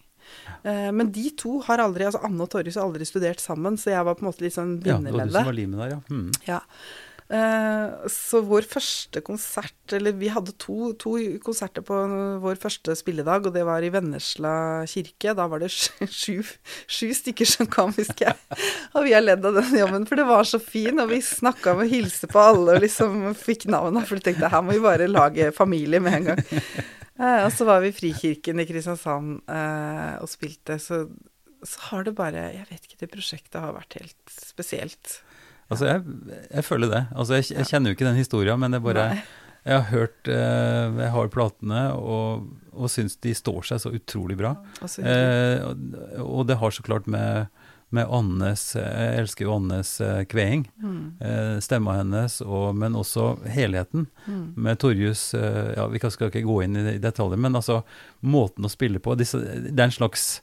Eh, 0.63 0.89
men 0.95 1.11
de 1.15 1.27
to 1.39 1.59
har 1.67 1.83
aldri, 1.83 2.07
altså 2.09 2.23
Anne 2.27 2.45
og 2.45 2.51
Torjus 2.53 2.79
har 2.79 2.87
aldri 2.87 3.07
studert 3.07 3.43
sammen, 3.43 3.77
så 3.79 3.93
jeg 3.93 4.07
var 4.07 4.17
på 4.17 4.25
en 4.25 4.31
måte 4.31 4.45
litt 4.45 4.57
sånn 4.57 4.79
Ja, 4.85 4.97
det 5.03 5.13
var 5.15 5.29
du 5.29 5.37
som 5.37 5.51
var 5.51 5.59
limet 5.59 5.83
der, 5.83 5.95
ja. 5.97 6.01
Mm. 6.09 6.27
Ja. 6.47 6.63
Eh, 7.29 8.07
så 8.09 8.39
vår 8.41 8.65
første 8.65 9.21
konsert 9.21 9.93
Eller 9.93 10.15
vi 10.17 10.31
hadde 10.33 10.49
to, 10.57 10.95
to 10.97 11.11
konserter 11.43 11.83
på 11.85 11.93
vår 12.41 12.57
første 12.57 12.95
spilledag, 12.97 13.45
og 13.45 13.53
det 13.53 13.61
var 13.67 13.85
i 13.85 13.91
Vennesla 13.93 14.83
kirke. 14.89 15.35
Da 15.37 15.45
var 15.49 15.61
det 15.61 15.69
sju, 15.73 16.07
sju, 16.09 16.35
sju 16.89 17.09
stykker 17.13 17.49
som 17.49 17.69
kom, 17.69 17.93
husker 17.97 18.31
jeg. 18.31 18.59
Og 18.97 19.05
vi 19.05 19.13
har 19.13 19.21
ledd 19.21 19.45
av 19.45 19.59
den 19.59 19.77
jobben, 19.77 20.07
for 20.09 20.17
det 20.17 20.25
var 20.29 20.47
så 20.49 20.61
fin, 20.61 20.97
og 21.01 21.13
vi 21.13 21.21
snakka 21.25 21.75
med 21.77 21.85
å 21.85 21.93
hilse 21.93 22.29
på 22.29 22.41
alle 22.41 22.77
og 22.77 22.85
liksom 22.85 23.29
fikk 23.37 23.67
navnet, 23.69 24.09
for 24.09 24.17
vi 24.17 24.29
tenkte 24.29 24.49
her 24.49 24.65
må 24.65 24.77
vi 24.77 24.85
bare 24.85 25.09
lage 25.09 25.51
familie 25.55 26.01
med 26.01 26.19
en 26.19 26.31
gang. 26.31 26.41
Eh, 27.19 27.41
og 27.45 27.51
så 27.51 27.67
var 27.67 27.83
vi 27.83 27.91
i 27.91 27.95
Frikirken 27.95 28.61
i 28.63 28.67
Kristiansand 28.69 29.41
eh, 29.51 30.13
og 30.23 30.29
spilte, 30.31 30.79
så, 30.79 31.03
så 31.67 31.83
har 31.89 32.07
det 32.07 32.15
bare 32.15 32.45
Jeg 32.55 32.67
vet 32.69 32.85
ikke, 32.87 33.01
det 33.03 33.11
prosjektet 33.11 33.59
har 33.59 33.75
vært 33.75 33.99
helt 33.99 34.33
spesielt. 34.33 35.19
Altså, 35.69 35.85
jeg, 35.91 36.01
jeg 36.47 36.65
føler 36.65 36.89
det. 36.95 37.03
Altså, 37.13 37.37
jeg, 37.37 37.51
jeg 37.59 37.69
kjenner 37.69 37.91
jo 37.91 37.97
ikke 37.97 38.07
den 38.07 38.17
historien, 38.17 38.59
men 38.61 38.73
det 38.73 38.81
bare 38.85 39.11
Nei. 39.13 39.21
Jeg 39.67 39.75
har 39.75 39.89
hørt 39.91 40.29
eh, 40.31 40.99
Jeg 41.01 41.11
har 41.13 41.31
platene 41.33 41.81
og, 41.99 42.45
og 42.71 42.91
syns 42.91 43.17
de 43.21 43.33
står 43.35 43.67
seg 43.67 43.81
så 43.83 43.91
utrolig 43.93 44.37
bra. 44.39 44.53
Og 44.79 44.87
så 44.87 45.03
hyggelig. 45.03 45.59
Eh, 45.59 45.65
og, 45.67 46.29
og 46.39 46.47
det 46.49 46.57
har 46.61 46.73
så 46.73 46.85
klart 46.85 47.09
med, 47.11 47.51
med 47.95 48.05
Annes 48.13 48.63
Jeg 48.75 49.15
elsker 49.23 49.45
jo 49.47 49.55
Annes 49.57 49.95
eh, 50.05 50.23
kveing. 50.29 50.67
Mm, 50.83 50.97
Eh, 51.19 51.55
stemma 51.63 51.95
hennes, 51.99 52.39
og, 52.45 52.75
men 52.77 52.93
også 52.95 53.31
helheten. 53.49 54.07
mm. 54.27 54.43
Med 54.57 54.79
Torjus 54.79 55.33
eh, 55.33 55.73
Ja, 55.77 55.87
vi 55.91 55.99
skal 55.99 56.29
ikke 56.29 56.45
gå 56.45 56.61
inn 56.63 56.77
i 56.77 56.97
detaljer, 57.01 57.37
men 57.41 57.55
altså 57.57 57.81
måten 58.21 58.65
å 58.65 58.69
spille 58.71 58.99
på 58.99 59.15
disse, 59.19 59.39
Det 59.39 59.73
er 59.79 59.87
en 59.89 59.91
slags 60.01 60.41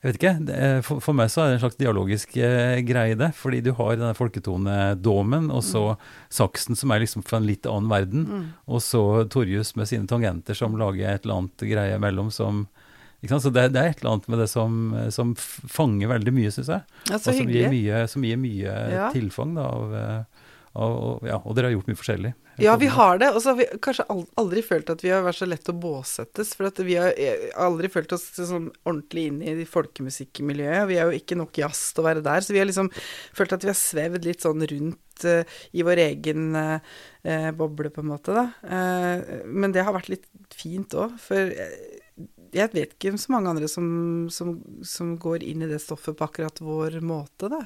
jeg 0.00 0.14
vet 0.14 0.16
ikke. 0.16 0.60
For, 0.80 1.00
for 1.04 1.12
meg 1.12 1.28
så 1.28 1.42
er 1.42 1.50
det 1.50 1.56
en 1.58 1.60
slags 1.66 1.76
dialogisk 1.76 2.30
eh, 2.40 2.78
greie 2.88 3.12
i 3.12 3.18
det. 3.20 3.34
Fordi 3.36 3.58
du 3.60 3.74
har 3.76 3.98
denne 4.00 4.14
folketonedomen, 4.16 5.50
og 5.52 5.60
så 5.60 5.82
saksen 6.32 6.78
som 6.78 6.94
er 6.94 7.02
liksom 7.02 7.20
fra 7.26 7.36
en 7.36 7.44
litt 7.44 7.68
annen 7.68 7.90
verden. 7.92 8.24
Mm. 8.24 8.46
Og 8.72 8.80
så 8.80 9.02
Torjus 9.28 9.74
med 9.76 9.90
sine 9.90 10.08
tangenter 10.08 10.56
som 10.56 10.78
lager 10.80 11.04
et 11.12 11.26
eller 11.28 11.42
annet 11.42 11.66
greie 11.68 11.98
imellom 12.00 12.30
som? 12.32 12.62
Så 13.28 13.52
det, 13.52 13.66
det 13.74 13.80
er 13.80 13.90
et 13.92 14.00
eller 14.00 14.14
annet 14.14 14.28
med 14.32 14.38
det 14.40 14.48
som, 14.48 14.76
som 15.12 15.34
fanger 15.36 16.08
veldig 16.08 16.32
mye, 16.32 16.52
syns 16.54 16.70
jeg. 16.72 16.86
Ja, 17.10 17.18
Og 17.18 17.26
som 17.26 17.50
gir 17.52 17.72
mye, 17.72 18.04
som 18.08 18.24
gir 18.24 18.40
mye 18.40 18.76
Ja. 18.90 19.10
tilfang 19.12 19.52
da, 19.58 19.66
av, 19.68 19.94
eh, 19.94 20.46
av 20.80 21.26
ja, 21.28 21.40
Og 21.44 21.56
dere 21.56 21.68
har 21.68 21.76
gjort 21.76 21.90
mye 21.90 22.00
forskjellig. 22.00 22.32
Ja, 22.60 22.76
vi 22.76 22.86
har 22.92 23.18
det. 23.18 23.30
Og 23.32 23.42
så 23.42 23.52
har 23.52 23.58
vi 23.60 23.66
kanskje 23.82 24.04
aldri 24.40 24.62
følt 24.64 24.90
at 24.92 25.02
vi 25.04 25.12
har 25.12 25.22
vært 25.24 25.38
så 25.40 25.48
lett 25.48 25.68
å 25.72 25.76
båsettes. 25.80 26.52
For 26.56 26.68
at 26.68 26.80
vi 26.84 26.96
har 27.00 27.14
eh, 27.16 27.46
aldri 27.60 27.88
følt 27.92 28.12
oss 28.16 28.26
sånn 28.36 28.70
ordentlig 28.84 29.26
inn 29.30 29.38
i 29.44 29.68
folkemusikkmiljøet. 29.68 30.88
Vi 30.90 30.98
er 31.00 31.08
jo 31.08 31.20
ikke 31.20 31.38
nok 31.40 31.60
jazz 31.60 31.90
til 31.94 32.04
å 32.04 32.08
være 32.08 32.24
der, 32.26 32.44
så 32.44 32.56
vi 32.56 32.60
har 32.62 32.68
liksom 32.68 32.90
følt 33.36 33.54
at 33.56 33.64
vi 33.64 33.72
har 33.72 33.78
svevd 33.80 34.28
litt 34.28 34.44
sånn 34.44 34.66
rundt 34.72 35.24
uh, 35.28 35.56
i 35.76 35.84
vår 35.86 36.02
egen 36.08 36.50
eh, 36.56 37.48
boble, 37.56 37.92
på 37.92 38.04
en 38.04 38.10
måte, 38.12 38.36
da. 38.36 38.46
Uh, 38.64 39.40
men 39.48 39.72
det 39.76 39.84
har 39.86 39.96
vært 39.96 40.12
litt 40.12 40.28
fint 40.56 40.96
òg, 40.96 41.16
for 41.20 41.52
jeg 42.56 42.72
vet 42.74 42.92
ikke 42.96 43.14
så 43.20 43.32
mange 43.34 43.52
andre 43.52 43.68
som, 43.70 43.86
som, 44.32 44.56
som 44.86 45.14
går 45.20 45.44
inn 45.46 45.64
i 45.64 45.70
det 45.70 45.80
stoffet 45.82 46.16
på 46.18 46.26
akkurat 46.26 46.62
vår 46.64 47.00
måte, 47.04 47.50
da. 47.52 47.64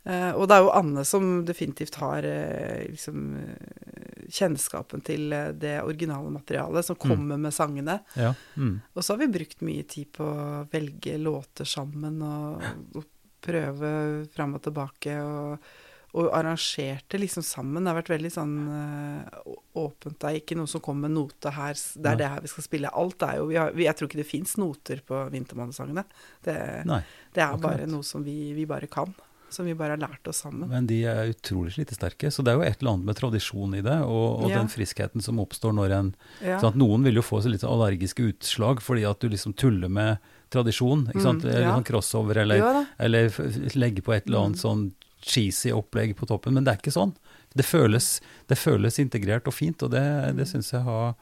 Uh, 0.00 0.32
og 0.32 0.46
det 0.48 0.56
er 0.56 0.62
jo 0.64 0.72
Anne 0.72 1.02
som 1.04 1.24
definitivt 1.44 1.98
har 2.00 2.24
uh, 2.24 2.86
liksom 2.88 3.34
eh, 3.36 4.22
kjennskapen 4.32 5.02
til 5.04 5.34
det 5.60 5.74
originale 5.82 6.30
materialet, 6.32 6.86
som 6.86 6.96
kommer 6.96 7.36
med 7.36 7.52
sangene. 7.52 7.98
Ja. 8.16 8.32
Mm. 8.56 8.78
Og 8.94 9.04
så 9.04 9.12
har 9.12 9.20
vi 9.20 9.32
brukt 9.34 9.60
mye 9.66 9.84
tid 9.84 10.08
på 10.16 10.24
å 10.24 10.64
velge 10.72 11.18
låter 11.20 11.68
sammen 11.68 12.22
og, 12.24 12.64
og 12.96 13.04
prøve 13.44 13.92
fram 14.32 14.56
og 14.56 14.64
tilbake. 14.64 15.18
Og, 15.20 15.70
og 16.12 16.30
arrangerte 16.34 17.18
liksom 17.20 17.42
sammen. 17.46 17.84
Det 17.84 17.92
har 17.92 18.02
vært 18.02 18.10
veldig 18.18 18.32
sånn 18.34 18.54
eh, 18.74 19.54
åpent. 19.78 20.18
Det 20.18 20.26
er 20.30 20.40
ikke 20.40 20.56
noe 20.58 20.66
som 20.66 20.80
kommer 20.82 21.08
med 21.08 21.16
note 21.18 21.52
her. 21.54 21.74
Det 21.74 22.02
Det 22.02 22.02
Nei. 22.02 22.12
er 22.12 22.16
det 22.16 22.28
her 22.32 22.40
vi 22.40 22.48
skal 22.48 22.64
spille. 22.66 22.90
Alt 22.92 23.22
er 23.22 23.36
jo 23.38 23.46
vi 23.46 23.56
har, 23.56 23.70
vi, 23.72 23.84
Jeg 23.84 23.96
tror 23.96 24.08
ikke 24.08 24.22
det 24.22 24.26
fins 24.26 24.56
noter 24.58 25.00
på 25.06 25.30
Vintermannssangene. 25.30 26.04
Det, 26.42 26.56
Nei. 26.86 27.02
det 27.34 27.42
er 27.44 27.52
akkurat. 27.54 27.60
bare 27.62 27.86
noe 27.86 28.02
som 28.02 28.24
vi, 28.24 28.52
vi 28.54 28.64
bare 28.66 28.86
kan. 28.90 29.14
Som 29.50 29.66
vi 29.66 29.74
bare 29.74 29.96
har 29.96 29.98
lært 29.98 30.26
oss 30.30 30.42
sammen. 30.44 30.68
Men 30.70 30.86
de 30.86 31.02
er 31.10 31.30
utrolig 31.32 31.72
slitesterke, 31.74 32.30
så 32.30 32.42
det 32.46 32.52
er 32.52 32.58
jo 32.60 32.62
et 32.62 32.80
eller 32.82 32.92
annet 32.92 33.04
med 33.06 33.16
tradisjon 33.18 33.72
i 33.74 33.80
det, 33.82 33.96
og, 34.06 34.44
og 34.44 34.50
Ja. 34.50 34.58
den 34.60 34.68
friskheten 34.70 35.20
som 35.22 35.38
oppstår 35.42 35.74
når 35.74 35.90
en 35.96 36.14
Ja. 36.40 36.58
sånn 36.60 36.68
at 36.70 36.76
Noen 36.78 37.02
vil 37.02 37.14
jo 37.18 37.22
få 37.22 37.42
så 37.42 37.50
litt 37.50 37.60
sånn 37.62 37.74
allergiske 37.74 38.22
utslag 38.30 38.78
fordi 38.80 39.02
at 39.10 39.18
du 39.18 39.28
liksom 39.28 39.54
tuller 39.56 39.88
med 39.90 40.18
tradisjon. 40.50 41.06
ikke 41.08 41.22
sant? 41.22 41.42
Mm, 41.42 41.50
Eller 41.54 41.66
sånn 41.74 41.84
crossover, 41.84 42.36
eller, 42.36 42.86
eller 42.98 43.28
legge 43.74 44.02
på 44.02 44.14
et 44.14 44.26
eller 44.26 44.38
annet 44.38 44.58
Mm. 44.58 44.62
sånn 44.62 44.92
cheesy 45.20 45.72
opplegg 45.74 46.16
på 46.18 46.28
toppen. 46.28 46.56
Men 46.56 46.66
det 46.66 46.72
er 46.72 46.80
ikke 46.82 46.94
sånn. 46.94 47.14
Det 47.56 47.66
føles, 47.66 48.18
det 48.50 48.58
føles 48.58 49.00
integrert 49.02 49.48
og 49.50 49.56
fint, 49.56 49.82
og 49.82 49.92
det, 49.94 50.02
det 50.38 50.46
syns 50.48 50.70
jeg 50.72 50.84
har, 50.86 51.14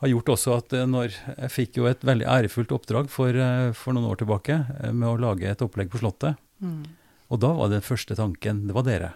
har 0.00 0.12
gjort 0.12 0.32
også 0.36 0.54
at 0.56 0.76
eh, 0.76 0.86
når 0.88 1.12
Jeg 1.12 1.52
fikk 1.52 1.80
jo 1.80 1.88
et 1.90 2.04
veldig 2.06 2.28
ærefullt 2.30 2.72
oppdrag 2.76 3.10
for, 3.12 3.36
eh, 3.36 3.72
for 3.76 3.96
noen 3.96 4.08
år 4.12 4.22
tilbake 4.22 4.60
eh, 4.80 4.94
med 4.94 5.10
å 5.10 5.18
lage 5.20 5.50
et 5.50 5.64
opplegg 5.64 5.92
på 5.92 6.00
Slottet. 6.00 6.40
Mm. 6.64 6.86
Og 7.34 7.42
da 7.42 7.50
var 7.56 7.70
den 7.72 7.82
første 7.84 8.14
tanken 8.16 8.66
Det 8.68 8.76
var 8.76 8.86
dere. 8.86 9.12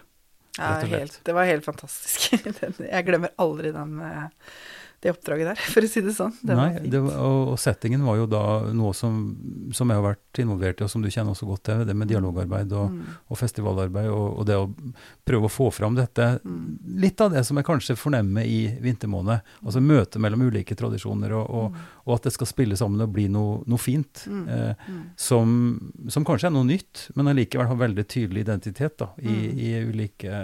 Ja, 0.59 0.75
helt, 0.83 1.21
det 1.23 1.33
var 1.33 1.47
helt 1.47 1.65
fantastisk. 1.65 2.33
Jeg 2.83 3.05
glemmer 3.07 3.31
aldri 3.39 3.71
den, 3.71 3.95
det 5.01 5.11
oppdraget 5.13 5.47
der, 5.47 5.59
for 5.71 5.85
å 5.85 5.87
si 5.89 6.01
det 6.03 6.11
sånn. 6.17 6.33
Det 6.43 6.55
Nei, 6.57 6.65
var 6.73 6.79
fint. 6.81 6.91
det 6.91 6.99
var, 7.05 7.13
og, 7.23 7.41
og 7.53 7.59
settingen 7.63 8.01
var 8.03 8.17
jo 8.19 8.25
da 8.27 8.41
noe 8.75 8.91
som, 8.97 9.19
som 9.71 9.87
jeg 9.93 9.95
har 10.01 10.03
vært 10.09 10.41
involvert 10.43 10.81
i, 10.81 10.83
og 10.83 10.91
som 10.91 11.01
du 11.05 11.07
kjenner 11.09 11.31
også 11.31 11.47
godt 11.47 11.63
til, 11.69 11.83
det 11.87 11.95
med 11.95 12.09
dialogarbeid 12.11 12.73
og, 12.75 12.89
Mm. 12.89 13.05
og 13.31 13.37
festivalarbeid, 13.39 14.09
og, 14.11 14.39
og 14.41 14.45
det 14.49 14.57
å 14.59 14.65
prøve 15.25 15.47
å 15.47 15.53
få 15.53 15.69
fram 15.71 15.95
dette. 15.95 16.27
Mm. 16.43 16.65
Litt 16.99 17.21
av 17.23 17.31
det 17.31 17.45
som 17.47 17.55
jeg 17.57 17.65
kanskje 17.69 17.95
fornemmer 17.95 18.43
i 18.43 18.59
vintermåned, 18.83 19.39
altså 19.63 19.79
møtet 19.83 20.19
mellom 20.19 20.43
ulike 20.49 20.75
tradisjoner, 20.75 21.31
og, 21.37 21.49
og, 21.49 21.79
og 22.05 22.15
at 22.17 22.27
det 22.27 22.33
skal 22.35 22.49
spille 22.51 22.75
sammen 22.79 22.99
og 23.05 23.13
bli 23.15 23.27
noe, 23.31 23.61
noe 23.69 23.79
fint. 23.79 24.25
Mm. 24.27 24.43
Eh, 24.49 24.75
Mm. 24.89 25.01
som, 25.15 25.49
som 26.09 26.23
kanskje 26.25 26.47
er 26.49 26.53
noe 26.55 26.65
nytt, 26.67 27.07
men 27.15 27.27
allikevel 27.31 27.67
har 27.69 27.77
veldig 27.79 28.03
tydelig 28.09 28.41
identitet 28.45 28.97
da, 28.99 29.09
i, 29.21 29.29
Mm. 29.29 29.59
i 29.59 29.69
ulike, 29.89 30.39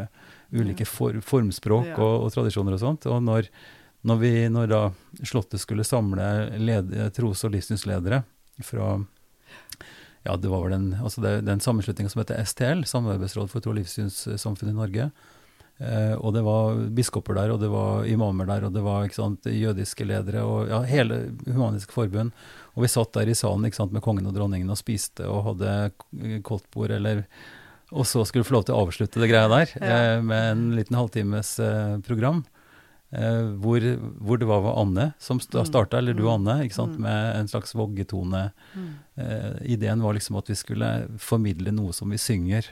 ulike 0.55 0.85
for, 0.87 1.17
formspråk 1.21 1.97
og, 1.97 2.25
og 2.25 2.31
tradisjoner 2.33 2.75
og 2.77 2.79
sånt. 2.81 3.05
Og 3.11 3.21
når, 3.25 3.49
når, 4.05 4.21
vi, 4.21 4.31
når 4.53 4.71
da 4.71 4.81
Slottet 5.25 5.63
skulle 5.63 5.85
samle 5.87 6.25
led, 6.61 6.93
tros- 7.15 7.45
og 7.47 7.53
livssynsledere 7.55 8.23
fra 8.63 8.95
ja, 10.25 10.33
det 10.41 10.49
var 10.49 10.63
vel 10.63 10.73
den, 10.73 10.85
altså 11.05 11.21
den 11.21 11.61
sammenslutninga 11.61 12.09
som 12.09 12.23
heter 12.23 12.45
STL, 12.49 12.85
Samarbeidsråd 12.89 13.51
for 13.51 13.61
tro- 13.61 13.75
og 13.75 13.77
livssynssamfunn 13.77 14.71
i 14.71 14.77
Norge. 14.77 15.09
Eh, 15.77 16.13
og 16.15 16.31
det 16.33 16.41
var 16.45 16.79
biskoper 16.95 17.35
der, 17.37 17.51
og 17.51 17.59
det 17.61 17.69
var 17.69 18.07
imamer 18.07 18.47
der, 18.47 18.65
og 18.65 18.73
det 18.73 18.81
var 18.85 19.09
sant, 19.13 19.45
jødiske 19.45 20.07
ledere, 20.07 20.45
og 20.47 20.71
ja, 20.71 20.79
hele 20.87 21.19
Humanisk 21.45 21.93
Forbund. 21.93 22.33
Og 22.73 22.85
vi 22.85 22.91
satt 22.91 23.13
der 23.17 23.29
i 23.29 23.37
salen 23.37 23.69
sant, 23.75 23.93
med 23.93 24.03
kongen 24.05 24.25
og 24.25 24.33
dronningen 24.37 24.71
og 24.71 24.79
spiste 24.79 25.27
og 25.29 25.43
hadde 25.51 26.41
koldtbord, 26.47 26.95
eller 26.97 27.25
Og 27.93 28.01
så 28.07 28.25
skulle 28.25 28.41
vi 28.41 28.49
få 28.49 28.55
lov 28.55 28.63
til 28.65 28.73
å 28.73 28.81
avslutte 28.81 29.19
det 29.21 29.29
greia 29.29 29.47
der 29.47 29.69
eh, 29.77 30.21
med 30.25 30.51
en 30.51 30.63
liten 30.75 30.97
halvtimes 30.97 31.59
eh, 31.61 31.99
program. 32.01 32.41
Eh, 33.15 33.51
hvor, 33.63 33.79
hvor 34.19 34.39
det 34.41 34.47
var 34.49 34.65
Anne 34.81 35.13
som 35.23 35.37
Mm. 35.39 35.65
starta, 35.69 35.97
eller 35.97 36.13
du 36.13 36.23
Mm. 36.23 36.33
Anne, 36.33 36.55
ikke 36.65 36.73
sant, 36.75 36.97
Mm. 36.97 37.01
med 37.01 37.35
en 37.39 37.47
slags 37.47 37.73
voggetone. 37.73 38.51
Eh, 39.17 39.71
ideen 39.71 40.01
var 40.01 40.13
liksom 40.13 40.35
at 40.37 40.47
vi 40.49 40.55
skulle 40.55 41.07
formidle 41.17 41.71
noe 41.71 41.93
som 41.93 42.09
vi 42.09 42.17
synger 42.17 42.65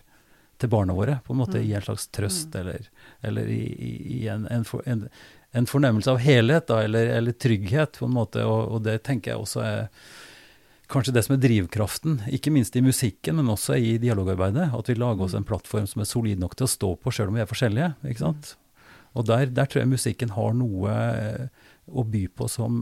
til 0.60 0.70
barna 0.70 0.94
våre, 0.94 1.22
på 1.26 1.32
en 1.34 1.40
måte 1.40 1.62
i 1.64 1.74
en 1.74 1.82
slags 1.82 2.08
trøst, 2.12 2.54
eller, 2.56 2.90
eller 3.24 3.48
i, 3.48 3.62
i, 3.74 4.24
i 4.24 4.28
en, 4.28 4.46
en, 4.52 4.64
for, 4.64 4.82
en, 4.86 5.08
en 5.54 5.66
fornemmelse 5.66 6.08
av 6.12 6.20
helhet, 6.20 6.68
da, 6.68 6.82
eller, 6.84 7.08
eller 7.08 7.32
trygghet, 7.34 7.94
på 8.00 8.06
en 8.06 8.14
måte. 8.14 8.44
Og, 8.44 8.72
og 8.74 8.84
det 8.84 9.04
tenker 9.04 9.32
jeg 9.32 9.40
også 9.40 9.64
er 9.64 9.88
kanskje 10.90 11.14
det 11.14 11.24
som 11.26 11.36
er 11.38 11.42
drivkraften, 11.48 12.20
ikke 12.32 12.52
minst 12.52 12.76
i 12.76 12.82
musikken, 12.82 13.36
men 13.40 13.48
også 13.48 13.78
i 13.80 13.98
dialogarbeidet. 13.98 14.74
At 14.76 14.88
vi 14.92 14.96
lager 14.96 15.24
oss 15.26 15.34
en 15.34 15.44
plattform 15.48 15.88
som 15.88 16.02
er 16.04 16.06
solid 16.06 16.40
nok 16.40 16.56
til 16.56 16.68
å 16.68 16.74
stå 16.74 16.92
på, 17.00 17.12
sjøl 17.16 17.32
om 17.32 17.36
vi 17.40 17.42
er 17.42 17.50
forskjellige. 17.50 17.96
ikke 18.04 18.20
sant? 18.20 18.56
Og 19.16 19.26
der, 19.30 19.46
der 19.54 19.66
tror 19.70 19.84
jeg 19.84 19.92
musikken 19.94 20.30
har 20.34 20.54
noe 20.58 20.94
eh, 20.94 21.48
å 21.88 22.04
by 22.10 22.28
på 22.34 22.48
som, 22.50 22.80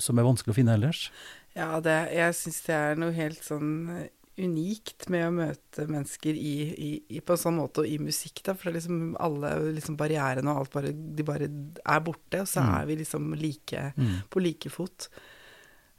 som 0.00 0.18
er 0.18 0.24
vanskelig 0.28 0.54
å 0.54 0.58
finne 0.60 0.76
ellers. 0.78 1.10
Ja, 1.58 1.80
det, 1.84 1.96
jeg 2.14 2.34
syns 2.38 2.62
det 2.68 2.74
er 2.78 2.96
noe 3.00 3.12
helt 3.16 3.42
sånn 3.44 3.72
eh, 3.96 4.06
unikt 4.38 5.08
med 5.10 5.24
å 5.26 5.32
møte 5.34 5.88
mennesker 5.90 6.36
i, 6.38 6.52
i, 6.78 6.90
i, 7.10 7.20
på 7.20 7.34
en 7.34 7.40
sånn 7.42 7.56
måte 7.58 7.82
og 7.82 7.88
i 7.90 7.96
musikk, 7.98 8.38
da. 8.46 8.54
For 8.54 8.70
liksom 8.70 9.16
alle 9.18 9.50
liksom 9.74 9.96
barrierene 9.98 10.52
og 10.54 10.60
alt 10.62 10.76
bare 10.76 10.92
De 10.94 11.24
bare 11.26 11.48
er 11.50 12.04
borte, 12.06 12.44
og 12.44 12.46
så 12.46 12.62
Mm. 12.62 12.70
er 12.80 12.86
vi 12.86 12.96
liksom 13.02 13.34
like 13.34 13.92
Mm. 13.98 14.14
på 14.30 14.40
like 14.44 14.70
fot. 14.70 15.08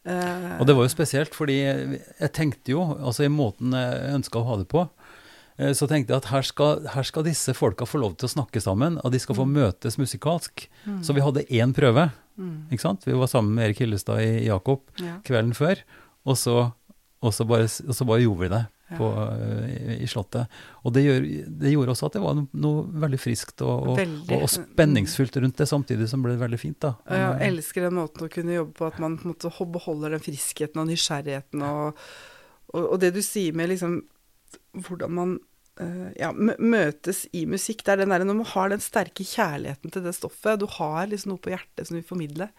Uh, 0.08 0.56
Og 0.62 0.66
det 0.68 0.76
var 0.78 0.86
jo 0.88 0.94
spesielt, 0.96 1.36
fordi 1.36 1.58
jeg 1.60 2.32
tenkte 2.34 2.72
jo, 2.72 2.80
altså 3.04 3.26
i 3.28 3.30
måten 3.30 3.76
jeg 3.76 4.14
ønska 4.16 4.40
å 4.40 4.46
ha 4.48 4.56
det 4.62 4.70
på 4.72 4.86
eh, 4.88 4.99
så 5.76 5.88
tenkte 5.90 6.14
jeg 6.14 6.22
at 6.22 6.30
her 6.32 6.46
skal, 6.48 6.88
her 6.94 7.06
skal, 7.08 7.26
disse 7.28 7.54
folka 7.58 7.88
få 7.88 8.02
lov 8.02 8.16
til 8.20 8.30
å 8.30 8.34
snakke 8.38 8.62
sammen, 8.64 8.98
og 9.04 9.14
de 9.14 9.22
skal 9.22 9.38
få 9.38 9.46
mm. 9.48 9.54
møtes 9.60 10.00
musikalsk. 10.00 10.66
Mm. 10.86 11.00
Så 11.04 11.16
vi 11.18 11.24
hadde 11.26 11.46
én 11.52 11.76
prøve. 11.76 12.10
Mm. 12.40 12.70
ikke 12.72 12.86
sant? 12.86 13.08
Vi 13.08 13.18
var 13.20 13.28
sammen 13.28 13.58
med 13.58 13.68
Erik 13.68 13.82
Hillestad 13.84 14.24
i 14.24 14.46
Jakob 14.48 14.86
ja. 15.04 15.18
kvelden 15.28 15.52
før, 15.58 15.82
og 16.24 16.38
så, 16.40 16.58
og 17.20 17.36
så, 17.36 17.48
bare, 17.48 17.68
og 17.68 17.98
så 17.98 18.08
bare, 18.08 18.24
gjorde 18.24 18.46
vi 18.46 18.54
det. 18.56 18.66
På, 18.98 19.06
ja. 19.14 19.66
i, 19.70 20.00
i, 20.02 20.08
Slottet. 20.10 20.50
Og 20.82 20.96
det, 20.96 21.04
gjør, 21.06 21.26
det, 21.62 21.74
gjorde 21.76 21.94
også 21.94 22.08
at 22.08 22.16
det 22.16 22.24
var 22.24 22.40
noe, 22.40 22.48
noe 22.58 22.88
veldig 23.04 23.20
friskt 23.22 23.62
og, 23.62 23.92
og, 23.92 24.00
og, 24.34 24.48
spenningsfullt 24.50 25.38
rundt 25.44 25.62
det, 25.62 25.68
samtidig 25.70 26.08
som 26.10 26.24
ble 26.26 26.34
det 26.34 26.42
veldig 26.42 26.58
fint. 26.58 26.80
da. 26.88 26.96
Jeg 27.06 27.52
elsker 27.52 27.86
den 27.86 28.00
måten 28.00 28.26
å 28.26 28.32
kunne 28.34 28.56
jobbe 28.56 28.74
på, 28.80 28.90
at 28.90 28.98
man 29.04 29.20
på 29.20 29.28
en 29.28 29.36
måte 29.36 29.70
beholder 29.76 30.16
den 30.16 30.24
friskheten 30.26 30.82
og 30.82 30.90
nysgjerrigheten 30.90 31.68
og 31.70 32.02
og, 32.78 33.00
det 33.02 33.14
du 33.16 33.22
sier 33.26 33.56
med 33.58 33.72
liksom 33.72 34.02
hvordan 34.86 35.14
man 35.16 35.38
ja, 36.20 36.32
møtes 36.34 37.24
i 37.36 37.46
musikk, 37.50 37.86
det 37.86 37.94
er 37.94 38.04
den 38.04 38.14
der 38.14 38.26
når 38.28 38.42
man 38.42 38.52
har 38.54 38.72
den 38.74 38.84
sterke 38.84 39.26
kjærligheten 39.26 39.94
til 39.94 40.06
det 40.06 40.16
stoffet, 40.18 40.60
du 40.60 40.68
har 40.80 41.08
liksom 41.10 41.34
noe 41.34 41.44
på 41.44 41.54
hjertet 41.54 41.88
som 41.88 41.96
du 41.96 42.02
vil 42.02 42.10
formidle, 42.10 42.50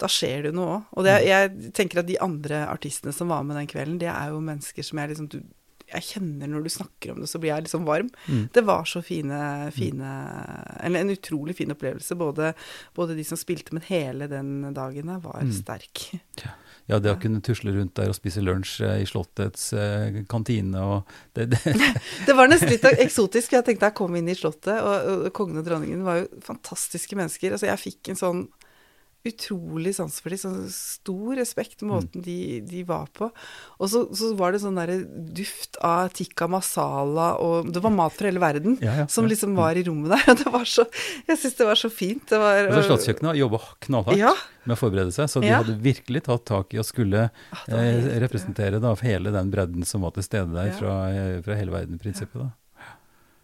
da 0.00 0.08
skjer 0.10 0.48
det 0.48 0.54
noe 0.56 0.78
òg. 0.78 0.92
Og 0.96 1.06
det, 1.06 1.16
jeg 1.28 1.72
tenker 1.76 2.00
at 2.00 2.08
de 2.08 2.18
andre 2.24 2.64
artistene 2.70 3.12
som 3.14 3.30
var 3.32 3.44
med 3.46 3.58
den 3.60 3.68
kvelden, 3.70 3.98
det 4.00 4.08
er 4.12 4.32
jo 4.32 4.44
mennesker 4.44 4.86
som 4.86 5.02
jeg 5.02 5.12
liksom 5.12 5.28
du, 5.32 5.42
jeg 5.90 6.06
kjenner 6.06 6.50
når 6.50 6.64
du 6.64 6.70
snakker 6.72 7.12
om 7.12 7.20
det, 7.20 7.28
så 7.30 7.40
blir 7.42 7.52
jeg 7.52 7.66
liksom 7.66 7.86
varm. 7.88 8.08
Mm. 8.30 8.44
Det 8.54 8.62
var 8.64 8.86
så 8.86 9.02
fine, 9.02 9.40
fine 9.74 10.10
Eller 10.86 11.02
en 11.02 11.10
utrolig 11.10 11.56
fin 11.58 11.74
opplevelse. 11.74 12.14
Både, 12.14 12.52
både, 12.94 13.16
de 13.18 13.26
som 13.26 13.40
spilte, 13.40 13.74
men 13.74 13.86
hele 13.88 14.30
den 14.30 14.70
dagen 14.76 15.10
var 15.20 15.42
mm. 15.42 15.54
sterk. 15.60 16.06
Ja 16.44 16.54
ja, 16.90 16.98
det 16.98 17.12
å 17.12 17.18
kunne 17.22 17.42
tusle 17.44 17.72
rundt 17.74 17.94
der 17.98 18.10
og 18.10 18.16
spise 18.16 18.42
lunsj 18.42 18.80
eh, 18.86 19.02
i 19.04 19.08
Slottets 19.08 19.68
eh, 19.78 20.22
kantine 20.30 20.82
og 20.82 21.12
det, 21.38 21.46
det. 21.52 21.76
det 22.26 22.34
var 22.36 22.50
nesten 22.50 22.72
litt 22.72 22.86
eksotisk. 22.90 23.54
Jeg 23.54 23.66
tenkte 23.66 23.90
jeg 23.90 23.98
kom 24.00 24.16
inn 24.18 24.30
i 24.30 24.34
Slottet, 24.38 24.80
og, 24.82 25.10
og 25.28 25.28
kongen 25.36 25.62
og 25.62 25.68
dronningen 25.68 26.02
var 26.06 26.22
jo 26.22 26.42
fantastiske 26.44 27.18
mennesker. 27.18 27.54
Altså, 27.54 27.70
jeg 27.70 27.84
fikk 27.84 28.10
en 28.12 28.20
sånn 28.20 28.42
utrolig 29.26 29.92
sans 29.96 30.16
for 30.22 30.32
dem. 30.32 30.40
Sånn 30.40 30.60
stor 30.72 31.34
respekt, 31.38 31.82
mm. 31.82 31.90
måten 31.90 32.22
mm. 32.22 32.24
de, 32.24 32.36
de, 32.70 32.84
var 32.88 33.10
på. 33.16 33.28
Og 33.78 33.90
så, 33.92 34.04
så 34.16 34.32
var 34.38 34.54
det 34.54 34.62
sånn 34.62 34.78
derre 34.80 35.00
duft 35.36 35.76
av 35.84 36.12
tikka 36.16 36.48
masala, 36.50 37.32
og 37.42 37.70
det 37.74 37.82
var 37.84 37.94
mat 37.94 38.16
fra 38.16 38.30
hele 38.30 38.42
verden 38.42 38.78
ja, 38.82 39.02
ja, 39.02 39.08
som 39.10 39.28
liksom 39.30 39.56
var 39.58 39.78
i 39.78 39.84
rommet 39.86 40.14
der. 40.14 40.24
Og 40.32 40.40
det 40.44 40.54
var 40.54 40.68
så 40.68 40.86
Jeg 41.28 41.42
syns 41.42 41.58
det 41.58 41.68
var 41.68 41.82
så 41.82 41.92
fint. 41.92 42.24
Det 42.30 42.40
var 42.40 42.62
altså, 42.64 42.86
Slottskjøkkenet 42.90 43.40
jobba 43.40 43.62
knallhardt 43.86 44.48
med 44.64 44.76
å 44.76 44.80
forberede 44.80 45.12
seg, 45.14 45.28
så 45.32 45.42
de 45.42 45.52
hadde 45.52 45.76
virkelig 45.80 46.24
tatt 46.26 46.44
tak 46.48 46.74
i 46.76 46.80
å 46.80 46.84
skulle 46.86 47.28
ah, 47.30 47.62
eh, 47.72 48.10
representere 48.22 48.80
da, 48.82 48.92
hele 49.04 49.32
den 49.34 49.52
bredden 49.52 49.86
som 49.88 50.04
var 50.04 50.12
til 50.16 50.26
stede 50.26 50.52
der 50.52 50.72
fra, 50.76 50.96
eh, 51.12 51.38
fra 51.44 51.56
hele 51.56 51.72
verden-prinsippet. 51.74 52.40
da. 52.40 52.50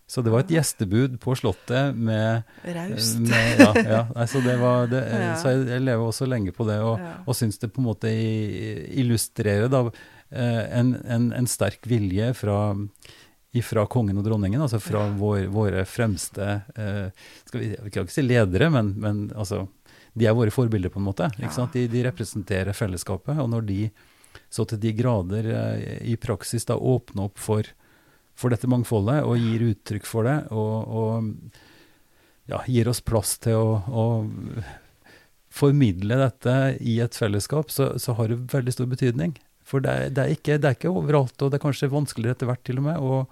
Så 0.07 0.23
det 0.23 0.31
var 0.31 0.45
et 0.45 0.53
gjestebud 0.55 1.16
på 1.23 1.35
Slottet 1.35 1.97
med 1.99 2.47
Raust. 2.62 3.19
ja, 3.27 3.73
ja. 3.75 4.03
Altså 4.14 4.40
det 4.45 4.55
var, 4.61 4.87
det, 4.90 5.03
ja. 5.11 5.33
Så 5.40 5.51
jeg, 5.51 5.64
jeg, 5.73 5.83
lever 5.83 6.07
også 6.07 6.29
lenge 6.31 6.55
på 6.55 6.66
det, 6.69 6.79
og, 6.79 7.01
ja. 7.03 7.14
og 7.27 7.35
syns 7.35 7.59
det 7.59 7.73
på 7.75 7.83
en 7.83 7.88
måte 7.88 8.12
illustrerer 9.03 9.66
da, 9.73 9.83
eh, 10.31 10.62
en, 10.79 10.95
en, 11.03 11.33
en 11.35 11.51
sterk 11.51 11.88
vilje 11.90 12.31
fra, 12.38 12.61
fra 13.66 13.87
kongen 13.90 14.23
og 14.23 14.29
dronningen, 14.29 14.62
altså 14.62 14.79
fra 14.83 15.09
vår, 15.19 15.49
våre 15.51 15.83
fremste 15.90 16.53
eh, 16.77 17.27
skal 17.49 17.64
vi, 17.64 17.73
Jeg 17.75 17.90
kan 17.90 18.07
ikke 18.07 18.14
si 18.14 18.25
ledere, 18.29 18.71
men, 18.71 18.92
men 19.03 19.25
altså, 19.35 19.64
de 20.14 20.29
er 20.31 20.37
våre 20.38 20.55
forbilder, 20.55 20.92
på 20.95 21.03
en 21.03 21.09
måte. 21.09 21.33
De, 21.35 21.88
de, 21.90 22.05
representerer 22.07 22.79
fellesskapet. 22.79 23.42
Og 23.42 23.51
når 23.51 23.66
de 23.66 23.81
så 24.53 24.64
til 24.71 24.79
de 24.81 24.95
grader 24.97 25.51
eh, 25.51 25.99
i 26.12 26.14
praksis 26.21 26.64
da 26.69 26.79
åpner 26.79 27.27
opp 27.27 27.42
for 27.42 27.66
for 28.37 28.53
dette 28.53 28.68
mangfoldet 28.70 29.22
og 29.25 29.40
gir 29.40 29.64
uttrykk 29.70 30.09
for 30.09 30.29
det. 30.29 30.37
Og, 30.53 30.75
og 31.01 32.51
ja, 32.51 32.61
gir 32.70 32.90
oss 32.90 33.03
plass 33.05 33.37
til 33.42 33.59
å, 33.59 33.81
å, 33.88 34.07
formidle 35.57 36.18
dette 36.20 36.55
i 36.85 36.99
et 37.01 37.16
fellesskap, 37.16 37.70
så, 37.72 37.94
så, 37.96 38.12
har 38.18 38.29
det 38.29 38.42
veldig 38.53 38.75
stor 38.75 38.88
betydning. 38.90 39.37
For 39.66 39.81
det 39.83 39.92
er, 39.92 40.11
det, 40.12 40.22
er 40.22 40.35
ikke, 40.37 40.59
det 40.61 40.68
er, 40.68 40.77
ikke, 40.77 40.92
overalt, 40.92 41.40
og 41.40 41.51
det 41.51 41.59
er 41.59 41.64
kanskje 41.64 41.88
vanskeligere 41.94 42.37
etter 42.37 42.51
hvert 42.51 42.64
til 42.66 42.83
og 42.83 42.85
med, 42.87 43.01
å, 43.01 43.22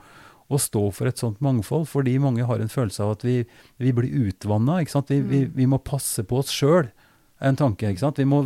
å, 0.48 0.60
stå 0.60 0.86
for 0.96 1.10
et 1.10 1.20
sånt 1.20 1.42
mangfold, 1.44 1.84
fordi 1.90 2.16
mange 2.22 2.46
har 2.48 2.62
en 2.64 2.72
følelse 2.72 3.04
av 3.04 3.18
at 3.18 3.26
vi, 3.28 3.42
vi 3.76 3.92
blir 3.94 4.30
utvanna. 4.30 4.80
Vi, 4.80 5.20
vi, 5.20 5.44
mm. 5.44 5.52
vi, 5.58 5.68
må 5.68 5.82
passe 5.84 6.24
på 6.26 6.40
oss 6.40 6.54
sjøl 6.54 6.88
en 7.44 7.60
tanke. 7.60 7.92
Vi 7.92 8.28
må 8.30 8.40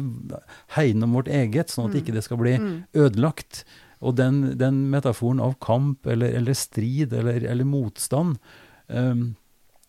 hegne 0.75 1.07
om 1.07 1.15
vårt 1.21 1.31
eget, 1.31 1.71
sånn 1.71 1.87
at 1.87 1.95
mm. 1.95 2.01
ikke 2.03 2.17
det 2.19 2.27
skal 2.27 2.43
bli 2.43 2.59
mm. 2.59 2.75
ødelagt. 2.99 3.63
Og 4.01 4.15
den, 4.19 4.41
den 4.59 4.87
metaforen 4.93 5.43
av 5.43 5.57
kamp 5.65 6.07
eller, 6.07 6.33
eller 6.39 6.57
strid 6.57 7.13
eller, 7.13 7.43
eller 7.43 7.67
motstand 7.67 8.39
um, 8.87 9.35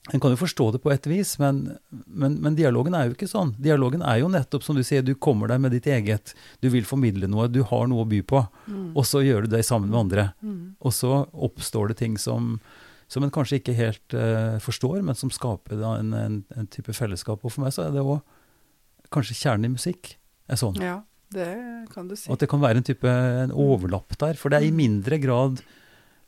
En 0.10 0.22
kan 0.24 0.34
jo 0.34 0.40
forstå 0.40 0.72
det 0.74 0.82
på 0.82 0.90
et 0.94 1.06
vis, 1.12 1.36
men, 1.38 1.60
men, 1.92 2.40
men, 2.42 2.56
dialogen 2.58 2.96
er 2.98 3.06
jo 3.06 3.14
ikke 3.14 3.28
sånn. 3.30 3.52
Dialogen 3.62 4.02
er 4.02 4.22
jo 4.24 4.32
nettopp 4.32 4.64
som 4.66 4.78
du 4.80 4.82
sier, 4.88 5.04
du 5.06 5.12
kommer 5.14 5.52
deg 5.52 5.60
med 5.62 5.76
ditt 5.76 5.86
eget. 5.92 6.34
Du 6.64 6.70
vil 6.74 6.88
formidle 6.88 7.30
noe, 7.30 7.46
du 7.52 7.60
har 7.68 7.86
noe 7.92 8.08
å 8.08 8.10
by 8.10 8.24
på. 8.26 8.40
Mm. 8.72 8.88
Og 8.98 9.06
så 9.06 9.22
gjør 9.22 9.46
du 9.46 9.52
det 9.54 9.62
sammen 9.68 9.92
med 9.92 10.00
andre. 10.00 10.24
Mm. 10.42 10.64
Og 10.82 10.96
så 10.98 11.12
oppstår 11.30 11.92
det 11.92 12.00
ting 12.00 12.18
som, 12.18 12.56
som 13.12 13.28
en 13.28 13.36
kanskje 13.36 13.60
ikke 13.60 13.78
helt 13.78 14.18
uh, 14.18 14.58
forstår, 14.64 15.04
men 15.06 15.20
som 15.20 15.30
skaper 15.36 15.84
en, 15.92 16.16
en, 16.18 16.42
en, 16.58 16.72
type 16.74 16.96
fellesskap. 16.98 17.44
Og 17.44 17.54
for 17.54 17.68
meg 17.68 17.76
så 17.76 17.86
er 17.86 17.94
det 17.94 18.02
òg 18.02 18.24
kanskje 19.14 19.38
kjernen 19.44 19.70
i 19.70 19.76
musikk 19.76 20.16
er 20.50 20.58
sånn. 20.64 20.80
Ja. 20.82 21.04
Det 21.30 21.52
kan 21.94 22.10
du 22.10 22.16
si. 22.18 22.26
Og 22.30 22.38
at 22.38 22.46
det 22.46 22.50
kan 22.50 22.64
være 22.64 22.82
en 22.82 22.88
type 22.88 23.12
en 23.44 23.54
overlapp 23.54 24.18
der. 24.18 24.40
For 24.40 24.50
det 24.50 24.60
er 24.60 24.70
i 24.70 24.74
mm. 24.74 24.82
mindre 24.82 25.22
grad 25.22 25.62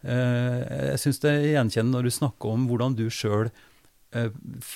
eh, 0.06 0.62
Jeg 0.94 1.02
syns 1.02 1.22
det 1.24 1.34
er 1.34 1.52
gjenkjennende 1.56 1.98
når 1.98 2.08
du 2.08 2.18
snakker 2.22 2.54
om 2.54 2.70
hvordan 2.70 2.98
du 3.00 3.08
sjøl 3.10 3.50
eh, 3.50 4.30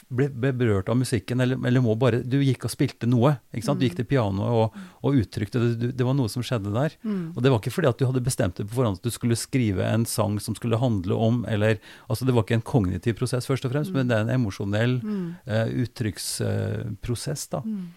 ble, 0.10 0.32
ble, 0.34 0.50
berørt 0.58 0.90
av 0.90 0.98
musikken, 0.98 1.44
eller, 1.46 1.62
eller, 1.62 1.86
må 1.86 1.94
bare 2.02 2.24
Du 2.26 2.40
gikk 2.42 2.66
og 2.66 2.74
spilte 2.74 3.06
noe. 3.10 3.36
ikke 3.54 3.68
sant? 3.68 3.84
Du 3.84 3.86
gikk 3.86 4.00
til 4.02 4.10
pianoet 4.10 4.58
og, 4.64 4.82
og 5.06 5.22
uttrykte 5.22 5.62
det. 5.62 5.94
Det 5.94 6.10
var 6.10 6.18
noe 6.18 6.34
som 6.34 6.46
skjedde 6.46 6.74
der. 6.74 6.98
Mm. 7.06 7.24
Og 7.36 7.46
det 7.46 7.54
var 7.54 7.62
ikke 7.62 7.78
fordi 7.78 7.94
at 7.94 8.02
du 8.02 8.10
hadde 8.10 8.26
bestemt 8.26 8.58
deg 8.58 8.72
på 8.72 8.80
forhånd 8.82 8.98
at 8.98 9.06
du 9.06 9.14
skulle 9.14 9.38
skrive 9.38 9.86
en 9.86 10.10
sang 10.10 10.42
som 10.42 10.58
skulle 10.58 10.82
handle 10.82 11.22
om 11.22 11.44
eller 11.46 11.78
altså 12.10 12.26
Det 12.26 12.34
var 12.34 12.48
ikke 12.48 12.64
en 12.64 12.70
kognitiv 12.74 13.22
prosess, 13.22 13.46
først 13.46 13.70
og 13.70 13.78
fremst, 13.78 13.94
mm. 13.94 14.02
men 14.02 14.10
det 14.10 14.18
er 14.18 14.26
en 14.26 14.38
emosjonell 14.40 14.98
mm. 15.06 15.26
eh, 15.46 15.68
uttrykksprosess. 15.86 17.52
da. 17.54 17.62
Mm. 17.62 17.92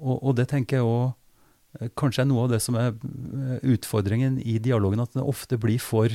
Og, 0.00 0.16
og, 0.18 0.34
det 0.38 0.48
tenker 0.50 0.80
jeg 0.80 0.88
òg 0.88 1.80
eh, 1.80 1.90
kanskje 2.00 2.24
er 2.24 2.30
noe 2.30 2.46
av 2.46 2.54
det 2.54 2.60
som 2.64 2.78
er 2.80 2.92
eh, 2.92 3.56
utfordringen 3.76 4.40
i 4.42 4.58
dialogen, 4.62 5.02
at 5.04 5.16
den 5.16 5.26
ofte 5.26 5.60
blir 5.60 5.80
for 5.82 6.14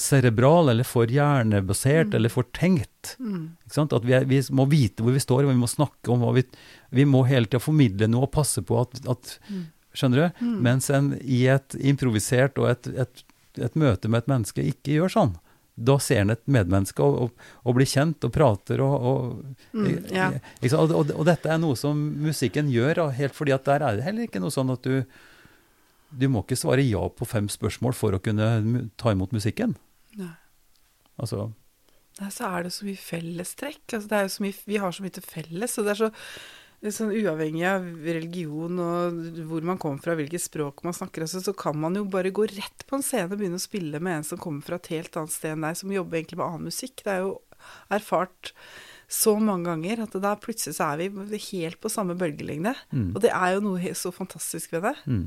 cerebral, 0.00 0.70
eller 0.72 0.86
for 0.86 1.10
hjernebasert, 1.10 2.08
mm. 2.08 2.14
eller 2.16 2.32
for 2.32 2.48
tenkt. 2.56 3.16
Mm. 3.20 3.50
At 3.68 4.06
vi, 4.06 4.14
er, 4.16 4.24
vi, 4.30 4.40
må 4.56 4.64
vite 4.70 5.04
hvor 5.04 5.12
vi 5.12 5.22
står, 5.22 5.44
og 5.44 5.52
vi 5.52 5.60
må 5.60 5.68
snakke 5.68 6.12
om 6.12 6.24
hva 6.24 6.32
vi 6.38 6.46
Vi 6.94 7.04
må 7.06 7.22
hele 7.28 7.46
tida 7.46 7.60
formidle 7.62 8.08
noe 8.10 8.24
og 8.26 8.32
passe 8.34 8.64
på 8.66 8.80
at, 8.80 9.02
at 9.10 9.36
mm. 9.50 9.68
Skjønner 9.90 10.20
du? 10.20 10.42
Mm. 10.46 10.58
Mens 10.62 10.86
en 10.94 11.12
i 11.18 11.44
et 11.50 11.74
improvisert 11.74 12.58
og 12.62 12.68
et, 12.70 12.88
et, 12.94 13.22
et, 13.58 13.78
møte 13.78 14.06
med 14.06 14.22
et 14.22 14.28
menneske 14.30 14.62
ikke 14.62 14.94
gjør 14.94 15.14
sånn 15.16 15.32
da 15.80 15.96
ser 16.02 16.22
han 16.22 16.34
et 16.34 16.42
medmenneske 16.50 17.02
og, 17.04 17.16
og, 17.24 17.46
og, 17.64 17.74
blir 17.78 17.88
kjent 17.88 18.26
og 18.26 18.32
prater 18.34 18.82
og, 18.84 19.06
og, 19.10 19.56
mm, 19.72 20.10
ja. 20.12 20.28
og, 20.76 21.22
dette 21.28 21.50
er 21.52 21.60
noe 21.62 21.78
som 21.78 21.98
musikken 22.20 22.68
gjør, 22.72 23.06
helt 23.16 23.36
fordi 23.36 23.54
at 23.56 23.64
der 23.68 23.86
er 23.86 23.98
det 23.98 24.06
heller 24.06 24.28
ikke 24.28 24.42
noe 24.42 24.54
sånn 24.54 24.72
at 24.76 24.84
du 24.86 25.02
Du 26.10 26.26
må 26.26 26.40
ikke 26.42 26.58
svare 26.58 26.82
ja 26.82 27.04
på 27.06 27.24
fem 27.28 27.46
spørsmål 27.46 27.94
for 27.94 28.16
å 28.16 28.18
kunne 28.18 28.88
ta 28.98 29.12
imot 29.14 29.30
musikken. 29.30 29.76
Nei. 30.18 30.32
Altså 31.22 31.52
Nei, 32.18 32.30
så 32.34 32.48
er 32.50 32.66
det 32.66 32.72
så 32.74 32.84
mye 32.84 32.98
fellestrekk. 32.98 33.84
Altså, 33.94 34.24
så 34.34 34.42
mye, 34.42 34.56
vi 34.66 34.80
har 34.82 34.92
så 34.92 35.04
mye 35.04 35.14
til 35.14 35.24
felles. 35.24 35.78
og 35.78 35.86
det 35.86 35.92
er 35.94 36.00
så 36.00 36.10
sånn 36.88 37.12
uavhengig 37.12 37.64
av 37.68 37.84
religion 38.06 38.78
og 38.80 39.18
hvor 39.50 39.66
man 39.68 39.80
kommer 39.80 40.00
fra, 40.00 40.14
hvilket 40.16 40.40
språk 40.46 40.80
man 40.86 40.96
snakker, 40.96 41.26
altså, 41.26 41.42
så 41.44 41.52
kan 41.52 41.76
man 41.76 41.98
jo 41.98 42.06
bare 42.08 42.32
gå 42.32 42.46
rett 42.48 42.86
på 42.88 42.96
en 42.96 43.04
scene 43.04 43.28
og 43.28 43.36
begynne 43.36 43.60
å 43.60 43.62
spille 43.62 44.00
med 44.00 44.20
en 44.20 44.28
som 44.30 44.40
kommer 44.40 44.64
fra 44.64 44.78
et 44.80 44.88
helt 44.94 45.18
annet 45.20 45.34
sted 45.34 45.52
enn 45.52 45.66
deg, 45.66 45.76
som 45.76 45.92
jobber 45.92 46.20
egentlig 46.20 46.40
med 46.40 46.46
annen 46.46 46.70
musikk. 46.70 47.04
Det 47.04 47.12
er 47.12 47.26
jo 47.26 47.34
erfart 47.92 48.54
så 49.10 49.34
mange 49.42 49.66
ganger 49.68 50.04
at 50.06 50.16
da 50.22 50.32
plutselig 50.40 50.78
så 50.78 50.92
er 50.94 51.10
vi 51.10 51.42
helt 51.50 51.80
på 51.82 51.90
samme 51.92 52.14
bølgelengde. 52.16 52.72
Mm. 52.94 53.10
Og 53.12 53.20
det 53.24 53.32
er 53.34 53.56
jo 53.56 53.64
noe 53.66 53.94
så 53.98 54.12
fantastisk 54.14 54.76
ved 54.76 54.86
det. 54.86 54.94
Mm. 55.04 55.24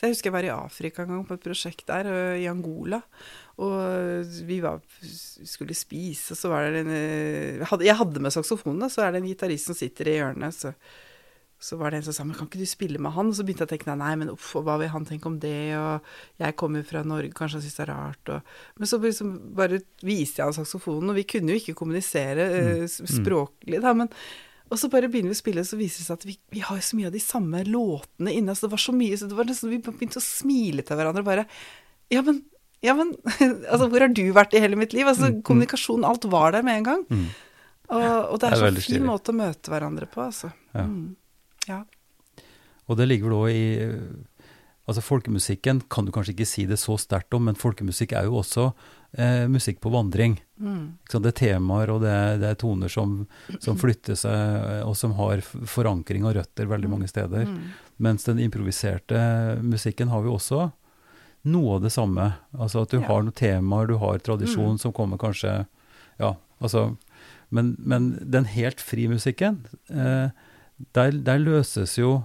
Så 0.00 0.06
jeg 0.06 0.14
husker 0.14 0.30
jeg 0.30 0.32
var 0.38 0.46
i 0.48 0.54
Afrika 0.54 1.02
en 1.04 1.10
gang 1.12 1.24
på 1.28 1.36
et 1.36 1.42
prosjekt 1.44 1.82
der, 1.90 2.06
i 2.40 2.46
Angola. 2.48 3.02
Og 3.60 4.30
vi 4.48 4.56
var, 4.64 4.80
skulle 5.04 5.76
spise, 5.76 6.32
og 6.32 6.40
så 6.40 6.48
var 6.48 6.70
det 6.72 6.86
en 6.86 7.84
Jeg 7.84 7.98
hadde 7.98 8.22
med 8.24 8.32
saksofonen, 8.32 8.88
så 8.88 9.04
er 9.04 9.12
det 9.12 9.20
en 9.20 9.28
gitarist 9.28 9.68
som 9.68 9.76
sitter 9.76 10.08
i 10.08 10.16
hjørnet. 10.16 10.56
Så, 10.56 10.72
så, 11.60 11.76
var 11.76 11.92
det 11.92 12.00
en 12.00 12.08
som 12.08 12.16
sa 12.16 12.24
men 12.24 12.38
kan 12.38 12.48
ikke 12.48 12.62
du 12.62 12.70
spille 12.70 12.96
med 12.96 13.12
han? 13.12 13.28
Og 13.28 13.36
så 13.36 13.44
begynte 13.44 13.66
jeg 13.66 13.68
å 13.68 13.74
tenke 13.76 14.00
nei, 14.00 14.16
men 14.22 14.32
uff, 14.32 14.54
hva 14.56 14.80
vil 14.80 14.94
han 14.96 15.04
tenke 15.04 15.28
om 15.28 15.36
det? 15.42 15.76
Og 15.76 16.12
jeg 16.40 16.60
kommer 16.64 16.88
fra 16.88 17.04
Norge, 17.04 17.36
kanskje 17.36 17.60
han 17.60 17.66
syns 17.68 17.76
det 17.82 17.84
er 17.84 17.92
rart. 17.92 18.32
Og, 18.32 18.54
men 18.80 18.88
så 18.88 19.04
liksom 19.04 19.34
bare 19.60 19.84
viste 20.00 20.40
jeg 20.40 20.48
han 20.48 20.62
saksofonen, 20.62 21.12
og 21.12 21.20
vi 21.20 21.28
kunne 21.28 21.52
jo 21.52 21.60
ikke 21.60 21.76
kommunisere 21.76 22.48
mm. 22.56 22.86
språklig, 23.20 23.84
da. 23.84 23.92
men 23.92 24.08
og 24.70 24.78
så 24.78 24.88
bare 24.92 25.08
begynner 25.10 25.32
vi 25.32 25.36
å 25.36 25.40
spille, 25.40 25.64
så 25.66 25.76
viser 25.78 26.00
det 26.02 26.06
seg 26.06 26.20
at 26.20 26.24
vi, 26.28 26.36
vi 26.54 26.60
har 26.62 26.78
så 26.86 26.96
mye 26.98 27.08
av 27.10 27.14
de 27.16 27.22
samme 27.22 27.64
låtene 27.66 28.32
inne. 28.38 28.54
Så 28.54 28.68
det 28.68 28.72
var 28.76 28.82
så 28.84 28.94
mye, 28.94 29.18
så 29.18 29.26
det 29.26 29.34
var 29.38 29.48
nesten 29.48 29.72
vi 29.72 29.80
begynte 29.82 30.20
å 30.22 30.24
smile 30.24 30.84
til 30.86 30.96
hverandre 31.00 31.24
og 31.24 31.28
bare 31.28 31.44
Ja, 32.14 32.22
men 32.26 32.42
Ja, 32.80 32.94
men 32.96 33.10
altså, 33.70 33.90
hvor 33.90 34.00
har 34.00 34.08
du 34.14 34.22
vært 34.32 34.54
i 34.56 34.62
hele 34.62 34.78
mitt 34.80 34.94
liv? 34.96 35.04
Altså, 35.10 35.26
Mm, 35.28 35.34
mm. 35.40 35.42
kommunikasjon, 35.50 36.04
alt 36.08 36.24
var 36.32 36.54
der 36.56 36.62
med 36.64 36.78
en 36.80 36.86
gang. 36.86 37.02
Mm. 37.10 37.26
Og, 37.90 38.06
og 38.30 38.38
det 38.40 38.48
er 38.48 38.54
er, 38.54 38.62
så 38.62 38.70
fin 38.78 38.82
stilig. 38.86 39.02
måte 39.04 39.34
å 39.34 39.36
møte 39.36 39.72
hverandre 39.74 40.06
på, 40.08 40.22
altså. 40.30 40.52
Ja. 40.72 40.86
Mm. 40.86 41.16
ja. 41.68 41.82
Og 42.88 42.96
det 42.96 43.08
ligger 43.10 43.28
vel 43.28 43.38
òg 43.42 43.50
i 43.52 43.64
Altså 44.90 45.02
Folkemusikken 45.06 45.82
kan 45.92 46.06
du 46.06 46.10
kanskje 46.10 46.32
ikke 46.34 46.46
si 46.48 46.64
det 46.66 46.78
så 46.80 46.96
sterkt 46.98 47.34
om, 47.36 47.44
men 47.46 47.54
folkemusikk 47.54 48.10
er 48.18 48.24
jo 48.26 48.40
også 48.40 48.70
eh, 49.12 49.46
musikk 49.48 49.80
på 49.80 49.90
vandring. 49.90 50.38
Mm. 50.60 50.98
Det 51.10 51.26
er 51.32 51.36
temaer 51.40 51.90
og 51.90 52.00
det 52.02 52.10
er, 52.10 52.38
det 52.38 52.48
er 52.50 52.58
toner 52.60 52.88
som, 52.92 53.26
som 53.60 53.76
flytter 53.80 54.14
seg, 54.18 54.32
eh, 54.32 54.82
og 54.86 54.96
som 54.96 55.12
har 55.18 55.40
forankring 55.42 56.24
og 56.28 56.36
røtter 56.36 56.66
veldig 56.70 56.90
mange 56.92 57.08
steder. 57.08 57.46
Mm. 57.48 57.70
Mens 57.98 58.24
den 58.24 58.38
improviserte 58.38 59.58
musikken 59.62 60.08
har 60.12 60.22
vi 60.22 60.28
også 60.32 60.70
noe 61.50 61.76
av 61.78 61.82
det 61.86 61.92
samme. 61.94 62.34
Altså 62.52 62.82
at 62.84 62.90
du 62.92 62.98
Ja. 63.00 63.06
har 63.08 63.22
noen 63.22 63.32
temaer, 63.32 63.86
du 63.88 63.96
har 63.98 64.18
tradisjon 64.18 64.74
Mm. 64.76 64.78
som 64.78 64.92
kommer 64.92 65.16
kanskje 65.18 65.66
Ja, 66.18 66.34
altså 66.60 66.96
Men, 67.50 67.76
men 67.80 68.18
den 68.30 68.44
helt 68.44 68.78
fri 68.80 69.08
musikken, 69.08 69.64
eh, 69.90 70.28
der, 70.94 71.10
der 71.10 71.38
løses 71.38 71.96
jo 71.98 72.22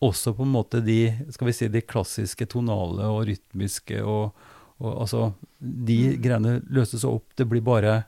også 0.00 0.32
på 0.36 0.42
en 0.46 0.52
måte 0.54 0.80
de 0.84 1.10
skal 1.34 1.46
vi 1.48 1.52
si, 1.52 1.68
de 1.68 1.82
klassiske 1.82 2.46
tonale 2.48 3.02
og 3.10 3.26
rytmiske 3.26 3.98
og, 4.00 4.32
og 4.80 5.00
altså 5.02 5.34
De 5.60 6.16
Mm. 6.16 6.22
greiene 6.22 6.52
løses 6.70 7.04
opp. 7.04 7.24
Det 7.36 7.48
blir 7.48 7.60
bare 7.62 8.04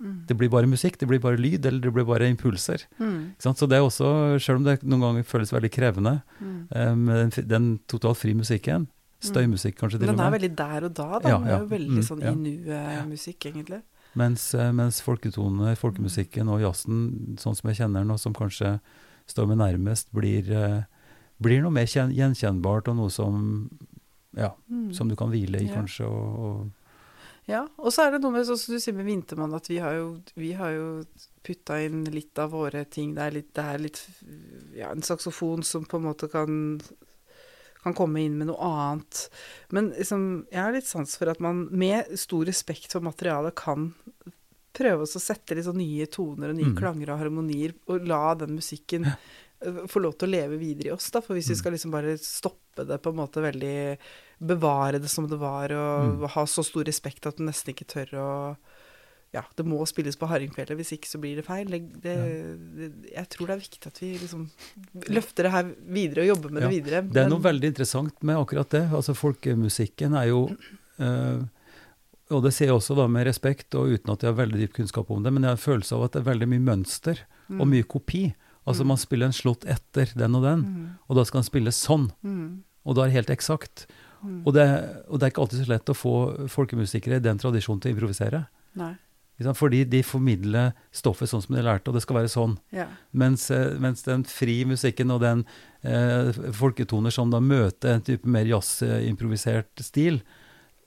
Mm. 0.00 0.26
det 0.26 0.36
blir 0.36 0.48
bare 0.50 0.66
musikk, 0.66 0.98
det 0.98 1.06
blir 1.08 1.20
bare 1.20 1.36
lyd, 1.36 1.64
eller 1.66 1.78
det 1.80 1.92
blir 1.92 2.04
bare 2.04 2.26
impulser. 2.28 2.84
Mm. 2.98 3.34
Så 3.38 3.68
det 3.68 3.76
er 3.78 3.82
også, 3.86 4.40
selv 4.42 4.56
om 4.58 4.64
det 4.64 4.82
noen 4.82 5.00
ganger 5.00 5.22
føles 5.24 5.52
veldig 5.52 5.70
krevende, 5.70 6.22
Mm. 6.40 6.66
eh, 6.74 6.94
med 6.94 7.30
den, 7.30 7.46
den 7.48 7.80
totalt 7.88 8.16
fri 8.16 8.34
musikken, 8.34 8.88
støymusikk 9.20 9.76
kanskje 9.78 9.98
til 10.00 10.06
Men 10.06 10.16
med 10.16 10.18
den 10.18 10.26
er 10.34 10.38
veldig 10.38 10.56
der 10.56 10.84
og 10.86 10.94
da, 10.94 11.18
da. 11.20 11.28
Ja, 11.28 11.38
Den 11.38 11.46
er 11.48 11.58
jo 11.60 11.66
veldig 11.66 11.98
Mm, 11.98 12.02
sånn 12.02 12.20
ja. 12.20 12.32
i 12.32 12.34
nuet-musikk, 12.34 13.38
egentlig. 13.52 13.82
mens, 14.16 14.54
eh, 14.54 14.72
mens 14.72 15.00
folketoner, 15.00 15.76
folkemusikken 15.76 16.48
og 16.50 16.60
jazzen, 16.60 17.36
sånn 17.38 17.56
som 17.56 17.70
jeg 17.70 17.76
kjenner 17.78 18.00
den, 18.02 18.10
og 18.10 18.18
som 18.18 18.32
kanskje 18.34 18.80
står 19.28 19.46
meg 19.54 19.58
nærmest, 19.58 20.06
blir, 20.12 20.50
eh, 20.50 20.82
blir 21.40 21.62
noe 21.62 21.70
mer 21.70 21.86
gjenkjennbart, 21.86 22.88
og 22.88 22.96
noe 22.96 23.08
som, 23.10 23.70
ja, 24.36 24.54
Mm. 24.70 24.92
som 24.94 25.08
du 25.08 25.16
kan 25.16 25.30
hvile 25.30 25.60
i 25.62 25.68
kanskje, 25.68 26.06
og, 26.06 26.38
og 26.38 26.70
Ja, 27.48 27.66
og 27.78 27.90
så 27.92 28.04
er 28.06 28.12
det 28.12 28.20
noe 28.22 28.30
med 28.36 28.46
sånn 28.46 28.56
som 28.56 28.74
du 28.74 28.78
sier 28.80 28.94
med 28.94 29.04
Vintermann, 29.04 29.52
at 29.54 29.66
vi 29.68 29.78
har 29.82 29.94
jo, 29.96 30.20
vi 30.36 30.52
har 30.54 30.70
jo 30.76 31.04
putta 31.42 31.80
inn 31.84 32.04
litt 32.04 32.38
av 32.38 32.52
våre 32.54 32.84
ting. 32.88 33.14
Det 33.16 33.22
er 33.24 33.30
litt, 33.34 33.48
det 33.54 33.64
er 33.64 33.78
litt 33.82 33.98
ja, 34.78 34.90
en 34.92 35.02
saksofon 35.02 35.64
som 35.66 35.84
på 35.84 35.96
en 35.98 36.06
måte 36.06 36.30
kan 36.30 36.80
kan 37.82 37.94
komme 37.98 38.20
inn 38.22 38.36
med 38.38 38.46
noe 38.46 38.62
annet. 38.62 39.24
Men 39.74 39.88
liksom, 39.90 40.46
jeg 40.52 40.62
har 40.62 40.70
litt 40.70 40.86
sans 40.86 41.16
for 41.18 41.26
at 41.32 41.40
man 41.42 41.64
med 41.74 42.12
stor 42.16 42.44
respekt 42.46 42.92
for 42.94 43.02
materialet 43.02 43.56
kan 43.58 43.88
prøve 44.72 45.02
å 45.02 45.10
sette 45.20 45.56
litt 45.58 45.66
sånn 45.66 45.80
nye 45.82 46.06
toner 46.06 46.50
og 46.52 46.60
nye 46.60 46.70
Mm. 46.70 46.76
klanger 46.78 47.10
og 47.10 47.18
harmonier, 47.18 47.74
og 47.88 48.06
la 48.06 48.34
den 48.38 48.54
musikken 48.54 49.02
få 49.88 50.00
lov 50.02 50.16
til 50.18 50.28
å 50.28 50.32
leve 50.32 50.58
videre 50.58 50.88
i 50.90 50.94
oss, 50.96 51.10
da. 51.14 51.20
For 51.20 51.34
hvis 51.34 51.48
vi 51.48 51.54
Mm. 51.54 51.58
skal 51.62 51.72
liksom 51.72 51.90
bare 51.94 52.16
stoppe 52.18 52.86
det 52.88 53.00
på 53.02 53.10
en 53.10 53.16
måte 53.22 53.42
veldig 53.42 53.98
Bevare 54.42 54.98
det 54.98 55.08
som 55.08 55.28
det 55.28 55.38
var, 55.38 55.70
og 55.70 56.18
Mm. 56.18 56.28
ha 56.30 56.42
så 56.46 56.64
stor 56.66 56.82
respekt 56.84 57.26
at 57.26 57.36
du 57.36 57.44
nesten 57.44 57.72
ikke 57.74 57.86
tør 57.86 58.08
å 58.18 58.56
ja, 59.32 59.42
det 59.56 59.64
må 59.64 59.78
spilles 59.88 60.16
på 60.18 60.26
hardingfele, 60.28 60.74
hvis 60.76 60.92
ikke 60.92 61.08
så 61.08 61.18
blir 61.18 61.36
det 61.36 61.44
feil. 61.46 61.64
Det, 61.70 62.02
det, 62.02 62.16
det, 62.76 63.12
jeg 63.14 63.28
tror 63.30 63.46
det 63.46 63.54
er 63.54 63.62
viktig 63.62 63.86
at 63.86 63.98
vi 64.02 64.10
liksom 64.18 64.50
løfter 65.08 65.42
det 65.44 65.52
her 65.54 65.70
videre 65.88 66.20
og 66.26 66.36
jobber 66.36 66.50
med 66.52 66.62
Ja, 66.62 66.68
det 66.68 66.82
videre. 66.82 67.00
Det 67.08 67.22
er 67.24 67.30
noe 67.30 67.40
veldig 67.40 67.70
interessant 67.70 68.12
med 68.22 68.36
akkurat 68.36 68.68
det. 68.68 68.82
Altså 68.92 69.14
Folkemusikken 69.16 70.12
er 70.20 70.26
jo 70.28 70.50
øh, 71.00 71.46
Og 72.30 72.42
det 72.42 72.52
ser 72.52 72.66
jeg 72.66 72.74
også 72.76 72.94
da 72.96 73.06
med 73.08 73.26
respekt, 73.26 73.74
og 73.74 73.88
uten 73.92 74.12
at 74.12 74.20
jeg 74.20 74.34
har 74.34 74.38
veldig 74.46 74.58
dyp 74.60 74.72
kunnskap 74.74 75.10
om 75.10 75.22
det, 75.22 75.32
men 75.32 75.42
jeg 75.44 75.50
har 75.52 75.58
en 75.58 75.66
følelse 75.66 75.92
av 75.96 76.04
at 76.04 76.12
det 76.12 76.20
er 76.26 76.30
veldig 76.32 76.48
mye 76.48 76.64
mønster 76.64 77.18
og 77.52 77.66
mye 77.68 77.84
kopi. 77.84 78.34
Altså 78.66 78.82
Mm. 78.84 78.88
man 78.88 78.96
spiller 78.96 79.26
en 79.26 79.32
slått 79.32 79.64
etter 79.66 80.12
den 80.16 80.34
og 80.36 80.42
den, 80.42 80.60
Mm, 80.62 80.88
og 81.10 81.16
da 81.16 81.24
skal 81.24 81.38
han 81.42 81.50
spille 81.50 81.72
sånn. 81.72 82.10
mm, 82.24 82.62
Og 82.86 82.94
da 82.96 83.02
er 83.02 83.06
det 83.10 83.14
helt 83.26 83.30
eksakt. 83.38 83.86
Og 84.46 84.54
det, 84.54 84.64
og 85.10 85.18
det 85.18 85.26
er 85.26 85.30
ikke 85.30 85.42
alltid 85.42 85.64
så 85.64 85.68
lett 85.68 85.84
å 85.90 85.94
få 85.98 86.48
folkemusikere 86.48 87.16
i 87.16 87.18
den 87.20 87.38
tradisjonen 87.38 87.80
til 87.80 87.92
å 87.92 87.96
improvisere. 87.98 88.46
Nei. 88.76 88.94
Fordi 89.40 89.82
de 89.88 90.02
formidler 90.02 90.72
stoffet 90.92 91.26
sånn 91.28 91.42
som 91.42 91.56
de 91.56 91.62
lærte, 91.62 91.88
og 91.88 91.94
det 91.94 92.02
skal 92.02 92.16
være 92.16 92.30
sånn. 92.30 92.58
Ja. 92.72 92.86
Mens, 93.12 93.50
eh, 93.50 93.76
mens 93.80 94.02
den 94.04 94.22
fri 94.22 94.64
musikken 94.64 95.10
og 95.10 95.20
den 95.22 95.44
eh, 95.82 96.30
folketoner 96.52 97.10
som 97.10 97.30
da 97.30 97.40
møter 97.40 97.94
en 97.94 98.00
type 98.02 98.24
mer 98.24 98.44
jazzimprovisert 98.44 99.82
stil, 99.82 100.22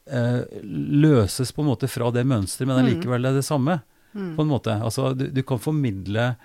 eh, 0.07 0.43
løses 0.63 1.51
på 1.51 1.63
en 1.63 1.69
måte 1.71 1.89
fra 1.89 2.11
det 2.11 2.25
mønsteret, 2.25 2.67
men 2.67 2.85
allikevel 2.85 3.25
er 3.25 3.33
det 3.33 3.43
samme. 3.45 3.81
Mm. 4.15 4.37
på 4.37 4.43
en 4.43 4.47
måte. 4.47 4.71
Altså, 4.81 5.09
du, 5.13 5.27
du 5.29 5.41
kan 5.43 5.59
formidle 5.59 6.37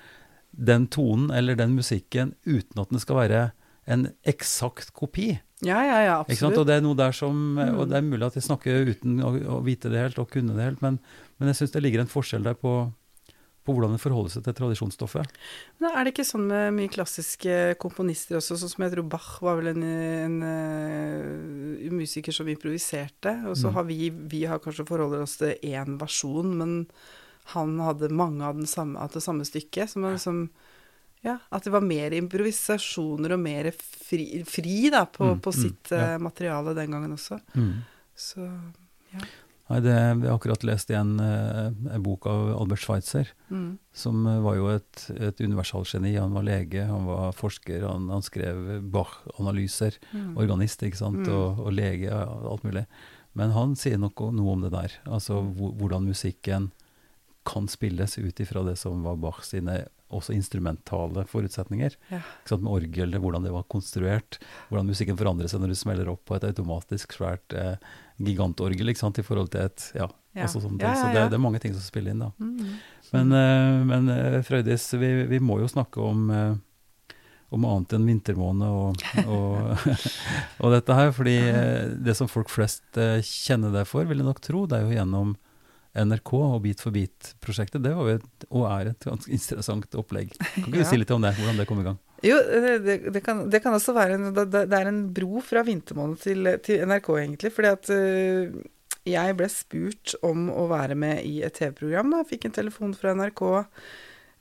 den 0.52 0.86
tonen 0.90 1.30
eller 1.30 1.56
den 1.56 1.74
musikken 1.76 2.34
uten 2.46 2.80
at 2.82 2.90
den 2.90 3.00
skal 3.02 3.16
være 3.22 3.42
en 3.90 4.08
eksakt 4.28 4.92
kopi. 4.94 5.40
ja, 5.64 5.80
ja, 5.84 5.98
ja, 6.04 6.14
absolutt. 6.20 6.58
Og 6.58 6.66
det 6.68 6.76
er 6.78 6.84
noe 6.84 6.96
der 6.96 7.12
som 7.12 7.54
Mm. 7.58 7.78
Og 7.78 7.88
det 7.88 7.96
er 7.98 8.02
mulig 8.06 8.26
at 8.26 8.34
jeg 8.38 8.44
snakker 8.46 8.86
uten 8.88 9.18
å, 9.20 9.30
å 9.58 9.60
vite 9.64 9.90
det 9.90 9.98
helt 10.00 10.18
og 10.18 10.30
kunne 10.30 10.54
det 10.56 10.64
helt, 10.64 10.82
men, 10.82 10.98
men 11.38 11.48
jeg 11.50 11.56
syns 11.60 11.72
det 11.74 11.82
ligger 11.82 12.00
en 12.00 12.10
forskjell 12.12 12.42
der 12.46 12.54
på, 12.54 12.92
på 13.64 13.74
hvordan 13.74 13.92
det 13.92 14.00
forholder 14.00 14.30
seg 14.32 14.44
til 14.46 14.54
tradisjonsstoffet. 14.56 15.34
Men 15.80 15.90
er 15.96 16.04
det 16.06 16.14
ikke 16.14 16.24
sånn 16.28 16.46
med 16.48 16.72
mye 16.78 16.88
klassiske 16.92 17.74
komponister 17.82 18.38
også, 18.38 18.56
sånn 18.56 18.72
som 18.72 18.84
jeg 18.86 18.94
tror 18.94 19.08
Bach 19.12 19.30
var 19.44 19.58
vel 19.60 19.72
en, 19.74 19.82
en, 19.84 20.38
en 21.88 21.96
musiker 21.98 22.32
som 22.34 22.48
improviserte, 22.48 23.34
og 23.48 23.56
så 23.56 23.68
Mm. 23.70 23.74
har 23.74 23.84
vi, 23.84 24.10
vi 24.10 24.44
har 24.46 24.58
kanskje 24.58 24.86
forholder 24.88 25.22
oss 25.22 25.36
til 25.40 25.54
én 25.62 25.98
versjon, 26.00 26.56
men 26.56 26.86
han 27.54 27.78
hadde 27.80 28.08
mange 28.14 28.44
av, 28.46 28.56
den 28.60 28.66
samme, 28.70 28.98
av 29.00 29.10
det 29.14 29.22
samme 29.24 29.44
stykket, 29.44 29.90
som 29.90 30.02
liksom 30.08 30.48
ja, 31.22 31.34
at 31.52 31.64
det 31.66 31.72
var 31.74 31.84
mer 31.84 32.14
improvisasjoner 32.16 33.34
og 33.36 33.40
mer 33.42 33.70
fri, 33.76 34.42
fri 34.48 34.88
da, 34.90 35.02
på, 35.04 35.34
Mm, 35.34 35.40
på 35.44 35.52
mm, 35.52 35.58
sitt 35.62 35.90
ja. 35.92 36.14
eh, 36.14 36.18
materiale 36.18 36.72
den 36.78 36.90
gangen 36.96 37.12
også. 37.18 37.36
Mm. 37.54 37.74
Så 38.16 38.46
Nei, 39.70 39.78
det, 39.84 39.92
jeg 39.94 40.24
har 40.26 40.32
akkurat 40.34 40.64
lest 40.66 40.88
igjen 40.90 41.12
eh, 41.22 41.68
en 41.94 42.02
bok 42.02 42.24
av 42.26 42.48
Albert 42.58 42.82
Schweitzer, 42.82 43.28
mm, 43.54 43.68
som 43.94 44.24
eh, 44.26 44.40
var 44.42 44.56
jo 44.58 44.66
et, 44.72 45.04
et 45.14 45.42
universalgeni. 45.44 46.16
Han 46.18 46.34
var 46.34 46.42
lege, 46.48 46.82
han 46.88 47.04
var 47.06 47.36
forsker, 47.38 47.84
han, 47.86 48.08
han 48.10 48.24
skrev 48.26 48.80
Bach-analyser. 48.90 50.00
mm, 50.10 50.32
Organist, 50.42 50.82
ikke 50.82 50.98
sant, 51.04 51.20
Mm. 51.22 51.30
og, 51.36 51.60
og 51.68 51.72
lege, 51.76 52.08
ja, 52.10 52.24
alt 52.50 52.64
mulig. 52.66 52.86
Men 53.38 53.52
han 53.54 53.76
sier 53.78 54.00
noe, 54.02 54.32
noe 54.34 54.56
om 54.56 54.64
det 54.66 54.72
der. 54.74 54.96
Altså 55.06 55.38
Mm. 55.44 55.54
hvordan 55.78 56.08
musikken 56.08 56.70
kan 57.46 57.68
spilles 57.68 58.18
ut 58.18 58.40
ifra 58.40 58.62
det 58.66 58.76
som 58.76 59.02
var 59.06 59.16
Bach 59.20 59.42
sine 59.46 59.84
også 60.10 60.34
instrumentale 60.34 61.24
forutsetninger. 61.30 61.94
Ja. 62.10 62.20
Med 62.50 62.70
orgel, 62.70 63.14
hvordan 63.22 63.46
det 63.46 63.52
var 63.54 63.66
konstruert. 63.70 64.40
Hvordan 64.68 64.90
musikken 64.90 65.18
forandrer 65.18 65.50
seg 65.50 65.62
når 65.62 65.72
du 65.72 65.78
smeller 65.78 66.10
opp 66.10 66.24
på 66.28 66.36
et 66.36 66.46
automatisk 66.50 67.14
svært 67.16 67.54
eh, 67.54 67.76
gigantorgel 68.18 68.90
i 68.90 68.96
forhold 69.22 69.52
til 69.54 69.68
et 69.68 69.92
Ja, 69.94 70.10
Ja. 70.32 70.46
Ja, 70.46 70.46
ja, 70.46 70.94
Så 70.94 71.06
det, 71.10 71.30
det 71.30 71.34
er 71.34 71.42
mange 71.42 71.58
ting 71.58 71.72
som 71.74 71.82
spiller 71.82 72.12
inn, 72.12 72.20
da. 72.22 72.30
mm. 72.38 72.74
Men, 73.10 73.32
eh, 73.34 73.84
men 73.84 74.08
eh, 74.14 74.42
Frøydis, 74.46 74.92
vi, 74.94 75.08
vi 75.26 75.40
må 75.42 75.58
jo 75.58 75.66
snakke 75.66 75.98
om, 75.98 76.28
eh, 76.30 77.16
om 77.50 77.64
annet 77.66 77.96
enn 77.96 78.06
vintermåne 78.06 78.68
og, 78.70 79.02
og, 79.24 79.88
og 80.62 80.74
dette 80.76 80.94
her. 80.94 81.10
Fordi 81.16 81.36
eh, 81.50 81.96
det 81.98 82.14
som 82.18 82.30
folk 82.30 82.50
flest 82.52 82.98
eh, 82.98 83.18
kjenner 83.26 83.74
deg 83.74 83.90
for, 83.90 84.06
vil 84.06 84.22
jeg 84.22 84.28
nok 84.28 84.42
tro, 84.44 84.66
det 84.70 84.78
er 84.78 84.86
jo 84.86 84.94
gjennom 85.00 85.34
NRK 85.94 86.32
og 86.38 86.60
Bit 86.62 86.82
for 86.84 86.94
bit-prosjektet, 86.94 87.82
Det 87.82 87.92
var 87.96 88.06
jo 88.08 88.18
et, 88.20 88.46
og 88.50 88.66
er 88.70 88.90
et 88.92 89.06
ganske 89.08 89.32
interessant 89.34 89.96
opplegg. 89.98 90.34
Kan 90.38 90.68
ikke 90.68 90.78
Ja. 90.78 90.84
du 90.84 90.90
si 90.90 91.00
litt 91.00 91.10
om 91.10 91.22
det, 91.22 91.34
hvordan 91.38 91.58
det 91.58 91.66
kom 91.66 91.80
i 91.82 91.86
gang? 91.88 91.98
Jo, 92.22 92.36
det, 92.36 92.74
det, 92.84 92.96
det, 93.14 93.22
kan, 93.24 93.46
det 93.50 93.62
kan 93.64 93.74
også 93.74 93.94
være 93.96 94.18
en, 94.18 94.28
det, 94.36 94.66
er 94.76 94.90
en 94.90 95.00
bro 95.16 95.40
fra 95.40 95.62
vintermåned 95.66 96.20
til, 96.20 96.50
til 96.62 96.84
NRK, 96.86 97.08
egentlig. 97.16 97.50
Fordi 97.56 97.70
at 97.72 97.90
uh, 97.96 98.60
jeg 99.08 99.36
ble 99.38 99.48
spurt 99.48 100.14
om 100.22 100.50
å 100.52 100.68
være 100.70 100.94
med 101.00 101.24
i 101.24 101.40
et 101.46 101.56
TV-program. 101.56 102.12
da. 102.12 102.22
Jeg 102.22 102.30
fikk 102.34 102.44
en 102.50 102.56
telefon 102.60 102.94
fra 102.94 103.14
NRK. 103.16 103.42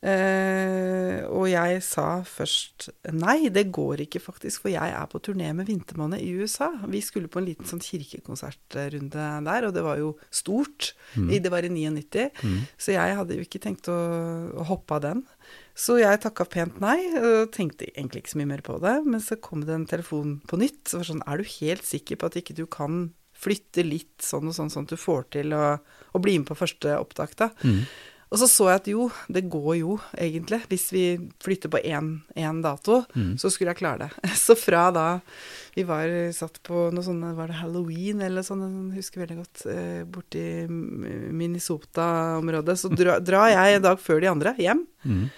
Eh, 0.06 1.20
og 1.28 1.46
jeg 1.50 1.80
sa 1.86 2.08
først 2.28 2.90
nei, 3.16 3.50
det 3.54 3.66
går 3.76 4.06
ikke 4.06 4.22
faktisk, 4.24 4.64
for 4.64 4.74
jeg 4.74 4.96
er 4.96 5.10
på 5.12 5.22
turné 5.24 5.52
med 5.56 5.70
Vintermåned 5.70 6.22
i 6.24 6.32
USA. 6.40 6.72
Vi 6.88 7.02
skulle 7.06 7.32
på 7.32 7.42
en 7.42 7.50
liten 7.50 7.68
sånn 7.70 7.84
kirkekonsertrunde 7.84 9.28
der, 9.48 9.68
og 9.68 9.76
det 9.76 9.86
var 9.86 10.00
jo 10.02 10.14
stort. 10.32 10.94
Mm. 11.16 11.34
Det 11.44 11.54
var 11.54 11.68
i 11.68 11.74
99. 11.74 12.30
Mm. 12.44 12.62
Så 12.80 12.96
jeg 12.96 13.18
hadde 13.20 13.40
jo 13.40 13.48
ikke 13.48 13.64
tenkt 13.64 13.92
å, 13.92 14.00
å 14.56 14.70
hoppe 14.72 15.00
av 15.00 15.06
den. 15.08 15.26
Så 15.80 15.96
jeg 16.02 16.20
takka 16.24 16.44
pent 16.50 16.82
nei, 16.84 16.98
og 17.16 17.54
tenkte 17.56 17.88
egentlig 17.94 18.26
ikke 18.26 18.34
så 18.34 18.42
mye 18.42 18.52
mer 18.52 18.64
på 18.66 18.76
det. 18.84 18.98
Men 19.08 19.24
så 19.24 19.40
kom 19.40 19.64
det 19.68 19.78
en 19.78 19.88
telefon 19.90 20.40
på 20.50 20.60
nytt. 20.60 20.84
Så 20.90 21.00
var 21.00 21.08
sånn, 21.08 21.24
er 21.24 21.40
du 21.40 21.56
helt 21.60 21.88
sikker 21.88 22.20
på 22.20 22.30
at 22.30 22.40
ikke 22.40 22.58
du 22.58 22.66
kan 22.72 23.08
flytte 23.40 23.86
litt 23.88 24.20
sånn 24.24 24.50
og 24.52 24.56
sånn, 24.56 24.72
sånn 24.74 24.88
at 24.88 24.94
du 24.94 25.00
får 25.00 25.30
til 25.38 25.56
å, 25.56 25.78
å 25.80 26.22
bli 26.24 26.36
med 26.42 26.50
på 26.50 26.58
første 26.60 26.98
opptak, 27.00 27.38
da? 27.40 27.52
Mm. 27.64 27.84
Og 28.30 28.38
så 28.38 28.46
så 28.46 28.68
jeg 28.70 28.76
at 28.80 28.88
jo, 28.92 29.08
det 29.28 29.42
går 29.50 29.72
jo 29.80 29.96
egentlig. 30.14 30.60
Hvis 30.70 30.84
vi 30.94 31.04
flytter 31.42 31.72
på 31.74 31.80
én 31.82 32.60
dato, 32.62 33.00
Mm. 33.16 33.32
så 33.42 33.50
skulle 33.50 33.72
jeg 33.74 33.80
klare 33.82 34.06
det. 34.06 34.12
Så 34.38 34.54
fra 34.56 34.92
da 34.94 35.20
vi 35.76 35.82
var 35.84 36.06
satt 36.32 36.60
på 36.64 36.92
noe 36.94 37.02
sånn, 37.04 37.24
var 37.36 37.48
det 37.50 37.58
halloween 37.58 38.22
eller 38.22 38.42
sånn, 38.46 38.92
jeg 38.94 39.02
husker 39.02 39.24
veldig 39.26 39.38
godt, 39.40 39.66
eh, 39.66 40.04
borti 40.06 40.44
Minnesota-området, 41.34 42.78
så 42.78 42.90
dra, 42.94 43.18
drar 43.20 43.50
jeg 43.54 43.78
en 43.80 43.86
dag 43.86 44.00
før 44.02 44.22
de 44.22 44.28
andre 44.32 44.54
hjem, 44.60 44.86
Mm. 45.06 45.30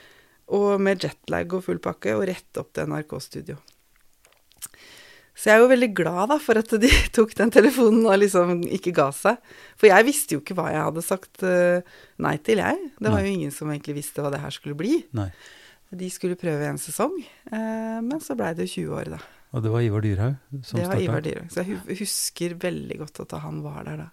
og 0.49 0.81
med 0.81 0.99
jetlag 0.99 1.53
og 1.53 1.63
full 1.63 1.79
pakke, 1.79 2.15
og 2.17 2.27
rett 2.27 2.57
opp 2.57 2.73
til 2.73 2.87
NRK-studio. 2.87 3.57
Så 5.35 5.47
jeg 5.47 5.55
er 5.55 5.61
jo 5.63 5.69
veldig 5.71 5.89
glad 5.95 6.31
da, 6.33 6.37
for 6.43 6.59
at 6.59 6.73
de 6.83 6.89
tok 7.17 7.33
den 7.39 7.53
telefonen 7.53 8.03
og 8.05 8.19
liksom 8.19 8.61
ikke 8.67 8.93
ga 8.97 9.07
seg. 9.15 9.39
For 9.79 9.89
jeg 9.89 10.07
visste 10.07 10.35
jo 10.35 10.43
ikke 10.43 10.57
hva 10.59 10.67
jeg 10.73 10.83
hadde 10.89 11.03
sagt 11.05 11.45
eh, 11.47 11.87
nei 12.21 12.35
til, 12.43 12.61
jeg. 12.61 12.91
Det 12.99 13.07
var 13.09 13.21
Nei. 13.21 13.25
jo 13.29 13.35
ingen 13.39 13.55
som 13.55 13.71
egentlig 13.71 14.01
visste 14.01 14.23
hva 14.23 14.31
det 14.33 14.41
her 14.43 14.53
skulle 14.53 14.77
bli. 14.77 14.99
Nei. 15.17 15.29
De 15.91 16.07
skulle 16.11 16.37
prøve 16.39 16.67
en 16.69 16.79
sesong, 16.79 17.17
eh, 17.51 17.99
men 18.03 18.19
så 18.23 18.35
blei 18.39 18.53
det 18.55 18.69
jo 18.69 18.87
20 18.87 18.97
år, 18.99 19.13
da. 19.17 19.21
Og 19.51 19.63
det 19.65 19.71
var 19.73 19.83
Ivar 19.83 20.03
Dyrhaug 20.05 20.35
som 20.63 20.79
det 20.79 20.85
var 20.87 20.95
starta? 20.95 21.03
Ivar 21.03 21.23
Dyrhaug. 21.25 21.49
Så 21.51 21.65
jeg 21.67 21.97
husker 21.99 22.53
veldig 22.61 22.99
godt 23.01 23.19
at 23.25 23.33
han 23.43 23.57
var 23.65 23.81
der 23.87 23.97
da. 24.05 24.07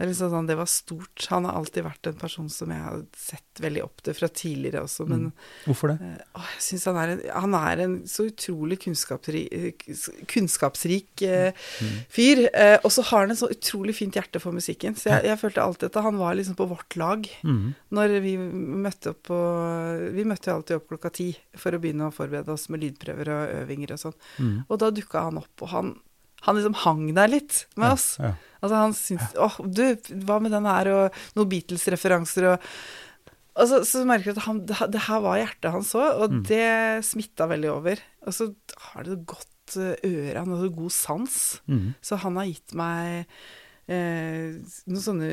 Det, 0.00 0.06
liksom 0.08 0.30
sånn, 0.32 0.46
det 0.48 0.56
var 0.56 0.64
stort. 0.72 1.26
Han 1.28 1.44
har 1.44 1.58
alltid 1.60 1.84
vært 1.84 2.08
en 2.08 2.14
person 2.16 2.46
som 2.48 2.70
jeg 2.72 2.80
har 2.80 3.02
sett 3.20 3.60
veldig 3.60 3.82
opp 3.84 4.00
til 4.06 4.14
fra 4.16 4.28
tidligere 4.32 4.80
også, 4.86 5.04
men 5.06 5.20
Mm. 5.28 5.32
Hvorfor 5.66 5.90
det? 5.92 5.98
Å, 6.34 6.40
jeg 6.54 6.62
syns 6.64 6.86
han, 6.88 6.96
er 7.02 7.08
en- 7.12 7.40
han 7.42 7.54
er 7.58 7.82
en 7.84 7.96
så 8.08 8.24
utrolig 8.30 8.78
kunnskapsrik, 8.80 9.84
kunnskapsrik 10.26 11.22
eh, 11.22 11.52
Mm. 11.80 11.98
fyr. 12.08 12.48
Eh, 12.54 12.78
og 12.84 12.90
så 12.92 13.02
har 13.04 13.20
han 13.26 13.30
et 13.30 13.38
så 13.38 13.48
utrolig 13.50 13.94
fint 13.94 14.14
hjerte 14.14 14.40
for 14.40 14.52
musikken. 14.52 14.94
Så 14.96 15.10
jeg, 15.10 15.24
jeg 15.28 15.38
følte 15.38 15.62
alltid 15.62 15.90
at 15.96 16.02
han 16.04 16.16
var 16.18 16.34
liksom 16.34 16.56
på 16.56 16.68
vårt 16.68 16.96
lag. 16.96 17.28
Mm. 17.44 17.74
Når 17.92 18.16
vi 18.24 18.36
møtte 18.38 19.10
opp 19.14 19.22
på 19.28 19.40
Vi 20.14 20.24
møtte 20.24 20.48
jo 20.50 20.56
alltid 20.56 20.76
opp 20.76 20.88
klokka 20.88 21.10
ti 21.12 21.36
for 21.56 21.72
å 21.72 21.80
begynne 21.80 22.08
å 22.08 22.14
forberede 22.14 22.48
oss 22.52 22.68
med 22.70 22.80
lydprøver 22.80 23.28
og 23.28 23.54
øvinger 23.64 23.92
og 23.92 23.98
sånn. 23.98 24.14
Mm. 24.38 24.64
Og 24.68 24.78
da 24.78 24.90
dukka 24.90 25.22
han 25.28 25.38
opp, 25.38 25.62
og 25.62 25.68
han, 25.68 25.94
han 26.46 26.56
liksom 26.56 26.74
hang 26.84 27.14
der 27.14 27.28
litt 27.28 27.66
med 27.76 27.92
oss. 27.92 28.16
Ja. 28.18 28.34
Altså 28.62 28.76
han 28.76 28.92
syntes 28.96 29.36
Åh, 29.40 29.56
du, 29.66 29.84
hva 30.24 30.40
med 30.40 30.52
den 30.52 30.64
her, 30.68 30.88
og 30.92 31.20
noen 31.36 31.48
Beatles-referanser 31.52 32.52
og 32.54 32.66
og 33.60 33.66
så, 33.68 33.80
så 33.84 34.04
merker 34.06 34.30
jeg 34.30 34.36
at 34.38 34.44
han, 34.46 34.60
det, 34.64 34.76
det 34.94 35.00
her 35.08 35.20
var 35.20 35.36
hjertet 35.36 35.72
hans 35.74 35.90
òg, 35.98 36.20
og 36.22 36.30
Mm. 36.30 36.42
det 36.46 37.04
smitta 37.04 37.48
veldig 37.50 37.70
over. 37.74 37.98
Og 38.24 38.32
så 38.32 38.46
har 38.92 39.02
det 39.04 39.16
godt 39.26 39.74
eh, 39.76 39.96
øre, 40.06 40.38
han 40.38 40.48
har 40.54 40.62
så 40.62 40.70
god 40.76 40.92
sans. 40.94 41.34
Mm. 41.68 41.88
Så 42.00 42.16
han 42.22 42.36
har 42.38 42.46
gitt 42.46 42.72
meg 42.78 43.26
eh, 43.90 44.54
noen 44.86 45.02
sånne 45.02 45.30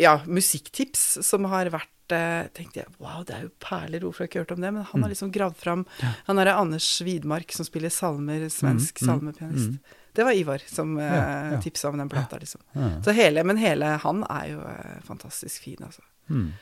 ja, 0.00 0.14
musikktips 0.30 1.18
som 1.26 1.44
har 1.50 1.70
vært 1.74 2.14
eh, 2.14 2.46
tenkte 2.54 2.82
jeg, 2.84 2.92
wow, 3.02 3.22
det 3.26 3.34
er 3.36 3.44
jo 3.48 3.52
perler, 3.62 4.04
hvorfor 4.06 4.22
har 4.22 4.28
jeg 4.28 4.32
ikke 4.32 4.44
hørt 4.44 4.54
om 4.56 4.62
det? 4.64 4.72
Men 4.78 4.84
han 4.92 5.02
har 5.02 5.08
Mm. 5.10 5.14
liksom 5.16 5.32
gravd 5.34 5.56
fram 5.56 5.84
Ja. 6.00 6.12
Han 6.30 6.38
er 6.38 6.54
Anders 6.54 6.88
Widmark 7.04 7.52
som 7.52 7.66
spiller 7.66 7.90
salmer, 7.90 8.46
svensk 8.48 9.02
Mm, 9.02 9.08
mm, 9.08 9.10
salmepianist. 9.10 9.70
mm. 9.70 9.80
Det 10.12 10.24
var 10.24 10.36
Ivar 10.36 10.62
som 10.66 10.98
eh, 10.98 11.04
Ja, 11.04 11.52
ja. 11.52 11.60
tipsa 11.60 11.88
om 11.88 11.98
den 11.98 12.08
plata, 12.08 12.38
liksom. 12.38 12.60
Ja. 12.72 13.02
Så 13.02 13.14
hele, 13.16 13.44
men 13.44 13.56
hele 13.56 13.84
han 14.02 14.24
er 14.28 14.48
jo 14.52 14.64
eh, 14.68 14.98
fantastisk 15.04 15.62
fin, 15.62 15.78
altså. 15.80 16.02
Mm. 16.30 16.52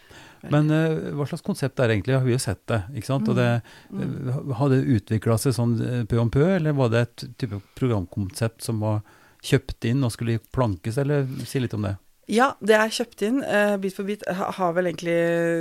Men 0.50 0.70
uh, 0.72 1.10
hva 1.18 1.26
slags 1.28 1.44
konsept 1.44 1.80
er 1.82 1.90
det 1.90 1.98
egentlig? 1.98 2.14
Har 2.16 2.24
vi 2.24 2.32
jo 2.32 2.40
sett 2.40 2.62
det, 2.70 2.78
ikke 2.96 3.10
sant? 3.10 3.28
Og 3.28 3.36
det, 3.36 3.48
eh, 3.92 4.38
Har 4.56 4.70
det 4.72 4.78
utvikla 4.96 5.36
seg 5.38 5.52
sånn 5.52 5.74
pø 6.08 6.20
om 6.22 6.30
pø, 6.32 6.46
eller 6.56 6.76
var 6.78 6.92
det 6.94 7.02
et 7.04 7.24
type 7.42 7.60
programkonsept 7.76 8.64
som 8.64 8.80
var 8.80 9.02
kjøpt 9.44 9.84
inn 9.90 10.04
og 10.04 10.14
skulle 10.14 10.38
plankes, 10.54 10.96
eller 11.00 11.28
si 11.48 11.60
litt 11.60 11.76
om 11.76 11.84
det? 11.84 11.96
Ja, 12.30 12.52
det 12.62 12.76
er 12.78 12.92
kjøpt 12.94 13.22
inn. 13.26 13.40
Uh, 13.42 13.74
Bit 13.82 13.96
for 13.96 14.06
bit 14.06 14.22
har 14.30 14.74
vel 14.76 14.86
egentlig 14.90 15.14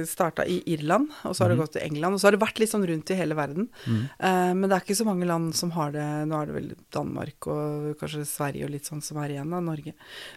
starta 0.09 0.43
i 0.45 0.59
Irland, 0.69 1.09
og 1.25 1.33
så 1.33 1.43
har 1.43 1.49
Mhm. 1.49 1.55
det 1.57 1.63
gått 1.63 1.73
til 1.77 1.85
England. 1.87 2.13
Og 2.13 2.19
så 2.21 2.27
har 2.27 2.31
det 2.37 2.41
vært 2.43 2.59
litt 2.61 2.69
sånn 2.69 2.85
rundt 2.85 3.09
i 3.09 3.17
hele 3.17 3.33
verden. 3.35 3.69
Mm. 3.87 4.03
Uh, 4.21 4.53
men 4.53 4.69
det 4.69 4.75
er 4.77 4.85
ikke 4.85 4.99
så 5.01 5.05
mange 5.07 5.25
land 5.25 5.55
som 5.55 5.71
har 5.71 5.91
det. 5.91 6.05
Nå 6.29 6.41
er 6.41 6.45
det 6.45 6.55
vel 6.55 6.75
Danmark 6.91 7.47
og 7.47 7.97
kanskje 7.99 8.25
Sverige 8.29 8.65
og 8.65 8.71
litt 8.75 8.85
sånn 8.85 9.01
som 9.01 9.17
er 9.17 9.29
igjen 9.33 9.53
av 9.53 9.63
Norge. 9.65 9.93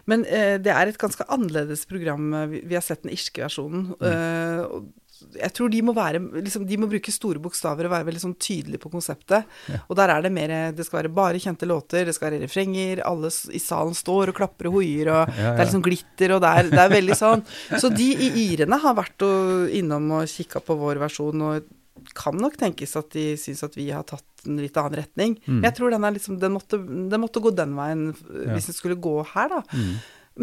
Men 0.07 0.25
uh, 0.25 0.57
det 0.57 0.73
er 0.73 0.87
et 0.87 0.97
ganske 0.97 1.23
annerledes 1.29 1.85
program. 1.85 2.31
Vi, 2.49 2.73
har 2.73 2.81
sett 2.81 3.03
den 3.03 3.13
irske 3.13 3.43
versjonen. 3.45 3.93
og 4.01 4.89
jeg 5.37 5.53
tror 5.55 5.69
de 5.71 5.79
må 5.85 5.93
være 5.95 6.19
liksom, 6.43 6.65
De 6.67 6.77
må 6.81 6.87
bruke 6.91 7.11
store 7.13 7.41
bokstaver 7.43 7.87
og 7.87 7.93
være 7.93 8.07
veldig 8.09 8.23
sånn 8.23 8.35
tydelige 8.41 8.81
på 8.83 8.91
konseptet. 8.93 9.45
Ja. 9.71 9.79
Og 9.87 9.97
der 9.99 10.11
er 10.13 10.25
det 10.25 10.31
mer 10.35 10.53
Det 10.75 10.85
skal 10.87 11.01
være 11.01 11.13
bare 11.15 11.41
kjente 11.41 11.69
låter, 11.69 12.07
det 12.07 12.15
skal 12.17 12.31
være 12.31 12.41
refrenger, 12.43 13.03
alle 13.07 13.31
i 13.53 13.61
salen 13.61 13.95
står 13.97 14.33
og 14.33 14.39
klapper 14.41 14.69
og 14.71 14.79
hoier, 14.79 15.11
og 15.13 15.21
Ja, 15.43 15.53
det 15.53 15.61
er 15.61 15.67
liksom 15.67 15.85
glitter, 15.85 16.35
og 16.35 16.43
det 16.43 16.49
er, 16.49 16.71
det 16.73 16.81
er 16.83 16.91
veldig 16.93 17.15
sånn. 17.17 17.45
Så 17.81 17.89
de 17.93 18.09
i 18.13 18.29
irene 18.49 18.77
har 18.83 18.97
vært 18.97 19.25
og, 19.25 19.69
innom 19.75 20.11
og 20.19 20.29
kikka 20.29 20.61
på 20.63 20.77
vår 20.79 21.01
versjon, 21.03 21.45
og 21.47 21.71
kan 22.17 22.35
nok 22.37 22.57
tenkes 22.59 22.95
at 22.99 23.13
de 23.15 23.33
syns 23.39 23.63
at 23.65 23.75
vi 23.77 23.87
har 23.93 24.05
tatt 24.07 24.47
en 24.47 24.59
litt 24.59 24.75
annen 24.79 24.97
retning. 24.99 25.37
Mm. 25.45 25.59
Men 25.61 25.67
jeg 25.69 25.77
tror 25.77 25.93
den, 25.93 26.03
er 26.03 26.15
liksom, 26.15 26.39
den, 26.41 26.55
måtte, 26.55 26.79
den 26.83 27.21
måtte 27.23 27.43
gå 27.43 27.53
den 27.55 27.77
veien 27.77 28.09
Ja. 28.11 28.53
hvis 28.53 28.67
den 28.71 28.77
skulle 28.77 28.99
gå 28.99 29.15
her, 29.33 29.53
da. 29.53 29.61
Mm. 29.71 29.93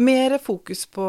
Mer 0.07 0.37
fokus 0.41 0.85
på 0.89 1.05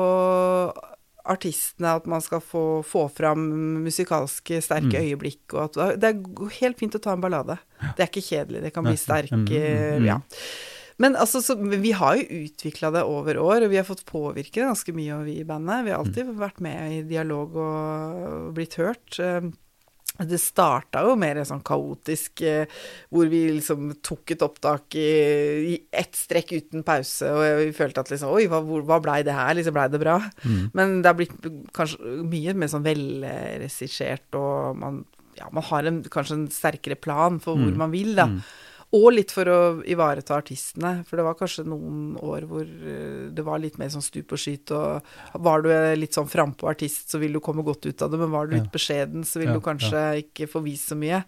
artistene, 1.25 1.95
at 1.97 2.07
man 2.11 2.21
skal 2.25 2.41
få, 2.41 2.83
få 2.87 3.07
fram 3.13 3.47
musikalske, 3.85 4.61
sterke 4.65 4.99
Mm. 4.99 5.07
øyeblikk, 5.07 5.55
og 5.55 5.79
at 5.79 6.01
det 6.01 6.11
er 6.11 6.51
helt 6.61 6.79
fint 6.79 6.95
å 6.95 7.03
ta 7.03 7.13
en 7.13 7.23
ballade. 7.23 7.59
Det 7.97 8.05
er 8.05 8.11
ikke 8.11 8.27
kjedelig, 8.27 8.63
det 8.63 8.73
kan 8.75 8.85
bli 8.85 8.97
sterk 8.97 9.33
Mm, 9.33 9.47
mm, 9.47 10.03
mm. 10.03 10.07
Ja. 10.07 10.21
Men 10.99 11.17
altså, 11.17 11.41
så, 11.43 11.57
vi 11.57 11.93
har 11.93 12.17
jo 12.17 12.43
utvikla 12.45 12.93
det 12.93 13.03
over 13.03 13.39
år, 13.41 13.65
og 13.65 13.71
vi 13.73 13.79
har 13.81 13.87
fått 13.89 14.05
påvirke 14.07 14.61
det 14.61 14.69
ganske 14.69 14.93
mye 14.95 15.17
og 15.17 15.25
vi 15.27 15.39
i 15.41 15.45
bandet. 15.49 15.85
Vi 15.87 15.91
har 15.91 15.99
alltid 16.03 16.35
vært 16.39 16.61
med 16.61 16.93
i 16.93 17.03
dialog 17.03 17.57
og 17.57 18.53
blitt 18.55 18.77
hørt. 18.79 19.19
Det 20.19 20.39
starta 20.39 21.01
jo 21.07 21.15
mer 21.17 21.41
sånn 21.49 21.63
kaotisk, 21.65 22.43
eh, 22.47 22.67
hvor 23.11 23.31
vi 23.33 23.41
liksom 23.57 23.95
tok 24.05 24.35
et 24.35 24.43
opptak 24.45 24.95
i, 25.01 25.07
i 25.73 25.77
ett 25.91 26.13
strekk 26.15 26.53
uten 26.59 26.85
pause, 26.87 27.27
og 27.33 27.41
vi 27.63 27.73
følte 27.75 28.05
at 28.05 28.13
liksom 28.13 28.31
Oi, 28.37 28.45
hva, 28.53 28.61
hva 28.61 29.01
blei 29.03 29.23
det 29.27 29.33
her? 29.35 29.55
Liksom 29.57 29.73
blei 29.75 29.89
det 29.91 30.03
bra? 30.03 30.19
Mm. 30.45 30.71
Men 30.77 30.99
det 31.03 31.09
har 31.11 31.17
blitt 31.19 31.49
kanskje 31.75 32.21
mye 32.29 32.55
mer 32.55 32.71
sånn 32.71 32.85
velregissert, 32.87 34.29
og 34.39 34.77
man, 34.79 35.01
ja, 35.41 35.49
man 35.53 35.65
har 35.71 35.89
en, 35.91 36.03
kanskje 36.13 36.37
en 36.39 36.49
sterkere 36.53 36.99
plan 37.01 37.41
for 37.41 37.57
hvor 37.57 37.73
Mm. 37.73 37.79
man 37.81 37.91
vil, 37.97 38.15
da. 38.15 38.27
Mm. 38.29 38.43
Og 38.93 39.07
litt 39.15 39.31
for 39.33 39.49
å 39.49 39.59
ivareta 39.89 40.35
artistene, 40.37 40.99
for 41.09 41.17
det 41.17 41.25
var 41.25 41.35
kanskje 41.39 41.65
noen 41.65 42.13
år 42.21 42.45
hvor 42.51 42.61
eh, 42.67 43.31
det 43.33 43.45
var 43.47 43.59
litt 43.63 43.79
mer 43.81 43.89
sånn 43.89 44.05
stup 44.05 44.35
og 44.37 44.39
skyt, 44.43 44.71
og 44.77 45.03
var 45.41 45.63
du 45.65 45.71
litt 45.97 46.13
sånn 46.13 46.29
frampå 46.29 46.69
artist, 46.69 47.09
så 47.09 47.19
vil 47.23 47.33
du 47.33 47.41
komme 47.41 47.65
godt 47.65 47.87
ut 47.89 48.03
av 48.05 48.11
det, 48.13 48.19
men 48.21 48.31
var 48.35 48.47
du 48.51 48.57
litt 48.59 48.69
Ja. 48.69 48.75
beskjeden, 48.75 49.25
så 49.25 49.41
vil 49.41 49.49
Ja, 49.49 49.55
du 49.55 49.61
kanskje 49.65 50.03
ikke 50.25 50.47
få 50.53 50.63
vist 50.63 50.91
så 50.93 50.95
mye. 50.99 51.25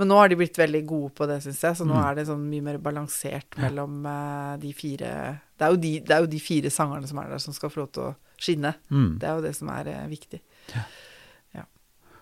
Men 0.00 0.08
nå 0.08 0.16
har 0.16 0.28
de 0.32 0.36
blitt 0.40 0.56
veldig 0.56 0.86
gode 0.88 1.12
på 1.14 1.26
det, 1.28 1.42
syns 1.44 1.60
jeg, 1.60 1.76
så 1.76 1.84
nå 1.86 1.94
Mm. 1.94 2.10
er 2.10 2.14
det 2.16 2.26
sånn 2.26 2.48
mye 2.50 2.62
mer 2.62 2.78
balansert 2.78 3.54
mellom 3.60 4.04
eh, 4.06 4.56
de 4.58 4.72
fire 4.72 5.40
det 5.60 5.66
er, 5.66 5.70
jo 5.70 5.76
de, 5.76 6.00
det 6.00 6.10
er 6.16 6.20
jo 6.24 6.26
de 6.26 6.38
fire 6.40 6.70
sangerne 6.72 7.06
som 7.06 7.18
er 7.18 7.28
der, 7.28 7.38
som 7.38 7.52
skal 7.52 7.68
få 7.70 7.82
lov 7.84 7.92
til 7.92 8.02
å 8.02 8.14
skinne. 8.40 8.74
Mm. 8.90 9.18
Det 9.20 9.28
er 9.28 9.34
jo 9.36 9.42
det 9.42 9.54
som 9.54 9.68
er 9.68 9.84
viktig. 10.08 10.40
viktig. 10.40 10.84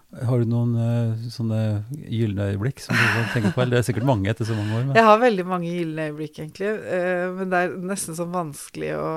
Har 0.09 0.41
du 0.41 0.49
noen 0.49 0.71
uh, 0.73 1.25
sånne 1.29 1.59
gylne 2.09 2.47
øyeblikk 2.55 2.81
som 2.81 2.97
du 2.97 3.03
kan 3.03 3.27
tenke 3.35 3.51
på? 3.53 3.61
Eller 3.61 3.77
det 3.77 3.81
er 3.83 3.89
sikkert 3.91 4.09
mange 4.09 4.31
etter 4.33 4.49
så 4.49 4.57
mange 4.57 4.73
år. 4.73 4.87
Men. 4.87 4.97
Jeg 4.97 5.05
har 5.05 5.19
veldig 5.21 5.45
mange 5.49 5.73
gylne 5.73 6.07
øyeblikk, 6.09 6.39
egentlig. 6.41 6.71
Uh, 6.81 7.27
Men 7.37 7.53
det 7.53 7.61
er 7.61 7.75
nesten 7.91 8.17
sånn 8.17 8.33
vanskelig 8.33 8.95
å 8.97 9.11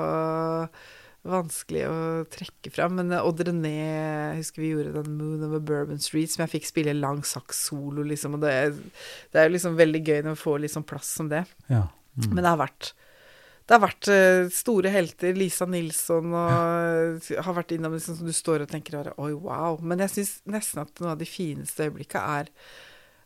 Vanskelig 1.22 1.84
å 1.86 1.98
trekke 2.34 2.72
fram. 2.74 2.96
Men 2.98 3.12
eh, 3.14 3.22
Odd 3.22 3.44
René, 3.46 3.70
jeg 3.78 4.38
husker 4.40 4.62
vi 4.64 4.72
gjorde 4.72 5.04
den 5.04 5.12
Moon 5.20 5.44
over 5.46 5.60
Bourbon 5.62 6.00
Street, 6.02 6.32
som 6.32 6.42
jeg 6.42 6.50
fikk 6.56 6.66
spille 6.66 6.96
lang 6.98 7.20
saks-solo, 7.22 8.02
liksom. 8.08 8.34
Og 8.34 8.42
det 8.42 8.50
er, 8.50 8.72
det 9.30 9.38
er 9.38 9.46
jo 9.46 9.52
liksom 9.54 9.76
veldig 9.78 10.00
gøy 10.02 10.18
når 10.24 10.34
vi 10.34 10.42
får 10.42 10.58
litt 10.64 10.74
sånn 10.74 10.88
plass 10.88 11.12
som 11.20 11.30
det. 11.30 11.44
Ja. 11.70 11.84
Mm. 12.18 12.26
Men 12.32 12.42
det 12.42 12.50
har 12.50 12.58
vært 12.64 12.90
det 13.72 13.78
har 13.78 13.86
vært 13.86 14.08
eh, 14.12 14.52
store 14.52 14.90
helter. 14.92 15.32
Lisa 15.32 15.64
Nilsson 15.64 16.34
og 16.36 17.28
har 17.32 17.54
vært 17.56 17.72
innom 17.72 17.96
liksom, 17.96 18.18
som 18.18 18.28
du 18.28 18.34
står 18.36 18.66
og 18.66 18.72
tenker 18.72 18.98
bare, 18.98 19.14
Oi, 19.16 19.32
wow. 19.32 19.80
Men 19.80 20.04
jeg 20.04 20.12
syns 20.18 20.32
nesten 20.52 20.82
at 20.84 21.00
noe 21.00 21.14
av 21.14 21.20
de 21.22 21.28
fineste 21.28 21.86
øyeblikka 21.88 22.20
er 22.36 22.50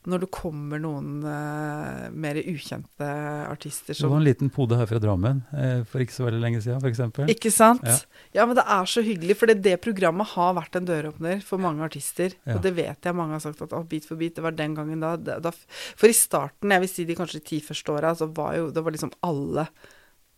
når 0.07 0.23
det 0.23 0.29
kommer 0.31 0.79
noen 0.79 1.25
uh, 1.27 2.07
mer 2.15 2.39
ukjente 2.39 3.09
artister 3.49 3.97
Det 3.97 4.07
var 4.07 4.21
en 4.21 4.29
liten 4.29 4.53
pode 4.55 4.79
her 4.79 4.87
fra 4.87 5.01
Drammen 5.03 5.41
eh, 5.51 5.81
for 5.91 6.05
ikke 6.05 6.15
så 6.15 6.29
veldig 6.29 6.43
lenge 6.45 6.61
siden, 6.63 6.79
f.eks. 6.79 7.27
Ikke 7.35 7.51
sant? 7.51 7.83
Ja. 7.83 7.97
Ja. 8.37 8.47
men 8.47 8.55
det 8.55 8.63
er 8.71 8.87
så 8.87 9.03
hyggelig, 9.03 9.35
for 9.41 9.51
det, 9.51 9.59
det 9.67 9.75
programmet 9.83 10.31
har 10.37 10.55
vært 10.61 10.79
en 10.79 10.87
døråpner 10.87 11.43
for 11.43 11.59
mange 11.63 11.83
artister. 11.83 12.39
Ja. 12.47 12.55
Og 12.55 12.63
det 12.63 12.77
vet 12.79 13.11
jeg 13.11 13.19
mange 13.19 13.35
har 13.35 13.43
sagt 13.43 13.67
at 13.67 13.75
oh, 13.75 13.83
Bit 13.83 14.07
for 14.07 14.21
bit, 14.21 14.37
det 14.39 14.47
var 14.47 14.55
den 14.55 14.79
gangen 14.79 15.03
da, 15.03 15.17
da 15.19 15.51
For 15.51 16.07
i 16.07 16.15
starten, 16.15 16.71
jeg 16.71 16.87
vil 16.87 16.95
si 16.95 17.11
de 17.11 17.19
kanskje 17.19 17.43
ti 17.51 17.61
første 17.67 17.99
åra, 17.99 18.15
så 18.15 18.31
var 18.31 18.55
jo 18.61 18.71
det 18.71 18.87
var 18.87 18.95
liksom 18.95 19.15
alle 19.27 19.67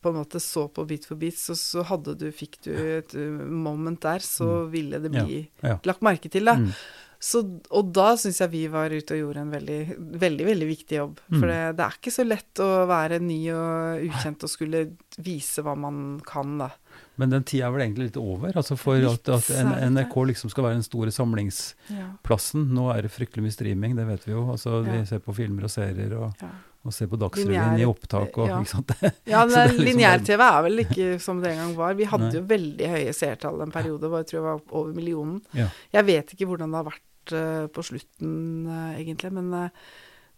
på 0.03 0.13
en 0.13 0.21
måte 0.21 0.41
så 0.43 0.69
på 0.71 0.85
Bit 0.89 1.09
for 1.09 1.19
bit, 1.19 1.39
så, 1.39 1.57
så 1.59 1.85
du, 2.07 2.29
fikk 2.35 2.61
du 2.65 2.73
et 2.73 3.15
uh, 3.19 3.45
moment 3.51 4.01
der, 4.01 4.25
så 4.25 4.65
ville 4.71 5.01
det 5.03 5.11
bli 5.11 5.43
Ja. 5.65 5.79
lagt 5.85 6.03
merke 6.07 6.31
til, 6.31 6.45
da. 6.47 6.55
Mm. 6.55 6.73
Så, 7.19 7.41
og 7.75 7.89
da 7.91 8.13
syns 8.15 8.39
jeg 8.39 8.51
vi 8.53 8.61
var 8.71 8.93
ute 8.95 9.17
og 9.17 9.19
gjorde 9.19 9.43
en 9.43 9.51
veldig, 9.51 9.79
veldig 10.23 10.45
veldig 10.47 10.69
viktig 10.69 10.99
jobb. 11.01 11.17
Mm. 11.27 11.39
For 11.41 11.51
det, 11.51 11.59
det 11.81 11.87
er 11.89 11.97
ikke 11.99 12.13
så 12.15 12.27
lett 12.27 12.63
å 12.63 12.69
være 12.87 13.19
ny 13.25 13.39
og 13.51 14.05
ukjent 14.07 14.47
og 14.47 14.53
skulle 14.53 14.85
vise 15.27 15.65
hva 15.67 15.75
man 15.75 16.21
kan, 16.27 16.55
da. 16.63 16.71
Men 17.19 17.35
den 17.35 17.43
tida 17.43 17.67
er 17.67 17.75
vel 17.75 17.83
egentlig 17.89 18.13
litt 18.13 18.21
over? 18.23 18.55
altså 18.55 18.77
For 18.79 19.03
at, 19.11 19.29
at 19.35 19.51
NRK 19.91 20.15
liksom 20.31 20.53
skal 20.53 20.69
være 20.69 20.79
den 20.79 20.87
store 20.87 21.11
samlingsplassen. 21.15 22.69
Ja. 22.69 22.77
Nå 22.79 22.87
er 22.95 23.03
det 23.03 23.11
fryktelig 23.11 23.49
mye 23.49 23.57
streaming, 23.57 23.99
det 23.99 24.07
vet 24.07 24.29
vi 24.29 24.37
jo. 24.37 24.47
altså 24.55 24.85
Vi 24.87 25.03
ser 25.11 25.23
på 25.25 25.35
filmer 25.35 25.67
og 25.67 25.75
serier 25.75 26.15
og, 26.21 26.31
Ja. 26.45 26.55
Og 26.89 26.95
se 26.95 27.07
på 27.09 27.19
Dagsrevyen 27.21 27.81
i 27.81 27.87
opptak 27.89 28.39
og 28.41 28.51
ja. 28.51 28.61
ikke 28.61 28.73
sant. 28.73 28.95
Ja, 29.33 29.43
liksom 29.49 29.83
Lineær-TV 29.85 30.45
er 30.45 30.63
vel 30.67 30.85
ikke 30.85 31.09
som 31.23 31.43
det 31.43 31.53
en 31.53 31.61
gang 31.63 31.75
var. 31.79 31.97
Vi 31.99 32.09
hadde 32.09 32.31
Nei. 32.31 32.37
jo 32.39 32.45
veldig 32.49 32.93
høye 32.95 33.17
seertall 33.17 33.61
en 33.65 33.75
periode, 33.75 34.09
hvor 34.09 34.23
jeg 34.23 34.31
tror 34.31 34.39
jeg 34.39 34.47
var 34.47 34.63
over 34.81 34.95
millionen. 34.97 35.43
Ja. 35.57 35.69
Jeg 35.99 36.09
vet 36.09 36.33
ikke 36.35 36.49
hvordan 36.51 36.73
det 36.73 36.81
har 36.81 36.89
vært 36.89 37.35
uh, 37.35 37.67
på 37.75 37.85
slutten, 37.91 38.33
uh, 38.69 38.95
egentlig, 38.97 39.35
men 39.37 39.53
uh, 39.53 39.93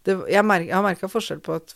det, 0.07 0.17
jeg, 0.33 0.45
mer, 0.47 0.67
jeg 0.67 0.75
har 0.75 0.85
merka 0.85 1.11
forskjell 1.11 1.41
på 1.45 1.57
at 1.61 1.73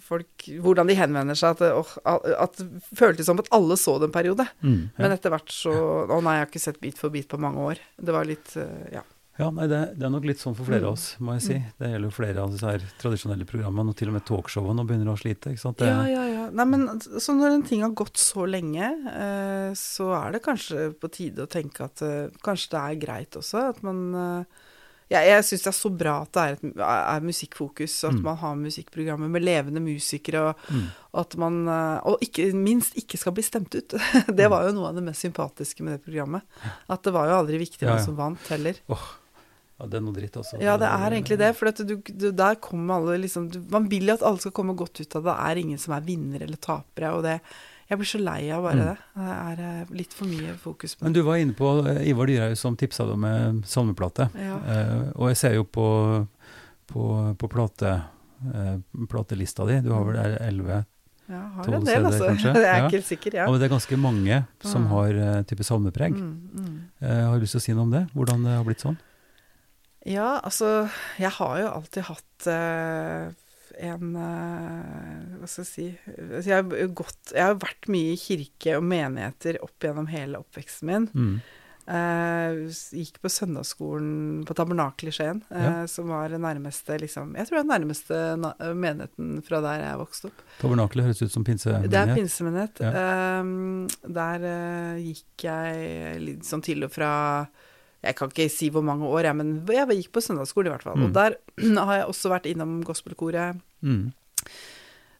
folk 0.00 0.46
Hvordan 0.64 0.88
de 0.88 0.94
henvender 0.96 1.36
seg. 1.36 1.58
At 1.58 1.60
det, 1.60 2.30
at 2.40 2.54
det 2.56 2.96
føltes 2.96 3.26
som 3.28 3.36
at 3.42 3.50
alle 3.52 3.76
så 3.76 3.98
det 4.00 4.06
en 4.08 4.14
periode. 4.14 4.46
Mm, 4.64 4.78
ja. 4.86 5.02
Men 5.02 5.12
etter 5.12 5.34
hvert 5.34 5.52
så 5.52 5.74
Å 6.08 6.20
nei, 6.24 6.38
jeg 6.38 6.46
har 6.46 6.48
ikke 6.48 6.62
sett 6.62 6.78
Bit 6.80 6.96
for 7.02 7.12
bit 7.12 7.28
på 7.28 7.36
mange 7.42 7.66
år. 7.74 7.82
Det 8.00 8.14
var 8.16 8.24
litt 8.30 8.54
Ja. 8.94 9.04
Ja, 9.38 9.50
nei, 9.54 9.68
det, 9.70 9.78
det 9.98 10.02
er 10.08 10.10
nok 10.10 10.24
litt 10.26 10.40
sånn 10.42 10.56
for 10.58 10.66
flere 10.66 10.82
Mm. 10.82 10.88
av 10.88 10.92
oss, 10.96 11.04
må 11.22 11.34
jeg 11.36 11.42
si. 11.44 11.58
Det 11.78 11.90
gjelder 11.92 12.08
jo 12.08 12.14
flere 12.16 12.42
av 12.42 12.50
disse 12.50 12.66
her 12.72 12.82
tradisjonelle 12.98 13.46
programmene, 13.46 13.92
og 13.92 13.96
til 14.00 14.08
og 14.10 14.16
med 14.18 14.24
talkshowene 14.26 14.84
begynner 14.88 15.12
å 15.12 15.18
slite. 15.20 15.52
ikke 15.54 15.62
sant? 15.62 15.78
Det, 15.78 15.86
Ja, 15.86 16.02
ja, 16.10 16.24
ja. 16.26 16.46
Nei, 16.50 16.64
men 16.64 16.88
så 16.98 17.34
når 17.38 17.54
en 17.54 17.62
ting 17.68 17.82
har 17.82 17.90
gått 17.94 18.16
så 18.18 18.46
lenge, 18.50 18.88
eh, 19.12 19.70
så 19.78 20.10
er 20.26 20.32
det 20.32 20.42
kanskje 20.42 20.88
på 20.98 21.10
tide 21.12 21.44
å 21.46 21.50
tenke 21.50 21.84
at 21.86 22.02
eh, 22.02 22.30
kanskje 22.42 22.70
det 22.74 22.80
er 22.82 22.98
greit 23.06 23.36
også 23.38 23.68
at 23.68 23.82
man 23.86 24.02
eh, 24.14 24.44
ja, 25.10 25.20
Jeg 25.24 25.44
syns 25.44 25.62
det 25.64 25.70
er 25.70 25.76
så 25.78 25.88
bra 25.96 26.14
at 26.26 26.32
det 26.36 26.42
er, 26.42 26.52
et, 26.58 26.80
er 26.84 27.20
musikkfokus, 27.24 27.94
at 28.04 28.12
Mm. 28.18 28.22
man 28.26 28.36
har 28.36 28.56
musikkprogrammer 28.56 29.28
med 29.30 29.42
levende 29.46 29.80
musikere, 29.80 30.48
og 30.50 30.56
Mm. 30.68 30.82
at 31.14 31.36
man 31.36 31.68
eh, 31.68 32.00
Og 32.10 32.18
ikke 32.20 32.52
minst 32.54 32.94
ikke 32.98 33.16
skal 33.16 33.32
bli 33.32 33.42
stemt 33.46 33.72
ut. 33.74 33.88
det 34.36 34.50
var 34.50 34.66
jo 34.66 34.74
noe 34.74 34.88
av 34.90 34.94
det 34.98 35.04
mest 35.06 35.22
sympatiske 35.24 35.80
med 35.82 35.94
det 35.96 36.04
programmet. 36.04 36.42
At 36.90 37.02
det 37.04 37.12
var 37.14 37.28
jo 37.30 37.38
aldri 37.38 37.56
viktig 37.62 37.86
hvem 37.86 37.96
ja. 37.96 38.04
som 38.04 38.16
vant 38.16 38.40
heller. 38.52 38.74
Ja, 39.78 39.86
det 39.86 39.94
er 39.98 40.00
noe 40.02 40.14
dritt, 40.16 40.36
altså. 40.36 40.58
Ja, 40.60 40.76
det 40.76 40.88
er 40.90 41.10
egentlig 41.14 41.38
det. 41.38 41.48
For 41.56 41.70
du, 41.70 41.96
du, 42.02 42.28
der 42.32 42.54
kommer 42.56 42.96
alle 42.98 43.18
liksom 43.22 43.48
du, 43.52 43.60
Man 43.70 43.88
vil 43.88 44.08
jo 44.10 44.14
at 44.18 44.22
alle 44.26 44.38
skal 44.42 44.52
komme 44.52 44.74
godt 44.74 44.98
ut 45.00 45.16
av 45.16 45.22
det. 45.22 45.30
Det 45.34 45.50
er 45.52 45.60
ingen 45.62 45.78
som 45.78 45.94
er 45.94 46.00
vinnere 46.06 46.44
eller 46.48 46.56
tapere. 46.58 47.12
Og 47.14 47.22
det 47.22 47.40
Jeg 47.88 47.96
blir 47.96 48.08
så 48.10 48.18
lei 48.20 48.50
av 48.52 48.62
bare 48.66 48.74
Mm. 48.74 48.84
det. 48.84 48.96
Det 49.16 49.34
er 49.34 49.60
eh, 49.80 49.94
litt 49.96 50.12
for 50.12 50.26
mye 50.28 50.52
fokus 50.60 50.94
på 50.94 51.00
det. 51.00 51.04
Men 51.08 51.12
du 51.16 51.22
var 51.24 51.36
inne 51.40 51.54
på 51.56 51.70
eh, 51.88 52.02
Ivar 52.10 52.26
Dyrhaug 52.28 52.56
som 52.60 52.76
tipsa 52.76 53.06
deg 53.08 53.16
med 53.22 53.62
salmeplate. 53.64 54.26
Ja. 54.36 54.58
Eh, 54.60 55.12
og 55.16 55.30
jeg 55.30 55.36
ser 55.40 55.54
jo 55.56 55.64
på, 55.64 55.86
på, 56.92 57.06
på 57.40 57.48
plate, 57.48 57.94
eh, 58.54 58.76
platelista 59.08 59.64
di, 59.64 59.80
du 59.80 59.88
har 59.94 60.04
vel 60.04 60.18
der 60.20 60.36
11 60.50 60.84
Ja, 61.28 61.40
har 61.56 61.72
en 61.78 61.84
del, 61.84 62.04
altså. 62.08 62.28
kanskje? 62.28 62.52
Jeg 62.56 62.64
er 62.64 62.76
Ja. 62.78 62.84
ikke 62.86 62.96
helt 62.98 63.08
sikker, 63.08 63.34
ja. 63.40 63.46
Men 63.50 63.60
det 63.60 63.66
er 63.70 63.74
ganske 63.78 63.96
mange 64.00 64.44
som 64.64 64.86
har 64.92 65.12
uh, 65.16 65.42
type 65.48 65.64
salmepreg. 65.64 66.12
Mm, 66.12 66.36
mm. 66.56 66.78
Uh, 67.02 67.24
har 67.28 67.34
du 67.36 67.40
lyst 67.44 67.52
til 67.56 67.60
å 67.60 67.64
si 67.66 67.72
noe 67.76 67.84
om 67.88 67.90
det? 67.92 68.04
Hvordan 68.16 68.44
det 68.44 68.54
har 68.56 68.64
blitt 68.68 68.80
sånn? 68.84 68.96
Ja, 70.08 70.38
altså 70.40 70.88
Jeg 71.20 71.34
har 71.36 71.58
jo 71.60 71.68
alltid 71.74 72.06
hatt 72.08 72.48
eh, 72.48 73.28
en 73.84 74.16
eh, 74.16 75.36
Hva 75.38 75.50
skal 75.50 75.64
jeg 75.64 75.68
si 75.70 75.86
altså, 76.16 76.48
jeg, 76.48 76.56
har 76.56 76.90
gått, 76.96 77.34
jeg 77.34 77.44
har 77.44 77.60
vært 77.60 77.90
mye 77.92 78.14
i 78.16 78.18
kirke 78.20 78.78
og 78.78 78.86
menigheter 78.88 79.60
opp 79.64 79.84
gjennom 79.84 80.08
hele 80.10 80.40
oppveksten 80.40 80.88
min. 80.90 81.06
Mm. 81.14 81.36
Eh, 81.88 82.58
gikk 82.98 83.20
på 83.24 83.30
søndagsskolen 83.32 84.42
på 84.48 84.56
Tabernakel 84.58 85.08
i 85.08 85.14
Skien, 85.14 85.38
eh, 85.48 85.62
Ja. 85.68 85.86
som 85.88 86.10
var 86.12 86.28
nærmeste 86.34 86.98
liksom, 87.00 87.36
Jeg 87.38 87.46
tror 87.48 87.60
det 87.60 87.64
er 87.64 87.70
nærmeste 87.78 88.18
na 88.42 88.50
menigheten 88.74 89.38
fra 89.46 89.62
der 89.64 89.84
jeg 89.86 90.00
vokste 90.02 90.28
opp. 90.32 90.42
Tabernakelet 90.60 91.08
høres 91.08 91.22
ut 91.22 91.32
som 91.32 91.46
pinsemenighet. 91.48 91.94
Det 91.94 92.02
er 92.02 92.14
pinsemenighet. 92.18 92.82
Ja. 92.84 92.92
Eh, 93.06 94.12
der 94.18 94.44
eh, 94.50 95.00
gikk 95.06 95.48
jeg 95.48 96.20
litt 96.26 96.44
sånn 96.48 96.64
til 96.66 96.84
og 96.84 96.92
fra 96.92 97.12
Jeg 98.04 98.14
kan 98.14 98.30
ikke 98.30 98.48
si 98.52 98.68
hvor 98.70 98.84
mange 98.86 99.06
år, 99.10 99.24
jeg, 99.26 99.36
men 99.36 99.54
jeg 99.74 99.88
gikk 99.98 100.12
på 100.14 100.22
søndagsskole 100.22 100.70
i 100.70 100.74
hvert 100.74 100.84
fall. 100.86 100.98
Mm. 101.00 101.06
Og 101.08 101.12
der 101.16 101.34
har 101.88 101.96
jeg 102.02 102.06
også 102.12 102.30
vært 102.30 102.46
innom 102.46 102.76
gospelkoret. 102.86 103.58
Mm. 103.82 104.12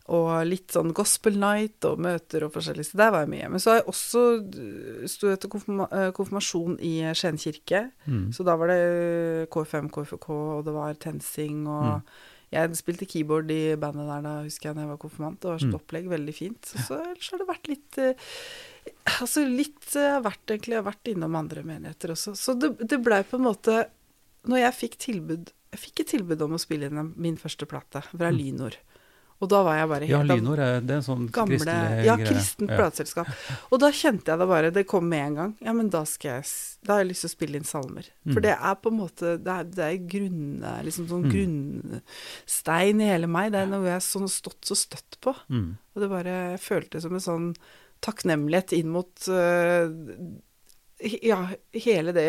Og 0.08 0.30
litt 0.48 0.72
sånn 0.72 0.94
gospel 0.96 1.34
night 1.36 1.84
og 1.84 1.98
møter 2.00 2.46
og 2.46 2.54
forskjellig. 2.54 2.86
Så 2.88 2.96
der 2.96 3.10
var 3.12 3.26
jeg 3.26 3.32
mye. 3.34 3.50
Men 3.52 3.60
så 3.60 3.74
har 3.74 3.80
jeg 3.82 3.88
også 3.92 4.22
sto 5.12 5.28
jeg 5.28 5.42
til 5.42 5.50
konfirma 5.52 5.88
eh, 5.92 6.08
konfirmasjon 6.16 6.78
i 6.80 6.94
Skien 7.18 7.36
kirke. 7.42 7.82
Mm. 8.08 8.30
Så 8.32 8.46
da 8.48 8.54
var 8.56 8.72
det 8.72 9.50
KFM, 9.52 9.90
KFK, 9.92 10.30
og 10.32 10.64
det 10.70 10.76
var 10.78 10.96
TenSing 11.04 11.66
og 11.68 11.86
Mm. 11.98 12.10
Jeg 12.48 12.76
spilte 12.78 13.04
keyboard 13.04 13.50
i 13.52 13.74
bandet 13.76 14.06
der 14.08 14.22
da, 14.24 14.30
husker 14.46 14.70
jeg, 14.70 14.76
da 14.78 14.80
jeg 14.86 14.88
var 14.88 14.96
konfirmant. 15.02 15.36
Det 15.42 15.50
var 15.50 15.58
et 15.60 15.66
Mm. 15.68 15.74
opplegg, 15.76 16.06
veldig 16.08 16.32
fint. 16.32 16.70
Og 16.72 16.80
så 16.86 16.96
ellers 17.04 17.28
har 17.30 17.38
det 17.42 17.46
vært 17.50 17.68
litt 17.68 17.98
eh, 18.00 18.14
Altså 19.20 19.44
litt 19.48 19.94
eh, 19.96 20.12
har 20.16 20.22
vært, 20.22 20.44
egentlig, 20.46 20.74
jeg 20.76 20.82
har 20.82 20.90
vært 20.92 21.12
innom 21.12 21.34
andre 21.38 21.62
menigheter 21.62 22.12
også. 22.14 22.34
Så 22.38 22.54
det, 22.58 22.74
det 22.88 23.00
blei 23.04 23.22
på 23.24 23.36
en 23.38 23.46
måte 23.48 23.86
Når 24.48 24.58
jeg 24.64 24.74
fikk 24.78 24.98
tilbud 24.98 25.50
Jeg 25.74 25.80
fikk 25.80 26.00
et 26.00 26.12
tilbud 26.16 26.42
om 26.42 26.52
å 26.56 26.58
spille 26.62 26.86
inn 26.88 27.14
min 27.16 27.36
første 27.36 27.66
plate 27.68 28.02
fra 28.08 28.30
Mm. 28.30 28.38
Lynor. 28.38 28.76
Og 29.40 29.46
da 29.52 29.60
var 29.62 29.76
jeg 29.78 29.88
bare 29.88 30.06
helt 30.08 30.10
Ja, 30.10 30.22
Lynor 30.34 30.58
er, 30.58 30.80
det 30.82 30.90
en 30.96 31.02
sånn 31.06 31.26
gamle 31.30 31.58
kristelig 31.60 32.04
Ja, 32.08 32.16
kristent 32.18 32.70
Ja. 32.72 32.76
plateselskap. 32.80 33.28
Og 33.70 33.78
da 33.78 33.90
kjente 33.94 34.26
jeg 34.32 34.38
det 34.40 34.48
bare 34.50 34.70
Det 34.74 34.86
kom 34.90 35.08
med 35.08 35.26
en 35.26 35.34
gang. 35.36 35.52
Ja, 35.62 35.72
men 35.72 35.88
da 35.90 36.00
skal 36.10 36.40
jeg 36.40 36.48
Da 36.82 36.94
har 36.96 37.04
jeg 37.04 37.10
lyst 37.12 37.22
til 37.22 37.30
å 37.30 37.34
spille 37.36 37.56
inn 37.60 37.64
salmer. 37.68 38.08
For 38.32 38.40
Mm. 38.40 38.42
det 38.42 38.56
er 38.58 38.74
på 38.82 38.90
en 38.90 38.98
måte 38.98 39.36
Det 39.38 39.46
er, 39.54 39.64
det 39.64 39.84
er 39.84 40.08
grunn, 40.10 40.60
liksom 40.82 41.06
sånn 41.06 41.24
Mm. 41.30 41.32
grunnstein 42.42 43.00
i 43.02 43.08
hele 43.12 43.26
meg. 43.30 43.52
Det 43.52 43.60
er 43.62 43.66
noe 43.70 43.84
jeg 43.86 43.96
har 43.98 44.04
sånn 44.04 44.28
stått 44.28 44.62
så 44.68 44.74
støtt 44.78 45.18
på. 45.22 45.34
Mm. 45.50 45.76
Og 45.94 46.02
det 46.02 46.08
bare 46.10 46.34
Jeg 46.56 46.60
følte 46.60 47.00
som 47.00 47.14
en 47.14 47.20
sånn 47.20 47.56
takknemlighet 48.04 48.72
inn 48.78 48.88
mot 48.94 49.28
øh, 49.32 49.88
ja, 51.22 51.38
hele 51.78 52.12
det 52.16 52.26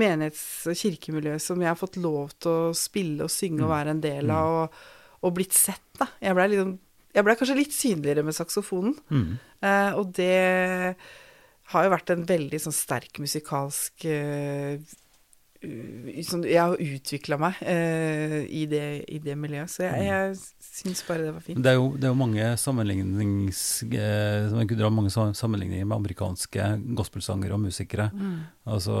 menighets- 0.00 0.66
og 0.70 0.76
kirkemiljøet 0.80 1.42
som 1.44 1.60
jeg 1.60 1.68
har 1.72 1.80
fått 1.80 1.98
lov 2.00 2.30
til 2.40 2.50
å 2.50 2.70
spille 2.76 3.26
og 3.26 3.32
synge 3.32 3.62
og 3.64 3.68
Mm. 3.68 3.74
være 3.76 3.90
en 3.96 4.00
del 4.04 4.30
av, 4.30 4.54
og, 4.62 4.78
og 5.22 5.34
blitt 5.36 5.52
sett, 5.56 5.84
da. 5.98 6.06
Jeg 6.20 6.34
blei 6.38 6.48
liksom, 6.54 6.78
jeg 7.14 7.24
ble 7.26 7.34
kanskje 7.36 7.56
litt 7.58 7.72
synligere 7.74 8.22
med 8.24 8.34
saksofonen. 8.36 8.94
Mm. 9.10 9.38
Eh, 9.62 9.92
og 9.98 10.12
det 10.16 10.96
har 11.70 11.84
jo 11.84 11.90
vært 11.92 12.10
en 12.14 12.24
veldig 12.26 12.60
sånn 12.64 12.74
sterk 12.74 13.18
musikalsk 13.22 14.04
eh, 14.08 14.78
Jeg 15.60 16.56
har 16.56 16.80
utvikla 16.80 17.36
meg 17.40 17.58
eh, 17.68 18.38
i, 18.48 18.62
det, 18.70 18.84
i 19.12 19.18
det 19.20 19.34
miljøet, 19.36 19.68
så 19.68 19.84
jeg, 19.84 20.06
jeg 20.06 20.38
syns 20.64 21.02
bare 21.04 21.26
det 21.26 21.34
var 21.36 21.44
fint. 21.44 21.60
Det 21.60 21.74
er 21.74 21.76
jo, 21.76 21.90
det 22.00 22.08
er 22.08 22.14
jo 22.14 22.20
mange 22.20 22.46
sammenlignings... 22.62 23.62
Eh, 23.84 24.48
man 24.54 24.70
kunne 24.70 24.80
dra 24.80 24.92
mange 24.94 25.12
sammenligninger 25.12 25.84
med 25.84 25.98
amerikanske 25.98 26.68
gospelsangere 26.96 27.58
og 27.58 27.64
musikere. 27.66 28.08
Mm. 28.14 28.38
Altså 28.72 28.96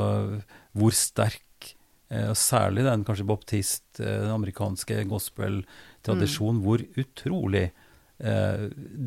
hvor 0.76 0.96
sterk, 0.96 1.70
eh, 2.12 2.28
og 2.28 2.36
særlig 2.36 2.84
den 2.84 3.06
kanskje 3.08 3.28
baptist, 3.32 3.86
eh, 3.96 4.18
den 4.26 4.34
amerikanske 4.34 5.00
gospeltradisjonen, 5.08 6.60
hvor 6.66 6.84
utrolig 7.00 7.70
eh, 7.70 7.89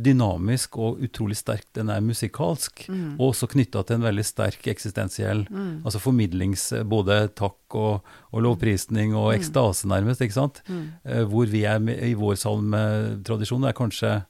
dynamisk 0.04 0.78
og 0.82 1.02
utrolig 1.06 1.36
sterk 1.38 1.66
den 1.78 1.90
er 1.94 2.02
musikalsk. 2.04 2.86
Mm. 2.90 3.16
Og 3.20 3.32
også 3.34 3.50
knytta 3.52 3.84
til 3.86 4.00
en 4.00 4.06
veldig 4.08 4.26
sterk 4.26 4.68
eksistensiell 4.72 5.44
Mm. 5.50 5.84
Altså 5.86 6.00
formidlings 6.02 6.72
eh, 6.74 6.84
både 6.84 7.30
takk 7.36 7.76
og, 7.76 8.02
og 8.34 8.42
lovprisning 8.42 9.14
og 9.16 9.32
Mm. 9.34 9.40
ekstase, 9.40 9.86
nærmest. 9.88 10.22
ikke 10.22 10.34
sant? 10.34 10.62
Mm. 10.68 10.88
Eh, 11.06 11.24
hvor 11.26 11.46
vi 11.48 11.64
er 11.66 11.80
i 12.10 12.14
vår 12.14 12.36
salmetradisjon, 12.36 13.66
er 13.68 13.74
kanskje 13.74 14.26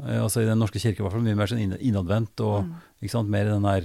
eh, 0.00 0.20
altså 0.22 0.42
i 0.42 0.46
Den 0.46 0.58
norske 0.58 0.78
kirke 0.80 1.00
i 1.00 1.02
hvert 1.02 1.12
fall 1.12 1.22
mye 1.26 1.36
mer 1.36 1.46
sånn 1.46 1.58
inn- 1.62 1.80
innadvendt 1.80 2.40
og 2.40 2.64
Mm. 2.64 2.74
ikke 3.02 3.10
sant, 3.10 3.28
mer 3.28 3.44
den 3.44 3.62
der 3.62 3.84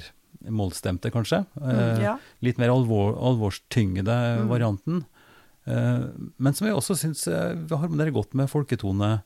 målstemte, 0.50 1.12
kanskje. 1.12 1.46
Mm. 1.60 1.70
Eh, 1.70 2.02
Ja. 2.04 2.18
Litt 2.42 2.58
mer 2.58 2.70
alvor, 2.70 3.16
alvorstyngede 3.18 4.48
varianten. 4.48 5.06
Eh, 5.66 6.10
men 6.38 6.54
som 6.54 6.68
jeg 6.68 6.76
også 6.76 6.96
syns 6.98 7.28
eh, 7.28 7.56
harmonerer 7.78 8.12
godt 8.12 8.34
med 8.34 8.50
folketone. 8.50 9.24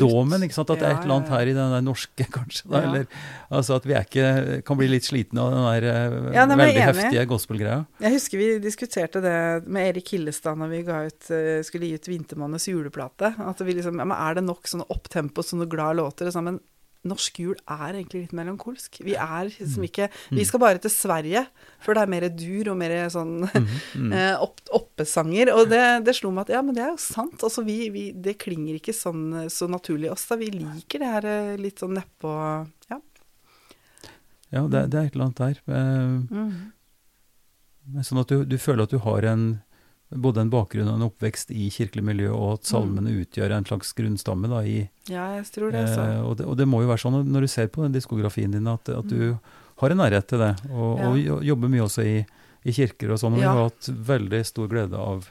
Domen, 0.00 0.42
ikke 0.46 0.56
sant? 0.56 0.70
At 0.74 0.80
det 0.80 0.88
er 0.88 0.96
et 0.96 1.04
eller 1.04 1.16
annet 1.20 1.32
her 1.34 1.50
i 1.50 1.54
den 1.56 1.74
der 1.74 1.84
norske, 1.84 2.26
kanskje. 2.36 2.64
Da, 2.66 2.80
Ja. 2.80 2.88
Eller, 2.88 3.06
altså 3.50 3.76
at 3.76 3.86
vi 3.86 3.94
er 3.94 4.06
ikke, 4.06 4.62
kan 4.66 4.78
bli 4.80 4.88
litt 4.90 5.06
slitne 5.06 5.42
av 5.44 5.52
den 5.54 5.66
der 5.68 5.86
eh, 5.90 6.16
Ja, 6.36 6.46
veldig 6.48 6.84
heftige 6.86 7.26
gospelgreia. 7.30 7.84
Jeg 8.00 8.16
husker 8.16 8.40
vi 8.40 8.48
diskuterte 8.64 9.22
det 9.24 9.36
med 9.66 9.90
Erik 9.92 10.12
Hillestad 10.14 10.58
når 10.60 10.72
vi 10.72 10.82
ga 10.88 11.02
ut, 11.06 11.30
eh, 11.36 11.60
skulle 11.66 11.90
gi 11.90 12.00
ut 12.00 12.10
Vintermannens 12.10 12.68
juleplate. 12.70 13.34
At 13.38 13.60
vi 13.60 13.76
liksom, 13.78 14.00
ja, 14.00 14.08
men 14.08 14.16
Er 14.20 14.40
det 14.40 14.44
nok 14.46 14.66
sånne 14.70 14.88
opptempo, 14.90 15.44
sånne 15.46 15.68
glade 15.70 16.00
låter? 16.00 16.30
Og 16.30 16.34
sånn, 16.34 16.50
men 16.50 16.60
norsk 17.08 17.38
jul 17.40 17.54
er 17.64 17.94
egentlig 17.96 18.26
litt 18.26 18.32
melankolsk. 18.36 18.98
Vi 19.06 19.14
er 19.16 19.48
liksom 19.48 19.84
ikke 19.86 20.08
Vi 20.36 20.44
skal 20.44 20.60
bare 20.60 20.78
til 20.84 20.92
Sverige 20.92 21.46
før 21.80 21.96
det 21.96 22.02
er 22.02 22.10
mer 22.12 22.26
dur 22.28 22.68
og 22.74 22.76
mer 22.82 22.92
sånn 23.08 23.46
Mm. 23.96 24.12
eh, 24.16 24.34
opp, 24.44 24.60
oppesanger. 24.76 25.52
Og 25.56 25.70
det, 25.70 25.80
det 26.04 26.14
slo 26.18 26.30
meg 26.30 26.48
at 26.48 26.54
ja, 26.58 26.60
men 26.62 26.74
det 26.76 26.82
er 26.84 26.90
jo 26.92 27.00
sant. 27.00 27.40
Altså 27.46 27.64
vi, 27.64 27.78
vi, 27.94 28.04
det 28.12 28.36
klinger 28.42 28.76
ikke 28.76 28.92
sånn 28.96 29.48
så 29.48 29.68
naturlig 29.70 30.10
i 30.10 30.12
oss. 30.12 30.26
da. 30.28 30.36
Vi 30.40 30.50
liker 30.52 31.00
det 31.00 31.08
her 31.14 31.30
eh, 31.30 31.56
litt 31.60 31.80
sånn 31.80 31.96
nedpå 31.96 32.34
Ja. 32.90 33.00
Ja, 34.50 34.64
det, 34.66 34.84
det 34.90 34.98
er 34.98 35.04
et 35.08 35.14
eller 35.16 35.28
annet 35.30 35.40
der. 35.40 35.64
Eh, 35.70 36.36
Mm. 37.90 38.04
sånn 38.04 38.20
at 38.22 38.28
du, 38.30 38.44
du 38.44 38.56
føler 38.58 38.84
at 38.84 38.90
du 38.92 38.98
har 39.02 39.24
en 39.30 39.44
både 40.12 40.40
en 40.42 40.50
bakgrunn 40.50 40.88
og 40.88 40.96
en 41.00 41.06
oppvekst 41.10 41.50
i 41.54 41.68
kirkelig 41.70 42.02
miljø, 42.04 42.30
og 42.34 42.52
at 42.58 42.64
salmene 42.66 43.10
Mm. 43.10 43.20
utgjør 43.24 43.52
en 43.56 43.64
slags 43.64 43.92
grunnstamme. 43.94 44.48
da 44.48 44.60
i 44.66 44.88
Ja, 45.08 45.36
jeg 45.36 45.44
tror 45.52 45.70
det. 45.72 45.86
Så. 45.88 46.00
eh, 46.00 46.20
og, 46.26 46.36
det, 46.38 46.46
og 46.46 46.56
det 46.56 46.66
må 46.68 46.80
jo 46.82 46.88
være 46.88 46.98
sånn 47.04 47.24
når 47.26 47.40
du 47.40 47.46
ser 47.48 47.68
på 47.68 47.82
den 47.82 47.92
diskografien 47.92 48.50
din, 48.50 48.66
at, 48.66 48.88
at 48.88 49.06
du 49.06 49.38
har 49.78 49.90
en 49.90 49.96
nærhet 49.98 50.26
til 50.26 50.38
det. 50.38 50.56
Og, 50.70 50.98
Mm. 50.98 51.24
Ja. 51.24 51.32
og 51.34 51.42
jobber 51.44 51.68
mye 51.68 51.82
også 51.86 52.02
i, 52.04 52.26
i 52.64 52.72
kirker 52.72 53.10
og 53.12 53.18
sånn. 53.18 53.32
Og 53.34 53.38
vi 53.38 53.42
Ja. 53.46 53.52
har 53.54 53.62
hatt 53.70 53.86
veldig 53.88 54.44
stor 54.46 54.68
glede 54.68 54.94
av 54.98 55.30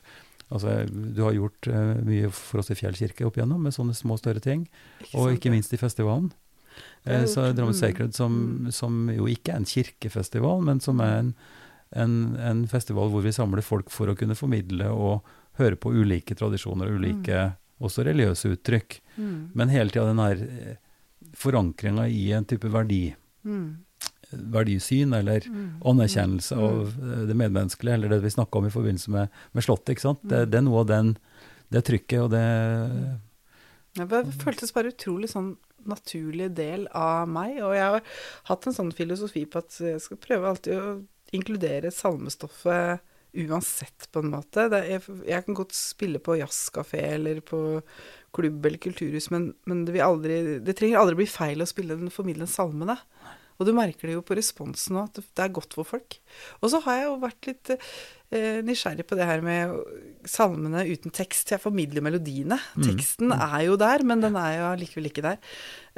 Altså, 0.52 0.90
du 0.90 1.22
har 1.22 1.32
gjort 1.34 1.68
eh, 1.68 2.02
mye 2.04 2.32
for 2.32 2.58
oss 2.58 2.72
i 2.72 2.74
Fjell 2.74 2.94
kirke 2.98 3.24
opp 3.24 3.36
igjennom, 3.38 3.62
med 3.62 3.72
sånne 3.72 3.94
små, 3.94 4.18
større 4.18 4.42
ting. 4.42 4.68
Og 5.14 5.28
sant, 5.30 5.38
ikke 5.40 5.52
minst 5.52 5.72
i 5.72 5.78
festivalen. 5.78 6.32
Eh, 7.06 7.26
så. 7.26 7.54
Drammen 7.54 7.76
Mm. 7.76 7.80
Sacred, 7.80 8.16
som, 8.16 8.66
Mm. 8.66 8.72
som 8.74 9.10
jo 9.10 9.26
ikke 9.28 9.50
er 9.54 9.58
en 9.58 9.66
kirkefestival, 9.66 10.64
men 10.64 10.80
som 10.80 11.00
er 11.02 11.20
en, 11.20 11.36
en, 11.96 12.36
en 12.38 12.68
festival 12.68 13.10
hvor 13.10 13.24
vi 13.26 13.32
samler 13.32 13.62
folk 13.66 13.90
for 13.90 14.08
å 14.12 14.16
kunne 14.18 14.36
formidle 14.38 14.90
og 14.94 15.24
høre 15.58 15.76
på 15.76 15.92
ulike 15.94 16.36
tradisjoner 16.38 16.88
og 16.88 17.00
ulike 17.02 17.56
også 17.82 18.04
religiøse 18.06 18.52
uttrykk. 18.56 19.00
Mm. 19.18 19.50
Men 19.56 19.70
hele 19.70 19.90
tida 19.90 20.06
den 20.06 20.20
her 20.20 20.78
forankringa 21.36 22.08
i 22.10 22.32
en 22.36 22.46
type 22.46 22.70
verdi, 22.72 23.16
Mm. 23.46 23.78
verdisyn 24.32 25.14
eller 25.18 25.40
Mm. 25.42 25.80
anerkjennelse 25.82 26.56
Mm. 26.56 26.64
av 26.64 26.88
eh, 26.88 27.26
det 27.28 27.36
medmenneskelige, 27.36 27.94
eller 27.94 28.10
det 28.10 28.22
vi 28.22 28.30
snakka 28.30 28.58
om 28.60 28.66
i 28.66 28.70
forbindelse 28.70 29.10
med, 29.10 29.30
med 29.54 29.64
Slottet. 29.64 29.96
ikke 29.96 30.02
sant? 30.02 30.20
Det, 30.24 30.38
Mm. 30.46 30.52
det 30.52 30.58
er 30.58 30.62
noe 30.62 30.80
av 30.80 30.88
den, 30.88 31.18
det 31.72 31.86
trykket 31.86 32.24
og 32.24 32.30
det 32.32 33.20
Det 33.96 34.08
føltes 34.38 34.72
bare 34.74 34.92
utrolig 34.92 35.30
sånn 35.30 35.58
naturlig 35.88 36.54
del 36.54 36.88
av 36.94 37.28
meg. 37.28 37.58
Og 37.64 37.74
jeg 37.74 37.82
har 37.82 38.02
hatt 38.44 38.68
en 38.68 38.74
sånn 38.74 38.94
filosofi 38.94 39.46
på 39.46 39.58
at 39.58 39.70
jeg 39.80 40.00
skal 40.00 40.18
prøve 40.18 40.46
alltid 40.46 40.74
å 40.78 41.04
inkludere 41.36 41.92
salmestoffet 41.94 43.06
uansett, 43.34 44.08
på 44.12 44.24
en 44.24 44.32
måte. 44.34 44.66
Det 44.72 44.80
er, 44.90 45.10
jeg 45.28 45.46
kan 45.46 45.58
godt 45.58 45.76
spille 45.78 46.22
på 46.24 46.40
jazzkafé 46.40 47.02
eller 47.14 47.44
på 47.46 47.60
klubb 48.36 48.66
eller 48.66 48.82
kulturhus, 48.82 49.30
men, 49.34 49.52
men 49.70 49.84
det, 49.86 50.00
aldri, 50.02 50.60
det 50.66 50.78
trenger 50.78 51.02
aldri 51.02 51.22
bli 51.22 51.30
feil 51.30 51.62
å 51.62 51.70
spille 51.70 51.98
den 52.00 52.14
formidlende 52.14 52.50
salmene. 52.50 52.98
Og 53.60 53.68
du 53.68 53.74
merker 53.76 54.08
det 54.08 54.16
jo 54.16 54.24
på 54.26 54.38
responsen 54.40 54.98
òg, 55.02 55.10
at 55.12 55.34
det 55.36 55.44
er 55.44 55.56
godt 55.58 55.76
for 55.76 55.88
folk. 55.88 56.18
Og 56.62 56.72
så 56.72 56.80
har 56.86 57.02
jeg 57.02 57.10
jo 57.10 57.18
vært 57.26 57.50
litt 57.50 57.74
nysgjerrig 58.30 59.08
på 59.10 59.18
det 59.18 59.26
her 59.26 59.42
med 59.42 59.72
salmene 60.30 60.84
uten 60.90 61.14
tekst. 61.16 61.50
Jeg 61.54 61.62
formidler 61.64 62.04
melodiene. 62.06 62.60
Mm. 62.76 62.84
Teksten 62.86 63.34
er 63.34 63.64
jo 63.66 63.78
der, 63.80 64.04
men 64.06 64.22
den 64.22 64.36
er 64.38 64.58
jo 64.58 64.68
allikevel 64.74 65.10
ikke 65.10 65.24
der. 65.26 65.40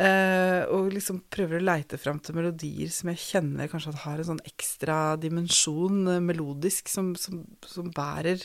Eh, 0.01 0.61
og 0.71 0.91
liksom 0.95 1.19
prøver 1.33 1.59
å 1.59 1.65
leite 1.67 1.99
fram 2.01 2.21
til 2.23 2.37
melodier 2.37 2.91
som 2.93 3.11
jeg 3.11 3.21
kjenner 3.21 3.69
kanskje 3.71 3.91
at 3.93 4.03
har 4.05 4.21
en 4.21 4.29
sånn 4.31 4.43
ekstra 4.47 4.99
dimensjon 5.21 6.15
eh, 6.15 6.21
melodisk, 6.23 6.89
som, 6.91 7.11
som, 7.19 7.43
som 7.67 7.91
bærer, 7.93 8.41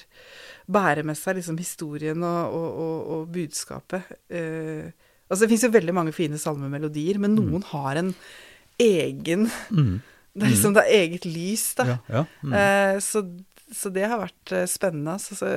bærer 0.67 1.07
med 1.07 1.19
seg 1.19 1.39
liksom 1.39 1.61
historien 1.61 2.27
og, 2.27 2.57
og, 2.59 2.69
og, 2.83 2.99
og 3.15 3.31
budskapet. 3.37 4.11
Eh, 4.29 4.91
altså 5.29 5.45
Det 5.45 5.53
fins 5.55 5.69
jo 5.69 5.73
veldig 5.79 5.97
mange 5.97 6.17
fine 6.17 6.41
salmemelodier, 6.41 7.23
men 7.23 7.39
noen 7.39 7.65
har 7.71 8.03
en 8.03 8.13
egen 8.83 9.49
mm, 9.71 9.97
Det 10.37 10.45
er 10.45 10.51
liksom 10.53 10.75
det 10.77 10.83
er 10.85 10.99
eget 11.07 11.25
lys, 11.25 11.71
da. 11.79 11.85
ja, 11.95 12.01
ja, 12.13 12.27
mm, 12.45 12.57
Eh, 12.59 12.99
så, 13.01 13.23
så 13.73 13.91
det 13.95 14.07
har 14.07 14.21
vært 14.23 14.53
eh, 14.55 14.67
spennende. 14.71 15.17
Så, 15.23 15.39
så, 15.39 15.51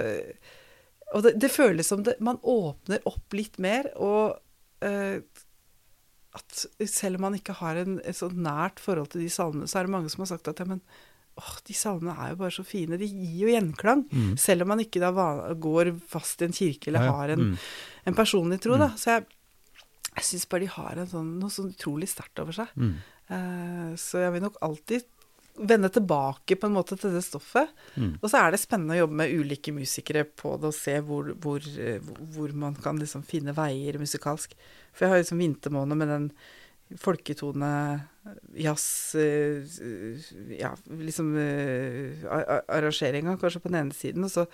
og 1.14 1.26
det, 1.26 1.36
det 1.42 1.52
føles 1.54 1.90
som 1.90 2.02
det, 2.06 2.16
man 2.24 2.40
åpner 2.42 3.04
opp 3.10 3.36
litt 3.38 3.60
mer, 3.62 3.92
og 3.98 4.40
eh, 4.86 5.20
at 6.40 6.66
selv 6.90 7.18
om 7.18 7.28
man 7.28 7.38
ikke 7.40 7.56
har 7.58 7.80
en, 7.82 8.00
et 8.06 8.18
så 8.18 8.30
nært 8.30 8.82
forhold 8.82 9.10
til 9.14 9.24
de 9.26 9.32
salmene, 9.34 9.70
så 9.70 9.80
er 9.80 9.88
det 9.88 9.96
mange 9.96 10.12
som 10.14 10.22
har 10.26 10.30
sagt 10.36 10.50
at 10.52 10.62
ja, 10.62 10.68
men 10.70 10.82
åh, 11.40 11.56
de 11.66 11.74
salmene 11.78 12.14
er 12.20 12.34
jo 12.34 12.40
bare 12.42 12.54
så 12.54 12.66
fine. 12.68 13.00
De 13.02 13.08
gir 13.10 13.46
jo 13.46 13.52
gjenklang. 13.54 14.04
mm. 14.12 14.34
Selv 14.42 14.66
om 14.66 14.74
man 14.74 14.84
ikke 14.84 15.02
da 15.02 15.10
går 15.58 15.94
fast 16.12 16.42
i 16.44 16.50
en 16.50 16.56
kirke 16.56 16.92
eller 16.92 17.08
har 17.10 17.34
en, 17.34 17.52
mm. 17.54 17.68
en 18.12 18.18
personlig 18.18 18.60
tro, 18.62 18.78
da. 18.82 18.92
Så 19.00 19.16
jeg, 19.16 19.26
jeg 20.12 20.28
syns 20.28 20.50
bare 20.52 20.66
de 20.66 20.74
har 20.76 21.00
en 21.00 21.10
sånn, 21.10 21.32
noe 21.42 21.54
sånn 21.54 21.72
utrolig 21.74 22.10
sterkt 22.12 22.42
over 22.44 22.58
seg. 22.60 22.74
Mm. 22.76 22.94
Eh, 23.30 23.90
Så 24.02 24.22
jeg 24.22 24.36
vil 24.36 24.46
nok 24.46 24.60
alltid 24.66 25.08
vende 25.60 25.90
tilbake 25.92 26.56
på 26.60 26.70
en 26.70 26.76
måte 26.76 26.98
til 27.00 27.14
det 27.16 27.24
stoffet. 27.26 27.72
Mm. 27.96 28.14
Og 28.22 28.30
så 28.30 28.42
er 28.42 28.54
det 28.54 28.62
spennende 28.62 28.96
å 28.96 29.02
jobbe 29.04 29.20
med 29.22 29.34
ulike 29.36 29.74
musikere 29.76 30.24
på 30.28 30.56
det, 30.60 30.72
og 30.72 30.78
se 30.78 30.96
hvor, 31.06 31.34
hvor, 31.44 31.66
eh, 31.82 32.00
hvor 32.36 32.54
man 32.56 32.78
kan 32.80 33.00
liksom 33.02 33.26
finne 33.28 33.56
veier 33.58 34.00
musikalsk. 34.02 34.56
For 34.94 35.06
jeg 35.06 35.14
har 35.14 35.24
liksom 35.24 35.44
vintermåned 35.44 36.00
med 36.00 36.12
den 36.14 36.30
folketone, 36.98 37.72
jazz 38.58 39.16
eh, 39.18 39.66
Ja, 40.58 40.72
liksom 40.90 41.36
uh, 41.38 42.30
arrangeringa 42.68 43.38
kanskje 43.42 43.62
på 43.62 43.70
den 43.70 43.84
ene 43.84 43.98
siden, 43.98 44.26
og 44.26 44.34
så 44.34 44.48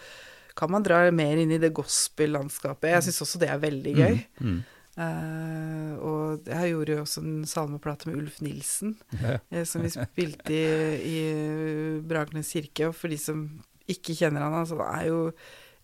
kan 0.55 0.71
man 0.71 0.83
dra 0.83 1.01
mer 1.11 1.39
inn 1.39 1.51
i 1.51 1.59
det 1.59 1.73
gospel-landskapet. 1.75 2.93
Jeg 2.93 3.07
syns 3.07 3.23
også 3.25 3.41
det 3.41 3.49
er 3.51 3.59
veldig 3.59 3.93
gøy. 3.95 4.21
Mm. 4.39 4.51
Mm. 4.51 4.59
Eh, 4.95 5.91
og 5.99 6.47
jeg 6.47 6.71
gjorde 6.71 6.93
jo 6.95 7.03
også 7.03 7.23
en 7.25 7.43
salmeplate 7.49 8.07
med 8.07 8.21
Ulf 8.21 8.39
Nilsen, 8.45 8.95
Ja, 9.19 9.37
uh, 9.51 9.63
som 9.67 9.83
vi 9.83 9.91
spilte 9.91 10.55
i, 10.55 10.61
i 11.11 11.19
Bragernes 12.07 12.53
kirke. 12.55 12.89
Og 12.89 12.95
for 12.95 13.11
de 13.11 13.19
som 13.19 13.45
ikke 13.91 14.15
kjenner 14.15 14.45
han, 14.47 14.55
altså, 14.61 14.79
det 14.79 14.87
er 14.87 15.09
jo 15.11 15.19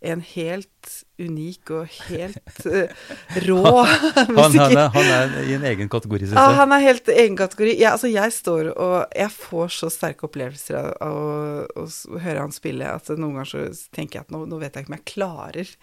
en 0.02 0.22
helt 0.26 0.92
unik 1.22 1.70
og 1.76 1.92
helt 2.08 2.64
uh, 2.66 2.90
rå 3.46 3.60
Han, 3.86 4.32
han, 4.34 4.56
er, 4.58 4.88
han 4.96 5.10
er 5.14 5.36
i 5.46 5.54
en 5.54 5.66
egen 5.70 5.92
kategori, 5.92 6.26
syns 6.26 6.40
Ja, 6.40 6.48
jeg. 6.50 6.58
han 6.58 6.74
er 6.74 6.84
helt 6.86 7.12
egen 7.14 7.38
kategori. 7.38 7.76
Jeg, 7.78 7.92
altså, 7.92 8.10
jeg 8.10 8.34
står 8.34 8.72
og 8.72 8.96
Jeg 9.18 9.30
får 9.36 9.76
så 9.76 9.92
sterke 9.94 10.26
opplevelser 10.26 10.80
av, 10.80 10.90
av 11.06 11.20
å, 11.22 11.86
å 11.86 12.22
høre 12.24 12.48
han 12.48 12.56
spille 12.56 12.90
at 12.90 13.12
noen 13.14 13.38
ganger 13.38 13.52
så 13.52 13.66
tenker 13.94 14.20
jeg 14.20 14.28
at 14.28 14.34
nå, 14.34 14.44
nå 14.50 14.62
vet 14.62 14.74
jeg 14.74 14.88
ikke 14.88 14.94
om 14.94 14.98
jeg 14.98 15.08
klarer 15.14 15.74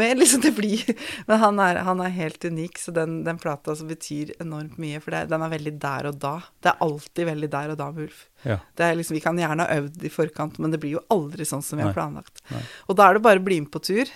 mer. 0.00 0.16
Liksom 0.18 0.44
det 0.46 0.54
blir 0.56 0.84
Men 1.28 1.42
han 1.44 1.60
er, 1.62 1.82
han 1.86 2.00
er 2.04 2.16
helt 2.16 2.48
unik, 2.48 2.80
så 2.80 2.94
den, 2.96 3.20
den 3.28 3.40
plata 3.42 3.74
altså 3.74 3.88
betyr 3.88 4.32
enormt 4.40 4.80
mye. 4.80 5.02
For 5.04 5.14
det, 5.14 5.26
den 5.34 5.44
er 5.44 5.52
veldig 5.52 5.76
der 5.84 6.08
og 6.12 6.20
da. 6.24 6.38
Det 6.64 6.72
er 6.72 6.84
alltid 6.88 7.28
veldig 7.34 7.52
der 7.52 7.74
og 7.74 7.80
da 7.82 7.92
med 7.92 8.08
Ulf. 8.08 8.24
Ja. 8.42 8.58
Det 8.78 8.86
er 8.86 8.98
liksom, 8.98 9.16
vi 9.18 9.22
kan 9.24 9.38
gjerne 9.38 9.66
ha 9.66 9.78
øvd 9.80 10.04
i 10.06 10.12
forkant, 10.12 10.58
men 10.62 10.70
det 10.74 10.80
blir 10.82 10.98
jo 10.98 11.04
aldri 11.14 11.46
sånn 11.48 11.64
som 11.64 11.80
vi 11.80 11.86
har 11.86 11.96
planlagt. 11.96 12.42
Nei. 12.52 12.62
Og 12.86 12.98
da 12.98 13.08
er 13.08 13.18
det 13.18 13.24
bare 13.26 13.42
å 13.42 13.46
bli 13.48 13.60
med 13.64 13.72
på 13.74 13.82
tur. 13.82 14.12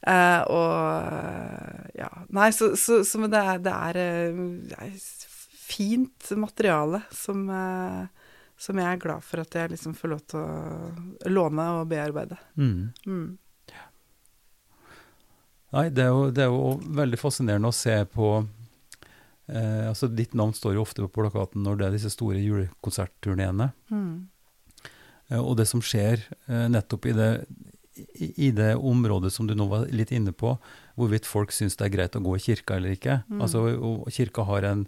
Eh, 0.00 0.40
og 0.48 1.92
ja. 1.98 2.10
Nei, 2.34 2.50
så, 2.56 2.72
så, 2.80 3.02
så 3.06 3.20
men 3.22 3.32
det 3.32 3.42
er, 3.52 3.60
det 3.62 3.74
er, 3.76 4.00
eh, 4.00 4.40
det 4.70 4.78
er 4.80 4.94
fint 5.70 6.30
materiale 6.40 7.02
som, 7.14 7.44
uh, 7.46 8.08
som 8.58 8.80
jeg 8.80 8.90
er 8.90 9.02
glad 9.04 9.22
for 9.22 9.44
at 9.44 9.54
jeg 9.54 9.70
liksom 9.74 9.94
får 9.94 10.12
lov 10.14 10.24
til 10.32 10.40
å 10.40 11.30
låne 11.30 11.68
og 11.78 11.86
bearbeide. 11.92 12.40
Mm. 12.58 12.90
Mm. 13.06 13.28
Nei, 15.70 15.84
det 15.94 16.02
er, 16.02 16.10
jo, 16.10 16.30
det 16.34 16.42
er 16.42 16.50
jo 16.50 16.72
veldig 16.98 17.18
fascinerende 17.20 17.70
å 17.70 17.76
se 17.76 17.94
på 18.10 18.32
eh, 19.52 19.88
altså 19.90 20.08
Ditt 20.10 20.34
navn 20.38 20.54
står 20.56 20.76
jo 20.76 20.84
ofte 20.84 21.04
på 21.04 21.12
plakaten 21.14 21.64
når 21.66 21.80
det 21.80 21.86
er 21.86 21.96
disse 21.96 22.12
store 22.14 22.40
julekonsertturneene. 22.42 23.70
Mm. 23.90 24.14
Eh, 25.30 25.40
og 25.40 25.56
det 25.60 25.68
som 25.70 25.82
skjer 25.84 26.24
eh, 26.48 26.66
nettopp 26.72 27.10
i 27.10 27.14
det, 27.16 27.30
i, 27.96 28.32
i 28.48 28.50
det 28.56 28.74
området 28.76 29.32
som 29.34 29.48
du 29.48 29.54
nå 29.58 29.68
var 29.70 29.88
litt 29.94 30.12
inne 30.14 30.32
på, 30.32 30.56
hvorvidt 30.98 31.28
folk 31.28 31.54
syns 31.54 31.78
det 31.78 31.88
er 31.88 31.94
greit 31.96 32.18
å 32.18 32.24
gå 32.24 32.36
i 32.36 32.44
kirka 32.44 32.76
eller 32.78 32.96
ikke. 32.96 33.22
Mm. 33.28 33.40
Altså, 33.46 33.64
og 33.76 34.10
kirka 34.14 34.46
har 34.48 34.68
en 34.74 34.86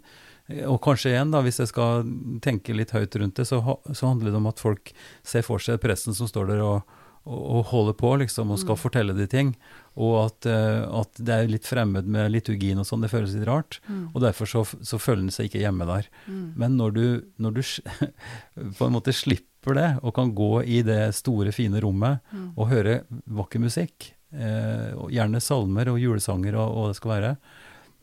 Og 0.67 0.81
kanskje 0.83 1.13
igjen, 1.13 1.31
da, 1.31 1.39
hvis 1.39 1.61
jeg 1.61 1.69
skal 1.71 2.03
tenke 2.43 2.73
litt 2.75 2.91
høyt 2.91 3.15
rundt 3.15 3.37
det, 3.39 3.45
så, 3.47 3.61
ha, 3.63 3.77
så 3.95 4.09
handler 4.09 4.33
det 4.33 4.41
om 4.41 4.49
at 4.49 4.59
folk 4.59 4.91
ser 5.23 5.41
for 5.47 5.63
seg 5.63 5.79
presten 5.79 6.13
som 6.13 6.27
står 6.27 6.49
der 6.49 6.63
og, 6.65 6.81
og, 7.25 7.65
holder 7.71 7.93
på, 7.95 8.09
liksom, 8.19 8.51
og 8.51 8.59
skal 8.59 8.75
Mm. 8.75 8.81
fortelle 8.81 9.13
de 9.15 9.27
ting. 9.27 9.55
Og 9.95 10.25
at, 10.25 10.45
eh, 10.45 10.83
at 10.99 11.13
det 11.23 11.29
er 11.29 11.47
litt 11.47 11.65
fremmed 11.65 12.05
med 12.05 12.31
liturgien 12.31 12.77
og 12.79 12.85
sånn, 12.85 13.01
det 13.01 13.11
føles 13.11 13.33
litt 13.33 13.47
rart. 13.47 13.79
Mm. 13.87 14.09
Og 14.13 14.21
derfor 14.21 14.45
så, 14.45 14.63
så 14.83 14.99
føler 14.99 15.21
en 15.23 15.29
seg 15.31 15.47
ikke 15.47 15.61
hjemme 15.63 15.85
der. 15.87 16.09
Mm. 16.27 16.53
Men 16.57 16.75
når 16.77 16.93
du, 16.93 17.05
når 17.39 17.53
du 17.53 17.61
på 18.77 18.85
en 18.87 18.93
måte 18.97 19.13
slipper 19.15 19.73
det, 19.77 19.89
og 20.03 20.13
kan 20.17 20.33
gå 20.35 20.63
i 20.67 20.81
det 20.83 21.13
store, 21.15 21.51
fine 21.55 21.79
rommet 21.79 22.19
Mm. 22.33 22.51
og 22.57 22.67
høre 22.69 23.03
vakker 23.29 23.59
musikk, 23.63 24.11
eh, 24.33 24.91
og 24.97 25.11
gjerne 25.13 25.39
salmer 25.41 25.87
og 25.93 25.99
julesanger 26.01 26.55
og 26.59 26.75
hva 26.75 26.87
det 26.91 26.97
skal 26.99 27.11
være, 27.15 27.37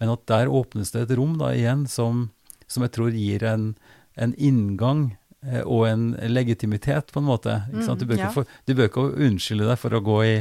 men 0.01 0.09
at 0.15 0.25
der 0.27 0.47
åpnes 0.49 0.93
det 0.95 1.11
et 1.11 1.17
rom 1.19 1.37
da 1.37 1.51
igjen 1.53 1.87
som, 1.87 2.31
som 2.67 2.83
jeg 2.87 2.93
tror 2.93 3.11
gir 3.13 3.43
en, 3.45 3.75
en 4.17 4.33
inngang 4.39 5.17
og 5.65 5.87
en 5.89 6.03
legitimitet, 6.29 7.13
på 7.15 7.21
en 7.23 7.29
måte. 7.29 7.63
Du, 7.73 7.79
bør 7.81 7.95
Mm, 7.97 8.11
ikke 8.13 8.27
ja. 8.27 8.33
få, 8.35 8.45
du 8.67 8.75
bør 8.75 8.89
ikke 8.91 9.05
unnskylde 9.29 9.69
deg 9.71 9.79
for 9.81 9.95
å 9.97 10.01
gå 10.05 10.19
i, 10.27 10.35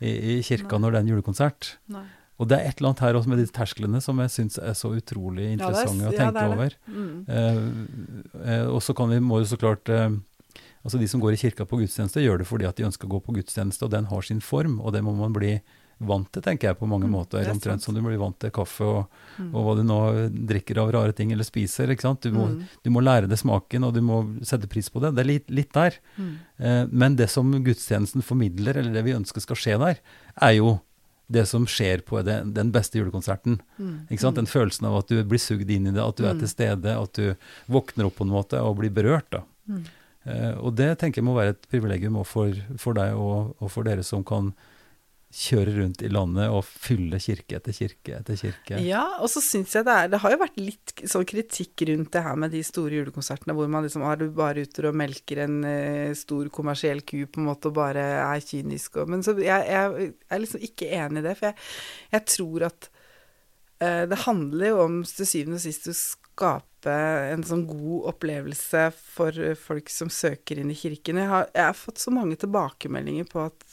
i, 0.00 0.12
i 0.36 0.42
kirka 0.46 0.78
når 0.78 0.92
det 0.94 0.98
er 1.00 1.06
en 1.06 1.10
julekonsert. 1.14 1.72
Nei. 1.90 2.04
Og 2.38 2.48
det 2.50 2.56
er 2.58 2.68
et 2.68 2.78
eller 2.80 2.90
annet 2.90 3.00
her 3.04 3.14
også 3.14 3.30
med 3.30 3.38
de 3.38 3.46
tersklene 3.54 4.00
som 4.02 4.18
jeg 4.18 4.30
syns 4.34 4.56
er 4.58 4.74
så 4.74 4.90
utrolig 4.94 5.44
Ja, 5.44 5.50
er- 5.50 5.58
interessante 5.58 6.08
å 6.08 6.12
ja, 6.12 6.18
tenke 6.18 6.40
det. 6.40 6.54
over. 6.54 6.76
Mm. 6.90 7.18
Eh, 7.28 8.54
eh, 8.58 8.66
og 8.70 8.80
så 8.82 8.94
kan 8.98 9.10
vi, 9.10 9.20
må 9.22 9.38
jo 9.42 9.50
så 9.52 9.58
klart 9.60 9.88
eh, 9.88 10.08
Altså 10.84 10.98
De 11.00 11.06
som 11.08 11.18
går 11.22 11.32
i 11.32 11.38
kirka 11.40 11.64
på 11.64 11.78
gudstjeneste, 11.80 12.20
gjør 12.20 12.42
det 12.42 12.46
fordi 12.46 12.66
at 12.68 12.76
de 12.76 12.84
ønsker 12.84 13.06
å 13.08 13.12
gå 13.14 13.20
på 13.24 13.32
gudstjeneste, 13.38 13.86
og 13.86 13.90
den 13.94 14.04
har 14.10 14.20
sin 14.26 14.42
form, 14.44 14.80
og 14.84 14.92
det 14.92 15.00
må 15.06 15.14
man 15.16 15.32
bli 15.32 15.54
vant 16.00 16.30
til, 16.32 16.42
tenker 16.42 16.68
jeg, 16.68 16.78
på 16.78 16.86
mange 16.88 17.06
Mm, 17.06 17.12
måter. 17.12 17.38
er 17.40 17.50
Omtrent 17.52 17.80
sant. 17.80 17.82
som 17.82 17.94
du 17.94 18.00
blir 18.02 18.18
vant 18.18 18.38
til 18.38 18.50
kaffe 18.50 18.80
og, 18.84 19.06
Mm. 19.38 19.54
og 19.54 19.64
hva 19.64 19.76
du 19.76 19.82
nå 19.82 20.46
drikker 20.46 20.78
av 20.78 20.92
rare 20.92 21.12
ting 21.12 21.32
eller 21.32 21.44
spiser. 21.44 21.88
ikke 21.90 22.00
sant? 22.02 22.20
Du 22.20 22.30
må, 22.32 22.48
Mm. 22.48 22.64
du 22.82 22.90
må 22.90 23.00
lære 23.02 23.28
det 23.28 23.38
smaken, 23.38 23.84
og 23.84 23.94
du 23.94 24.00
må 24.00 24.38
sette 24.44 24.68
pris 24.68 24.88
på 24.88 25.00
det. 25.00 25.14
Det 25.14 25.20
er 25.24 25.28
litt, 25.32 25.50
litt 25.50 25.72
der. 25.72 25.94
Mm. 26.18 26.38
Eh, 26.60 26.86
men 26.90 27.16
det 27.16 27.30
som 27.30 27.50
gudstjenesten 27.64 28.22
formidler, 28.22 28.76
eller 28.76 28.92
det 28.92 29.04
vi 29.04 29.12
ønsker 29.12 29.40
skal 29.40 29.56
skje 29.56 29.78
der, 29.78 29.98
er 30.42 30.52
jo 30.56 30.80
det 31.30 31.48
som 31.48 31.64
skjer 31.64 32.02
på 32.04 32.22
det, 32.22 32.52
den 32.52 32.70
beste 32.70 32.98
julekonserten. 32.98 33.58
Mm. 33.80 34.06
Ikke 34.10 34.20
sant? 34.20 34.36
Den 34.36 34.46
følelsen 34.46 34.84
av 34.86 34.98
at 34.98 35.08
du 35.08 35.24
blir 35.24 35.38
sugd 35.38 35.70
inn 35.70 35.86
i 35.86 35.90
det, 35.90 36.02
at 36.02 36.16
du 36.16 36.24
er 36.26 36.34
Mm. 36.34 36.38
til 36.40 36.48
stede, 36.48 36.84
at 37.02 37.12
du 37.14 37.34
våkner 37.70 38.04
opp 38.06 38.16
på 38.16 38.24
en 38.26 38.30
måte 38.30 38.60
og 38.60 38.76
blir 38.76 38.90
berørt. 38.90 39.30
da. 39.30 39.40
Mm. 39.68 39.84
Eh, 40.26 40.52
og 40.58 40.74
det 40.76 40.98
tenker 40.98 41.16
jeg 41.16 41.24
må 41.24 41.34
være 41.34 41.50
et 41.50 41.66
privilegium 41.70 42.14
også 42.16 42.26
for, 42.26 42.52
for 42.78 42.94
deg 42.94 43.12
og, 43.14 43.56
og 43.60 43.70
for 43.70 43.82
dere 43.84 44.02
som 44.02 44.22
kan 44.24 44.54
kjøre 45.34 45.72
rundt 45.80 46.02
i 46.06 46.08
landet 46.12 46.52
og 46.54 46.62
fylle 46.62 47.18
kirke 47.22 47.56
etter 47.58 47.74
kirke 47.74 48.18
etter 48.20 48.36
kirke. 48.38 48.78
Ja, 48.84 49.02
og 49.18 49.26
så 49.32 49.42
syns 49.42 49.74
jeg 49.74 49.86
det 49.86 49.94
er 49.94 50.10
Det 50.12 50.20
har 50.22 50.34
jo 50.34 50.40
vært 50.44 50.60
litt 50.60 50.92
sånn 51.10 51.26
kritikk 51.26 51.82
rundt 51.90 52.12
det 52.14 52.22
her 52.22 52.38
med 52.38 52.54
de 52.54 52.62
store 52.66 53.00
julekonsertene 53.00 53.56
hvor 53.58 53.70
man 53.72 53.86
liksom 53.86 54.04
er 54.06 54.20
du 54.20 54.28
bare 54.34 54.62
ute 54.62 54.86
og 54.86 54.98
melker 55.00 55.42
en 55.44 55.56
uh, 55.66 56.14
stor 56.18 56.50
kommersiell 56.54 57.02
ku 57.02 57.24
på 57.26 57.42
en 57.42 57.48
måte 57.48 57.72
og 57.72 57.78
bare 57.80 58.04
er 58.22 58.44
kynisk 58.46 59.00
og 59.02 59.10
Men 59.10 59.24
så 59.26 59.34
jeg, 59.40 59.66
jeg 59.66 60.12
er 60.30 60.44
liksom 60.44 60.68
ikke 60.68 60.92
enig 61.00 61.24
i 61.24 61.26
det, 61.26 61.34
for 61.40 61.50
jeg, 61.50 61.58
jeg 62.14 62.26
tror 62.36 62.68
at 62.70 62.88
uh, 63.82 64.04
det 64.12 64.22
handler 64.28 64.70
jo 64.70 64.84
om 64.84 65.00
til 65.08 65.30
syvende 65.32 65.58
og 65.58 65.64
sist 65.66 65.90
å 65.90 65.96
skape 65.98 66.94
en 67.32 67.42
sånn 67.48 67.64
god 67.66 68.10
opplevelse 68.12 68.86
for 69.16 69.56
folk 69.56 69.90
som 69.90 70.10
søker 70.12 70.60
inn 70.60 70.70
i 70.70 70.76
kirken. 70.78 71.18
Jeg 71.22 71.30
har, 71.30 71.46
jeg 71.56 71.70
har 71.72 71.78
fått 71.78 72.02
så 72.02 72.12
mange 72.12 72.36
tilbakemeldinger 72.38 73.26
på 73.30 73.46
at 73.48 73.64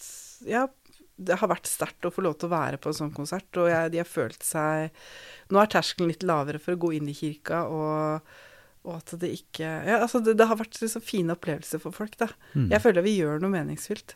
ja, 0.47 0.65
det 1.27 1.37
har 1.41 1.51
vært 1.51 1.69
sterkt 1.69 2.05
å 2.07 2.11
få 2.13 2.23
lov 2.25 2.37
til 2.41 2.49
å 2.49 2.55
være 2.55 2.77
på 2.81 2.89
en 2.91 2.97
sånn 2.97 3.13
konsert, 3.15 3.49
og 3.61 3.69
jeg, 3.71 3.91
de 3.93 4.01
har 4.01 4.09
følt 4.09 4.43
seg 4.43 4.89
Nå 5.51 5.59
er 5.61 5.67
terskelen 5.73 6.09
litt 6.13 6.23
lavere 6.23 6.59
for 6.63 6.73
å 6.77 6.81
gå 6.81 6.93
inn 6.97 7.09
i 7.11 7.13
kirka, 7.17 7.65
og, 7.67 8.21
og 8.87 8.95
at 8.97 9.13
det 9.21 9.29
ikke 9.35 9.67
Ja, 9.85 9.99
altså, 10.05 10.21
det, 10.23 10.37
det 10.39 10.47
har 10.47 10.57
vært 10.57 10.79
liksom 10.81 11.03
fine 11.03 11.35
opplevelser 11.35 11.81
for 11.83 11.91
folk, 11.93 12.15
da. 12.21 12.29
Mm. 12.55 12.69
Jeg 12.71 12.81
føler 12.85 13.05
vi 13.05 13.17
gjør 13.19 13.41
noe 13.43 13.51
meningsfylt. 13.53 14.15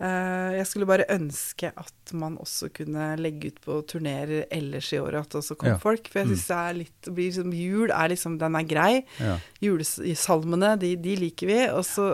Eh, 0.00 0.50
jeg 0.56 0.64
skulle 0.66 0.88
bare 0.88 1.04
ønske 1.12 1.68
at 1.76 2.14
man 2.16 2.38
også 2.40 2.70
kunne 2.72 3.10
legge 3.20 3.50
ut 3.52 3.58
på 3.60 3.76
turneer 3.92 4.46
ellers 4.50 4.88
i 4.96 4.98
året, 5.02 5.20
at 5.26 5.34
det 5.36 5.42
også 5.42 5.58
kom 5.60 5.74
Ja. 5.74 5.78
folk. 5.82 6.08
For 6.08 6.22
jeg 6.22 6.30
Mm. 6.30 6.36
det 6.40 6.56
er 6.56 6.78
litt 6.80 7.10
blir 7.14 7.28
liksom, 7.28 7.52
Jul 7.52 7.90
er 7.92 8.08
liksom 8.08 8.38
Den 8.40 8.56
er 8.56 8.64
grei. 8.64 9.04
Ja. 9.20 9.36
Julesalmene, 9.60 10.74
de, 10.80 10.94
de 10.96 11.16
liker 11.20 11.46
vi. 11.50 11.60
Og 11.74 11.84
så, 11.86 12.08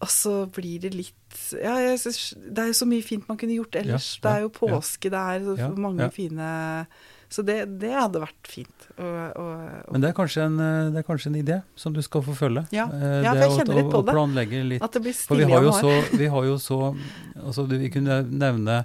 og 0.00 0.10
så 0.14 0.32
blir 0.54 0.80
det 0.84 0.94
litt 0.94 1.14
Ja, 1.58 1.74
synes, 1.98 2.32
det 2.38 2.62
er 2.62 2.68
jo 2.70 2.76
så 2.78 2.86
mye 2.88 3.02
fint 3.04 3.26
man 3.28 3.36
kunne 3.40 3.56
gjort 3.56 3.74
ellers. 3.80 4.12
Ja, 4.18 4.22
det 4.24 4.32
er 4.36 4.44
jo 4.46 4.50
påske, 4.54 5.10
det 5.10 5.18
er 5.18 5.46
så 5.58 5.72
mange 5.76 6.06
fine 6.14 6.50
Så 7.28 7.42
det, 7.44 7.56
det 7.82 7.90
hadde 7.92 8.22
vært 8.22 8.48
fint. 8.48 8.86
Og, 8.96 9.04
og, 9.04 9.50
og, 9.84 9.90
Men 9.92 10.00
det 10.00 10.08
er, 10.14 10.38
en, 10.46 10.54
eh, 10.64 10.86
det 10.94 11.02
er 11.02 11.04
kanskje 11.04 11.28
en 11.28 11.36
idé 11.42 11.58
som 11.76 11.92
du 11.92 12.00
skal 12.00 12.22
forfølge. 12.24 12.62
Ja. 12.72 12.86
Eh, 12.88 13.18
Ja, 13.26 13.34
for 13.34 13.42
jeg 13.42 13.50
å- 13.50 13.58
kjenner 13.58 13.80
litt 13.82 13.90
på 13.92 14.00
det. 14.00 14.14
å 14.14 14.16
planlegge 14.16 14.62
litt 14.70 14.82
at 14.86 14.92
det 14.96 15.02
blir 15.04 15.12
For 15.18 15.36
vi 15.36 15.44
stille 15.44 15.52
har 15.52 15.62
jo 15.66 15.72
januar. 15.74 16.02
så, 16.08 16.16
vi 16.22 16.26
har 16.32 16.44
jo 16.48 16.56
så 16.56 16.80
altså 17.44 17.66
Vi 17.68 17.90
kunne 17.90 18.22
nevne, 18.30 18.78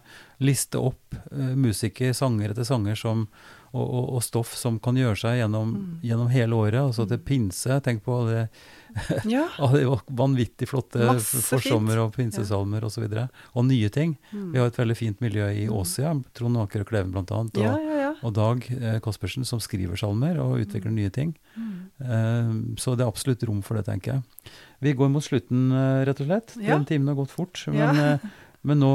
liste 0.44 0.76
opp 0.82 1.16
uh, 1.32 1.54
musikere, 1.56 2.12
sanger 2.14 2.52
etter 2.52 2.68
sanger 2.68 2.96
som, 3.00 3.28
og, 3.74 3.84
og, 3.90 4.10
og 4.18 4.22
stoff 4.24 4.54
som 4.56 4.78
kan 4.80 4.96
gjøre 4.96 5.18
seg 5.18 5.40
gjennom, 5.42 5.72
Mm. 5.74 6.00
gjennom 6.06 6.30
hele 6.30 6.54
året. 6.56 6.80
Altså 6.84 7.08
til 7.10 7.18
pinse. 7.26 7.80
Tenk 7.82 8.04
på 8.06 8.14
alle, 8.22 8.50
Ja. 9.26 9.48
de 9.74 9.84
vanvittig 10.14 10.68
flotte 10.70 11.02
Masse 11.02 11.42
forsommer- 11.42 11.98
fint. 11.98 12.04
og 12.06 12.14
pinsesalmer 12.14 12.86
osv. 12.86 13.08
Og, 13.10 13.30
og 13.56 13.66
nye 13.66 13.90
ting. 13.90 14.18
Mm. 14.32 14.52
Vi 14.54 14.60
har 14.62 14.68
et 14.70 14.78
veldig 14.78 14.98
fint 15.00 15.20
miljø 15.26 15.48
i 15.50 15.68
Åsia. 15.68 16.14
Trond 16.38 16.58
Aker 16.62 16.82
og 16.86 16.88
Kleven 16.92 17.12
annet. 17.34 17.58
Og, 17.58 17.64
ja, 17.66 17.74
ja, 17.82 17.98
ja. 18.04 18.12
og 18.22 18.34
Dag 18.38 18.68
eh, 18.70 19.00
Kaspersen 19.02 19.46
som 19.50 19.60
skriver 19.60 19.98
salmer 19.98 20.38
og 20.44 20.60
utvikler 20.62 20.94
nye 20.94 21.10
ting. 21.10 21.34
Mm. 21.58 21.74
Eh, 22.04 22.54
så 22.78 22.94
det 22.96 23.02
er 23.08 23.10
absolutt 23.10 23.44
rom 23.50 23.64
for 23.66 23.76
det, 23.80 23.86
tenker 23.90 24.14
jeg. 24.20 24.54
Vi 24.84 24.94
går 25.00 25.10
mot 25.10 25.24
slutten, 25.24 25.72
eh, 25.72 26.04
rett 26.06 26.20
og 26.22 26.28
slett. 26.30 26.56
Ja. 26.62 26.76
Den 26.78 26.86
timen 26.86 27.08
har 27.10 27.16
gått 27.16 27.32
fort. 27.34 27.58
Men, 27.68 27.78
Ja. 27.96 28.14
eh, 28.14 28.20
men 28.64 28.80
nå, 28.80 28.92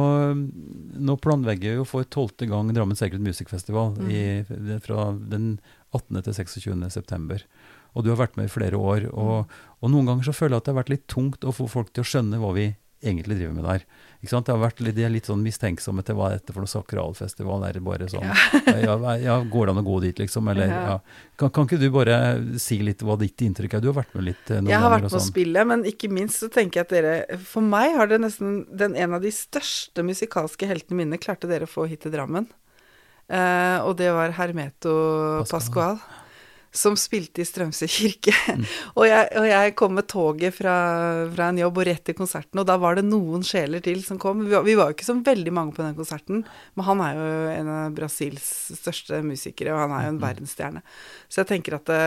nå 0.98 1.16
planlegger 1.20 1.74
vi 1.74 1.78
jo 1.80 1.84
for 1.88 2.04
tolvte 2.08 2.48
gang 2.48 2.70
Drammen 2.72 2.96
Secret 2.96 3.20
Music 3.20 3.48
Festival 3.52 3.94
Mm. 3.98 4.10
i, 4.10 4.78
fra 4.80 5.12
den 5.18 5.58
18. 5.92 6.22
til 6.22 6.32
26. 6.34 6.90
september. 6.90 7.42
Og 7.96 8.04
du 8.04 8.10
har 8.10 8.20
vært 8.26 8.36
med 8.36 8.46
i 8.48 8.52
flere 8.52 8.76
år. 8.78 9.08
Og, 9.12 9.46
Mm. 9.46 9.56
og 9.82 9.90
noen 9.90 10.06
ganger 10.06 10.24
så 10.24 10.34
føler 10.36 10.56
jeg 10.56 10.62
at 10.62 10.64
det 10.64 10.74
har 10.74 10.82
vært 10.84 10.90
litt 10.94 11.06
tungt 11.08 11.40
å 11.44 11.52
få 11.54 11.68
folk 11.68 11.92
til 11.92 12.02
å 12.04 12.06
skjønne 12.08 12.38
hva 12.40 12.52
vi 12.54 12.76
egentlig 13.02 13.38
driver 13.38 13.54
med 13.54 13.64
der. 13.64 13.84
Ikke 14.18 14.32
sant? 14.32 14.48
Det 14.48 14.54
har 14.54 14.58
vært 14.58 14.80
litt, 14.82 14.96
de 14.96 15.04
er 15.06 15.12
litt 15.14 15.28
sånn 15.30 15.44
mistenksomme 15.44 16.02
til 16.02 16.16
hva 16.18 16.32
er 16.32 16.40
dette 16.40 16.54
for 16.54 16.64
noe 16.64 16.70
sakralfestival. 16.72 17.62
Er 17.68 17.76
det 17.78 17.82
bare 17.86 18.08
sånn 18.10 18.26
ja. 18.26 18.96
ja, 19.22 19.36
går 19.46 19.68
det 19.68 19.74
an 19.76 19.80
å 19.82 19.84
gå 19.86 20.00
dit, 20.08 20.22
liksom? 20.24 20.50
Eller 20.50 20.72
Ja. 20.72 20.96
Kan, 21.38 21.52
kan 21.54 21.68
ikke 21.68 21.78
du 21.78 21.86
bare 21.94 22.16
si 22.58 22.80
litt 22.82 23.04
hva 23.06 23.14
ditt 23.20 23.38
inntrykk 23.46 23.76
er? 23.78 23.82
Du 23.84 23.92
har 23.92 24.00
vært 24.00 24.16
med 24.18 24.26
litt 24.26 24.42
noen 24.50 24.66
ganger? 24.66 24.72
Jeg 24.74 24.82
har 24.82 24.94
vært 24.96 25.06
med 25.06 25.14
sånn. 25.14 25.26
spille, 25.28 25.64
men 25.70 25.84
ikke 25.86 26.10
minst 26.10 26.42
så 26.42 26.50
tenker 26.50 26.80
jeg 26.80 26.88
at 26.88 26.94
dere 26.96 27.38
For 27.46 27.62
meg 27.62 27.94
har 27.94 28.10
det 28.10 28.18
nesten 28.24 28.64
den 28.74 28.96
En 28.98 29.14
av 29.14 29.22
de 29.22 29.30
største 29.30 30.02
musikalske 30.02 30.66
heltene 30.66 30.98
mine 31.04 31.20
klarte 31.22 31.46
dere 31.46 31.68
å 31.68 31.70
få 31.70 31.86
hit 31.86 32.02
til 32.02 32.16
Drammen. 32.16 32.50
Eh, 33.28 33.78
og 33.84 33.94
det 34.00 34.08
var 34.16 34.34
Hermeto 34.34 34.94
Pascual. 35.44 36.00
Pascual. 36.00 36.17
Som 36.78 36.94
spilte 37.00 37.42
i 37.42 37.46
Strømsø 37.48 37.88
kirke. 37.90 38.34
Mm. 38.58 38.64
og, 38.96 39.04
jeg, 39.06 39.26
og 39.38 39.44
jeg 39.48 39.74
kom 39.78 39.92
med 39.98 40.06
toget 40.10 40.54
fra, 40.56 40.74
fra 41.34 41.48
en 41.52 41.58
jobb 41.60 41.80
og 41.82 41.86
rett 41.88 42.04
til 42.06 42.16
konserten, 42.18 42.58
og 42.62 42.66
da 42.68 42.76
var 42.80 42.96
det 42.98 43.04
noen 43.06 43.42
sjeler 43.46 43.82
til 43.84 44.00
som 44.06 44.18
kom. 44.22 44.40
Vi 44.46 44.54
var, 44.54 44.64
vi 44.66 44.76
var 44.78 44.90
jo 44.90 44.96
ikke 44.96 45.06
så 45.08 45.16
veldig 45.26 45.52
mange 45.54 45.74
på 45.76 45.84
den 45.84 45.94
konserten, 45.98 46.44
men 46.78 46.86
han 46.88 47.02
er 47.04 47.18
jo 47.18 47.28
en 47.52 47.70
av 47.74 47.94
Brasils 47.98 48.48
største 48.78 49.20
musikere, 49.26 49.74
og 49.76 49.84
han 49.84 49.94
er 49.98 50.06
jo 50.06 50.14
en 50.14 50.18
Mm. 50.18 50.24
verdensstjerne. 50.26 50.82
Så 51.28 51.42
jeg 51.42 51.50
tenker 51.52 51.76
at 51.78 51.86
det, 51.90 52.02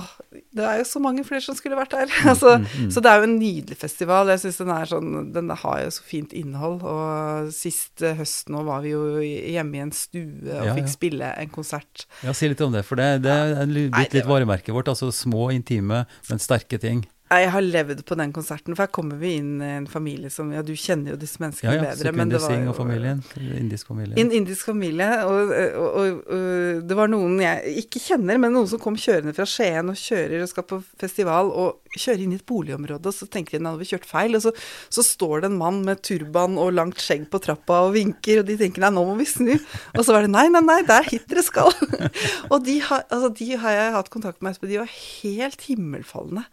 åh, 0.00 0.10
det 0.56 0.64
er 0.64 0.78
jo 0.80 0.86
så 0.88 1.00
mange 1.02 1.24
flere 1.26 1.44
som 1.44 1.56
skulle 1.58 1.76
vært 1.78 1.94
der. 1.94 2.12
altså, 2.32 2.56
mm, 2.62 2.66
mm. 2.86 2.90
Så 2.94 3.02
det 3.04 3.10
er 3.12 3.20
jo 3.20 3.28
en 3.28 3.38
nydelig 3.38 3.78
festival. 3.80 4.30
Jeg 4.32 4.42
synes 4.44 4.60
Den 4.62 4.72
er 4.74 4.90
sånn, 4.90 5.10
den 5.34 5.52
har 5.62 5.80
jo 5.84 5.92
så 5.96 6.06
fint 6.06 6.34
innhold. 6.36 6.80
Og 6.88 7.52
sist 7.56 8.04
eh, 8.04 8.16
høst 8.18 8.52
nå 8.52 8.64
var 8.68 8.84
vi 8.86 8.94
jo 8.94 9.02
hjemme 9.22 9.78
i 9.80 9.84
en 9.86 9.94
stue 9.96 10.26
og 10.58 10.68
Ja, 10.70 10.76
fikk 10.76 10.88
ja. 10.88 10.94
spille 10.96 11.32
en 11.44 11.52
konsert. 11.54 12.06
Ja, 12.24 12.34
Si 12.36 12.48
litt 12.50 12.62
om 12.64 12.74
det, 12.74 12.84
for 12.88 13.00
det, 13.00 13.10
det 13.26 13.32
er 13.32 13.66
blitt 13.68 14.16
litt 14.16 14.28
varemerket 14.28 14.74
vårt. 14.74 14.90
Altså 14.92 15.12
små, 15.14 15.50
intime, 15.54 16.04
men 16.30 16.42
sterke 16.42 16.80
ting. 16.82 17.04
Jeg 17.32 17.50
har 17.54 17.64
levd 17.64 18.02
på 18.08 18.16
den 18.18 18.32
konserten, 18.34 18.74
for 18.76 18.84
her 18.84 18.92
kommer 18.92 19.16
vi 19.20 19.36
inn 19.38 19.54
i 19.62 19.70
en 19.78 19.86
familie 19.88 20.30
som 20.32 20.50
Ja, 20.52 20.60
du 20.66 20.74
kjenner 20.76 21.14
jo 21.14 21.20
disse 21.20 21.40
menneskene 21.40 21.78
ja. 21.78 21.84
bedre, 21.88 22.12
men 22.16 22.32
det 22.32 22.40
var 22.42 22.56
jo 22.58 22.72
og 22.72 22.76
familien. 22.76 23.22
Indisk 23.40 23.88
familie. 23.88 24.16
En 24.20 24.32
indisk 24.36 24.68
familie, 24.68 25.08
og, 25.24 25.52
og, 25.52 25.86
og, 26.02 26.20
og 26.36 26.82
det 26.88 26.98
var 26.98 27.12
noen 27.12 27.38
jeg 27.40 27.76
ikke 27.84 28.02
kjenner, 28.02 28.40
men 28.42 28.52
noen 28.52 28.68
som 28.68 28.82
kom 28.82 28.98
kjørende 29.00 29.34
fra 29.36 29.46
Skien 29.48 29.92
og 29.92 29.98
kjører 29.98 30.44
og 30.44 30.50
skal 30.50 30.66
på 30.68 30.80
festival, 31.00 31.52
og 31.52 31.96
kjører 31.96 32.24
inn 32.24 32.36
i 32.36 32.38
et 32.40 32.46
boligområde, 32.48 33.08
og 33.08 33.16
så 33.16 33.28
tenker 33.32 33.58
de 33.58 33.70
at 33.70 33.80
vi 33.80 33.88
kjørt 33.92 34.08
feil, 34.08 34.36
og 34.36 34.44
så, 34.44 34.52
så 34.92 35.04
står 35.06 35.42
det 35.44 35.52
en 35.52 35.58
mann 35.60 35.82
med 35.86 36.04
turban 36.04 36.60
og 36.60 36.72
langt 36.76 37.00
skjegg 37.02 37.26
på 37.32 37.40
trappa 37.42 37.82
og 37.86 37.96
vinker, 37.96 38.42
og 38.42 38.48
de 38.48 38.58
tenker 38.60 38.84
nei, 38.84 38.92
nå 38.94 39.06
må 39.08 39.16
vi 39.20 39.28
snu. 39.28 39.52
Og 39.96 40.04
så 40.04 40.14
var 40.14 40.26
det 40.26 40.32
nei, 40.32 40.46
nei, 40.52 40.64
nei, 40.64 40.80
det 40.88 40.98
er 40.98 41.10
hit 41.10 41.28
dere 41.30 41.44
skal. 41.46 41.72
og 42.52 42.62
de 42.66 42.78
har, 42.84 43.06
altså, 43.08 43.32
de 43.40 43.50
har 43.64 43.78
jeg 43.78 43.98
hatt 43.98 44.12
kontakt 44.12 44.40
med 44.44 44.60
de 44.62 44.78
var 44.78 44.90
helt 44.92 45.64
himmelfallende. 45.66 46.44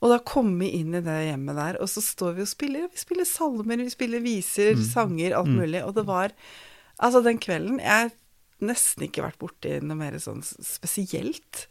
Og 0.00 0.12
da 0.12 0.18
komme 0.22 0.68
inn 0.70 0.94
i 0.94 1.00
det 1.02 1.16
hjemmet 1.26 1.56
der, 1.58 1.78
og 1.82 1.88
så 1.90 1.98
står 2.04 2.36
vi 2.36 2.44
og 2.44 2.50
spiller. 2.50 2.86
Vi 2.94 3.00
spiller 3.02 3.26
salmer, 3.26 3.80
vi 3.82 3.90
spiller 3.90 4.20
viser, 4.22 4.76
sanger, 4.92 5.34
alt 5.34 5.48
Mm. 5.50 5.56
mulig. 5.64 5.84
Og 5.84 5.94
det 5.94 6.06
var 6.06 6.32
Altså, 7.00 7.22
den 7.22 7.38
kvelden 7.38 7.78
Jeg 7.78 7.86
har 7.88 8.10
nesten 8.60 9.04
ikke 9.06 9.22
vært 9.22 9.38
borti 9.38 9.80
noe 9.82 9.94
mer 9.96 10.12
sånn 10.18 10.42
spesielt. 10.42 11.66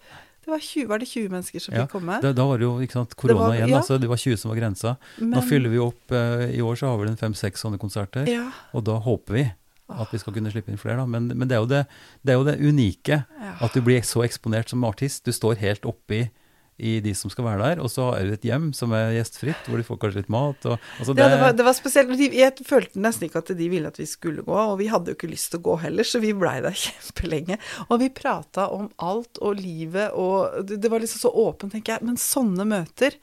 Det 0.46 0.52
var, 0.54 0.60
20, 0.64 0.86
var 0.88 1.00
det 1.00 1.08
20 1.10 1.28
mennesker 1.34 1.60
som 1.60 1.76
Ja, 1.76 1.82
fikk 1.84 1.98
komme? 1.98 2.22
Da, 2.24 2.32
da 2.32 2.46
var 2.48 2.58
det 2.58 2.64
jo 2.64 2.78
ikke 2.80 2.96
sant, 2.96 3.16
korona 3.20 3.50
igjen, 3.58 3.68
ja. 3.74 3.82
altså. 3.82 3.98
Det 4.00 4.08
var 4.08 4.16
20 4.22 4.38
som 4.40 4.52
var 4.54 4.60
grensa. 4.62 4.94
Nå 5.20 5.42
fyller 5.44 5.70
vi 5.74 5.82
opp 5.84 6.12
eh, 6.16 6.46
I 6.56 6.62
år 6.64 6.80
så 6.80 6.88
har 6.88 6.98
vi 7.02 7.08
vel 7.10 7.18
fem-seks 7.20 7.60
sånne 7.66 7.80
konserter. 7.82 8.24
Ja. 8.32 8.46
Og 8.72 8.86
da 8.88 8.96
håper 9.04 9.34
vi 9.36 9.44
at 9.88 10.12
vi 10.12 10.20
skal 10.20 10.34
kunne 10.36 10.52
slippe 10.52 10.72
inn 10.72 10.80
flere, 10.80 10.98
da. 11.00 11.06
Men, 11.08 11.28
men 11.32 11.48
det, 11.48 11.56
er 11.56 11.62
jo 11.64 11.68
det, 11.72 11.82
det 12.24 12.32
er 12.34 12.40
jo 12.40 12.48
det 12.48 12.56
unike. 12.60 13.20
At 13.64 13.76
du 13.76 13.82
blir 13.84 14.02
så 14.04 14.24
eksponert 14.24 14.72
som 14.72 14.84
artist. 14.88 15.24
Du 15.28 15.32
står 15.36 15.60
helt 15.60 15.84
oppi 15.88 16.30
i 16.78 17.00
de 17.02 17.10
som 17.18 17.32
skal 17.34 17.46
være 17.48 17.64
der, 17.72 17.80
og 17.82 17.90
så 17.90 18.12
er 18.14 18.28
det 18.30 18.36
et 18.38 18.44
hjem 18.52 18.68
som 18.78 18.92
er 18.94 19.16
gjestfritt, 19.16 19.66
hvor 19.66 19.80
de 19.82 19.86
får 19.88 19.98
kanskje 20.04 20.20
litt 20.22 20.30
mat. 20.30 20.68
Og, 20.70 20.78
altså 21.00 21.16
Ja, 21.18 21.28
det 21.32 21.40
var, 21.42 21.56
det 21.58 21.66
var 21.66 21.74
spesielt. 21.74 22.12
Jeg 22.38 22.54
følte 22.70 23.02
nesten 23.02 23.26
ikke 23.26 23.42
at 23.42 23.50
de 23.58 23.70
ville 23.72 23.90
at 23.90 23.98
vi 23.98 24.06
skulle 24.06 24.44
gå, 24.46 24.54
og 24.54 24.76
vi 24.78 24.86
hadde 24.92 25.10
jo 25.10 25.18
ikke 25.18 25.32
lyst 25.32 25.50
til 25.56 25.58
å 25.62 25.66
gå 25.72 25.78
heller, 25.88 26.06
så 26.06 26.22
vi 26.22 26.36
blei 26.38 26.60
der 26.62 26.78
kjempelenge. 26.86 27.58
Og 27.90 27.98
vi 28.04 28.12
prata 28.14 28.68
om 28.76 28.92
alt 29.02 29.42
og 29.42 29.58
livet, 29.58 30.12
og 30.14 30.62
det, 30.70 30.78
det 30.86 30.92
var 30.94 31.02
liksom 31.02 31.24
så 31.26 31.34
åpent, 31.34 31.74
tenker 31.74 31.96
jeg. 31.98 32.06
Men 32.12 32.22
sånne 32.22 32.68
møter, 32.70 33.18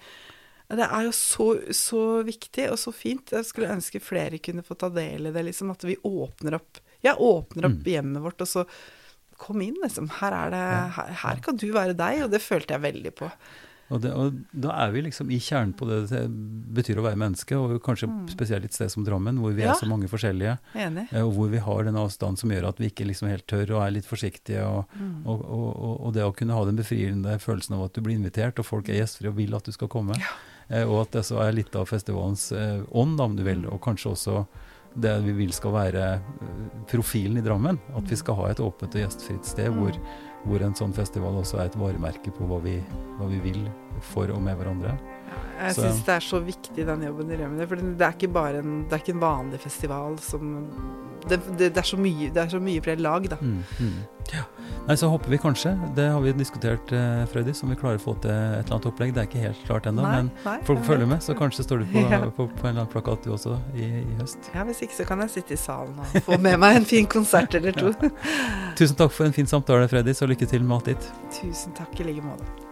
det 0.75 0.89
er 0.91 1.07
jo 1.07 1.13
så, 1.15 1.47
så 1.77 2.03
viktig 2.27 2.67
og 2.73 2.79
så 2.83 2.91
fint. 2.97 3.31
Jeg 3.37 3.47
skulle 3.47 3.71
ønske 3.71 4.01
flere 4.03 4.41
kunne 4.43 4.65
få 4.67 4.75
ta 4.81 4.89
del 4.91 5.29
i 5.31 5.35
det, 5.35 5.47
liksom. 5.53 5.71
At 5.71 5.87
vi 5.87 5.95
åpner 6.03 6.59
opp 6.59 6.83
Ja, 7.05 7.13
åpner 7.21 7.67
opp 7.69 7.83
Mm. 7.85 7.91
hjemmet 7.93 8.23
vårt, 8.25 8.41
og 8.41 8.49
så 8.49 8.63
Kom 9.41 9.63
inn, 9.65 9.77
liksom. 9.83 10.11
Her 10.21 10.35
er 10.39 10.55
det 10.55 10.65
her, 10.97 11.15
her 11.25 11.45
kan 11.45 11.61
du 11.61 11.69
være 11.75 11.97
deg, 11.99 12.25
og 12.27 12.35
det 12.35 12.43
følte 12.45 12.77
jeg 12.77 12.85
veldig 12.85 13.15
på. 13.19 13.31
Og, 13.93 14.01
det, 14.01 14.11
og, 14.17 14.37
da 14.57 14.73
er 14.81 14.93
vi 14.95 15.03
liksom 15.05 15.29
i 15.35 15.37
kjernen 15.43 15.75
på 15.77 15.87
det 15.87 15.99
det 16.09 16.23
betyr 16.75 16.99
å 16.99 17.05
være 17.05 17.21
menneske, 17.21 17.57
og 17.59 17.77
kanskje 17.85 18.09
mm. 18.09 18.23
spesielt 18.33 18.65
et 18.67 18.77
sted 18.77 18.93
som 18.93 19.05
Drammen, 19.05 19.39
hvor 19.43 19.53
vi 19.55 19.67
ja. 19.67 19.75
er 19.75 19.81
så 19.81 19.89
mange 19.89 20.09
forskjellige. 20.11 20.57
Enig. 20.73 21.05
Eh, 21.13 21.21
og 21.21 21.35
hvor 21.37 21.53
vi 21.53 21.61
har 21.63 21.85
den 21.87 21.99
avstanden 22.01 22.41
som 22.41 22.55
gjør 22.55 22.71
at 22.71 22.81
vi 22.81 22.89
ikke 22.91 23.07
liksom 23.11 23.29
helt 23.29 23.47
tør 23.51 23.77
og 23.77 23.85
er 23.85 23.95
litt 23.99 24.09
forsiktige. 24.09 24.65
Og, 24.65 24.97
mm. 24.97 25.15
og, 25.29 25.45
og, 25.99 26.09
det 26.17 26.25
å 26.25 26.33
kunne 26.37 26.57
ha 26.57 26.65
den 26.67 26.81
befriende 26.81 27.37
følelsen 27.43 27.77
av 27.77 27.87
at 27.89 27.97
du 27.97 28.03
blir 28.07 28.17
invitert, 28.17 28.59
og 28.59 28.69
folk 28.69 28.89
er 28.89 29.03
gjestfrie 29.03 29.33
og 29.33 29.39
vil 29.39 29.57
at 29.59 29.69
du 29.69 29.75
skal 29.77 29.93
komme. 29.93 30.17
Ja. 30.21 30.33
Eh, 30.71 30.89
og 30.89 31.05
at 31.05 31.19
det 31.19 31.27
så 31.29 31.43
er 31.45 31.57
litt 31.57 31.77
av 31.77 31.91
festivalens 31.91 32.51
eh, 32.57 32.81
ånd, 32.97 33.21
om 33.21 33.37
du 33.37 33.45
vil, 33.45 33.67
mm. 33.67 33.73
og 33.75 33.83
kanskje 33.85 34.15
også 34.17 34.45
det 34.95 35.15
vi 35.25 35.35
vil 35.41 35.53
skal 35.55 35.75
være 35.75 36.05
profilen 36.91 37.41
i 37.41 37.45
Drammen. 37.45 37.81
At 37.99 38.07
vi 38.11 38.19
skal 38.19 38.39
ha 38.39 38.51
et 38.51 38.63
åpent 38.63 38.95
og 38.95 39.05
gjestfritt 39.05 39.49
sted 39.49 39.73
mm. 39.73 39.81
hvor 39.81 39.99
hvor 40.45 40.61
en 40.61 40.77
sånn 40.77 40.93
festival 40.93 41.39
også 41.41 41.61
er 41.61 41.71
et 41.71 41.79
varemerke 41.81 42.33
på 42.35 42.49
hva 42.49 42.61
vi, 42.65 42.77
hva 43.19 43.29
vi 43.31 43.41
vil 43.45 43.63
for 44.13 44.29
og 44.33 44.43
med 44.45 44.59
hverandre. 44.61 44.93
Jeg 45.55 45.77
syns 45.79 46.03
det 46.05 46.15
er 46.17 46.25
så 46.25 46.41
viktig, 46.45 46.87
den 46.87 47.05
jobben 47.07 47.31
de 47.31 47.39
gjør 47.39 47.53
med 47.53 47.63
det. 47.63 47.69
For 47.71 47.83
det 47.85 48.07
er 48.07 48.17
ikke 48.19 48.33
bare 48.35 48.63
en, 48.65 48.81
det 48.89 48.97
er 48.97 49.05
ikke 49.05 49.15
en 49.17 49.23
vanlig 49.23 49.61
festival 49.63 50.19
som 50.23 50.57
det, 51.29 51.39
det, 51.59 51.69
det, 51.71 51.81
er 51.81 51.87
så 51.89 51.97
mye, 51.97 52.29
det 52.35 52.43
er 52.43 52.51
så 52.53 52.61
mye 52.61 52.83
flere 52.85 53.01
lag, 53.01 53.25
da. 53.31 53.39
Mm, 53.41 53.63
mm. 53.81 53.95
Ja. 54.33 54.43
Nei, 54.85 54.97
så 55.01 55.09
håper 55.09 55.33
vi 55.33 55.39
kanskje, 55.41 55.73
det 55.97 56.05
har 56.13 56.21
vi 56.21 56.33
diskutert, 56.37 56.93
eh, 56.93 57.23
Frøydis, 57.33 57.63
om 57.65 57.73
vi 57.73 57.77
klarer 57.81 57.97
å 58.01 58.03
få 58.03 58.15
til 58.21 58.33
et 58.33 58.65
eller 58.67 58.77
annet 58.77 58.89
opplegg. 58.91 59.15
Det 59.17 59.23
er 59.23 59.29
ikke 59.31 59.45
helt 59.45 59.63
klart 59.65 59.89
ennå, 59.89 60.05
men 60.05 60.29
nei, 60.45 60.59
folk 60.69 60.83
følger 60.85 61.09
med, 61.09 61.23
så 61.25 61.37
kanskje 61.39 61.65
står 61.65 61.85
du 61.85 61.87
på, 61.95 62.03
ja. 62.13 62.21
på, 62.27 62.49
på, 62.51 62.67
en 62.67 62.75
eller 62.75 62.83
annen 62.83 62.93
plakat 62.93 63.25
du 63.25 63.33
også 63.37 63.57
i, 63.73 63.89
i, 64.03 64.19
høst. 64.21 64.51
Ja, 64.57 64.67
hvis 64.69 64.85
ikke 64.85 64.99
så 64.99 65.09
kan 65.09 65.25
jeg 65.25 65.33
sitte 65.39 65.57
i 65.57 65.61
salen 65.61 65.97
og 66.05 66.19
få 66.29 66.41
med 66.41 66.61
meg 66.61 66.83
en 66.83 66.91
fin 66.93 67.09
konsert 67.09 67.57
eller 67.61 67.77
to. 67.77 67.95
Ja. 68.05 68.75
Tusen 68.77 68.97
takk 68.99 69.13
for 69.15 69.29
en 69.29 69.37
fin 69.37 69.49
samtale, 69.49 69.87
Frøydis, 69.89 70.21
og 70.25 70.33
lykke 70.35 70.49
til 70.51 70.65
med 70.67 70.81
alt 70.81 70.93
ditt. 70.93 71.11
Tusen 71.39 71.77
takk 71.79 71.95
i 72.03 72.11
like 72.11 72.25
måte. 72.27 72.64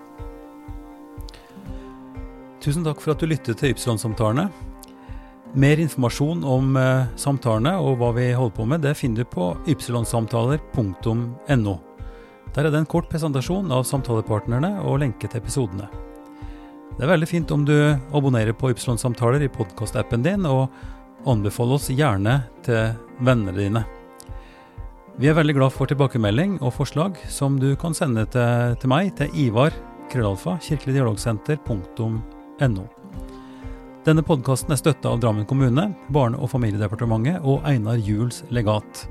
Tusen 2.63 2.85
takk 2.87 3.01
for 3.03 3.11
at 3.11 3.19
du 3.19 3.27
lyttet 3.27 3.59
til 3.59 3.73
Ypsilon-samtalene. 3.75 4.47
Mer 5.59 5.81
informasjon 5.83 6.45
om 6.47 6.77
eh, 6.79 7.09
samtalene 7.19 7.75
og 7.83 7.97
hva 7.99 8.13
vi 8.15 8.29
holder 8.39 8.55
på 8.55 8.67
med, 8.71 8.85
det 8.87 8.95
finner 8.97 9.25
du 9.25 9.31
på 9.33 9.49
ypsilonsamtaler.no. 9.69 11.75
Der 12.53 12.63
er 12.63 12.71
det 12.71 12.79
en 12.79 12.89
kort 12.89 13.09
presentasjon 13.11 13.73
av 13.75 13.83
samtalepartnerne 13.89 14.77
og 14.87 15.01
lenke 15.03 15.27
til 15.27 15.43
episodene. 15.43 15.89
Det 16.95 17.03
er 17.03 17.11
veldig 17.11 17.29
fint 17.29 17.51
om 17.51 17.67
du 17.67 17.99
abonnerer 18.15 18.55
på 18.55 18.71
Ypsilon-samtaler 18.71 19.43
i 19.43 19.51
podkastappen 19.51 20.23
din, 20.23 20.47
og 20.47 20.71
anbefaler 21.27 21.75
oss 21.81 21.91
gjerne 21.91 22.45
til 22.63 22.95
vennene 23.25 23.57
dine. 23.57 23.83
Vi 25.19 25.29
er 25.29 25.37
veldig 25.37 25.55
glad 25.59 25.73
for 25.75 25.87
tilbakemelding 25.91 26.63
og 26.63 26.77
forslag 26.77 27.19
som 27.33 27.59
du 27.61 27.75
kan 27.81 27.95
sende 27.97 28.27
til, 28.31 28.77
til 28.79 28.89
meg 28.93 29.17
til 29.19 29.35
Ivar 29.49 29.75
krøllalfa 30.13 30.59
kirkeligdialogsenter.no 30.69 32.42
no. 32.71 32.87
Denne 34.07 34.23
podkasten 34.27 34.75
er 34.75 34.81
støtta 34.81 35.13
av 35.13 35.21
Drammen 35.23 35.47
kommune, 35.47 35.93
Barne- 36.11 36.39
og 36.39 36.51
familiedepartementet 36.51 37.45
og 37.47 37.63
Einar 37.69 38.03
Juels 38.03 38.43
legat. 38.51 39.07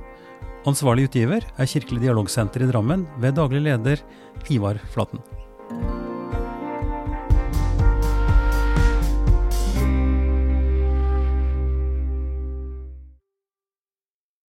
Ansvarlig 0.67 1.07
utgiver 1.09 1.47
er 1.57 1.65
Kirkelig 1.65 2.03
dialogsenter 2.03 2.63
i 2.65 2.69
Drammen 2.69 3.07
ved 3.23 3.39
daglig 3.39 3.63
leder 3.69 4.03
Ivar 4.51 4.81
Flaten. 4.91 5.23